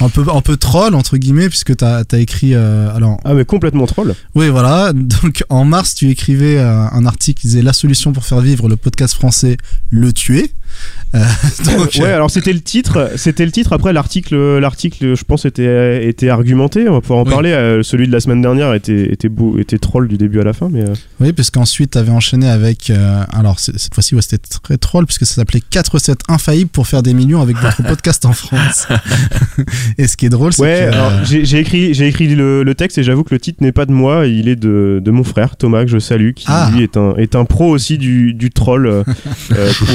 un 0.00 0.08
peu, 0.08 0.24
un 0.32 0.40
peu 0.40 0.56
troll 0.56 0.94
entre 0.94 1.16
guillemets, 1.16 1.48
puisque 1.48 1.76
tu 1.76 1.84
as, 1.84 2.04
écrit... 2.12 2.54
euh, 2.54 2.94
alors, 2.94 3.20
Ah, 3.24 3.34
mais 3.34 3.44
complètement 3.44 3.86
troll. 3.86 4.14
Oui, 4.34 4.48
voilà. 4.48 4.92
Donc 4.94 5.44
en 5.48 5.64
mars, 5.64 5.94
tu 5.94 6.10
écrivais 6.10 6.56
euh, 6.58 6.88
un 6.90 7.06
article 7.06 7.40
qui 7.40 7.48
disait 7.48 7.62
La 7.62 7.72
solution 7.72 8.12
pour 8.12 8.24
faire 8.24 8.40
vivre 8.40 8.68
le 8.68 8.76
podcast 8.76 9.14
français, 9.14 9.56
le 9.90 10.12
tuer. 10.12 10.52
Euh, 11.14 11.18
donc, 11.64 11.90
ouais, 12.00 12.10
alors 12.10 12.30
c'était 12.30 12.52
le 12.52 12.60
titre, 12.60 13.10
c'était 13.16 13.44
le 13.44 13.52
titre. 13.52 13.72
Après 13.72 13.92
l'article, 13.92 14.58
l'article, 14.58 15.14
je 15.16 15.24
pense 15.24 15.44
était 15.44 16.06
était 16.08 16.28
argumenté. 16.28 16.88
On 16.88 16.92
va 16.94 17.00
pouvoir 17.00 17.20
en 17.20 17.24
Oui. 17.24 17.30
parler. 17.30 17.52
Euh, 17.52 17.82
celui 17.82 18.06
de 18.06 18.12
la 18.12 18.20
semaine 18.20 18.42
dernière 18.42 18.74
était 18.74 19.12
était 19.12 19.28
beau, 19.28 19.58
était 19.58 19.78
troll 19.78 20.08
du 20.08 20.16
début 20.18 20.40
à 20.40 20.44
la 20.44 20.52
fin, 20.52 20.68
mais 20.70 20.82
euh, 20.82 20.94
Oui, 21.20 21.32
parce 21.32 21.50
qu'ensuite, 21.50 21.92
tu 21.92 21.98
avais 21.98 22.10
enchaîné 22.10 22.48
avec. 22.48 22.90
euh, 22.90 23.22
alors, 23.32 23.58
cette 23.60 23.94
fois-ci, 23.94 24.14
ouais, 24.14 24.22
c'était 24.22 24.38
très 24.62 24.76
troll, 24.76 25.06
puisque 25.06 25.26
ça 25.26 25.34
s'appelait 25.36 25.62
4 25.70 25.92
recettes 25.92 26.20
infaillibles 26.28 26.70
pour 26.70 26.86
faire 26.86 27.02
des 27.02 27.14
millions 27.14 27.40
avec 27.40 27.56
votre 27.58 27.82
podcast 27.86 28.24
en 28.24 28.32
France. 28.32 28.88
et 29.98 30.06
ce 30.06 30.16
qui 30.16 30.26
est 30.26 30.30
drôle, 30.30 30.52
c'est 30.52 30.62
ouais. 30.62 30.88
que. 30.90 30.94
alors, 30.94 31.12
euh, 31.12 31.24
j'ai 31.24 31.44
j'ai 31.44 31.58
écrit 31.60 31.94
j'ai 31.94 32.08
écrit 32.08 32.26
le, 32.34 32.62
le 32.62 32.74
texte 32.74 32.98
et 32.98 33.02
j'avoue 33.02 33.22
que 33.24 33.34
le 33.34 33.40
titre 33.40 33.62
n'est 33.62 33.72
pas 33.72 33.86
de 33.86 33.92
moi. 33.92 34.26
Il 34.26 34.48
est 34.48 34.56
de, 34.56 35.00
de 35.04 35.10
mon 35.10 35.24
frère 35.24 35.56
Thomas 35.56 35.84
que 35.84 35.90
je 35.90 35.98
salue, 35.98 36.32
qui 36.34 36.46
Ah. 36.48 36.70
lui 36.74 36.82
est 36.82 36.96
un 36.96 37.14
est 37.16 37.34
un 37.36 37.44
pro 37.44 37.68
aussi 37.70 37.98
du, 37.98 38.34
du 38.34 38.50
troll 38.50 38.86
euh, 38.86 39.04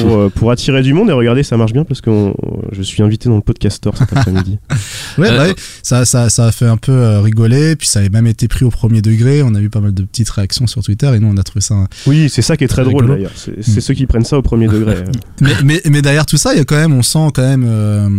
pour 0.02 0.18
euh, 0.18 0.30
pour 0.34 0.52
attirer 0.52 0.82
du 0.82 0.94
monde. 0.94 1.09
Et 1.10 1.14
regardez, 1.14 1.44
ça 1.44 1.58
marche 1.58 1.74
bien 1.74 1.84
parce 1.84 2.02
que 2.02 2.10
on- 2.10 2.34
je 2.72 2.82
suis 2.82 3.02
invité 3.04 3.30
dans 3.30 3.36
le 3.36 3.42
podcaster 3.42 3.90
cet 3.98 4.14
après-midi. 4.14 4.60
ouais, 5.18 5.30
Euh, 5.30 5.38
bah 5.38 5.44
ouais, 5.48 5.56
ça, 5.84 6.06
ça, 6.06 6.30
ça 6.30 6.46
a 6.48 6.52
fait 6.52 6.68
un 6.68 6.78
peu 6.78 6.92
euh, 6.92 7.22
rigoler, 7.22 7.76
puis 7.76 7.88
ça 7.88 8.00
avait 8.00 8.10
même 8.10 8.28
été 8.28 8.48
pris 8.48 8.64
au 8.66 8.70
premier 8.70 9.02
degré. 9.02 9.42
On 9.44 9.54
a 9.56 9.60
eu 9.62 9.70
pas 9.70 9.82
mal 9.82 9.94
de 9.94 10.04
petites 10.04 10.30
réactions 10.30 10.68
sur 10.68 10.84
Twitter, 10.84 11.12
et 11.16 11.20
nous, 11.20 11.28
on 11.28 11.38
a 11.38 11.44
trouvé 11.44 11.62
ça. 11.62 11.76
Oui, 12.08 12.30
c'est 12.30 12.42
ça 12.42 12.56
qui 12.58 12.64
est 12.64 12.68
très 12.68 12.84
drôle 12.84 13.08
d'ailleurs. 13.08 13.32
C'est 13.36 13.62
c'est 13.64 13.78
Mm. 13.78 13.82
ceux 13.82 13.94
qui 13.94 14.06
prennent 14.08 14.26
ça 14.26 14.38
au 14.38 14.42
premier 14.42 14.68
degré. 14.76 14.96
euh. 14.98 15.04
mais, 15.42 15.54
mais, 15.64 15.82
mais 15.90 16.02
derrière 16.02 16.26
tout 16.26 16.38
ça, 16.38 16.54
il 16.54 16.58
y 16.58 16.62
a 16.62 16.66
quand 16.66 16.76
même, 16.78 16.94
on 16.94 17.02
sent 17.04 17.28
quand 17.34 17.42
même 17.42 17.66
euh, 17.68 18.10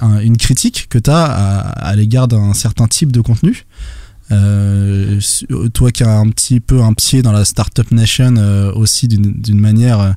un- 0.00 0.20
une 0.20 0.36
critique 0.36 0.86
que 0.88 0.98
tu 0.98 1.10
as 1.10 1.24
à, 1.24 1.58
à 1.60 1.96
l'égard 1.96 2.28
d'un 2.28 2.54
certain 2.54 2.86
type 2.88 3.12
de 3.12 3.20
contenu. 3.20 3.64
Euh, 4.32 5.18
toi 5.74 5.90
qui 5.90 6.04
as 6.04 6.16
un 6.18 6.28
petit 6.28 6.60
peu 6.60 6.80
un 6.82 6.92
pied 6.92 7.20
dans 7.20 7.32
la 7.32 7.44
startup 7.44 7.90
nation 7.90 8.34
euh, 8.38 8.72
aussi 8.74 9.08
d'une 9.08 9.32
d'une 9.40 9.58
manière, 9.60 10.14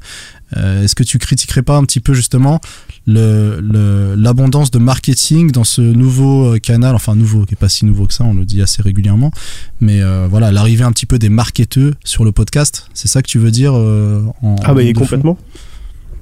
euh, 0.57 0.83
est-ce 0.83 0.95
que 0.95 1.03
tu 1.03 1.17
critiquerais 1.17 1.61
pas 1.61 1.77
un 1.77 1.83
petit 1.83 1.99
peu 1.99 2.13
justement 2.13 2.59
le- 3.07 3.59
le- 3.61 4.15
l'abondance 4.15 4.71
de 4.71 4.79
marketing 4.79 5.51
dans 5.51 5.63
ce 5.63 5.81
nouveau 5.81 6.53
euh, 6.55 6.59
canal, 6.59 6.95
enfin 6.95 7.15
nouveau, 7.15 7.45
qui 7.45 7.53
est 7.53 7.57
pas 7.57 7.69
si 7.69 7.85
nouveau 7.85 8.05
que 8.07 8.13
ça, 8.13 8.23
on 8.23 8.33
le 8.33 8.45
dit 8.45 8.61
assez 8.61 8.81
régulièrement, 8.81 9.31
mais 9.81 10.01
euh, 10.01 10.27
voilà, 10.29 10.51
l'arrivée 10.51 10.83
un 10.83 10.91
petit 10.91 11.05
peu 11.05 11.19
des 11.19 11.29
marketeux 11.29 11.93
sur 12.03 12.23
le 12.25 12.31
podcast, 12.31 12.87
c'est 12.93 13.07
ça 13.07 13.21
que 13.21 13.27
tu 13.27 13.39
veux 13.39 13.51
dire 13.51 13.73
euh, 13.75 14.21
en, 14.41 14.55
Ah 14.63 14.73
bah 14.73 14.81
complètement. 14.93 15.37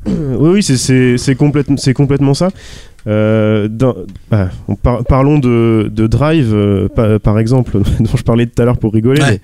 Oui, 0.07 0.49
oui, 0.53 0.63
c'est- 0.63 0.77
complètement, 1.93 2.33
ça. 2.33 2.49
Euh, 3.07 3.67
dans- 3.67 3.95
bah, 4.29 4.49
on 4.67 4.75
par- 4.75 5.03
parlons 5.03 5.37
de, 5.39 5.91
de 5.93 6.07
Drive, 6.07 6.51
euh, 6.53 6.87
pa- 6.87 7.19
par 7.19 7.37
exemple, 7.39 7.79
dont 7.99 8.15
je 8.17 8.23
parlais 8.23 8.45
tout 8.47 8.59
à 8.61 8.65
l'heure 8.65 8.77
pour 8.77 8.93
rigoler. 8.93 9.21
Ouais. 9.21 9.31
mais, 9.31 9.41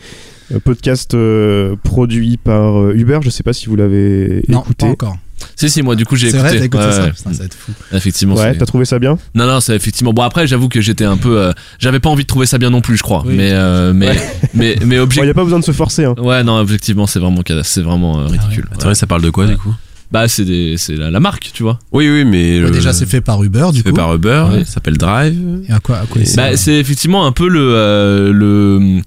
euh, 0.53 0.59
podcast 0.59 1.13
euh, 1.13 1.75
produit 1.83 2.37
par 2.37 2.79
euh, 2.79 2.93
Uber, 2.95 3.19
je 3.21 3.29
sais 3.29 3.43
pas 3.43 3.53
si 3.53 3.67
vous 3.67 3.75
l'avez 3.75 4.43
Non, 4.49 4.61
écouté. 4.61 4.85
pas 4.85 4.91
encore. 4.91 5.17
Si, 5.55 5.69
si, 5.69 5.81
moi, 5.81 5.95
du 5.95 6.05
coup, 6.05 6.15
j'ai 6.15 6.29
C'est 6.31 6.37
écouté. 6.37 6.49
vrai, 6.49 6.59
t'as 6.59 6.65
écouté 6.65 6.83
Ouais, 6.85 6.91
ça 6.91 7.03
ouais. 7.03 7.11
Putain, 7.11 7.33
ça 7.33 7.39
va 7.39 7.45
être 7.45 7.53
fou. 7.55 7.71
Effectivement. 7.93 8.35
Ouais, 8.35 8.51
c'est- 8.53 8.57
t'as 8.59 8.65
trouvé 8.65 8.85
ça 8.85 8.99
bien? 8.99 9.17
Non, 9.35 9.45
non, 9.47 9.59
c'est 9.59 9.75
effectivement. 9.75 10.13
Bon, 10.13 10.21
après, 10.23 10.45
j'avoue 10.47 10.67
que 10.69 10.81
j'étais 10.81 11.05
un 11.05 11.17
peu. 11.17 11.39
euh, 11.39 11.51
J'avais 11.79 11.99
pas 11.99 12.09
envie 12.09 12.23
de 12.23 12.27
trouver 12.27 12.45
ça 12.45 12.57
bien 12.57 12.69
non 12.71 12.81
plus, 12.81 12.97
je 12.97 13.03
crois. 13.03 13.23
Oui. 13.25 13.35
Mais, 13.37 13.49
euh, 13.51 13.93
mais, 13.93 14.09
Ouais. 14.09 14.17
mais, 14.53 14.75
mais, 14.85 14.95
Il 14.95 14.99
object- 14.99 15.23
n'y 15.25 15.29
a 15.29 15.33
pas 15.33 15.43
besoin 15.43 15.59
de 15.59 15.63
se 15.63 15.71
forcer. 15.71 16.05
Hein. 16.05 16.15
Ouais, 16.17 16.43
non, 16.43 16.57
objectivement, 16.59 17.05
c'est 17.07 17.19
vraiment, 17.19 17.41
c'est 17.63 17.81
vraiment 17.81 18.19
euh, 18.19 18.25
ridicule. 18.27 18.65
Attends, 18.73 18.89
Ah 18.89 18.95
ça 18.95 19.07
parle 19.07 19.21
de 19.21 19.29
quoi 19.29 19.45
Ouais. 19.45 19.51
du 19.51 19.57
coup? 19.57 19.73
Bah, 20.11 20.27
c'est 20.27 20.45
des- 20.45 20.75
c'est 20.77 20.95
la, 20.95 21.11
la 21.11 21.19
marque, 21.19 21.49
tu 21.53 21.63
vois. 21.63 21.79
Oui, 21.91 22.09
oui, 22.09 22.23
mais. 22.23 22.63
Ouais, 22.63 22.71
déjà, 22.71 22.93
c'est 22.93 23.05
fait 23.05 23.21
par 23.21 23.43
Uber, 23.43 23.67
du 23.73 23.81
fait 23.81 23.89
coup. 23.89 23.95
par 23.95 24.13
Uber, 24.15 24.45
Ouais. 24.51 24.59
ça 24.65 24.73
s'appelle 24.73 24.97
Drive. 24.97 25.37
Et 25.67 25.71
à 25.73 25.79
quoi, 25.79 25.97
à 25.97 26.05
quoi 26.05 26.21
Et- 26.21 26.23
il 26.23 26.27
sert? 26.27 26.51
Bah, 26.51 26.57
c'est 26.57 26.75
effectivement 26.75 27.25
un 27.25 27.31
peu 27.31 27.47
le, 27.49 27.59
euh, 27.61 28.31
le, 28.31 29.01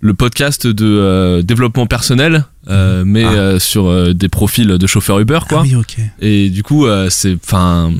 le 0.00 0.14
podcast 0.14 0.66
de 0.66 0.84
euh, 0.86 1.42
développement 1.42 1.86
personnel, 1.86 2.44
euh, 2.68 3.02
mais 3.06 3.24
Ah. 3.24 3.32
euh, 3.32 3.58
sur 3.58 3.86
euh, 3.88 4.12
des 4.12 4.28
profils 4.28 4.66
de 4.66 4.86
chauffeurs 4.86 5.18
Uber, 5.20 5.40
quoi. 5.48 5.60
Ah 5.60 5.62
oui, 5.62 5.74
ok. 5.74 5.96
Et 6.20 6.50
du 6.50 6.62
coup, 6.62 6.86
euh, 6.86 7.08
c'est. 7.10 7.34
Enfin. 7.44 7.92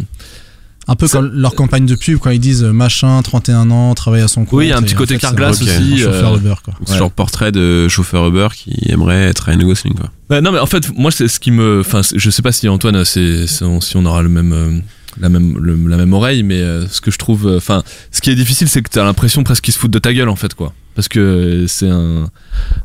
Un 0.88 0.94
peu 0.94 1.08
comme 1.08 1.32
leur 1.34 1.56
campagne 1.56 1.84
de 1.84 1.96
pub 1.96 2.20
quand 2.20 2.30
ils 2.30 2.38
disent 2.38 2.62
machin, 2.62 3.20
31 3.20 3.72
ans, 3.72 3.92
travaille 3.96 4.20
à 4.22 4.28
son 4.28 4.44
compte. 4.44 4.60
Oui, 4.60 4.66
il 4.66 4.68
y 4.68 4.72
a 4.72 4.76
un 4.78 4.82
petit 4.82 4.94
côté 4.94 5.18
Carglass 5.18 5.60
un 5.60 5.64
aussi, 5.64 5.98
chauffeur 5.98 6.34
euh, 6.34 6.36
Uber, 6.36 6.54
quoi. 6.64 6.74
C'est 6.84 6.92
Ouais. 6.92 6.98
genre 6.98 7.10
portrait 7.10 7.50
de 7.50 7.88
chauffeur 7.88 8.28
Uber 8.28 8.46
qui 8.54 8.72
aimerait 8.88 9.24
être 9.24 9.40
Ryan 9.40 9.58
Gosling, 9.58 9.94
quoi. 9.94 10.10
Bah, 10.30 10.40
non, 10.40 10.52
mais 10.52 10.60
en 10.60 10.66
fait, 10.66 10.88
moi, 10.96 11.10
c'est 11.10 11.26
ce 11.26 11.40
qui 11.40 11.50
me. 11.50 11.80
Enfin, 11.80 12.02
je 12.14 12.30
sais 12.30 12.40
pas 12.42 12.52
si 12.52 12.68
Antoine, 12.68 13.04
c'est- 13.04 13.48
si 13.48 13.64
on 13.96 14.06
aura 14.06 14.22
le 14.22 14.28
même. 14.28 14.82
La 15.20 15.28
même, 15.28 15.58
le- 15.58 15.88
la 15.88 15.96
même 15.96 16.12
oreille, 16.12 16.42
mais 16.42 16.60
euh, 16.60 16.86
ce 16.88 17.00
que 17.00 17.10
je 17.10 17.18
trouve. 17.18 17.46
euh, 17.46 17.56
Enfin, 17.56 17.82
ce 18.10 18.20
qui 18.20 18.30
est 18.30 18.34
difficile, 18.34 18.68
c'est 18.68 18.82
que 18.82 18.90
t'as 18.90 19.04
l'impression 19.04 19.42
presque 19.44 19.64
qu'ils 19.64 19.74
se 19.74 19.78
foutent 19.78 19.90
de 19.90 19.98
ta 19.98 20.12
gueule, 20.12 20.28
en 20.28 20.36
fait, 20.36 20.54
quoi. 20.54 20.72
Parce 20.94 21.08
que 21.08 21.66
c'est 21.68 21.88
un. 21.90 22.30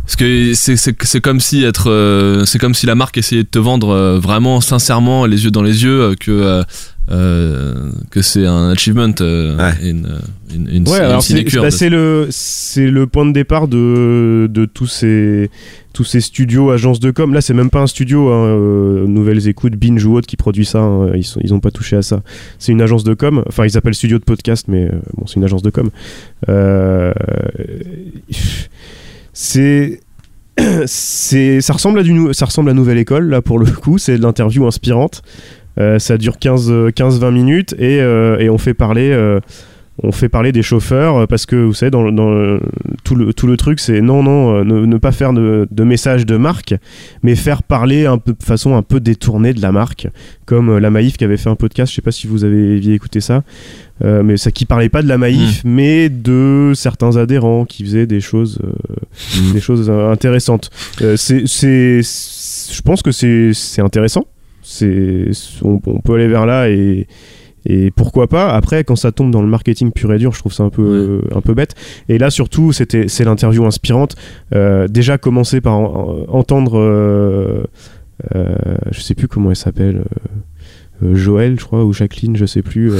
Parce 0.05 0.15
que 0.17 0.53
c'est 0.53 1.21
comme 1.21 1.39
si 1.39 1.63
être. 1.63 1.89
euh, 1.89 2.43
c'est 2.45 2.59
comme 2.59 2.73
si 2.73 2.85
la 2.85 2.95
marque 2.95 3.17
essayait 3.17 3.43
de 3.43 3.47
te 3.47 3.59
vendre 3.59 3.89
euh, 3.89 4.19
vraiment, 4.19 4.59
sincèrement, 4.61 5.25
les 5.25 5.45
yeux 5.45 5.51
dans 5.51 5.63
les 5.63 5.83
yeux, 5.83 6.01
euh, 6.01 6.15
que. 6.19 6.63
Euh, 7.11 7.73
euh, 7.75 7.91
que 8.09 8.21
c'est 8.21 8.45
un 8.45 8.69
achievement 8.69 9.13
euh, 9.21 9.57
Ouais. 9.57 9.73
et 9.83 9.89
une, 9.89 10.07
une, 10.53 10.67
une, 10.69 10.89
Ouais, 10.89 10.97
une 10.99 11.03
alors 11.03 11.21
c'est 11.23 11.43
bah, 11.59 11.71
c'est 11.71 11.89
le 11.89 12.27
c'est 12.31 12.87
le 12.89 13.07
point 13.07 13.25
de 13.25 13.31
départ 13.33 13.67
de, 13.67 14.47
de 14.49 14.65
tous 14.65 14.87
ces 14.87 15.49
tous 15.93 16.05
ces 16.05 16.21
studios 16.21 16.69
agences 16.71 17.01
de 17.01 17.11
com. 17.11 17.33
Là, 17.33 17.41
c'est 17.41 17.53
même 17.53 17.69
pas 17.69 17.81
un 17.81 17.87
studio, 17.87 18.29
hein, 18.29 18.45
euh, 18.47 19.05
Nouvelles 19.07 19.47
Écoutes, 19.49 19.75
Binge 19.75 20.05
ou 20.05 20.15
autre 20.15 20.25
qui 20.27 20.37
produit 20.37 20.63
ça. 20.65 20.79
hein, 20.79 21.11
ils 21.15 21.25
sont 21.25 21.41
ils 21.43 21.53
ont 21.53 21.59
pas 21.59 21.71
touché 21.71 21.97
à 21.97 22.01
ça. 22.01 22.21
C'est 22.59 22.71
une 22.71 22.81
agence 22.81 23.03
de 23.03 23.13
com. 23.13 23.43
Enfin, 23.47 23.65
ils 23.65 23.77
appellent 23.77 23.93
studio 23.93 24.17
de 24.17 24.23
podcast, 24.23 24.67
mais 24.69 24.85
euh, 24.85 24.91
bon, 25.17 25.25
c'est 25.27 25.35
une 25.35 25.43
agence 25.43 25.63
de 25.63 25.69
com. 25.69 25.89
Euh, 26.47 27.11
c'est 29.33 29.99
c'est 30.85 31.61
ça 31.61 31.73
ressemble 31.73 31.99
à 31.99 32.03
du 32.03 32.33
ça 32.33 32.45
ressemble 32.45 32.69
à 32.69 32.73
Nouvelle 32.73 32.97
École 32.97 33.29
là 33.29 33.41
pour 33.41 33.59
le 33.59 33.65
coup. 33.65 33.97
C'est 33.97 34.17
de 34.17 34.21
l'interview 34.21 34.65
inspirante. 34.67 35.21
Euh, 35.79 35.99
ça 35.99 36.17
dure 36.17 36.35
15-20 36.37 37.31
minutes 37.31 37.73
et, 37.79 38.01
euh, 38.01 38.37
et 38.39 38.49
on 38.49 38.57
fait 38.57 38.73
parler. 38.73 39.11
euh, 39.11 39.39
on 40.03 40.11
fait 40.13 40.29
parler 40.29 40.51
des 40.51 40.63
chauffeurs 40.63 41.15
euh, 41.17 41.25
parce 41.27 41.45
que 41.45 41.55
vous 41.57 41.73
savez 41.73 41.91
dans, 41.91 42.11
dans 42.11 42.31
le- 42.31 42.59
tout 43.03 43.13
le 43.13 43.33
tout 43.33 43.45
le 43.45 43.55
truc 43.57 43.79
c'est 43.79 44.01
non 44.01 44.23
non 44.23 44.55
euh, 44.55 44.63
ne, 44.63 44.85
ne 44.85 44.97
pas 44.97 45.11
faire 45.11 45.31
de, 45.33 45.67
de 45.69 45.83
message 45.83 46.25
de 46.25 46.37
marque 46.37 46.73
mais 47.23 47.35
faire 47.35 47.61
parler 47.61 48.05
un 48.07 48.17
peu 48.17 48.31
de 48.31 48.41
façon 48.41 48.75
un 48.75 48.81
peu 48.83 48.99
détournée 49.01 49.53
de 49.53 49.61
la 49.61 49.71
marque 49.73 50.07
comme 50.45 50.69
euh, 50.69 50.79
la 50.79 50.89
Maïf 50.89 51.17
qui 51.17 51.23
avait 51.25 51.37
fait 51.37 51.49
un 51.49 51.55
podcast 51.55 51.91
je 51.91 51.97
sais 51.97 52.01
pas 52.01 52.13
si 52.13 52.25
vous 52.25 52.45
avez 52.45 52.77
écouté 52.93 53.19
ça 53.19 53.43
euh, 54.03 54.23
mais 54.23 54.37
ça 54.37 54.49
qui 54.51 54.65
parlait 54.65 54.89
pas 54.89 55.03
de 55.03 55.07
la 55.09 55.17
Maïf 55.19 55.61
mais 55.65 56.09
de 56.09 56.71
certains 56.73 57.17
adhérents 57.17 57.65
qui 57.65 57.83
faisaient 57.83 58.07
des 58.07 58.21
choses 58.21 58.59
euh, 58.63 59.51
des 59.53 59.59
choses 59.59 59.87
euh, 59.89 60.11
intéressantes. 60.11 60.69
Euh, 61.01 61.15
c'est 61.17 62.01
je 62.01 62.81
pense 62.81 63.01
que 63.03 63.11
c'est 63.11 63.81
intéressant 63.81 64.25
c'est 64.71 65.29
on, 65.63 65.79
on 65.85 65.99
peut 65.99 66.15
aller 66.15 66.27
vers 66.27 66.45
là 66.45 66.69
et 66.69 67.07
et 67.65 67.91
pourquoi 67.91 68.27
pas. 68.27 68.53
Après 68.53 68.83
quand 68.83 68.95
ça 68.95 69.11
tombe 69.11 69.29
dans 69.29 69.41
le 69.43 69.47
marketing 69.47 69.91
pur 69.91 70.11
et 70.13 70.17
dur 70.17 70.31
je 70.33 70.39
trouve 70.39 70.51
ça 70.53 70.63
un 70.63 70.69
peu 70.69 71.21
un 71.35 71.41
peu 71.41 71.53
bête. 71.53 71.75
Et 72.09 72.17
là 72.17 72.29
surtout 72.31 72.71
c'était 72.71 73.07
c'est 73.07 73.23
l'interview 73.23 73.65
inspirante. 73.65 74.15
Euh, 74.55 74.87
déjà 74.87 75.17
commencer 75.19 75.61
par 75.61 75.77
en- 75.77 76.25
en- 76.29 76.39
entendre 76.39 76.79
euh, 76.79 77.63
euh, 78.35 78.55
je 78.91 78.99
sais 79.01 79.13
plus 79.13 79.27
comment 79.27 79.49
elle 79.51 79.55
s'appelle 79.55 80.03
Joël 81.13 81.59
je 81.59 81.65
crois 81.65 81.83
ou 81.85 81.93
Jacqueline 81.93 82.35
je 82.35 82.45
sais 82.45 82.61
plus 82.63 82.91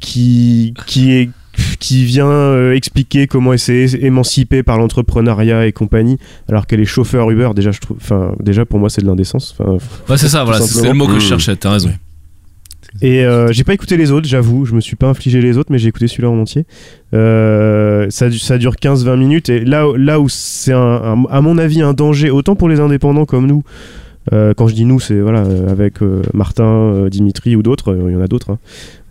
qui 0.00 0.74
qui 0.86 1.12
est 1.12 1.30
qui 1.80 2.04
vient 2.04 2.26
euh, 2.28 2.74
expliquer 2.74 3.26
comment 3.26 3.52
elle 3.52 3.58
s'est 3.58 3.86
émancipée 4.00 4.62
par 4.62 4.78
l'entrepreneuriat 4.78 5.66
et 5.66 5.72
compagnie 5.72 6.18
alors 6.48 6.66
qu'elle 6.66 6.80
est 6.80 6.84
chauffeur 6.84 7.30
Uber 7.30 7.50
déjà 7.54 7.70
je 7.70 7.80
trouve 7.80 7.96
enfin 8.00 8.32
déjà 8.40 8.64
pour 8.64 8.78
moi 8.78 8.90
c'est 8.90 9.02
de 9.02 9.06
l'indécence 9.06 9.54
enfin, 9.58 9.78
Ouais, 10.08 10.16
c'est 10.18 10.28
ça, 10.28 10.44
voilà, 10.44 10.60
c'est 10.60 10.86
le 10.88 10.94
mot 10.94 11.06
que 11.06 11.12
je 11.14 11.16
Mmh. 11.18 11.28
cherchais, 11.28 11.56
t'as 11.56 11.70
raison. 11.72 11.90
et 13.02 13.24
euh, 13.24 13.52
j'ai 13.52 13.64
pas 13.64 13.74
écouté 13.74 13.96
les 13.96 14.10
autres, 14.10 14.26
j'avoue, 14.28 14.64
je 14.64 14.74
me 14.74 14.80
suis 14.80 14.96
pas 14.96 15.08
infligé 15.08 15.40
les 15.42 15.58
autres, 15.58 15.70
mais 15.70 15.78
j'ai 15.78 15.88
écouté 15.88 16.08
celui-là 16.08 16.30
en 16.30 16.38
entier. 16.38 16.64
Euh, 17.14 18.06
ça, 18.10 18.28
du- 18.30 18.38
ça 18.38 18.56
dure 18.58 18.76
15-20 18.76 19.16
minutes, 19.16 19.48
et 19.50 19.60
là, 19.64 19.86
là 19.96 20.18
où 20.20 20.28
c'est, 20.28 20.72
à 20.72 21.40
mon 21.42 21.58
avis, 21.58 21.82
un 21.82 21.92
danger, 21.92 22.30
autant 22.30 22.54
pour 22.56 22.68
les 22.68 22.80
indépendants 22.80 23.24
comme 23.26 23.46
nous, 23.46 23.62
euh, 24.32 24.54
quand 24.56 24.66
je 24.68 24.74
dis 24.74 24.84
nous, 24.84 24.98
c'est 25.00 25.20
voilà, 25.20 25.44
avec 25.68 26.02
euh, 26.02 26.22
Martin, 26.34 26.64
euh, 26.64 27.08
Dimitri 27.10 27.54
ou 27.56 27.62
d'autres, 27.62 27.92
euh, 27.92 28.06
il 28.08 28.12
y 28.14 28.16
en 28.16 28.20
a 28.22 28.26
d'autres. 28.28 28.50
hein. 28.50 28.58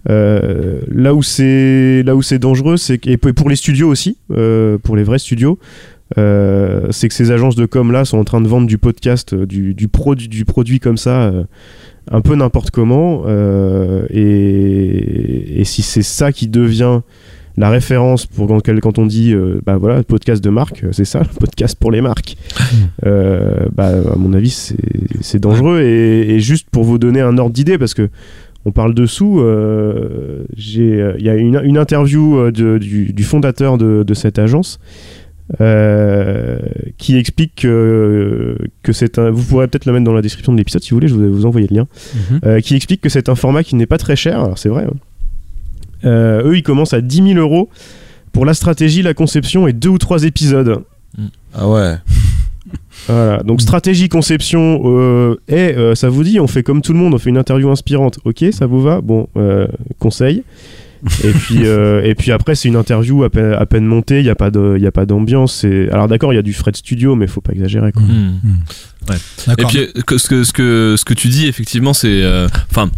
Euh, 0.10 0.82
là 0.88 1.14
où 1.14 1.24
c'est 1.24 2.04
là 2.04 2.16
où 2.16 2.22
c'est 2.22 2.40
dangereux, 2.40 2.78
c'est 2.78 3.06
et 3.08 3.18
pour 3.18 3.50
les 3.50 3.56
studios 3.56 3.90
aussi, 3.90 4.18
euh, 4.32 4.78
pour 4.78 4.96
les 4.96 5.04
vrais 5.04 5.20
studios, 5.20 5.58
euh, 6.18 6.88
c'est 6.92 7.08
que 7.08 7.14
ces 7.14 7.32
agences 7.32 7.56
de 7.56 7.66
com 7.66 7.92
là 7.92 8.06
sont 8.06 8.18
en 8.18 8.24
train 8.24 8.42
de 8.42 8.48
vendre 8.48 8.68
du 8.68 8.78
podcast, 8.78 9.34
du, 9.34 9.74
du, 9.74 9.88
produit 9.88 10.28
du 10.28 10.46
produit 10.46 10.80
comme 10.80 10.98
ça, 10.98 11.32
un 12.12 12.22
peu 12.22 12.36
n'importe 12.36 12.72
comment. 12.72 13.26
et, 14.10 15.60
et 15.60 15.64
si 15.64 15.82
c'est 15.82 16.04
ça 16.04 16.32
qui 16.32 16.48
devient 16.48 17.02
la 17.58 17.70
référence 17.70 18.26
pour 18.26 18.48
quand, 18.48 18.62
quand 18.82 19.00
on 19.00 19.06
dit 19.06 19.34
euh, 19.34 19.62
bah 19.66 19.78
voilà 19.78 20.04
podcast 20.04 20.44
de 20.44 20.50
marque, 20.50 20.84
c'est 20.92 21.06
ça, 21.06 21.20
le 21.20 21.26
podcast 21.40 21.78
pour 21.80 21.92
les 21.92 22.02
marques. 22.02 22.38
Euh, 23.06 23.68
bah, 23.74 23.92
à 24.14 24.16
mon 24.16 24.34
avis, 24.34 24.50
c'est 24.50 24.78
c'est 25.22 25.40
dangereux 25.40 25.82
et, 25.82 26.34
et 26.34 26.40
juste 26.40 26.70
pour 26.72 26.84
vous 26.84 26.98
donner 26.98 27.22
un 27.22 27.38
ordre 27.38 27.54
d'idée 27.54 27.78
parce 27.78 27.94
que 27.94 28.10
on 28.66 28.72
parle 28.72 28.94
dessous. 28.94 29.40
euh, 29.40 30.44
j'ai, 30.58 31.02
euh, 31.02 31.14
Il 31.20 31.26
y 31.26 31.30
a 31.30 31.36
une, 31.36 31.60
une 31.64 31.78
interview 31.78 32.38
euh, 32.40 32.52
de- 32.52 32.78
du, 32.78 33.14
du 33.14 33.24
fondateur 33.24 33.78
de, 33.78 34.04
de 34.04 34.14
cette 34.14 34.40
agence 34.40 34.80
euh, 35.62 36.58
qui 36.98 37.18
explique 37.18 37.54
que, 37.56 38.58
que 38.82 38.92
c'est 38.94 39.20
un. 39.20 39.30
Vous 39.30 39.44
pourrez 39.44 39.68
peut-être 39.68 39.86
le 39.86 39.94
mettre 39.94 40.06
dans 40.06 40.14
la 40.14 40.22
description 40.24 40.52
de 40.54 40.58
l'épisode 40.58 40.82
si 40.82 40.90
vous 40.92 40.96
voulez, 40.98 41.08
je 41.08 41.16
vais 41.16 41.28
vous 41.28 41.46
envoyer 41.46 41.68
le 41.70 41.76
lien. 41.76 41.88
Mhm. 42.32 42.40
Euh, 42.46 42.60
qui 42.62 42.76
explique 42.76 43.02
que 43.02 43.10
c'est 43.10 43.30
un 43.30 43.36
format 43.36 43.64
qui 43.64 43.76
n'est 43.76 43.86
pas 43.86 43.98
très 44.00 44.16
cher, 44.16 44.40
alors 44.40 44.58
c'est 44.58 44.70
vrai. 44.70 44.86
hein. 44.86 44.94
Euh, 46.04 46.50
eux, 46.50 46.58
ils 46.58 46.64
commencent 46.64 46.94
à 46.94 47.02
10 47.02 47.34
000 47.34 47.40
euros 47.40 47.70
pour 48.32 48.46
la 48.46 48.54
stratégie, 48.54 49.02
la 49.02 49.14
conception 49.14 49.68
et 49.68 49.74
deux 49.74 49.90
ou 49.90 49.98
trois 49.98 50.24
épisodes. 50.24 50.82
Ah 51.54 51.70
ouais. 51.70 51.96
Voilà, 53.08 53.44
donc 53.44 53.62
stratégie, 53.62 54.10
conception, 54.10 54.82
euh, 54.86 55.36
et 55.48 55.76
euh, 55.76 55.94
ça 55.96 56.10
vous 56.10 56.24
dit, 56.24 56.40
on 56.40 56.48
fait 56.48 56.64
comme 56.64 56.82
tout 56.82 56.94
le 56.94 57.00
monde, 57.00 57.14
on 57.14 57.20
fait 57.20 57.30
une 57.30 57.38
interview 57.38 57.70
inspirante. 57.70 58.20
Ok, 58.26 58.44
ça 58.52 58.66
vous 58.66 58.82
va? 58.82 59.02
Bon, 59.02 59.28
euh, 59.38 59.68
conseil. 60.00 60.44
et 61.24 61.32
puis 61.32 61.60
euh, 61.66 62.02
et 62.04 62.16
puis 62.16 62.32
après 62.32 62.56
c'est 62.56 62.68
une 62.68 62.76
interview 62.76 63.24
à 63.24 63.30
peine, 63.30 63.54
à 63.54 63.66
peine 63.68 63.86
montée, 63.86 64.20
il 64.20 64.24
n'y 64.24 64.30
a 64.30 64.36
pas 64.36 64.50
de 64.50 64.74
il 64.78 64.82
y 64.84 64.88
a 64.88 64.92
pas 64.92 65.06
d'ambiance. 65.06 65.54
c'est- 65.54 65.88
Alors 65.92 66.08
d'accord, 66.08 66.34
il 66.34 66.36
y 66.36 66.40
a 66.40 66.42
du 66.42 66.54
frais 66.54 66.72
de 66.72 66.78
studio, 66.78 67.16
mais 67.16 67.28
faut 67.28 67.42
pas 67.42 67.52
exagérer 67.54 67.92
quoi. 67.92 68.02
Hmm. 68.02 68.40
Ouais. 69.10 69.16
Et 69.52 69.66
puis 69.66 69.88
que- 70.04 70.18
ce 70.18 70.28
que 70.28 70.44
ce 70.44 70.52
que 70.54 70.96
ce 70.98 71.06
que 71.06 71.14
tu 71.14 71.28
dis 71.28 71.46
effectivement 71.46 71.94
c'est 71.94 72.24
euh, 72.24 72.48
enfin 72.72 72.90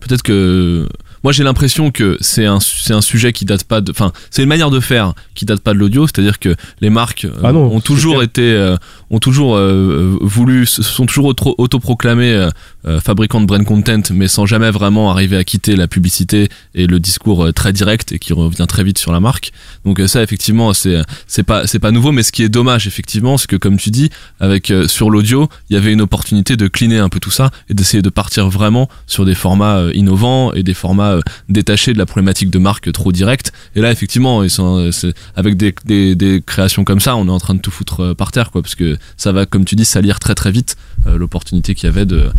peut-être 0.00 0.22
que 0.22 0.86
moi 1.22 1.32
j'ai 1.32 1.44
l'impression 1.44 1.90
que 1.90 2.16
c'est 2.20 2.46
un 2.46 2.58
c'est 2.60 2.94
un 2.94 3.00
sujet 3.00 3.32
qui 3.32 3.44
date 3.44 3.64
pas 3.64 3.80
de 3.80 3.90
enfin 3.90 4.12
c'est 4.30 4.42
une 4.42 4.48
manière 4.48 4.70
de 4.70 4.80
faire 4.80 5.12
qui 5.34 5.44
date 5.44 5.60
pas 5.60 5.72
de 5.74 5.78
l'audio 5.78 6.06
c'est-à-dire 6.06 6.38
que 6.38 6.54
les 6.80 6.90
marques 6.90 7.24
euh, 7.26 7.40
Ah 7.44 7.52
non, 7.52 7.64
ont 7.72 7.80
toujours 7.80 8.22
été 8.22 8.52
euh, 8.52 8.76
ont 9.10 9.18
toujours 9.18 9.56
euh, 9.56 10.16
voulu 10.20 10.66
se 10.66 10.82
sont 10.82 11.06
toujours 11.06 11.26
auto- 11.26 11.54
autoproclamés 11.58 12.48
euh, 12.86 12.98
fabricants 12.98 13.42
de 13.42 13.46
brand 13.46 13.62
content 13.62 14.00
mais 14.10 14.26
sans 14.26 14.46
jamais 14.46 14.70
vraiment 14.70 15.10
arriver 15.10 15.36
à 15.36 15.44
quitter 15.44 15.76
la 15.76 15.86
publicité 15.86 16.48
et 16.74 16.86
le 16.86 16.98
discours 16.98 17.44
euh, 17.44 17.52
très 17.52 17.74
direct 17.74 18.12
et 18.12 18.18
qui 18.18 18.32
revient 18.32 18.64
très 18.66 18.84
vite 18.84 18.96
sur 18.96 19.12
la 19.12 19.20
marque. 19.20 19.52
Donc 19.84 20.00
euh, 20.00 20.06
ça 20.06 20.22
effectivement 20.22 20.72
c'est 20.72 21.02
c'est 21.26 21.42
pas 21.42 21.66
c'est 21.66 21.78
pas 21.78 21.90
nouveau 21.90 22.10
mais 22.10 22.22
ce 22.22 22.32
qui 22.32 22.42
est 22.42 22.48
dommage 22.48 22.86
effectivement 22.86 23.36
c'est 23.36 23.48
que 23.48 23.56
comme 23.56 23.76
tu 23.76 23.90
dis 23.90 24.08
avec 24.40 24.72
sur 24.86 25.10
l'audio 25.10 25.50
il 25.68 25.74
y 25.74 25.76
avait 25.76 25.92
une 25.92 26.00
opportunité 26.00 26.56
de 26.56 26.68
cleaner 26.68 27.00
un 27.00 27.10
peu 27.10 27.20
tout 27.20 27.30
ça 27.30 27.50
et 27.68 27.74
d'essayer 27.74 28.02
de 28.02 28.08
partir 28.08 28.48
vraiment 28.48 28.88
sur 29.06 29.26
des 29.26 29.34
formats 29.34 29.90
innovants 29.92 30.54
et 30.54 30.62
des 30.62 30.74
formats 30.74 31.18
détachés 31.50 31.92
de 31.92 31.98
la 31.98 32.06
problématique 32.06 32.48
de 32.48 32.58
marque 32.58 32.90
trop 32.92 33.12
directe. 33.12 33.52
Et 33.76 33.82
là 33.82 33.90
effectivement 33.90 34.42
ils 34.42 34.50
sont 34.50 34.90
avec 35.36 35.58
des, 35.58 35.74
des, 35.84 36.14
des 36.14 36.42
créations 36.44 36.84
comme 36.84 37.00
ça 37.00 37.14
on 37.16 37.26
est 37.26 37.30
en 37.30 37.40
train 37.40 37.54
de 37.54 37.60
tout 37.60 37.70
foutre 37.70 38.14
par 38.14 38.32
terre 38.32 38.50
quoi 38.50 38.62
parce 38.62 38.74
que 38.74 38.96
ça 39.18 39.32
va 39.32 39.44
comme 39.44 39.66
tu 39.66 39.76
dis 39.76 39.84
salir 39.84 40.18
très 40.18 40.34
très 40.34 40.50
vite 40.50 40.76
l'opportunité 41.06 41.74
qu'il 41.74 41.88
y 41.88 41.92
avait 41.92 42.06
de 42.06 42.30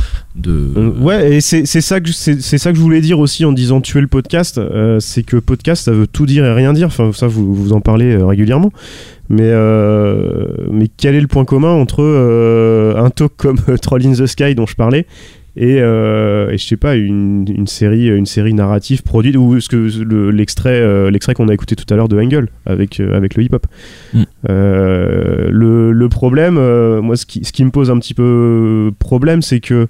Euh, 0.47 0.91
Ouais, 0.99 1.36
et 1.36 1.41
c'est 1.41 1.65
ça, 1.65 1.99
que 1.99 2.11
ça 2.11 2.71
que 2.71 2.77
je 2.77 2.82
voulais 2.82 3.01
dire 3.01 3.19
aussi 3.19 3.45
en 3.45 3.51
disant 3.51 3.82
tuer 3.82 4.01
le 4.01 4.07
podcast. 4.07 4.57
euh, 4.57 4.99
c'est 4.99 5.23
que 5.23 5.38
podcast, 5.38 5.86
ça 5.86 5.91
veut 5.91 6.07
tout 6.07 6.25
dire 6.25 6.45
et 6.45 6.53
rien 6.53 6.73
dire. 6.73 6.88
Enfin, 6.88 7.11
ça, 7.13 7.27
vous, 7.27 7.53
vous 7.53 7.73
en 7.73 7.82
parlez 7.82 8.13
euh, 8.13 8.25
régulièrement. 8.25 8.71
Mais, 9.29 9.51
mais 10.69 10.89
quel 10.97 11.15
est 11.15 11.21
le 11.21 11.27
point 11.27 11.45
commun 11.45 11.71
entre 11.71 12.03
un 12.97 13.09
talk 13.09 13.32
comme 13.38 13.57
Troll 13.82 14.05
in 14.05 14.11
the 14.13 14.25
Sky 14.25 14.55
dont 14.55 14.65
je 14.65 14.75
parlais 14.75 15.05
et, 15.57 15.77
euh, 15.81 16.49
et 16.49 16.57
je 16.57 16.65
sais 16.65 16.77
pas 16.77 16.95
une, 16.95 17.45
une 17.53 17.67
série 17.67 18.07
une 18.07 18.25
série 18.25 18.53
narrative 18.53 19.03
produite 19.03 19.35
ou 19.35 19.59
ce 19.59 19.67
que 19.67 19.89
le- 20.03 20.31
l'extrait 20.31 20.79
euh, 20.79 21.11
l'extrait 21.11 21.33
qu'on 21.33 21.49
a 21.49 21.53
écouté 21.53 21.75
tout 21.75 21.91
à 21.93 21.97
l'heure 21.97 22.07
de 22.07 22.17
Engel 22.19 22.47
avec 22.65 22.99
euh, 22.99 23.15
avec 23.15 23.35
le 23.35 23.43
hip 23.43 23.49
hop 23.53 23.65
Mm. 24.13 24.23
Euh, 24.49 25.49
le, 25.51 25.91
le 25.91 26.09
problème 26.09 26.55
moi 27.01 27.15
ce 27.15 27.25
qui, 27.25 27.43
ce 27.45 27.51
qui 27.51 27.63
me 27.65 27.71
pose 27.71 27.89
un 27.91 27.99
petit 27.99 28.13
peu 28.13 28.91
problème 28.99 29.41
c'est 29.41 29.59
que 29.59 29.87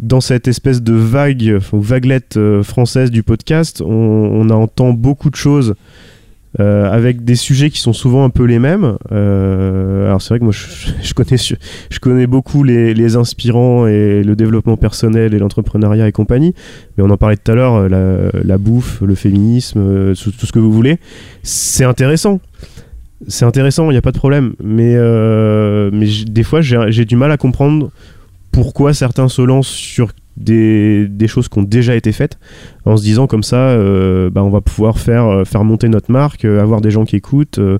dans 0.00 0.20
cette 0.20 0.48
espèce 0.48 0.82
de 0.82 0.92
vague, 0.92 1.58
vaguelette 1.72 2.36
française 2.62 3.12
du 3.12 3.22
podcast, 3.22 3.80
on, 3.80 3.88
on 3.88 4.50
entend 4.50 4.92
beaucoup 4.92 5.30
de 5.30 5.36
choses 5.36 5.74
euh, 6.60 6.88
avec 6.88 7.24
des 7.24 7.34
sujets 7.34 7.68
qui 7.68 7.80
sont 7.80 7.92
souvent 7.92 8.24
un 8.24 8.30
peu 8.30 8.44
les 8.44 8.60
mêmes. 8.60 8.96
Euh, 9.10 10.06
alors 10.06 10.22
c'est 10.22 10.28
vrai 10.28 10.38
que 10.38 10.44
moi 10.44 10.52
je, 10.52 11.12
connais, 11.12 11.36
je 11.36 11.98
connais 11.98 12.28
beaucoup 12.28 12.62
les, 12.62 13.16
inspirants 13.16 13.88
et 13.88 14.22
le 14.22 14.36
développement 14.36 14.76
personnel 14.76 15.34
et 15.34 15.38
l'entrepreneuriat 15.38 16.06
et 16.06 16.12
compagnie, 16.12 16.54
mais 16.96 17.02
on 17.02 17.10
en 17.10 17.16
parlait 17.16 17.36
tout 17.36 17.50
à 17.50 17.56
l'heure, 17.56 17.74
euh, 17.74 18.30
la, 18.44 18.58
bouffe, 18.58 19.00
le 19.00 19.16
féminisme, 19.16 20.14
tout, 20.14 20.46
ce 20.46 20.52
que 20.52 20.60
vous 20.60 20.72
voulez. 20.72 20.98
C'est 21.42 21.84
intéressant. 21.84 22.40
C'est 23.26 23.44
intéressant, 23.44 23.90
il 23.90 23.94
n'y 23.94 23.98
a 23.98 24.02
pas 24.02 24.12
de 24.12 24.18
problème. 24.18 24.54
Mais, 24.62 24.94
mais 25.90 26.06
des 26.26 26.42
fois, 26.44 26.60
j'ai 26.60 27.04
du 27.04 27.16
mal 27.16 27.32
à 27.32 27.36
comprendre 27.36 27.90
pourquoi 28.52 28.94
certains 28.94 29.28
se 29.28 29.42
lancent 29.42 29.66
sur 29.66 30.12
des, 30.36 31.06
des 31.08 31.28
choses 31.28 31.48
qui 31.48 31.58
ont 31.58 31.62
déjà 31.62 31.94
été 31.94 32.10
faites 32.12 32.38
en 32.84 32.96
se 32.96 33.02
disant 33.02 33.26
comme 33.26 33.42
ça 33.44 33.56
euh, 33.68 34.30
bah, 34.30 34.42
on 34.42 34.50
va 34.50 34.60
pouvoir 34.60 34.98
faire, 34.98 35.26
euh, 35.26 35.44
faire 35.44 35.62
monter 35.64 35.88
notre 35.88 36.10
marque 36.10 36.44
euh, 36.44 36.60
avoir 36.60 36.80
des 36.80 36.90
gens 36.90 37.04
qui 37.04 37.14
écoutent 37.16 37.58
euh, 37.58 37.78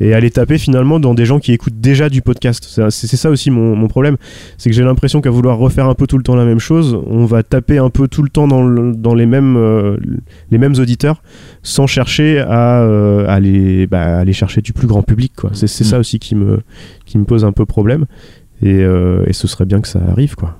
et 0.00 0.12
aller 0.12 0.30
taper 0.30 0.58
finalement 0.58 0.98
dans 0.98 1.14
des 1.14 1.24
gens 1.24 1.38
qui 1.38 1.52
écoutent 1.52 1.80
déjà 1.80 2.08
du 2.08 2.20
podcast. 2.20 2.64
C'est 2.90 3.16
ça 3.16 3.30
aussi 3.30 3.52
mon, 3.52 3.76
mon 3.76 3.86
problème. 3.86 4.16
C'est 4.58 4.68
que 4.68 4.74
j'ai 4.74 4.82
l'impression 4.82 5.20
qu'à 5.20 5.30
vouloir 5.30 5.56
refaire 5.56 5.88
un 5.88 5.94
peu 5.94 6.08
tout 6.08 6.16
le 6.18 6.24
temps 6.24 6.34
la 6.34 6.44
même 6.44 6.58
chose 6.58 6.98
on 7.06 7.24
va 7.26 7.44
taper 7.44 7.78
un 7.78 7.90
peu 7.90 8.08
tout 8.08 8.24
le 8.24 8.28
temps 8.28 8.48
dans, 8.48 8.64
le- 8.66 8.92
dans 8.92 9.14
les, 9.14 9.24
mêmes, 9.24 9.56
les 10.50 10.58
mêmes 10.58 10.74
auditeurs 10.78 11.22
sans 11.62 11.86
chercher 11.86 12.40
à, 12.40 12.80
aller, 13.32 13.86
bah, 13.86 14.18
aller 14.18 14.32
chercher 14.32 14.62
du 14.62 14.72
plus 14.72 14.88
grand 14.88 15.02
public 15.02 15.32
quoi. 15.36 15.50
C'est 15.52 15.68
c'est 15.68 15.84
ça 15.84 16.00
aussi 16.00 16.18
qui 16.18 16.34
me, 16.34 16.58
qui 17.06 17.16
me 17.16 17.24
pose 17.24 17.44
un 17.44 17.52
peu 17.52 17.64
problème. 17.64 18.06
Et, 18.62 18.80
et 18.80 19.32
ce 19.32 19.46
serait 19.46 19.64
bien 19.64 19.80
que 19.80 19.88
ça 19.88 20.00
arrive 20.10 20.34
quoi 20.34 20.58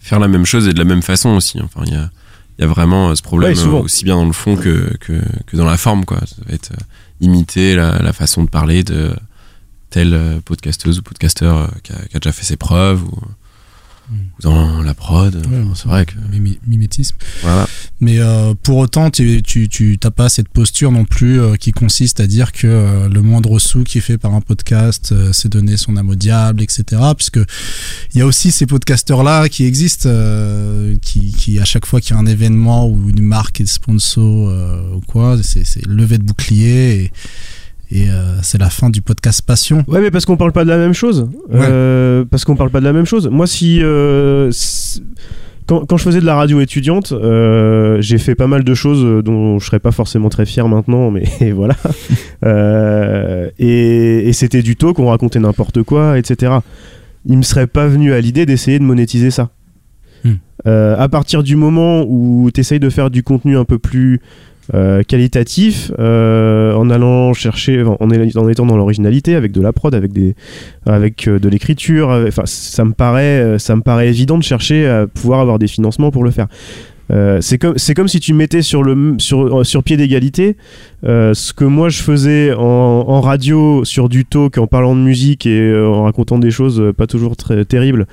Faire 0.00 0.18
la 0.20 0.28
même 0.28 0.46
chose 0.46 0.68
et 0.68 0.72
de 0.72 0.78
la 0.78 0.84
même 0.84 1.02
façon 1.02 1.30
aussi. 1.30 1.60
Enfin, 1.60 1.82
il 1.86 1.92
y 1.92 1.96
a, 1.96 2.10
il 2.58 2.62
y 2.62 2.64
a 2.64 2.68
vraiment 2.68 3.10
euh, 3.10 3.14
ce 3.14 3.22
problème 3.22 3.52
Ouais, 3.52 3.64
euh, 3.64 3.82
aussi 3.82 4.04
bien 4.04 4.16
dans 4.16 4.24
le 4.24 4.32
fond 4.32 4.56
que, 4.56 4.96
que, 4.98 5.20
que 5.46 5.56
dans 5.56 5.64
la 5.64 5.76
forme. 5.76 6.04
Quoi. 6.04 6.20
Ça 6.20 6.36
va 6.46 6.54
être 6.54 6.72
euh, 6.72 6.82
imiter 7.20 7.74
la, 7.74 7.98
la 8.02 8.12
façon 8.12 8.44
de 8.44 8.48
parler 8.50 8.82
de 8.84 9.14
telle 9.90 10.40
podcasteuse 10.44 10.98
ou 10.98 11.02
podcasteur 11.02 11.56
euh, 11.56 11.66
qui, 11.82 11.92
a, 11.92 11.96
qui 12.08 12.16
a 12.16 12.20
déjà 12.20 12.32
fait 12.32 12.44
ses 12.44 12.56
preuves. 12.56 13.02
Ou... 13.04 13.20
ou 14.10 14.42
dans 14.42 14.82
la 14.82 14.94
prod. 14.94 15.42
c'est 15.74 15.88
vrai 15.88 16.06
que 16.06 16.14
mimétisme. 16.66 17.16
voilà. 17.42 17.66
Mais 18.00 18.18
euh, 18.18 18.54
pour 18.62 18.76
autant, 18.76 19.10
tu 19.10 19.42
tu 19.42 19.68
tu 19.68 19.98
t'as 19.98 20.10
pas 20.10 20.28
cette 20.28 20.48
posture 20.48 20.92
non 20.92 21.04
plus 21.04 21.40
euh, 21.40 21.56
qui 21.56 21.72
consiste 21.72 22.20
à 22.20 22.26
dire 22.26 22.52
que 22.52 22.66
euh, 22.66 23.08
le 23.08 23.22
moindre 23.22 23.58
sou 23.58 23.84
qui 23.84 23.98
est 23.98 24.02
fait 24.02 24.18
par 24.18 24.34
un 24.34 24.40
podcast, 24.40 25.14
c'est 25.32 25.48
donner 25.48 25.76
son 25.76 25.96
âme 25.96 26.10
au 26.10 26.14
diable, 26.14 26.62
etc. 26.62 27.02
Puisque 27.16 27.40
il 28.12 28.18
y 28.18 28.20
a 28.20 28.26
aussi 28.26 28.52
ces 28.52 28.66
podcasteurs 28.66 29.22
là 29.22 29.48
qui 29.48 29.64
existent, 29.64 30.10
qui 31.00 31.32
qui 31.32 31.58
à 31.58 31.64
chaque 31.64 31.86
fois 31.86 32.00
qu'il 32.00 32.14
y 32.14 32.18
a 32.18 32.20
un 32.20 32.26
événement 32.26 32.86
ou 32.86 33.08
une 33.08 33.22
marque 33.22 33.60
est 33.60 33.66
sponsor 33.66 34.94
ou 34.94 35.00
quoi, 35.00 35.38
c'est 35.42 35.64
c'est 35.64 35.86
levé 35.86 36.18
de 36.18 36.24
bouclier 36.24 37.02
et 37.02 37.12
et 37.90 38.10
euh, 38.10 38.36
c'est 38.42 38.58
la 38.58 38.70
fin 38.70 38.90
du 38.90 39.00
podcast 39.02 39.42
passion. 39.42 39.84
Ouais, 39.86 40.00
mais 40.00 40.10
parce 40.10 40.24
qu'on 40.24 40.36
parle 40.36 40.52
pas 40.52 40.64
de 40.64 40.68
la 40.70 40.78
même 40.78 40.92
chose. 40.92 41.28
Euh, 41.52 42.24
parce 42.28 42.44
qu'on 42.44 42.56
parle 42.56 42.70
pas 42.70 42.80
de 42.80 42.84
la 42.84 42.92
même 42.92 43.06
chose. 43.06 43.28
Moi, 43.28 43.46
si. 43.46 43.78
euh, 43.82 44.50
quand, 45.66 45.84
quand 45.84 45.96
je 45.96 46.04
faisais 46.04 46.20
de 46.20 46.26
la 46.26 46.36
radio 46.36 46.60
étudiante, 46.60 47.12
euh, 47.12 48.00
j'ai 48.00 48.18
fait 48.18 48.36
pas 48.36 48.46
mal 48.46 48.62
de 48.62 48.74
choses 48.74 49.24
dont 49.24 49.58
je 49.58 49.66
serais 49.66 49.80
pas 49.80 49.90
forcément 49.90 50.28
très 50.28 50.46
fier 50.46 50.68
maintenant, 50.68 51.10
mais 51.12 51.24
voilà. 51.54 51.74
Euh, 52.44 53.50
et 53.58 54.28
et 54.28 54.32
c'était 54.32 54.62
du 54.62 54.76
talk, 54.76 54.98
on 54.98 55.06
racontait 55.06 55.40
n'importe 55.40 55.82
quoi, 55.82 56.18
etc. 56.18 56.54
Il 57.24 57.36
me 57.36 57.42
serait 57.42 57.66
pas 57.66 57.88
venu 57.88 58.12
à 58.12 58.20
l'idée 58.20 58.46
d'essayer 58.46 58.78
de 58.78 58.84
monétiser 58.84 59.30
ça. 59.32 59.50
Hmm. 60.24 60.34
Euh, 60.66 60.96
à 60.98 61.08
partir 61.08 61.42
du 61.42 61.56
moment 61.56 62.04
où 62.08 62.48
tu 62.54 62.60
essayes 62.60 62.80
de 62.80 62.90
faire 62.90 63.10
du 63.10 63.22
contenu 63.22 63.56
un 63.56 63.64
peu 63.64 63.78
plus 63.78 64.20
euh, 64.74 65.02
qualitatif, 65.02 65.92
euh, 65.98 66.74
en 66.74 66.90
allant 66.90 67.32
chercher, 67.34 67.82
en, 67.84 68.10
étant 68.48 68.66
dans 68.66 68.76
l'originalité, 68.76 69.34
avec 69.34 69.52
de 69.52 69.60
la 69.60 69.72
prod, 69.72 69.94
avec 69.94 70.12
des, 70.12 70.34
avec 70.86 71.28
euh, 71.28 71.38
de 71.38 71.48
l'écriture. 71.48 72.08
Enfin, 72.26 72.42
ça 72.46 72.84
me 72.84 72.92
paraît, 72.92 73.58
ça 73.58 73.76
me 73.76 73.82
paraît 73.82 74.08
évident 74.08 74.38
de 74.38 74.42
chercher 74.42 74.86
à 74.88 75.06
pouvoir 75.06 75.40
avoir 75.40 75.58
des 75.58 75.68
financements 75.68 76.10
pour 76.10 76.24
le 76.24 76.30
faire. 76.30 76.46
C'est 77.40 77.58
comme 77.58 77.78
c'est 77.78 77.94
comme 77.94 78.08
si 78.08 78.18
tu 78.18 78.34
mettais 78.34 78.62
sur 78.62 78.82
le 78.82 79.14
sur 79.18 79.64
sur 79.64 79.84
pied 79.84 79.96
d'égalité 79.96 80.56
ce 81.04 81.52
que 81.52 81.64
moi 81.64 81.88
je 81.88 82.02
faisais 82.02 82.52
en, 82.52 83.20
radio 83.20 83.84
sur 83.84 84.08
du 84.08 84.24
talk 84.24 84.58
en 84.58 84.66
parlant 84.66 84.96
de 84.96 85.00
musique 85.02 85.46
et 85.46 85.72
en 85.80 86.02
racontant 86.02 86.40
des 86.40 86.50
choses 86.50 86.92
pas 86.96 87.06
toujours 87.06 87.36
très 87.36 87.64
terribles 87.64 88.08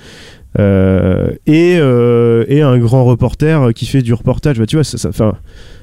et 0.60 1.72
et 1.74 2.62
un 2.62 2.78
grand 2.78 3.04
reporter 3.04 3.74
qui 3.74 3.88
fait 3.88 4.04
du 4.04 4.14
reportage 4.14 4.60
bah 4.60 4.68
tu 4.68 4.76
vois 4.76 4.84
ça, 4.84 5.00
ça 5.00 5.34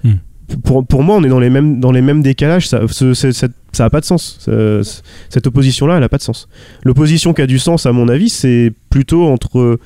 Hmm. 0.05 0.12
Pour, 0.64 0.86
pour 0.86 1.03
moi 1.03 1.16
on 1.16 1.24
est 1.24 1.28
dans 1.28 1.40
les 1.40 1.51
mêmes 1.51 1.80
dans 1.80 1.92
les 1.92 2.03
mêmes 2.03 2.22
décalages. 2.22 2.68
Ça 2.68 2.80
ce- 2.88 3.14
ça 3.14 3.84
a 3.84 3.90
pas 3.90 4.01
de 4.01 4.05
sens. 4.05 4.38
Cette 5.28 5.46
opposition 5.46 5.86
là 5.86 5.96
elle 5.96 6.03
a 6.05 6.09
pas 6.09 6.18
de 6.18 6.22
sens. 6.22 6.48
L'opposition 6.84 7.32
qui 7.34 7.42
a 7.42 7.46
du 7.46 7.59
sens 7.59 7.86
à 7.86 7.92
mon 7.92 8.09
avis 8.09 8.28
c'est 8.28 8.72
plutôt 8.90 9.26
entre 9.26 9.78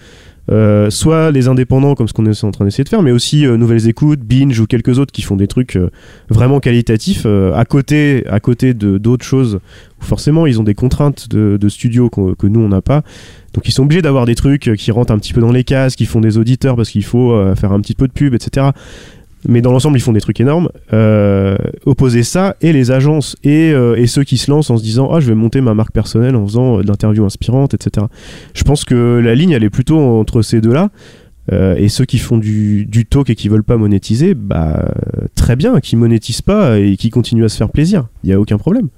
euh, 0.53 0.91
soit 0.91 1.31
les 1.31 1.49
indépendants 1.49 1.95
comme 1.95 2.07
ce 2.07 2.13
qu'on 2.13 2.27
est 2.27 2.45
en 2.45 2.51
train 2.51 2.67
d'essayer 2.67 2.85
de 2.85 2.89
faire 2.91 3.01
mais 3.03 3.13
aussi 3.13 3.47
euh, 3.47 3.57
Nouvelles 3.57 3.89
Écoutes, 3.89 4.21
Binge 4.21 4.61
ou 4.61 4.67
quelques 4.67 4.99
autres 4.99 5.11
qui 5.11 5.23
font 5.23 5.37
des 5.37 5.47
trucs 5.47 5.77
euh, 5.77 5.89
vraiment 6.29 6.61
qualitatifs 6.61 7.25
à 7.27 7.65
côté 7.65 8.25
à 8.29 8.41
côté 8.41 8.75
de 8.75 8.99
d'autres 8.99 9.25
choses 9.25 9.61
où 10.01 10.05
forcément 10.05 10.47
ils 10.47 10.61
ont 10.61 10.65
des 10.65 10.75
contraintes 10.75 11.31
de, 11.31 11.57
de 11.59 11.69
studio 11.71 12.11
que 12.11 12.47
nous 12.47 12.61
on 12.61 12.69
n'a 12.69 12.83
pas. 12.83 13.03
Donc 13.55 13.67
ils 13.69 13.73
sont 13.73 13.85
obligés 13.85 14.03
d'avoir 14.03 14.27
des 14.27 14.35
trucs 14.35 14.71
qui 14.77 14.91
rentrent 14.91 15.13
un 15.15 15.19
petit 15.19 15.33
peu 15.33 15.41
dans 15.41 15.53
les 15.53 15.65
cases 15.65 15.97
qui 15.97 16.05
font 16.05 16.21
des 16.21 16.37
auditeurs 16.37 16.77
parce 16.77 16.91
qu'il 16.91 17.05
faut 17.05 17.55
faire 17.55 17.73
un 17.73 17.81
petit 17.81 17.95
peu 17.95 18.07
de 18.09 18.13
pub 18.13 18.35
etc 18.35 18.67
mais 19.49 19.61
dans 19.61 19.73
l'ensemble 19.73 19.97
ils 19.99 20.03
font 20.03 20.13
des 20.13 20.21
trucs 20.21 20.41
énormes. 20.41 20.69
Euh, 20.93 21.57
opposer 21.87 22.23
ça 22.23 22.57
et 22.61 22.73
les 22.73 22.91
agences 22.91 23.37
et, 23.45 23.73
euh, 23.73 23.97
et 23.97 24.07
ceux 24.07 24.25
qui 24.25 24.39
se 24.39 24.51
lancent 24.51 24.71
en 24.71 24.77
se 24.77 24.83
disant 24.83 25.11
ah 25.13 25.21
je 25.21 25.29
vais 25.29 25.35
monter 25.35 25.61
ma 25.61 25.75
marque 25.75 25.93
personnelle 25.93 26.37
en 26.37 26.47
faisant 26.47 26.79
euh, 26.79 26.83
de 26.83 26.89
l'interview 26.89 27.25
inspirante 27.25 27.75
etc 27.75 28.07
je 28.55 28.63
pense 28.65 28.85
que 28.85 29.21
la 29.23 29.35
ligne 29.35 29.51
elle 29.51 29.65
est 29.65 29.71
plutôt 29.71 29.99
entre 29.99 30.43
ces 30.43 30.61
deux 30.61 30.73
là 30.73 30.91
et 31.77 31.91
ceux 31.91 32.07
qui 32.07 32.17
font 32.17 32.39
du, 32.39 32.89
talk 33.11 33.29
et 33.29 33.35
qui 33.35 33.51
veulent 33.51 33.65
pas 33.65 33.77
monétiser 33.77 34.33
bah 34.33 34.83
euh, 35.23 35.27
très 35.35 35.57
bien. 35.57 35.81
Qui 35.81 35.97
monétisent 35.97 36.43
pas 36.43 36.79
et 36.79 36.97
qui 36.97 37.11
continuent 37.11 37.45
à 37.45 37.49
se 37.49 37.57
faire 37.57 37.71
plaisir. 37.71 38.07
Il 38.23 38.31
y 38.31 38.33
a 38.33 38.41
aucun 38.41 38.59
problème 38.59 38.89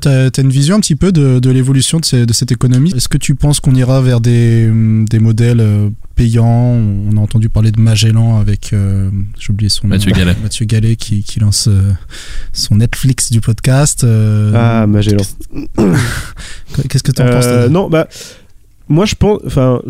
T'as 0.00 0.26
as 0.26 0.40
une 0.40 0.50
vision 0.50 0.76
un 0.76 0.80
petit 0.80 0.94
peu 0.94 1.10
de, 1.10 1.38
de 1.38 1.50
l'évolution 1.50 2.00
de, 2.00 2.24
de 2.26 2.32
cette 2.34 2.52
économie? 2.52 2.92
Est-ce 2.94 3.08
que 3.08 3.16
tu 3.16 3.34
penses 3.34 3.60
qu'on 3.60 3.74
ira 3.74 4.02
vers 4.02 4.20
des, 4.20 4.68
hum, 4.68 5.06
des 5.08 5.18
modèles 5.18 5.60
euh, 5.60 5.88
payants? 6.16 6.46
On 7.08 7.16
a 7.16 7.20
entendu 7.20 7.48
parler 7.48 7.72
de 7.72 7.80
Magellan 7.80 8.38
avec, 8.38 8.72
euh, 8.74 9.08
j'ai 9.38 9.52
oublié 9.52 9.70
son 9.70 9.86
Mathieu 9.88 10.10
nom, 10.10 10.18
Gallet. 10.18 10.36
Mathieu 10.42 10.66
Gallet 10.66 10.96
qui, 10.96 11.22
qui 11.22 11.40
lance 11.40 11.68
euh, 11.68 11.92
son 12.52 12.76
Netflix 12.76 13.30
du 13.32 13.40
podcast. 13.40 14.04
euh, 14.04 14.52
ah 14.54 14.86
Magellan. 14.86 15.24
Qu'est-ce 16.88 17.02
que 17.02 17.12
tu 17.12 17.22
en 17.22 17.30
penses 17.30 17.46
Euh, 17.46 17.68
non 17.70 17.88
bah 17.88 18.06
moi 18.88 19.04
je 19.04 19.14
pense 19.16 19.40
enfin 19.46 19.80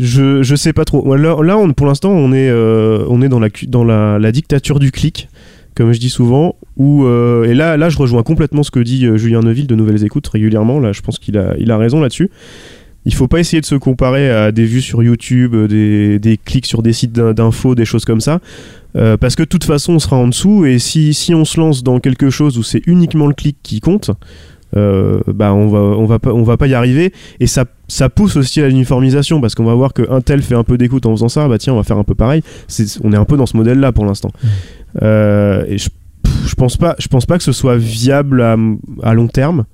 je, 0.00 0.42
je 0.42 0.54
sais 0.56 0.72
pas 0.72 0.84
trop. 0.84 1.14
Là, 1.14 1.36
là, 1.42 1.58
on, 1.58 1.72
pour 1.72 1.86
l'instant 1.86 2.10
on 2.10 2.32
est 2.32 2.48
euh, 2.48 3.04
on 3.08 3.22
est 3.22 3.28
dans 3.28 3.38
la 3.38 3.48
dans 3.68 3.84
la, 3.84 4.18
la 4.18 4.32
dictature 4.32 4.80
du 4.80 4.90
clic 4.90 5.28
comme 5.80 5.92
je 5.94 5.98
dis 5.98 6.10
souvent 6.10 6.56
où 6.76 7.04
euh, 7.06 7.44
et 7.44 7.54
là 7.54 7.78
là 7.78 7.88
je 7.88 7.96
rejoins 7.96 8.22
complètement 8.22 8.62
ce 8.62 8.70
que 8.70 8.80
dit 8.80 9.06
euh, 9.06 9.16
Julien 9.16 9.40
Neuville 9.40 9.66
de 9.66 9.74
Nouvelles 9.74 10.04
Écoutes 10.04 10.28
régulièrement 10.28 10.78
là 10.78 10.92
je 10.92 11.00
pense 11.00 11.18
qu'il 11.18 11.38
a 11.38 11.54
il 11.58 11.70
a 11.70 11.78
raison 11.78 12.00
là-dessus 12.02 12.30
il 13.06 13.14
faut 13.14 13.28
pas 13.28 13.40
essayer 13.40 13.62
de 13.62 13.66
se 13.66 13.76
comparer 13.76 14.30
à 14.30 14.52
des 14.52 14.66
vues 14.66 14.82
sur 14.82 15.02
YouTube, 15.02 15.54
euh, 15.54 15.66
des, 15.66 16.18
des 16.18 16.36
clics 16.36 16.66
sur 16.66 16.82
des 16.82 16.92
sites 16.92 17.12
d'in- 17.12 17.32
d'infos, 17.32 17.74
des 17.74 17.86
choses 17.86 18.04
comme 18.04 18.20
ça. 18.20 18.40
Parce 18.92 19.36
que 19.36 19.42
de 19.44 19.48
toute 19.48 19.64
façon, 19.64 19.94
on 19.94 19.98
sera 19.98 20.16
en 20.16 20.28
dessous. 20.28 20.66
Et 20.66 20.78
si, 20.78 21.14
si 21.14 21.32
on 21.34 21.46
se 21.46 21.58
lance 21.58 21.82
dans 21.82 21.98
quelque 21.98 22.28
chose 22.28 22.58
où 22.58 22.62
c'est 22.62 22.82
uniquement 22.86 23.26
le 23.26 23.32
clic 23.32 23.56
qui 23.62 23.80
compte, 23.80 24.10
bah 24.74 25.54
on 25.54 25.68
va, 25.68 25.78
on, 25.78 26.04
va 26.04 26.18
pas, 26.18 26.34
on 26.34 26.42
va 26.42 26.56
pas 26.58 26.66
y 26.66 26.74
arriver. 26.74 27.12
Et 27.38 27.46
ça, 27.46 27.64
ça 27.88 28.10
pousse 28.10 28.36
aussi 28.36 28.60
à 28.60 28.68
l'uniformisation. 28.68 29.40
Parce 29.40 29.54
qu'on 29.54 29.64
va 29.64 29.74
voir 29.74 29.94
qu'un 29.94 30.20
tel 30.20 30.42
fait 30.42 30.56
un 30.56 30.64
peu 30.64 30.76
d'écoute 30.76 31.06
en 31.06 31.12
faisant 31.12 31.30
ça. 31.30 31.48
Bah 31.48 31.56
tiens, 31.56 31.72
on 31.72 31.76
va 31.76 31.84
faire 31.84 31.98
un 31.98 32.04
peu 32.04 32.14
pareil. 32.14 32.42
On 33.02 33.12
est 33.12 33.16
un 33.16 33.24
peu 33.24 33.38
dans 33.38 33.46
ce 33.46 33.56
modèle-là 33.56 33.92
pour 33.92 34.04
l'instant. 34.04 34.30
Euh, 35.02 35.64
et 35.66 35.78
je, 35.78 35.88
je, 36.46 36.54
pense 36.54 36.76
pas, 36.76 36.96
je 36.98 37.08
pense 37.08 37.26
pas 37.26 37.38
que 37.38 37.44
ce 37.44 37.52
soit 37.52 37.76
viable 37.76 38.42
à, 39.02 39.14
long 39.14 39.28
terme. 39.28 39.64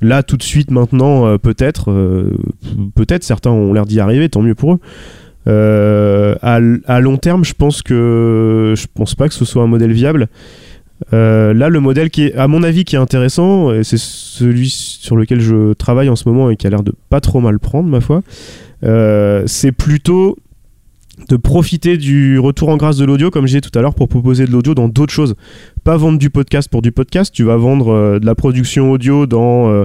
Là, 0.00 0.22
tout 0.22 0.36
de 0.36 0.42
suite, 0.42 0.70
maintenant, 0.70 1.26
euh, 1.26 1.38
peut-être, 1.38 1.90
euh, 1.90 2.36
peut-être 2.94 3.24
certains 3.24 3.50
ont 3.50 3.72
l'air 3.72 3.86
d'y 3.86 4.00
arriver, 4.00 4.28
tant 4.28 4.42
mieux 4.42 4.54
pour 4.54 4.74
eux. 4.74 4.80
À, 6.42 7.00
long 7.00 7.16
terme, 7.16 7.44
je 7.44 7.54
pense 7.54 7.82
que 7.82 8.74
je 8.76 8.86
pense 8.92 9.14
pas 9.14 9.28
que 9.28 9.34
ce 9.34 9.44
soit 9.44 9.62
un 9.62 9.68
modèle 9.68 9.92
viable. 9.92 10.28
Là, 11.12 11.68
le 11.68 11.80
modèle 11.80 12.10
qui 12.10 12.24
est, 12.24 12.34
à 12.34 12.48
mon 12.48 12.62
avis, 12.62 12.84
qui 12.84 12.96
est 12.96 12.98
intéressant, 12.98 13.72
et 13.72 13.84
c'est 13.84 13.98
celui 13.98 14.70
sur 14.70 15.16
lequel 15.16 15.40
je 15.40 15.72
travaille 15.74 16.08
en 16.08 16.16
ce 16.16 16.28
moment 16.28 16.50
et 16.50 16.56
qui 16.56 16.66
a 16.66 16.70
l'air 16.70 16.82
de 16.82 16.94
pas 17.10 17.20
trop 17.20 17.40
mal 17.40 17.58
prendre, 17.58 17.88
ma 17.88 18.00
foi, 18.00 18.22
c'est 19.46 19.72
plutôt 19.72 20.36
de 21.28 21.36
profiter 21.36 21.96
du 21.96 22.38
retour 22.38 22.68
en 22.68 22.76
grâce 22.76 22.98
de 22.98 23.04
l'audio, 23.04 23.30
comme 23.30 23.46
j'ai 23.46 23.60
dit 23.60 23.70
tout 23.70 23.78
à 23.78 23.82
l'heure, 23.82 23.94
pour 23.94 24.08
proposer 24.08 24.46
de 24.46 24.52
l'audio 24.52 24.74
dans 24.74 24.88
d'autres 24.88 25.12
choses. 25.12 25.34
Pas 25.82 25.96
vendre 25.96 26.18
du 26.18 26.30
podcast 26.30 26.68
pour 26.68 26.82
du 26.82 26.92
podcast, 26.92 27.32
tu 27.34 27.42
vas 27.44 27.56
vendre 27.56 27.88
euh, 27.88 28.18
de 28.18 28.26
la 28.26 28.34
production 28.34 28.90
audio 28.90 29.26
dans, 29.26 29.70
euh, 29.70 29.84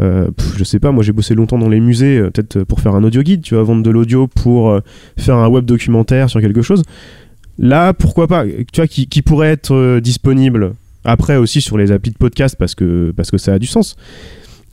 euh, 0.00 0.28
je 0.56 0.64
sais 0.64 0.80
pas, 0.80 0.90
moi 0.90 1.04
j'ai 1.04 1.12
bossé 1.12 1.34
longtemps 1.34 1.58
dans 1.58 1.68
les 1.68 1.80
musées, 1.80 2.18
euh, 2.18 2.30
peut-être 2.30 2.64
pour 2.64 2.80
faire 2.80 2.94
un 2.94 3.04
audio 3.04 3.22
guide, 3.22 3.42
tu 3.42 3.54
vas 3.54 3.62
vendre 3.62 3.82
de 3.82 3.90
l'audio 3.90 4.26
pour 4.26 4.70
euh, 4.70 4.80
faire 5.16 5.36
un 5.36 5.48
web 5.48 5.64
documentaire 5.64 6.28
sur 6.28 6.40
quelque 6.40 6.62
chose. 6.62 6.82
Là, 7.58 7.92
pourquoi 7.92 8.26
pas, 8.26 8.44
tu 8.44 8.64
vois, 8.76 8.88
qui, 8.88 9.06
qui 9.06 9.22
pourrait 9.22 9.50
être 9.50 10.00
disponible 10.00 10.74
après 11.04 11.36
aussi 11.36 11.60
sur 11.60 11.78
les 11.78 11.92
applis 11.92 12.10
de 12.10 12.16
podcast 12.16 12.56
parce 12.58 12.74
que, 12.74 13.12
parce 13.16 13.30
que 13.30 13.38
ça 13.38 13.52
a 13.52 13.58
du 13.60 13.68
sens. 13.68 13.96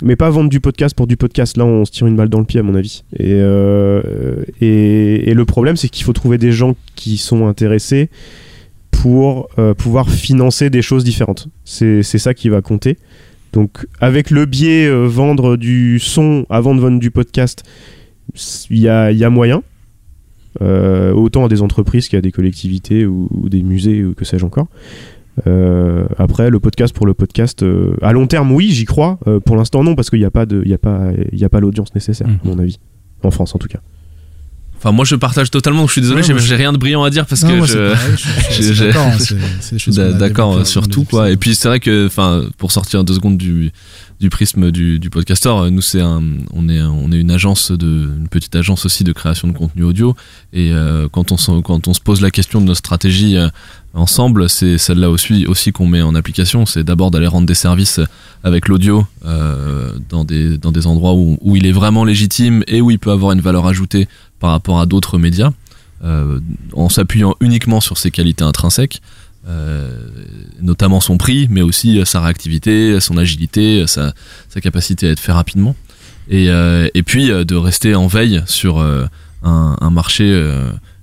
Mais 0.01 0.15
pas 0.15 0.29
vendre 0.29 0.49
du 0.49 0.59
podcast 0.59 0.95
pour 0.95 1.07
du 1.07 1.17
podcast. 1.17 1.57
Là, 1.57 1.65
on 1.65 1.85
se 1.85 1.91
tire 1.91 2.07
une 2.07 2.15
balle 2.15 2.29
dans 2.29 2.39
le 2.39 2.45
pied, 2.45 2.59
à 2.59 2.63
mon 2.63 2.75
avis. 2.75 3.03
Et, 3.13 3.33
euh, 3.33 4.43
et, 4.59 5.33
le 5.33 5.45
problème, 5.45 5.75
c'est 5.75 5.89
qu'il 5.89 6.03
faut 6.03 6.13
trouver 6.13 6.37
des 6.37 6.51
gens 6.51 6.75
qui 6.95 7.17
sont 7.17 7.47
intéressés 7.47 8.09
pour 8.89 9.49
euh, 9.59 9.73
pouvoir 9.73 10.09
financer 10.09 10.69
des 10.69 10.81
choses 10.81 11.03
différentes. 11.03 11.47
C'est 11.63 12.03
ça 12.03 12.33
qui 12.33 12.49
va 12.49 12.61
compter. 12.61 12.97
Donc, 13.53 13.85
avec 13.99 14.29
le 14.31 14.45
biais 14.45 14.87
euh, 14.87 15.05
vendre 15.07 15.57
du 15.57 15.99
son 15.99 16.45
avant 16.49 16.73
de 16.73 16.79
vendre 16.79 16.99
du 16.99 17.11
podcast, 17.11 17.63
il 18.69 18.79
y 18.79 18.87
a, 18.87 19.11
y 19.11 19.23
a 19.23 19.29
moyen. 19.29 19.63
Autant 20.59 21.45
à 21.45 21.47
des 21.47 21.61
entreprises 21.61 22.09
qu'à 22.09 22.21
des 22.21 22.31
collectivités 22.31 23.05
ou, 23.05 23.29
ou 23.31 23.49
des 23.49 23.63
musées 23.63 24.03
ou 24.03 24.13
que 24.13 24.25
sais-je 24.25 24.45
encore. 24.45 24.67
Euh, 25.47 26.05
après, 26.17 26.49
le 26.49 26.59
podcast 26.59 26.93
pour 26.95 27.05
le 27.05 27.13
podcast, 27.13 27.63
euh, 27.63 27.95
à 28.01 28.13
long 28.13 28.27
terme, 28.27 28.51
oui, 28.51 28.69
j'y 28.71 28.85
crois. 28.85 29.19
Euh, 29.27 29.39
pour 29.39 29.55
l'instant, 29.55 29.83
non, 29.83 29.95
parce 29.95 30.09
qu'il 30.09 30.19
n'y 30.19 30.25
a 30.25 30.31
pas 30.31 30.45
de, 30.45 30.63
y 30.65 30.73
a 30.73 30.77
pas, 30.77 31.11
il 31.31 31.39
y 31.39 31.45
a 31.45 31.49
pas 31.49 31.59
l'audience 31.59 31.93
nécessaire, 31.95 32.27
à 32.27 32.47
mon 32.47 32.59
avis, 32.59 32.79
en 33.23 33.31
France 33.31 33.55
en 33.55 33.59
tout 33.59 33.67
cas. 33.67 33.79
Enfin, 34.83 34.91
moi 34.91 35.05
je 35.05 35.13
partage 35.15 35.51
totalement, 35.51 35.85
je 35.85 35.91
suis 35.91 36.01
désolé, 36.01 36.21
Ouais, 36.27 36.39
j'ai 36.39 36.55
rien 36.55 36.73
de 36.73 36.77
brillant 36.79 37.03
à 37.03 37.11
dire 37.11 37.27
parce 37.27 37.43
Non, 37.43 37.59
que 37.61 37.65
je. 37.67 38.83
d'accord, 38.83 39.13
c'est- 39.19 39.35
c'est 39.59 39.75
des 39.75 39.79
choses 39.79 39.95
qu'on 39.97 40.01
a 40.01 40.11
D'a- 40.11 40.17
D'accord, 40.17 40.49
développées 40.51 40.69
sur 40.69 40.81
dans 40.81 40.87
tout 40.89 41.01
les 41.01 41.05
quoi. 41.05 41.29
Et 41.29 41.37
puis 41.37 41.53
c'est 41.53 41.67
vrai 41.67 41.79
que, 41.79 42.07
enfin, 42.07 42.45
pour 42.57 42.71
sortir 42.71 43.03
deux 43.03 43.13
secondes 43.13 43.37
du, 43.37 43.71
du 44.19 44.29
prisme 44.31 44.71
du, 44.71 44.97
du 44.97 45.09
podcasteur, 45.11 45.69
nous 45.69 45.81
c'est 45.83 46.01
un, 46.01 46.23
on 46.53 46.67
est, 46.67 46.81
on 46.81 47.11
est 47.11 47.17
une 47.19 47.29
agence 47.29 47.71
de, 47.71 48.09
une 48.17 48.27
petite 48.27 48.55
agence 48.55 48.85
aussi 48.87 49.03
de 49.03 49.11
création 49.13 49.47
de 49.47 49.53
contenu 49.55 49.83
audio. 49.83 50.15
Et 50.51 50.71
euh, 50.71 51.07
quand 51.11 51.31
on 51.31 51.37
se, 51.37 51.61
quand 51.61 51.87
on 51.87 51.93
se 51.93 51.99
pose 52.01 52.21
la 52.21 52.31
question 52.31 52.59
de 52.59 52.65
notre 52.65 52.79
stratégie 52.79 53.37
euh, 53.37 53.49
ensemble, 53.93 54.49
c'est 54.49 54.77
celle-là 54.79 55.11
aussi, 55.11 55.45
aussi 55.45 55.71
qu'on 55.71 55.85
met 55.85 56.01
en 56.01 56.15
application. 56.15 56.65
C'est 56.65 56.83
d'abord 56.83 57.11
d'aller 57.11 57.27
rendre 57.27 57.45
des 57.45 57.53
services 57.53 57.99
avec 58.43 58.67
l'audio 58.67 59.05
euh, 59.27 59.91
dans 60.09 60.23
des, 60.23 60.57
dans 60.57 60.71
des 60.71 60.87
endroits 60.87 61.13
où, 61.13 61.37
où 61.41 61.55
il 61.55 61.67
est 61.67 61.71
vraiment 61.71 62.03
légitime 62.03 62.63
et 62.67 62.81
où 62.81 62.89
il 62.89 62.97
peut 62.97 63.11
avoir 63.11 63.31
une 63.33 63.41
valeur 63.41 63.67
ajoutée 63.67 64.07
par 64.41 64.49
rapport 64.51 64.81
à 64.81 64.85
d'autres 64.85 65.17
médias, 65.17 65.51
euh, 66.03 66.39
en 66.73 66.89
s'appuyant 66.89 67.35
uniquement 67.39 67.79
sur 67.79 67.97
ses 67.97 68.09
qualités 68.09 68.43
intrinsèques, 68.43 69.01
euh, 69.47 69.91
notamment 70.59 70.99
son 70.99 71.17
prix, 71.17 71.47
mais 71.49 71.61
aussi 71.61 71.99
euh, 71.99 72.05
sa 72.05 72.21
réactivité, 72.21 72.99
son 72.99 73.17
agilité, 73.17 73.85
sa, 73.85 74.13
capacité 74.61 75.07
à 75.07 75.11
être 75.11 75.19
fait 75.19 75.31
rapidement, 75.31 75.75
et, 76.29 77.03
puis 77.05 77.27
de 77.27 77.55
rester 77.55 77.93
en 77.93 78.07
veille 78.07 78.41
sur 78.47 78.79
un, 79.43 79.89
marché 79.91 80.51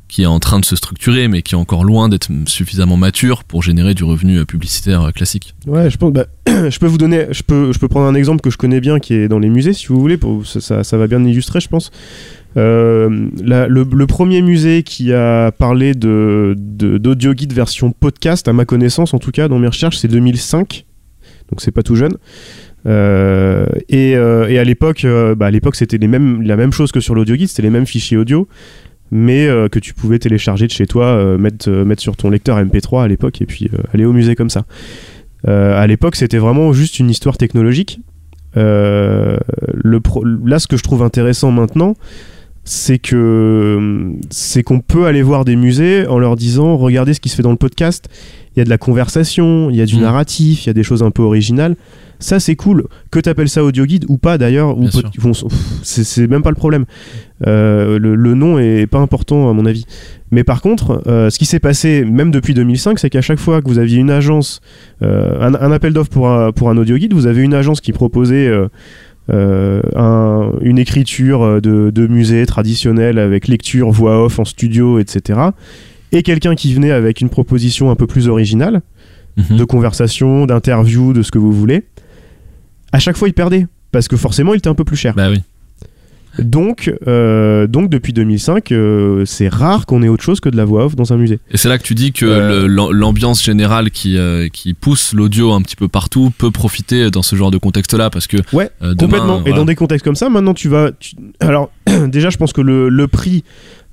qui 0.08 0.22
est 0.22 0.26
en 0.26 0.40
train 0.40 0.58
de 0.58 0.64
se 0.64 0.74
structurer, 0.74 1.28
mais 1.28 1.42
qui 1.42 1.54
est 1.54 1.58
encore 1.58 1.84
loin 1.84 2.08
d'être 2.08 2.30
suffisamment 2.46 2.96
mature 2.96 3.44
pour 3.44 3.62
générer 3.62 3.92
du 3.92 4.04
revenu 4.04 4.46
publicitaire 4.46 5.12
classique. 5.14 5.54
Ouais, 5.66 5.90
je 5.90 5.98
pense. 5.98 6.12
bah, 6.12 6.26
je 6.46 6.78
peux 6.78 6.86
vous 6.86 6.96
donner, 6.96 7.26
je 7.30 7.42
peux, 7.42 7.72
je 7.72 7.78
peux 7.78 7.88
prendre 7.88 8.06
un 8.06 8.14
exemple 8.14 8.40
que 8.40 8.48
je 8.48 8.56
connais 8.56 8.80
bien, 8.80 9.00
qui 9.00 9.12
est 9.14 9.28
dans 9.28 9.38
les 9.38 9.50
musées, 9.50 9.74
si 9.74 9.88
vous 9.88 10.00
voulez. 10.00 10.16
Pour, 10.16 10.46
ça, 10.46 10.82
ça 10.82 10.96
va 10.96 11.06
bien 11.06 11.22
illustrer, 11.22 11.60
je 11.60 11.68
pense. 11.68 11.90
Euh, 12.56 13.28
le, 13.40 14.06
premier 14.06 14.42
musée 14.42 14.82
qui 14.82 15.12
a 15.12 15.52
parlé 15.52 15.94
de 15.94 16.54
d'audio 16.56 17.34
guide 17.34 17.52
version 17.52 17.92
podcast, 17.92 18.48
à 18.48 18.52
ma 18.52 18.64
connaissance, 18.64 19.14
en 19.14 19.18
tout 19.18 19.30
cas, 19.30 19.48
dans 19.48 19.58
mes 19.58 19.66
recherches, 19.66 19.98
c'est 19.98 20.08
2005. 20.08 20.86
Donc 21.50 21.60
c'est 21.60 21.70
pas 21.70 21.82
tout 21.82 21.96
jeune. 21.96 22.16
Euh, 22.86 23.66
et, 23.88 24.16
euh, 24.16 24.48
et 24.48 24.58
à 24.58 24.64
l'époque, 24.64 25.06
bah, 25.36 25.50
c'était 25.72 25.98
la 25.98 26.56
même 26.56 26.72
chose 26.72 26.92
que 26.92 27.00
sur 27.00 27.14
l'audio 27.14 27.36
guide, 27.36 27.48
c'était 27.48 27.62
les 27.62 27.70
mêmes 27.70 27.86
fichiers 27.86 28.16
audio, 28.16 28.48
mais 29.10 29.46
que 29.70 29.78
tu 29.78 29.94
pouvais 29.94 30.18
télécharger 30.18 30.66
de 30.66 30.72
chez 30.72 30.86
toi, 30.86 31.36
mettre, 31.38 31.70
mettre 31.70 32.02
sur 32.02 32.16
ton 32.16 32.30
lecteur 32.30 32.58
MP3 32.58 33.04
à 33.04 33.08
l'époque, 33.08 33.40
et 33.42 33.46
puis 33.46 33.70
aller 33.92 34.04
au 34.04 34.12
musée 34.12 34.34
comme 34.34 34.50
ça. 34.50 34.64
À 35.46 35.86
l'époque, 35.86 36.16
c'était 36.16 36.38
vraiment 36.38 36.72
juste 36.72 36.98
une 36.98 37.10
histoire 37.10 37.36
technologique. 37.36 38.00
Là, 38.54 39.38
ce 40.58 40.66
que 40.66 40.76
je 40.76 40.82
trouve 40.82 41.02
intéressant 41.02 41.50
maintenant, 41.50 41.94
c'est 42.70 42.98
que 42.98 44.12
c'est 44.28 44.62
qu'on 44.62 44.80
peut 44.80 45.06
aller 45.06 45.22
voir 45.22 45.46
des 45.46 45.56
musées 45.56 46.06
en 46.06 46.18
leur 46.18 46.36
disant 46.36 46.76
regardez 46.76 47.14
ce 47.14 47.20
qui 47.20 47.30
se 47.30 47.36
fait 47.36 47.42
dans 47.42 47.50
le 47.50 47.56
podcast. 47.56 48.08
Il 48.54 48.58
y 48.58 48.62
a 48.62 48.64
de 48.64 48.70
la 48.70 48.76
conversation, 48.78 49.70
il 49.70 49.76
y 49.76 49.80
a 49.80 49.86
du 49.86 49.96
Mm. 49.96 50.00
narratif, 50.00 50.64
il 50.64 50.66
y 50.66 50.70
a 50.70 50.74
des 50.74 50.82
choses 50.82 51.02
un 51.02 51.10
peu 51.10 51.22
originales. 51.22 51.76
Ça, 52.18 52.40
c'est 52.40 52.56
cool. 52.56 52.88
Que 53.12 53.20
t'appelles 53.20 53.48
ça 53.48 53.62
audio 53.64 53.86
guide 53.86 54.04
ou 54.08 54.18
pas 54.18 54.36
d'ailleurs, 54.38 54.76
ou 54.76 54.88
bon, 55.22 55.32
c'est 55.82 56.26
même 56.26 56.42
pas 56.42 56.50
le 56.50 56.56
problème. 56.56 56.84
Euh, 57.46 57.98
le, 58.00 58.16
le 58.16 58.34
nom 58.34 58.58
est 58.58 58.88
pas 58.88 58.98
important 58.98 59.48
à 59.48 59.52
mon 59.52 59.64
avis. 59.64 59.86
Mais 60.32 60.42
par 60.42 60.60
contre, 60.60 61.00
euh, 61.06 61.30
ce 61.30 61.38
qui 61.38 61.46
s'est 61.46 61.60
passé 61.60 62.04
même 62.04 62.32
depuis 62.32 62.52
2005, 62.54 62.98
c'est 62.98 63.08
qu'à 63.10 63.20
chaque 63.22 63.38
fois 63.38 63.62
que 63.62 63.68
vous 63.68 63.78
aviez 63.78 63.98
une 63.98 64.10
agence, 64.10 64.60
euh, 65.02 65.40
un, 65.40 65.54
un 65.54 65.70
appel 65.72 65.92
d'offres 65.92 66.10
pour 66.10 66.28
un, 66.28 66.50
pour 66.50 66.68
un 66.70 66.76
audio 66.76 66.96
guide, 66.98 67.12
vous 67.14 67.26
avez 67.26 67.42
une 67.42 67.54
agence 67.54 67.80
qui 67.80 67.92
proposait 67.92 68.48
euh, 68.48 68.64
euh, 68.64 68.68
un- 69.30 70.52
une 70.62 70.78
écriture 70.78 71.60
de, 71.60 71.90
de 71.90 72.06
musée 72.06 72.46
traditionnelle 72.46 73.18
avec 73.18 73.48
lecture, 73.48 73.90
voix 73.90 74.24
off 74.24 74.38
en 74.38 74.44
studio, 74.44 74.98
etc. 74.98 75.40
Et 76.12 76.22
quelqu'un 76.22 76.54
qui 76.54 76.72
venait 76.74 76.90
avec 76.92 77.20
une 77.20 77.28
proposition 77.28 77.90
un 77.90 77.94
peu 77.96 78.06
plus 78.06 78.28
originale, 78.28 78.80
Mhm. 79.36 79.56
de 79.56 79.64
conversation, 79.64 80.46
d'interview, 80.46 81.12
de 81.12 81.22
ce 81.22 81.30
que 81.30 81.38
vous 81.38 81.52
voulez. 81.52 81.84
À 82.92 82.98
chaque 82.98 83.16
fois, 83.16 83.28
il 83.28 83.34
perdait. 83.34 83.66
Parce 83.92 84.08
que 84.08 84.16
forcément, 84.16 84.52
il 84.54 84.58
était 84.58 84.68
un 84.68 84.74
peu 84.74 84.84
plus 84.84 84.96
cher. 84.96 85.14
Bah 85.14 85.30
oui. 85.30 85.42
Donc, 86.38 86.92
euh, 87.06 87.66
donc 87.66 87.90
depuis 87.90 88.12
2005, 88.12 88.70
euh, 88.72 89.24
c'est 89.26 89.48
rare 89.48 89.86
qu'on 89.86 90.02
ait 90.02 90.08
autre 90.08 90.22
chose 90.22 90.40
que 90.40 90.48
de 90.48 90.56
la 90.56 90.64
voix 90.64 90.84
off 90.84 90.94
dans 90.96 91.12
un 91.12 91.16
musée. 91.16 91.40
Et 91.50 91.56
c'est 91.56 91.68
là 91.68 91.78
que 91.78 91.82
tu 91.82 91.94
dis 91.94 92.12
que 92.12 92.26
Euh, 92.26 92.66
l'ambiance 92.92 93.42
générale 93.44 93.90
qui, 93.90 94.16
qui 94.52 94.74
pousse 94.74 95.12
l'audio 95.14 95.52
un 95.52 95.62
petit 95.62 95.76
peu 95.76 95.88
partout 95.88 96.32
peut 96.36 96.50
profiter 96.50 97.10
dans 97.10 97.22
ce 97.22 97.34
genre 97.36 97.50
de 97.50 97.58
contexte-là 97.58 98.10
parce 98.10 98.26
que 98.26 98.36
Ouais, 98.52 98.70
demain, 98.80 98.94
complètement. 99.18 99.42
Et 99.46 99.52
dans 99.52 99.64
des 99.64 99.74
contextes 99.74 100.04
comme 100.04 100.14
ça, 100.16 100.28
maintenant 100.28 100.54
tu 100.54 100.68
vas. 100.68 100.90
tu- 100.98 101.16
Alors, 101.40 101.70
déjà, 102.08 102.30
je 102.30 102.36
pense 102.36 102.52
que 102.52 102.60
le, 102.60 102.88
le 102.88 103.08
prix. 103.08 103.42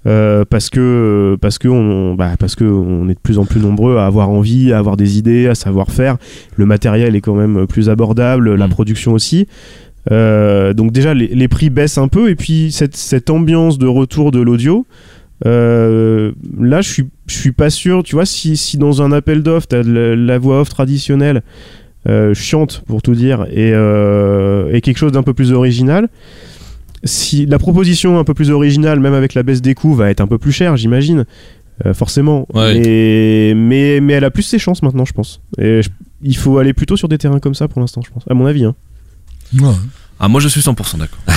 euh, 0.07 0.45
parce 0.47 0.69
que 0.69 1.35
parce 1.41 1.57
que 1.57 1.67
on 1.67 2.13
bah, 2.13 2.33
parce 2.37 2.53
que 2.53 2.63
on 2.63 3.09
est 3.09 3.15
de 3.15 3.19
plus 3.19 3.39
en 3.39 3.45
plus 3.45 3.59
nombreux 3.59 3.97
à 3.97 4.05
avoir 4.05 4.29
envie 4.29 4.71
à 4.71 4.77
avoir 4.77 4.97
des 4.97 5.17
idées 5.17 5.47
à 5.47 5.55
savoir 5.55 5.89
faire 5.89 6.17
le 6.57 6.67
matériel 6.67 7.15
est 7.15 7.21
quand 7.21 7.33
même 7.33 7.65
plus 7.65 7.89
abordable 7.89 8.53
la 8.53 8.67
Mm. 8.67 8.69
production 8.69 9.13
aussi 9.13 9.47
Euh, 10.11 10.73
donc 10.73 10.91
déjà 10.91 11.13
les, 11.15 11.27
les 11.27 11.47
prix 11.47 11.69
baissent 11.71 11.97
un 11.97 12.07
peu 12.07 12.29
et 12.29 12.35
puis 12.35 12.71
cette, 12.71 12.95
cette 12.95 13.31
ambiance 13.31 13.79
de 13.79 13.87
retour 13.87 14.31
de 14.31 14.39
l'audio 14.39 14.85
euh, 15.47 16.31
là 16.59 16.81
je 16.81 16.89
suis 16.89 17.05
je 17.27 17.33
suis 17.35 17.51
pas 17.51 17.69
sûr 17.71 18.03
tu 18.03 18.13
vois 18.15 18.25
si, 18.27 18.55
si 18.55 18.77
dans 18.77 19.01
un 19.01 19.11
appel 19.11 19.41
d'offres 19.41 19.67
t'as 19.67 19.81
de 19.83 19.91
la, 19.91 20.15
la 20.15 20.37
voix 20.37 20.61
off 20.61 20.69
traditionnelle 20.69 21.41
euh, 22.07 22.35
chiante 22.35 22.83
pour 22.85 23.01
tout 23.01 23.15
dire 23.15 23.47
et, 23.49 23.71
euh, 23.73 24.71
et 24.71 24.81
quelque 24.81 24.97
chose 24.97 25.11
d'un 25.11 25.23
peu 25.23 25.33
plus 25.33 25.51
original 25.51 26.07
si 27.03 27.45
la 27.47 27.57
proposition 27.59 28.17
un 28.19 28.23
peu 28.23 28.33
plus 28.35 28.51
originale 28.51 28.99
même 28.99 29.13
avec 29.15 29.33
la 29.33 29.41
baisse 29.43 29.61
des 29.63 29.73
coûts 29.73 29.95
va 29.95 30.09
être 30.11 30.21
un 30.21 30.27
peu 30.27 30.37
plus 30.37 30.51
chère 30.51 30.77
j'imagine 30.77 31.25
euh, 31.85 31.93
forcément 31.95 32.47
Ouais. 32.53 32.79
mais, 32.79 33.53
mais 33.55 33.99
mais 34.01 34.13
elle 34.13 34.23
a 34.23 34.31
plus 34.31 34.43
ses 34.43 34.59
chances 34.59 34.81
maintenant 34.83 35.05
je 35.05 35.13
pense 35.13 35.41
et 35.57 35.81
je- 35.81 35.89
il 36.21 36.37
faut 36.37 36.57
aller 36.59 36.73
plutôt 36.73 36.95
sur 36.95 37.09
des 37.09 37.17
terrains 37.17 37.39
comme 37.39 37.55
ça 37.55 37.67
pour 37.67 37.81
l'instant 37.81 38.01
je 38.05 38.11
pense 38.11 38.23
à 38.29 38.33
mon 38.35 38.45
avis 38.45 38.65
hein. 38.65 38.75
Ouais. 39.53 39.73
Ah, 40.19 40.27
moi 40.27 40.41
je 40.41 40.47
suis 40.47 40.61
100% 40.61 40.97
d'accord. 40.97 41.19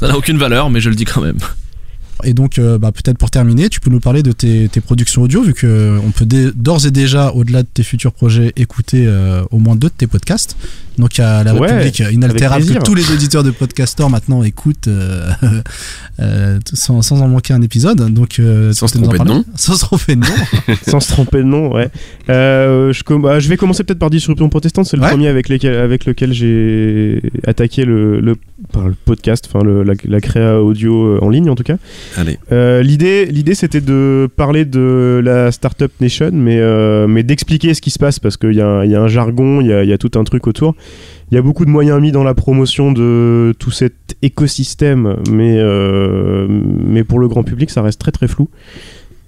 Ça 0.00 0.08
n'a 0.08 0.16
aucune 0.16 0.38
valeur, 0.38 0.70
mais 0.70 0.80
je 0.80 0.88
le 0.88 0.94
dis 0.94 1.04
quand 1.04 1.20
même. 1.20 1.38
Et 2.24 2.34
donc, 2.34 2.58
euh, 2.58 2.78
bah, 2.78 2.90
peut-être 2.92 3.18
pour 3.18 3.30
terminer, 3.30 3.68
tu 3.68 3.80
peux 3.80 3.90
nous 3.90 4.00
parler 4.00 4.22
de 4.22 4.32
tes, 4.32 4.68
tes 4.68 4.80
productions 4.80 5.22
audio, 5.22 5.42
vu 5.42 5.54
que 5.54 5.66
euh, 5.66 6.00
on 6.04 6.10
peut 6.10 6.26
d'ores 6.26 6.86
et 6.86 6.90
déjà, 6.90 7.30
au-delà 7.30 7.62
de 7.62 7.68
tes 7.68 7.82
futurs 7.82 8.12
projets, 8.12 8.52
écouter 8.56 9.06
euh, 9.06 9.44
au 9.50 9.58
moins 9.58 9.76
deux 9.76 9.88
de 9.88 9.94
tes 9.94 10.06
podcasts. 10.06 10.56
Donc, 10.98 11.16
il 11.16 11.20
y 11.20 11.24
a 11.24 11.44
la 11.44 11.54
Ouais, 11.54 11.68
République 11.70 12.02
inaltérable 12.12 12.64
que 12.66 12.82
tous 12.84 12.94
les 12.94 13.10
auditeurs 13.12 13.42
de 13.44 13.50
Podcastor 13.50 14.10
maintenant 14.10 14.42
écoutent 14.42 14.88
euh, 14.88 15.30
euh, 16.20 16.58
sans, 16.74 17.02
sans 17.02 17.20
en 17.22 17.28
manquer 17.28 17.54
un 17.54 17.62
épisode. 17.62 18.12
Donc, 18.12 18.38
euh, 18.38 18.72
Sans 18.72 18.88
se 18.88 18.98
tromper 18.98 19.18
de 19.18 19.24
nom. 19.24 19.44
Sans 19.56 19.74
se 19.74 19.80
tromper 19.84 20.16
de 20.16 20.20
nom. 20.20 20.26
sans 20.86 21.00
se 21.00 21.08
tromper 21.12 21.38
de 21.38 21.42
nom 21.44 21.72
ouais 21.72 21.88
Euh, 22.30 22.92
je, 22.92 23.02
com- 23.04 23.22
bah, 23.22 23.38
je 23.40 23.48
vais 23.48 23.56
commencer 23.56 23.84
peut-être 23.84 23.98
par 23.98 24.10
Disruption 24.10 24.48
Protestante 24.48 24.86
c'est 24.86 24.96
le 24.96 25.02
Ouais. 25.02 25.08
premier 25.10 25.28
avec, 25.28 25.48
lesquels- 25.48 25.76
avec 25.76 26.04
lequel 26.04 26.32
j'ai 26.32 27.22
attaqué 27.46 27.84
le, 27.84 28.20
le, 28.20 28.36
enfin, 28.74 28.88
le 28.88 28.94
podcast 29.04 29.48
enfin 29.52 29.64
le- 29.64 29.82
la, 29.82 29.94
la 30.06 30.20
créa 30.20 30.60
audio 30.60 31.22
en 31.22 31.28
ligne 31.30 31.48
en 31.50 31.54
tout 31.54 31.62
cas 31.62 31.76
Allez. 32.16 32.38
Euh, 32.52 32.82
l'idée 32.82 33.26
l'idée 33.26 33.54
c'était 33.54 33.80
de 33.80 34.28
parler 34.36 34.64
de 34.64 35.20
la 35.24 35.52
startup 35.52 35.92
nation 36.00 36.30
mais 36.32 36.58
euh, 36.58 37.06
mais 37.06 37.22
d'expliquer 37.22 37.74
ce 37.74 37.80
qui 37.80 37.90
se 37.90 37.98
passe 37.98 38.18
parce 38.18 38.36
qu'il 38.36 38.52
y, 38.54 38.60
a 38.60 38.66
un- 38.66 38.84
il 38.84 38.90
y 38.90 38.94
a 38.96 39.00
un 39.00 39.08
jargon 39.08 39.60
il 39.60 39.68
y 39.68 39.72
a, 39.72 39.84
il 39.84 39.88
y 39.90 39.92
a 39.92 39.98
tout 39.98 40.10
un 40.18 40.24
truc 40.24 40.46
autour 40.46 40.74
il 41.30 41.34
y 41.34 41.38
a 41.38 41.42
beaucoup 41.42 41.64
de 41.64 41.70
moyens 41.70 42.00
mis 42.00 42.12
dans 42.12 42.24
la 42.24 42.34
promotion 42.34 42.92
de 42.92 43.54
tout 43.58 43.70
cet 43.70 44.16
écosystème 44.22 45.16
mais 45.30 45.56
euh, 45.58 46.46
mais 46.48 47.04
pour 47.04 47.18
le 47.18 47.28
grand 47.28 47.42
public 47.42 47.70
ça 47.70 47.82
reste 47.82 48.00
très 48.00 48.12
très 48.12 48.28
flou 48.28 48.48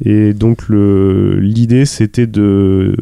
et 0.05 0.33
donc 0.33 0.65
l'idée 0.69 1.85
c'était 1.85 2.27
de 2.27 2.97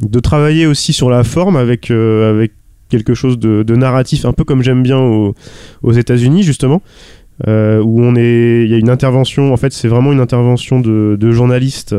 de 0.00 0.20
travailler 0.20 0.66
aussi 0.66 0.92
sur 0.92 1.10
la 1.10 1.24
forme 1.24 1.56
avec 1.56 1.90
euh, 1.90 2.30
avec 2.30 2.52
quelque 2.88 3.14
chose 3.14 3.38
de, 3.38 3.74
narratif 3.74 4.24
un 4.24 4.32
peu 4.32 4.44
comme 4.44 4.62
j'aime 4.62 4.82
bien 4.82 4.98
aux, 4.98 5.34
États-Unis 5.92 6.42
justement 6.42 6.82
euh, 7.48 7.80
où 7.82 8.02
on 8.02 8.14
est, 8.14 8.64
il 8.64 8.70
y 8.70 8.74
a 8.74 8.76
une 8.76 8.90
intervention. 8.90 9.54
En 9.54 9.56
fait, 9.56 9.72
c'est 9.72 9.88
vraiment 9.88 10.12
une 10.12 10.20
intervention 10.20 10.78
de, 10.78 11.16
de 11.18 11.32
journaliste 11.32 11.96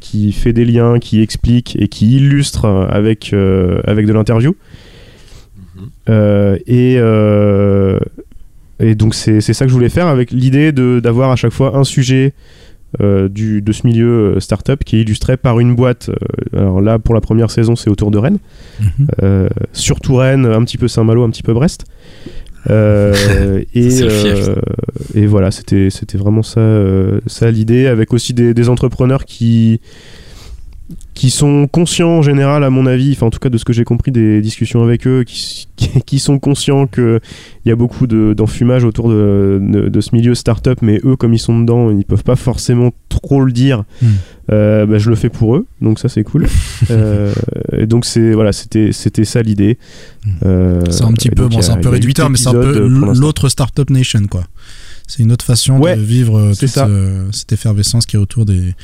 qui 0.00 0.32
fait 0.32 0.52
des 0.52 0.64
liens, 0.64 0.98
qui 0.98 1.22
explique 1.22 1.76
et 1.80 1.86
qui 1.86 2.16
illustre 2.16 2.66
avec 2.90 3.32
avec 3.32 4.06
de 4.06 4.12
l'interview. 4.12 4.56
Euh, 6.08 6.56
et 6.66 6.96
euh, 6.98 7.98
et 8.78 8.94
donc 8.94 9.14
c'est 9.14 9.40
ça 9.40 9.64
que 9.64 9.70
je 9.70 9.74
voulais 9.74 9.88
faire 9.88 10.06
avec 10.06 10.30
l'idée 10.30 10.72
d'avoir 10.72 11.30
à 11.30 11.36
chaque 11.36 11.52
fois 11.52 11.76
un 11.76 11.84
sujet 11.84 12.34
euh, 13.00 13.28
du, 13.28 13.62
de 13.62 13.72
ce 13.72 13.86
milieu 13.86 14.38
startup 14.38 14.84
qui 14.84 14.96
est 14.96 15.00
illustré 15.00 15.36
par 15.36 15.60
une 15.60 15.74
boîte. 15.74 16.10
Alors 16.52 16.80
là, 16.80 16.98
pour 16.98 17.14
la 17.14 17.20
première 17.20 17.50
saison, 17.50 17.74
c'est 17.74 17.90
autour 17.90 18.10
de 18.10 18.18
Rennes. 18.18 18.38
Mhm. 18.80 19.48
Surtout 19.72 20.16
Rennes, 20.16 20.46
un 20.46 20.62
petit 20.64 20.78
peu 20.78 20.88
Saint-Malo, 20.88 21.24
un 21.24 21.30
petit 21.30 21.42
peu 21.42 21.54
Brest. 21.54 21.86
Euh, 22.70 23.62
et, 23.74 24.02
euh, 24.02 24.54
et 25.14 25.26
voilà, 25.26 25.50
c'était 25.50 25.90
c'était 25.90 26.18
vraiment 26.18 26.42
ça, 26.42 26.60
euh, 26.60 27.20
ça 27.26 27.50
l'idée, 27.50 27.86
avec 27.86 28.12
aussi 28.12 28.34
des, 28.34 28.54
des 28.54 28.68
entrepreneurs 28.68 29.24
qui 29.24 29.80
qui 31.16 31.30
sont 31.30 31.66
conscients 31.66 32.10
en 32.18 32.22
général, 32.22 32.62
à 32.62 32.68
mon 32.68 32.84
avis, 32.84 33.12
enfin 33.12 33.26
en 33.26 33.30
tout 33.30 33.38
cas 33.38 33.48
de 33.48 33.56
ce 33.56 33.64
que 33.64 33.72
j'ai 33.72 33.84
compris 33.84 34.12
des 34.12 34.42
discussions 34.42 34.82
avec 34.84 35.06
eux, 35.06 35.24
qui, 35.24 36.18
sont 36.18 36.38
conscients 36.38 36.86
qu'il 36.86 37.20
y 37.64 37.70
a 37.70 37.74
beaucoup 37.74 38.06
de- 38.06 38.34
d'enfumage 38.36 38.84
autour 38.84 39.08
de, 39.08 39.58
de, 39.62 39.88
de 39.88 40.00
ce 40.02 40.14
milieu 40.14 40.34
startup, 40.34 40.82
mais 40.82 41.00
eux, 41.04 41.16
comme 41.16 41.32
ils 41.32 41.38
sont 41.38 41.58
dedans, 41.58 41.90
ils 41.90 42.04
peuvent 42.04 42.22
pas 42.22 42.36
forcément 42.36 42.92
trop 43.08 43.40
le 43.42 43.50
dire. 43.50 43.84
Mm. 44.02 44.06
Euh, 44.52 44.84
bah, 44.86 44.98
je 44.98 45.08
le 45.08 45.16
fais 45.16 45.30
pour 45.30 45.56
eux, 45.56 45.66
donc 45.80 45.98
ça 45.98 46.08
c'est 46.10 46.22
cool. 46.22 46.46
Euh, 46.90 47.32
et 47.72 47.86
donc 47.86 48.04
c'est 48.04 48.32
voilà, 48.32 48.52
c'était 48.52 48.92
c'était 48.92 49.24
ça 49.24 49.40
l'idée. 49.42 49.78
Euh, 50.44 50.82
C'est 50.90 51.02
un 51.04 51.12
petit 51.14 51.28
et 51.28 51.30
peu, 51.30 51.48
bon, 51.48 51.62
c'est 51.62 51.72
a- 51.72 51.74
un 51.74 51.78
peu 51.78 51.88
réducteur, 51.88 52.28
mais 52.30 52.36
c'est 52.36 52.48
un 52.50 52.52
peu 52.52 52.86
l'autre 52.86 53.48
Startup 53.48 53.88
Nation, 53.90 54.26
quoi. 54.30 54.44
C'est 55.08 55.22
une 55.22 55.32
autre 55.32 55.44
façon 55.44 55.78
Ouais, 55.78 55.96
de 55.96 56.02
vivre 56.02 56.52
toute 56.58 56.68
cette 57.32 57.52
effervescence 57.52 58.04
qui 58.06 58.16
est 58.16 58.18
autour 58.18 58.44
des, 58.44 58.74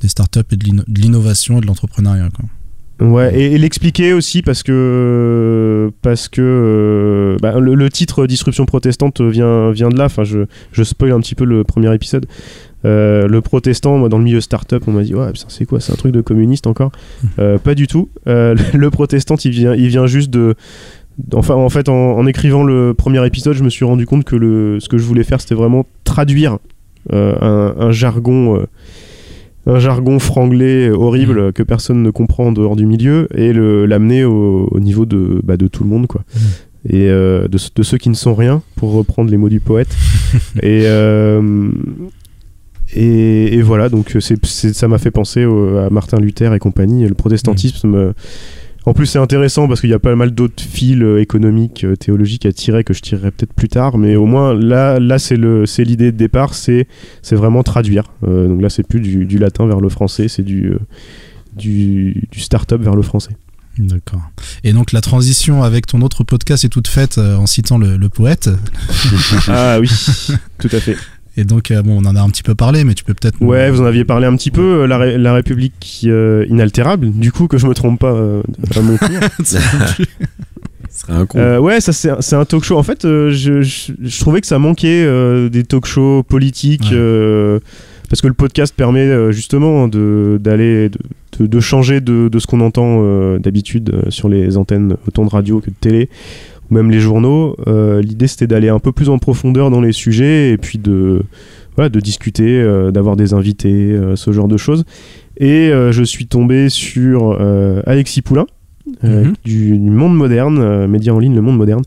des 0.00 0.08
startups 0.08 0.40
et 0.52 0.56
de 0.56 0.64
l'inno- 0.66 0.84
de 0.86 1.00
l'innovation 1.00 1.58
et 1.58 1.60
de 1.60 1.66
l'entrepreneuriat, 1.66 2.28
quoi. 2.34 2.44
Ouais, 3.00 3.32
et, 3.38 3.52
et 3.54 3.58
l'expliquer 3.58 4.12
aussi 4.12 4.42
parce 4.42 4.64
que 4.64 5.92
parce 6.02 6.26
que 6.28 6.40
euh, 6.42 7.36
bah, 7.40 7.60
le, 7.60 7.74
le 7.76 7.90
titre 7.90 8.26
Disruption 8.26 8.66
protestante 8.66 9.20
vient 9.20 9.70
vient 9.70 9.88
de 9.88 9.96
là. 9.96 10.06
Enfin, 10.06 10.24
je 10.24 10.46
je 10.72 10.82
spoil 10.82 11.12
un 11.12 11.20
petit 11.20 11.36
peu 11.36 11.44
le 11.44 11.62
premier 11.62 11.94
épisode. 11.94 12.26
Euh, 12.84 13.26
le 13.28 13.40
protestant, 13.40 13.98
moi, 13.98 14.08
dans 14.08 14.18
le 14.18 14.24
milieu 14.24 14.40
startup, 14.40 14.82
on 14.88 14.92
m'a 14.92 15.02
dit 15.04 15.14
ouais, 15.14 15.30
c'est 15.48 15.64
quoi, 15.64 15.78
c'est 15.80 15.92
un 15.92 15.96
truc 15.96 16.12
de 16.12 16.20
communiste 16.20 16.66
encore 16.66 16.90
Euh, 17.38 17.58
Pas 17.58 17.76
du 17.76 17.86
tout. 17.86 18.08
Euh, 18.26 18.56
le 18.74 18.90
protestant, 18.90 19.36
il 19.44 19.50
vient 19.52 19.74
il 19.74 19.88
vient 19.88 20.06
juste 20.08 20.30
de 20.30 20.54
Enfin, 21.34 21.54
en 21.54 21.68
fait, 21.68 21.88
en, 21.88 21.94
en 22.16 22.26
écrivant 22.26 22.62
le 22.64 22.94
premier 22.94 23.24
épisode, 23.26 23.54
je 23.54 23.62
me 23.64 23.70
suis 23.70 23.84
rendu 23.84 24.06
compte 24.06 24.24
que 24.24 24.36
le, 24.36 24.78
ce 24.80 24.88
que 24.88 24.98
je 24.98 25.02
voulais 25.04 25.24
faire, 25.24 25.40
c'était 25.40 25.56
vraiment 25.56 25.84
traduire 26.04 26.58
un, 27.12 27.74
un 27.78 27.90
jargon, 27.90 28.64
un 29.66 29.78
jargon 29.78 30.18
franglais 30.18 30.88
horrible 30.90 31.52
que 31.52 31.62
personne 31.62 32.02
ne 32.02 32.10
comprend 32.10 32.46
en 32.46 32.52
dehors 32.52 32.74
du 32.76 32.86
milieu 32.86 33.28
et 33.34 33.52
le- 33.52 33.84
l'amener 33.86 34.24
au, 34.24 34.66
au 34.70 34.80
niveau 34.80 35.04
de, 35.06 35.40
bah, 35.44 35.56
de 35.56 35.68
tout 35.68 35.82
le 35.84 35.90
monde, 35.90 36.06
quoi. 36.06 36.22
Et 36.88 37.10
euh, 37.10 37.48
de, 37.48 37.58
ce- 37.58 37.70
de 37.74 37.82
ceux 37.82 37.98
qui 37.98 38.08
ne 38.08 38.14
sont 38.14 38.34
rien, 38.34 38.62
pour 38.76 38.92
reprendre 38.92 39.30
les 39.30 39.36
mots 39.36 39.48
du 39.50 39.60
poète. 39.60 39.94
et, 40.62 40.82
euh, 40.86 41.70
et, 42.94 43.54
et 43.58 43.62
voilà, 43.62 43.88
donc 43.90 44.16
c'est- 44.20 44.72
ça 44.72 44.88
m'a 44.88 44.98
fait 44.98 45.10
penser 45.10 45.44
au- 45.44 45.76
à 45.76 45.90
Martin 45.90 46.18
Luther 46.18 46.54
et 46.54 46.58
compagnie. 46.58 47.06
Le 47.06 47.14
protestantisme. 47.14 47.94
euh, 47.94 48.12
en 48.86 48.94
plus, 48.94 49.06
c'est 49.06 49.18
intéressant 49.18 49.68
parce 49.68 49.80
qu'il 49.80 49.90
y 49.90 49.94
a 49.94 49.98
pas 49.98 50.14
mal 50.14 50.30
d'autres 50.30 50.62
fils 50.62 51.02
euh, 51.02 51.20
économiques, 51.20 51.84
euh, 51.84 51.96
théologiques 51.96 52.46
à 52.46 52.52
tirer 52.52 52.84
que 52.84 52.94
je 52.94 53.00
tirerai 53.00 53.30
peut-être 53.30 53.52
plus 53.52 53.68
tard, 53.68 53.98
mais 53.98 54.16
au 54.16 54.24
moins 54.24 54.54
là, 54.54 54.98
là 54.98 55.18
c'est 55.18 55.36
l'idée 55.36 56.12
de 56.12 56.16
départ, 56.16 56.54
c'est, 56.54 56.86
vraiment 57.32 57.62
traduire. 57.62 58.04
Euh, 58.26 58.48
donc 58.48 58.62
là, 58.62 58.70
c'est 58.70 58.84
plus 58.84 59.00
du, 59.00 59.26
du 59.26 59.38
latin 59.38 59.66
vers 59.66 59.80
le 59.80 59.88
français, 59.88 60.28
c'est 60.28 60.42
du, 60.42 60.70
euh, 60.70 60.78
du, 61.54 62.28
du 62.30 62.40
start-up 62.40 62.80
vers 62.80 62.96
le 62.96 63.02
français. 63.02 63.36
D'accord. 63.78 64.22
Et 64.64 64.72
donc 64.72 64.90
la 64.90 65.00
transition 65.00 65.62
avec 65.62 65.86
ton 65.86 66.00
autre 66.00 66.24
podcast 66.24 66.64
est 66.64 66.68
toute 66.68 66.88
faite 66.88 67.18
en 67.18 67.46
citant 67.46 67.78
le, 67.78 67.96
le 67.96 68.08
poète. 68.08 68.50
ah 69.48 69.78
oui, 69.78 69.88
tout 70.58 70.70
à 70.72 70.80
fait. 70.80 70.96
Et 71.38 71.44
donc, 71.44 71.70
euh, 71.70 71.82
bon, 71.82 72.02
on 72.02 72.06
en 72.06 72.16
a 72.16 72.20
un 72.20 72.28
petit 72.30 72.42
peu 72.42 72.54
parlé, 72.54 72.82
mais 72.84 72.94
tu 72.94 73.04
peux 73.04 73.14
peut-être. 73.14 73.36
nous- 73.40 73.46
Ouais, 73.48 73.70
vous 73.70 73.80
en 73.80 73.84
aviez 73.84 74.04
parlé 74.04 74.26
un 74.26 74.36
petit 74.36 74.50
peu, 74.50 74.82
euh, 74.82 74.86
la, 74.86 74.98
Ré- 74.98 75.16
la 75.18 75.32
République 75.34 76.00
euh, 76.04 76.44
inaltérable, 76.48 77.10
du 77.12 77.30
coup 77.32 77.46
que 77.46 77.58
je 77.58 77.66
me 77.68 77.74
trompe 77.74 78.00
pas 78.00 78.12
euh, 78.12 78.42
à 78.76 78.80
mon 78.82 78.96
tour. 78.96 79.08
Ce 79.44 79.56
serait 80.90 81.12
un 81.12 81.26
con. 81.26 81.38
Euh, 81.38 81.58
ouais, 81.58 81.80
ça 81.80 81.92
c'est 81.92 82.10
un, 82.10 82.20
c'est 82.20 82.34
un 82.36 82.44
talk 82.44 82.64
show. 82.64 82.76
En 82.76 82.82
fait, 82.82 83.04
euh, 83.04 83.30
je, 83.30 83.62
je- 83.62 83.92
je 84.02 84.20
trouvais 84.20 84.40
que 84.40 84.46
ça 84.46 84.58
manquait 84.58 85.04
euh, 85.04 85.48
des 85.48 85.62
talk 85.64 85.86
shows 85.86 86.22
politiques 86.24 86.90
euh, 86.92 87.60
parce 88.08 88.20
que 88.20 88.26
le 88.26 88.34
podcast 88.34 88.74
permet 88.76 89.32
justement 89.32 89.86
de 89.86 90.38
d'aller 90.42 90.88
de, 90.88 90.98
de- 91.38 91.46
de 91.46 91.60
changer 91.60 92.00
de, 92.00 92.28
de 92.28 92.38
ce 92.40 92.46
qu'on 92.48 92.60
entend 92.60 93.36
d'habitude 93.38 93.94
sur 94.08 94.28
les 94.28 94.56
antennes 94.56 94.96
autant 95.06 95.24
de 95.24 95.30
radio 95.30 95.60
que 95.60 95.70
de 95.70 95.76
télé 95.80 96.08
ou 96.70 96.74
même 96.74 96.90
les 96.90 97.00
journaux. 97.00 97.56
Euh, 97.66 98.00
L'idée 98.02 98.26
c'était 98.26 98.46
d'aller 98.46 98.68
un 98.68 98.78
peu 98.78 98.92
plus 98.92 99.08
en 99.08 99.18
profondeur 99.18 99.70
dans 99.70 99.80
les 99.80 99.92
sujets 99.92 100.50
et 100.52 100.58
puis 100.58 100.78
de 100.78 101.22
voilà, 101.76 101.88
de 101.88 102.00
discuter, 102.00 102.60
euh, 102.60 102.90
d'avoir 102.90 103.14
des 103.16 103.34
invités, 103.34 103.92
euh, 103.92 104.16
ce 104.16 104.32
genre 104.32 104.48
de 104.48 104.56
choses. 104.56 104.84
Et 105.40 105.70
je 105.92 106.02
suis 106.02 106.26
tombé 106.26 106.68
sur 106.68 107.38
Alexis 107.86 108.22
Poulain, 108.22 108.46
Mhm. 109.04 109.34
du, 109.44 109.78
du 109.78 109.90
Monde 109.90 110.16
Moderne, 110.16 110.86
média 110.86 111.14
en 111.14 111.18
ligne, 111.20 111.34
le 111.34 111.42
Monde 111.42 111.58
Moderne, 111.58 111.82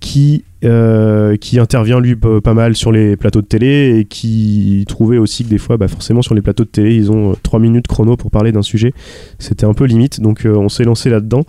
qui, 0.00 0.42
euh, 0.64 1.36
qui 1.36 1.58
intervient 1.58 1.98
lui 2.00 2.14
pas 2.16 2.54
mal 2.54 2.76
sur 2.76 2.92
les 2.92 3.16
plateaux 3.16 3.40
de 3.42 3.46
télé 3.46 3.98
et 3.98 4.04
qui 4.04 4.84
trouvait 4.88 5.18
aussi 5.18 5.44
que 5.44 5.48
des 5.50 5.58
fois, 5.58 5.76
bah, 5.76 5.88
forcément 5.88 6.22
sur 6.22 6.34
les 6.34 6.40
plateaux 6.40 6.64
de 6.64 6.68
télé, 6.68 6.94
ils 6.94 7.10
ont 7.10 7.34
3 7.42 7.58
minutes 7.60 7.86
chrono 7.88 8.16
pour 8.16 8.30
parler 8.30 8.52
d'un 8.52 8.62
sujet. 8.62 8.92
C'était 9.38 9.66
un 9.66 9.74
peu 9.74 9.84
limite, 9.84 10.20
donc 10.20 10.46
euh, 10.46 10.54
on 10.56 10.68
s'est 10.68 10.84
lancé 10.84 11.10
là-dedans. 11.10 11.42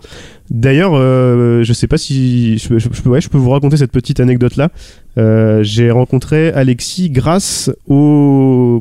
D'ailleurs, 0.50 0.92
euh, 0.94 1.62
je 1.62 1.72
sais 1.72 1.86
pas 1.86 1.96
si 1.96 2.58
je, 2.58 2.78
je- 2.78 2.88
je 2.92 3.02
peux- 3.02 3.10
ouais, 3.10 3.20
je 3.20 3.28
peux 3.28 3.38
vous 3.38 3.50
raconter 3.50 3.76
cette 3.76 3.92
petite 3.92 4.20
anecdote 4.20 4.56
là. 4.56 4.70
J'ai 5.62 5.90
rencontré 5.90 6.48
Alexis 6.52 7.08
grâce 7.10 7.70
au, 7.86 8.80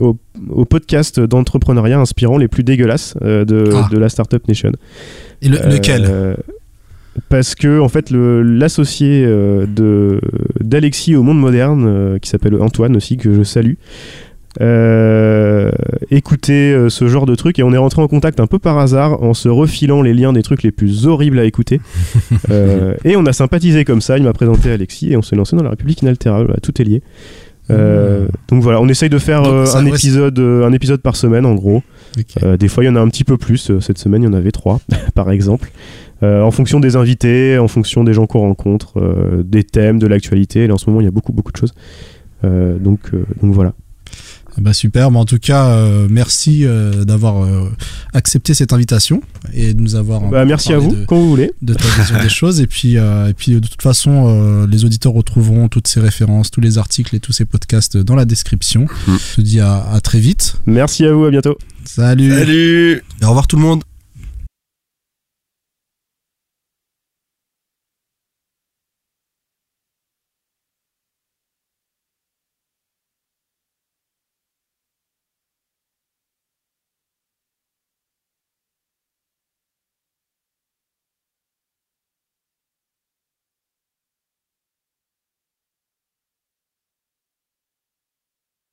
au, 0.00 0.16
au 0.50 0.64
podcast 0.66 1.18
d'entrepreneuriat 1.18 1.98
inspirant 1.98 2.36
les 2.36 2.46
plus 2.48 2.62
dégueulasses 2.62 3.14
euh, 3.22 3.44
de, 3.44 3.64
Ah. 3.74 3.88
de 3.90 3.98
la 3.98 4.08
Startup 4.10 4.46
Nation. 4.48 4.72
Et 5.40 5.48
le- 5.48 5.56
lequel? 5.70 6.04
Euh, 6.08 6.34
Parce 7.28 7.54
que 7.54 7.80
en 7.80 7.88
fait, 7.88 8.10
l'associé 8.10 9.24
euh, 9.26 9.66
de 9.66 10.20
d'Alexis 10.60 11.14
au 11.14 11.22
monde 11.22 11.38
moderne, 11.38 11.84
euh, 11.86 12.18
qui 12.18 12.30
s'appelle 12.30 12.54
Antoine 12.60 12.96
aussi, 12.96 13.16
que 13.16 13.34
je 13.34 13.42
salue, 13.42 13.74
euh, 14.60 15.70
écoutait 16.10 16.74
euh, 16.74 16.90
ce 16.90 17.08
genre 17.08 17.24
de 17.24 17.34
truc 17.34 17.58
et 17.58 17.62
on 17.62 17.72
est 17.72 17.78
rentré 17.78 18.02
en 18.02 18.08
contact 18.08 18.38
un 18.38 18.46
peu 18.46 18.58
par 18.58 18.76
hasard 18.78 19.22
en 19.22 19.32
se 19.32 19.48
refilant 19.48 20.02
les 20.02 20.12
liens 20.12 20.34
des 20.34 20.42
trucs 20.42 20.62
les 20.62 20.70
plus 20.70 21.06
horribles 21.06 21.38
à 21.38 21.44
écouter. 21.44 21.80
Euh, 22.50 22.94
et 23.04 23.16
on 23.16 23.24
a 23.26 23.32
sympathisé 23.32 23.84
comme 23.84 24.00
ça. 24.00 24.18
Il 24.18 24.24
m'a 24.24 24.32
présenté 24.32 24.70
Alexis 24.70 25.12
et 25.12 25.16
on 25.16 25.22
s'est 25.22 25.36
lancé 25.36 25.54
dans 25.54 25.62
la 25.62 25.70
République 25.70 26.02
inaltérable. 26.02 26.46
Voilà, 26.46 26.60
tout 26.60 26.80
est 26.80 26.84
lié. 26.84 27.02
Euh, 27.70 28.26
donc 28.48 28.62
voilà, 28.62 28.80
on 28.80 28.88
essaye 28.88 29.08
de 29.08 29.18
faire 29.18 29.42
Donc 29.42 29.68
un, 29.74 29.86
épisode, 29.86 30.38
un 30.38 30.72
épisode 30.72 31.00
par 31.00 31.16
semaine 31.16 31.46
en 31.46 31.54
gros. 31.54 31.82
Des 32.58 32.68
fois, 32.68 32.84
il 32.84 32.88
y 32.88 32.90
en 32.90 32.96
a 32.96 33.00
un 33.00 33.08
petit 33.08 33.24
peu 33.24 33.38
plus. 33.38 33.72
Cette 33.80 33.98
semaine, 33.98 34.22
il 34.22 34.26
y 34.26 34.28
en 34.28 34.34
avait 34.34 34.50
trois, 34.50 34.80
par 35.14 35.30
exemple. 35.30 35.70
Euh, 36.22 36.42
en 36.42 36.50
fonction 36.50 36.78
des 36.80 36.94
invités, 36.96 37.58
en 37.58 37.68
fonction 37.68 38.04
des 38.04 38.14
gens 38.14 38.26
qu'on 38.26 38.40
rencontre, 38.40 38.98
euh, 39.00 39.42
des 39.44 39.64
thèmes, 39.64 39.98
de 39.98 40.06
l'actualité. 40.06 40.64
Et 40.64 40.66
là, 40.68 40.74
en 40.74 40.78
ce 40.78 40.88
moment, 40.88 41.00
il 41.00 41.04
y 41.04 41.08
a 41.08 41.12
beaucoup, 41.12 41.32
beaucoup 41.32 41.50
de 41.52 41.56
choses. 41.56 41.72
Euh, 42.44 42.78
donc, 42.78 43.00
euh, 43.14 43.24
donc 43.42 43.52
voilà. 43.54 43.72
Ah 44.54 44.60
Bah 44.60 44.74
super, 44.74 45.10
mais 45.10 45.18
en 45.18 45.24
tout 45.24 45.38
cas, 45.38 45.68
euh, 45.68 46.06
merci 46.10 46.66
euh, 46.66 47.04
d'avoir 47.04 47.42
euh, 47.42 47.70
accepté 48.12 48.52
cette 48.52 48.74
invitation 48.74 49.22
et 49.54 49.72
de 49.72 49.80
nous 49.80 49.94
avoir. 49.94 50.20
Bah, 50.28 50.44
merci 50.44 50.74
à 50.74 50.78
vous, 50.78 50.94
de- 50.94 51.04
quand 51.06 51.16
vous 51.16 51.30
voulez. 51.30 51.52
De 51.62 51.72
ta 51.72 51.84
vision 51.98 52.20
des 52.20 52.28
choses. 52.40 52.60
Et 52.60 52.66
puis, 52.66 52.98
euh, 52.98 53.28
et 53.28 53.32
puis 53.34 53.52
de 53.52 53.66
toute 53.66 53.80
façon, 53.80 54.26
euh, 54.28 54.66
les 54.66 54.84
auditeurs 54.84 55.12
retrouveront 55.14 55.68
toutes 55.68 55.88
ces 55.88 56.00
références, 56.00 56.50
tous 56.50 56.60
les 56.60 56.76
articles 56.76 57.16
et 57.16 57.20
tous 57.20 57.32
ces 57.32 57.46
podcasts 57.46 57.96
dans 57.96 58.14
la 58.14 58.26
description. 58.26 58.86
Je 59.08 59.36
te 59.36 59.40
dis 59.40 59.58
à, 59.60 59.82
à 59.90 60.00
très 60.02 60.20
vite. 60.20 60.56
Merci 60.66 61.06
à 61.06 61.14
vous, 61.14 61.24
à 61.24 61.30
bientôt. 61.30 61.56
Salut. 61.84 62.30
Salut 62.30 63.02
Et 63.22 63.24
au 63.24 63.28
revoir 63.28 63.46
tout 63.46 63.56
le 63.56 63.62
monde. 63.62 63.82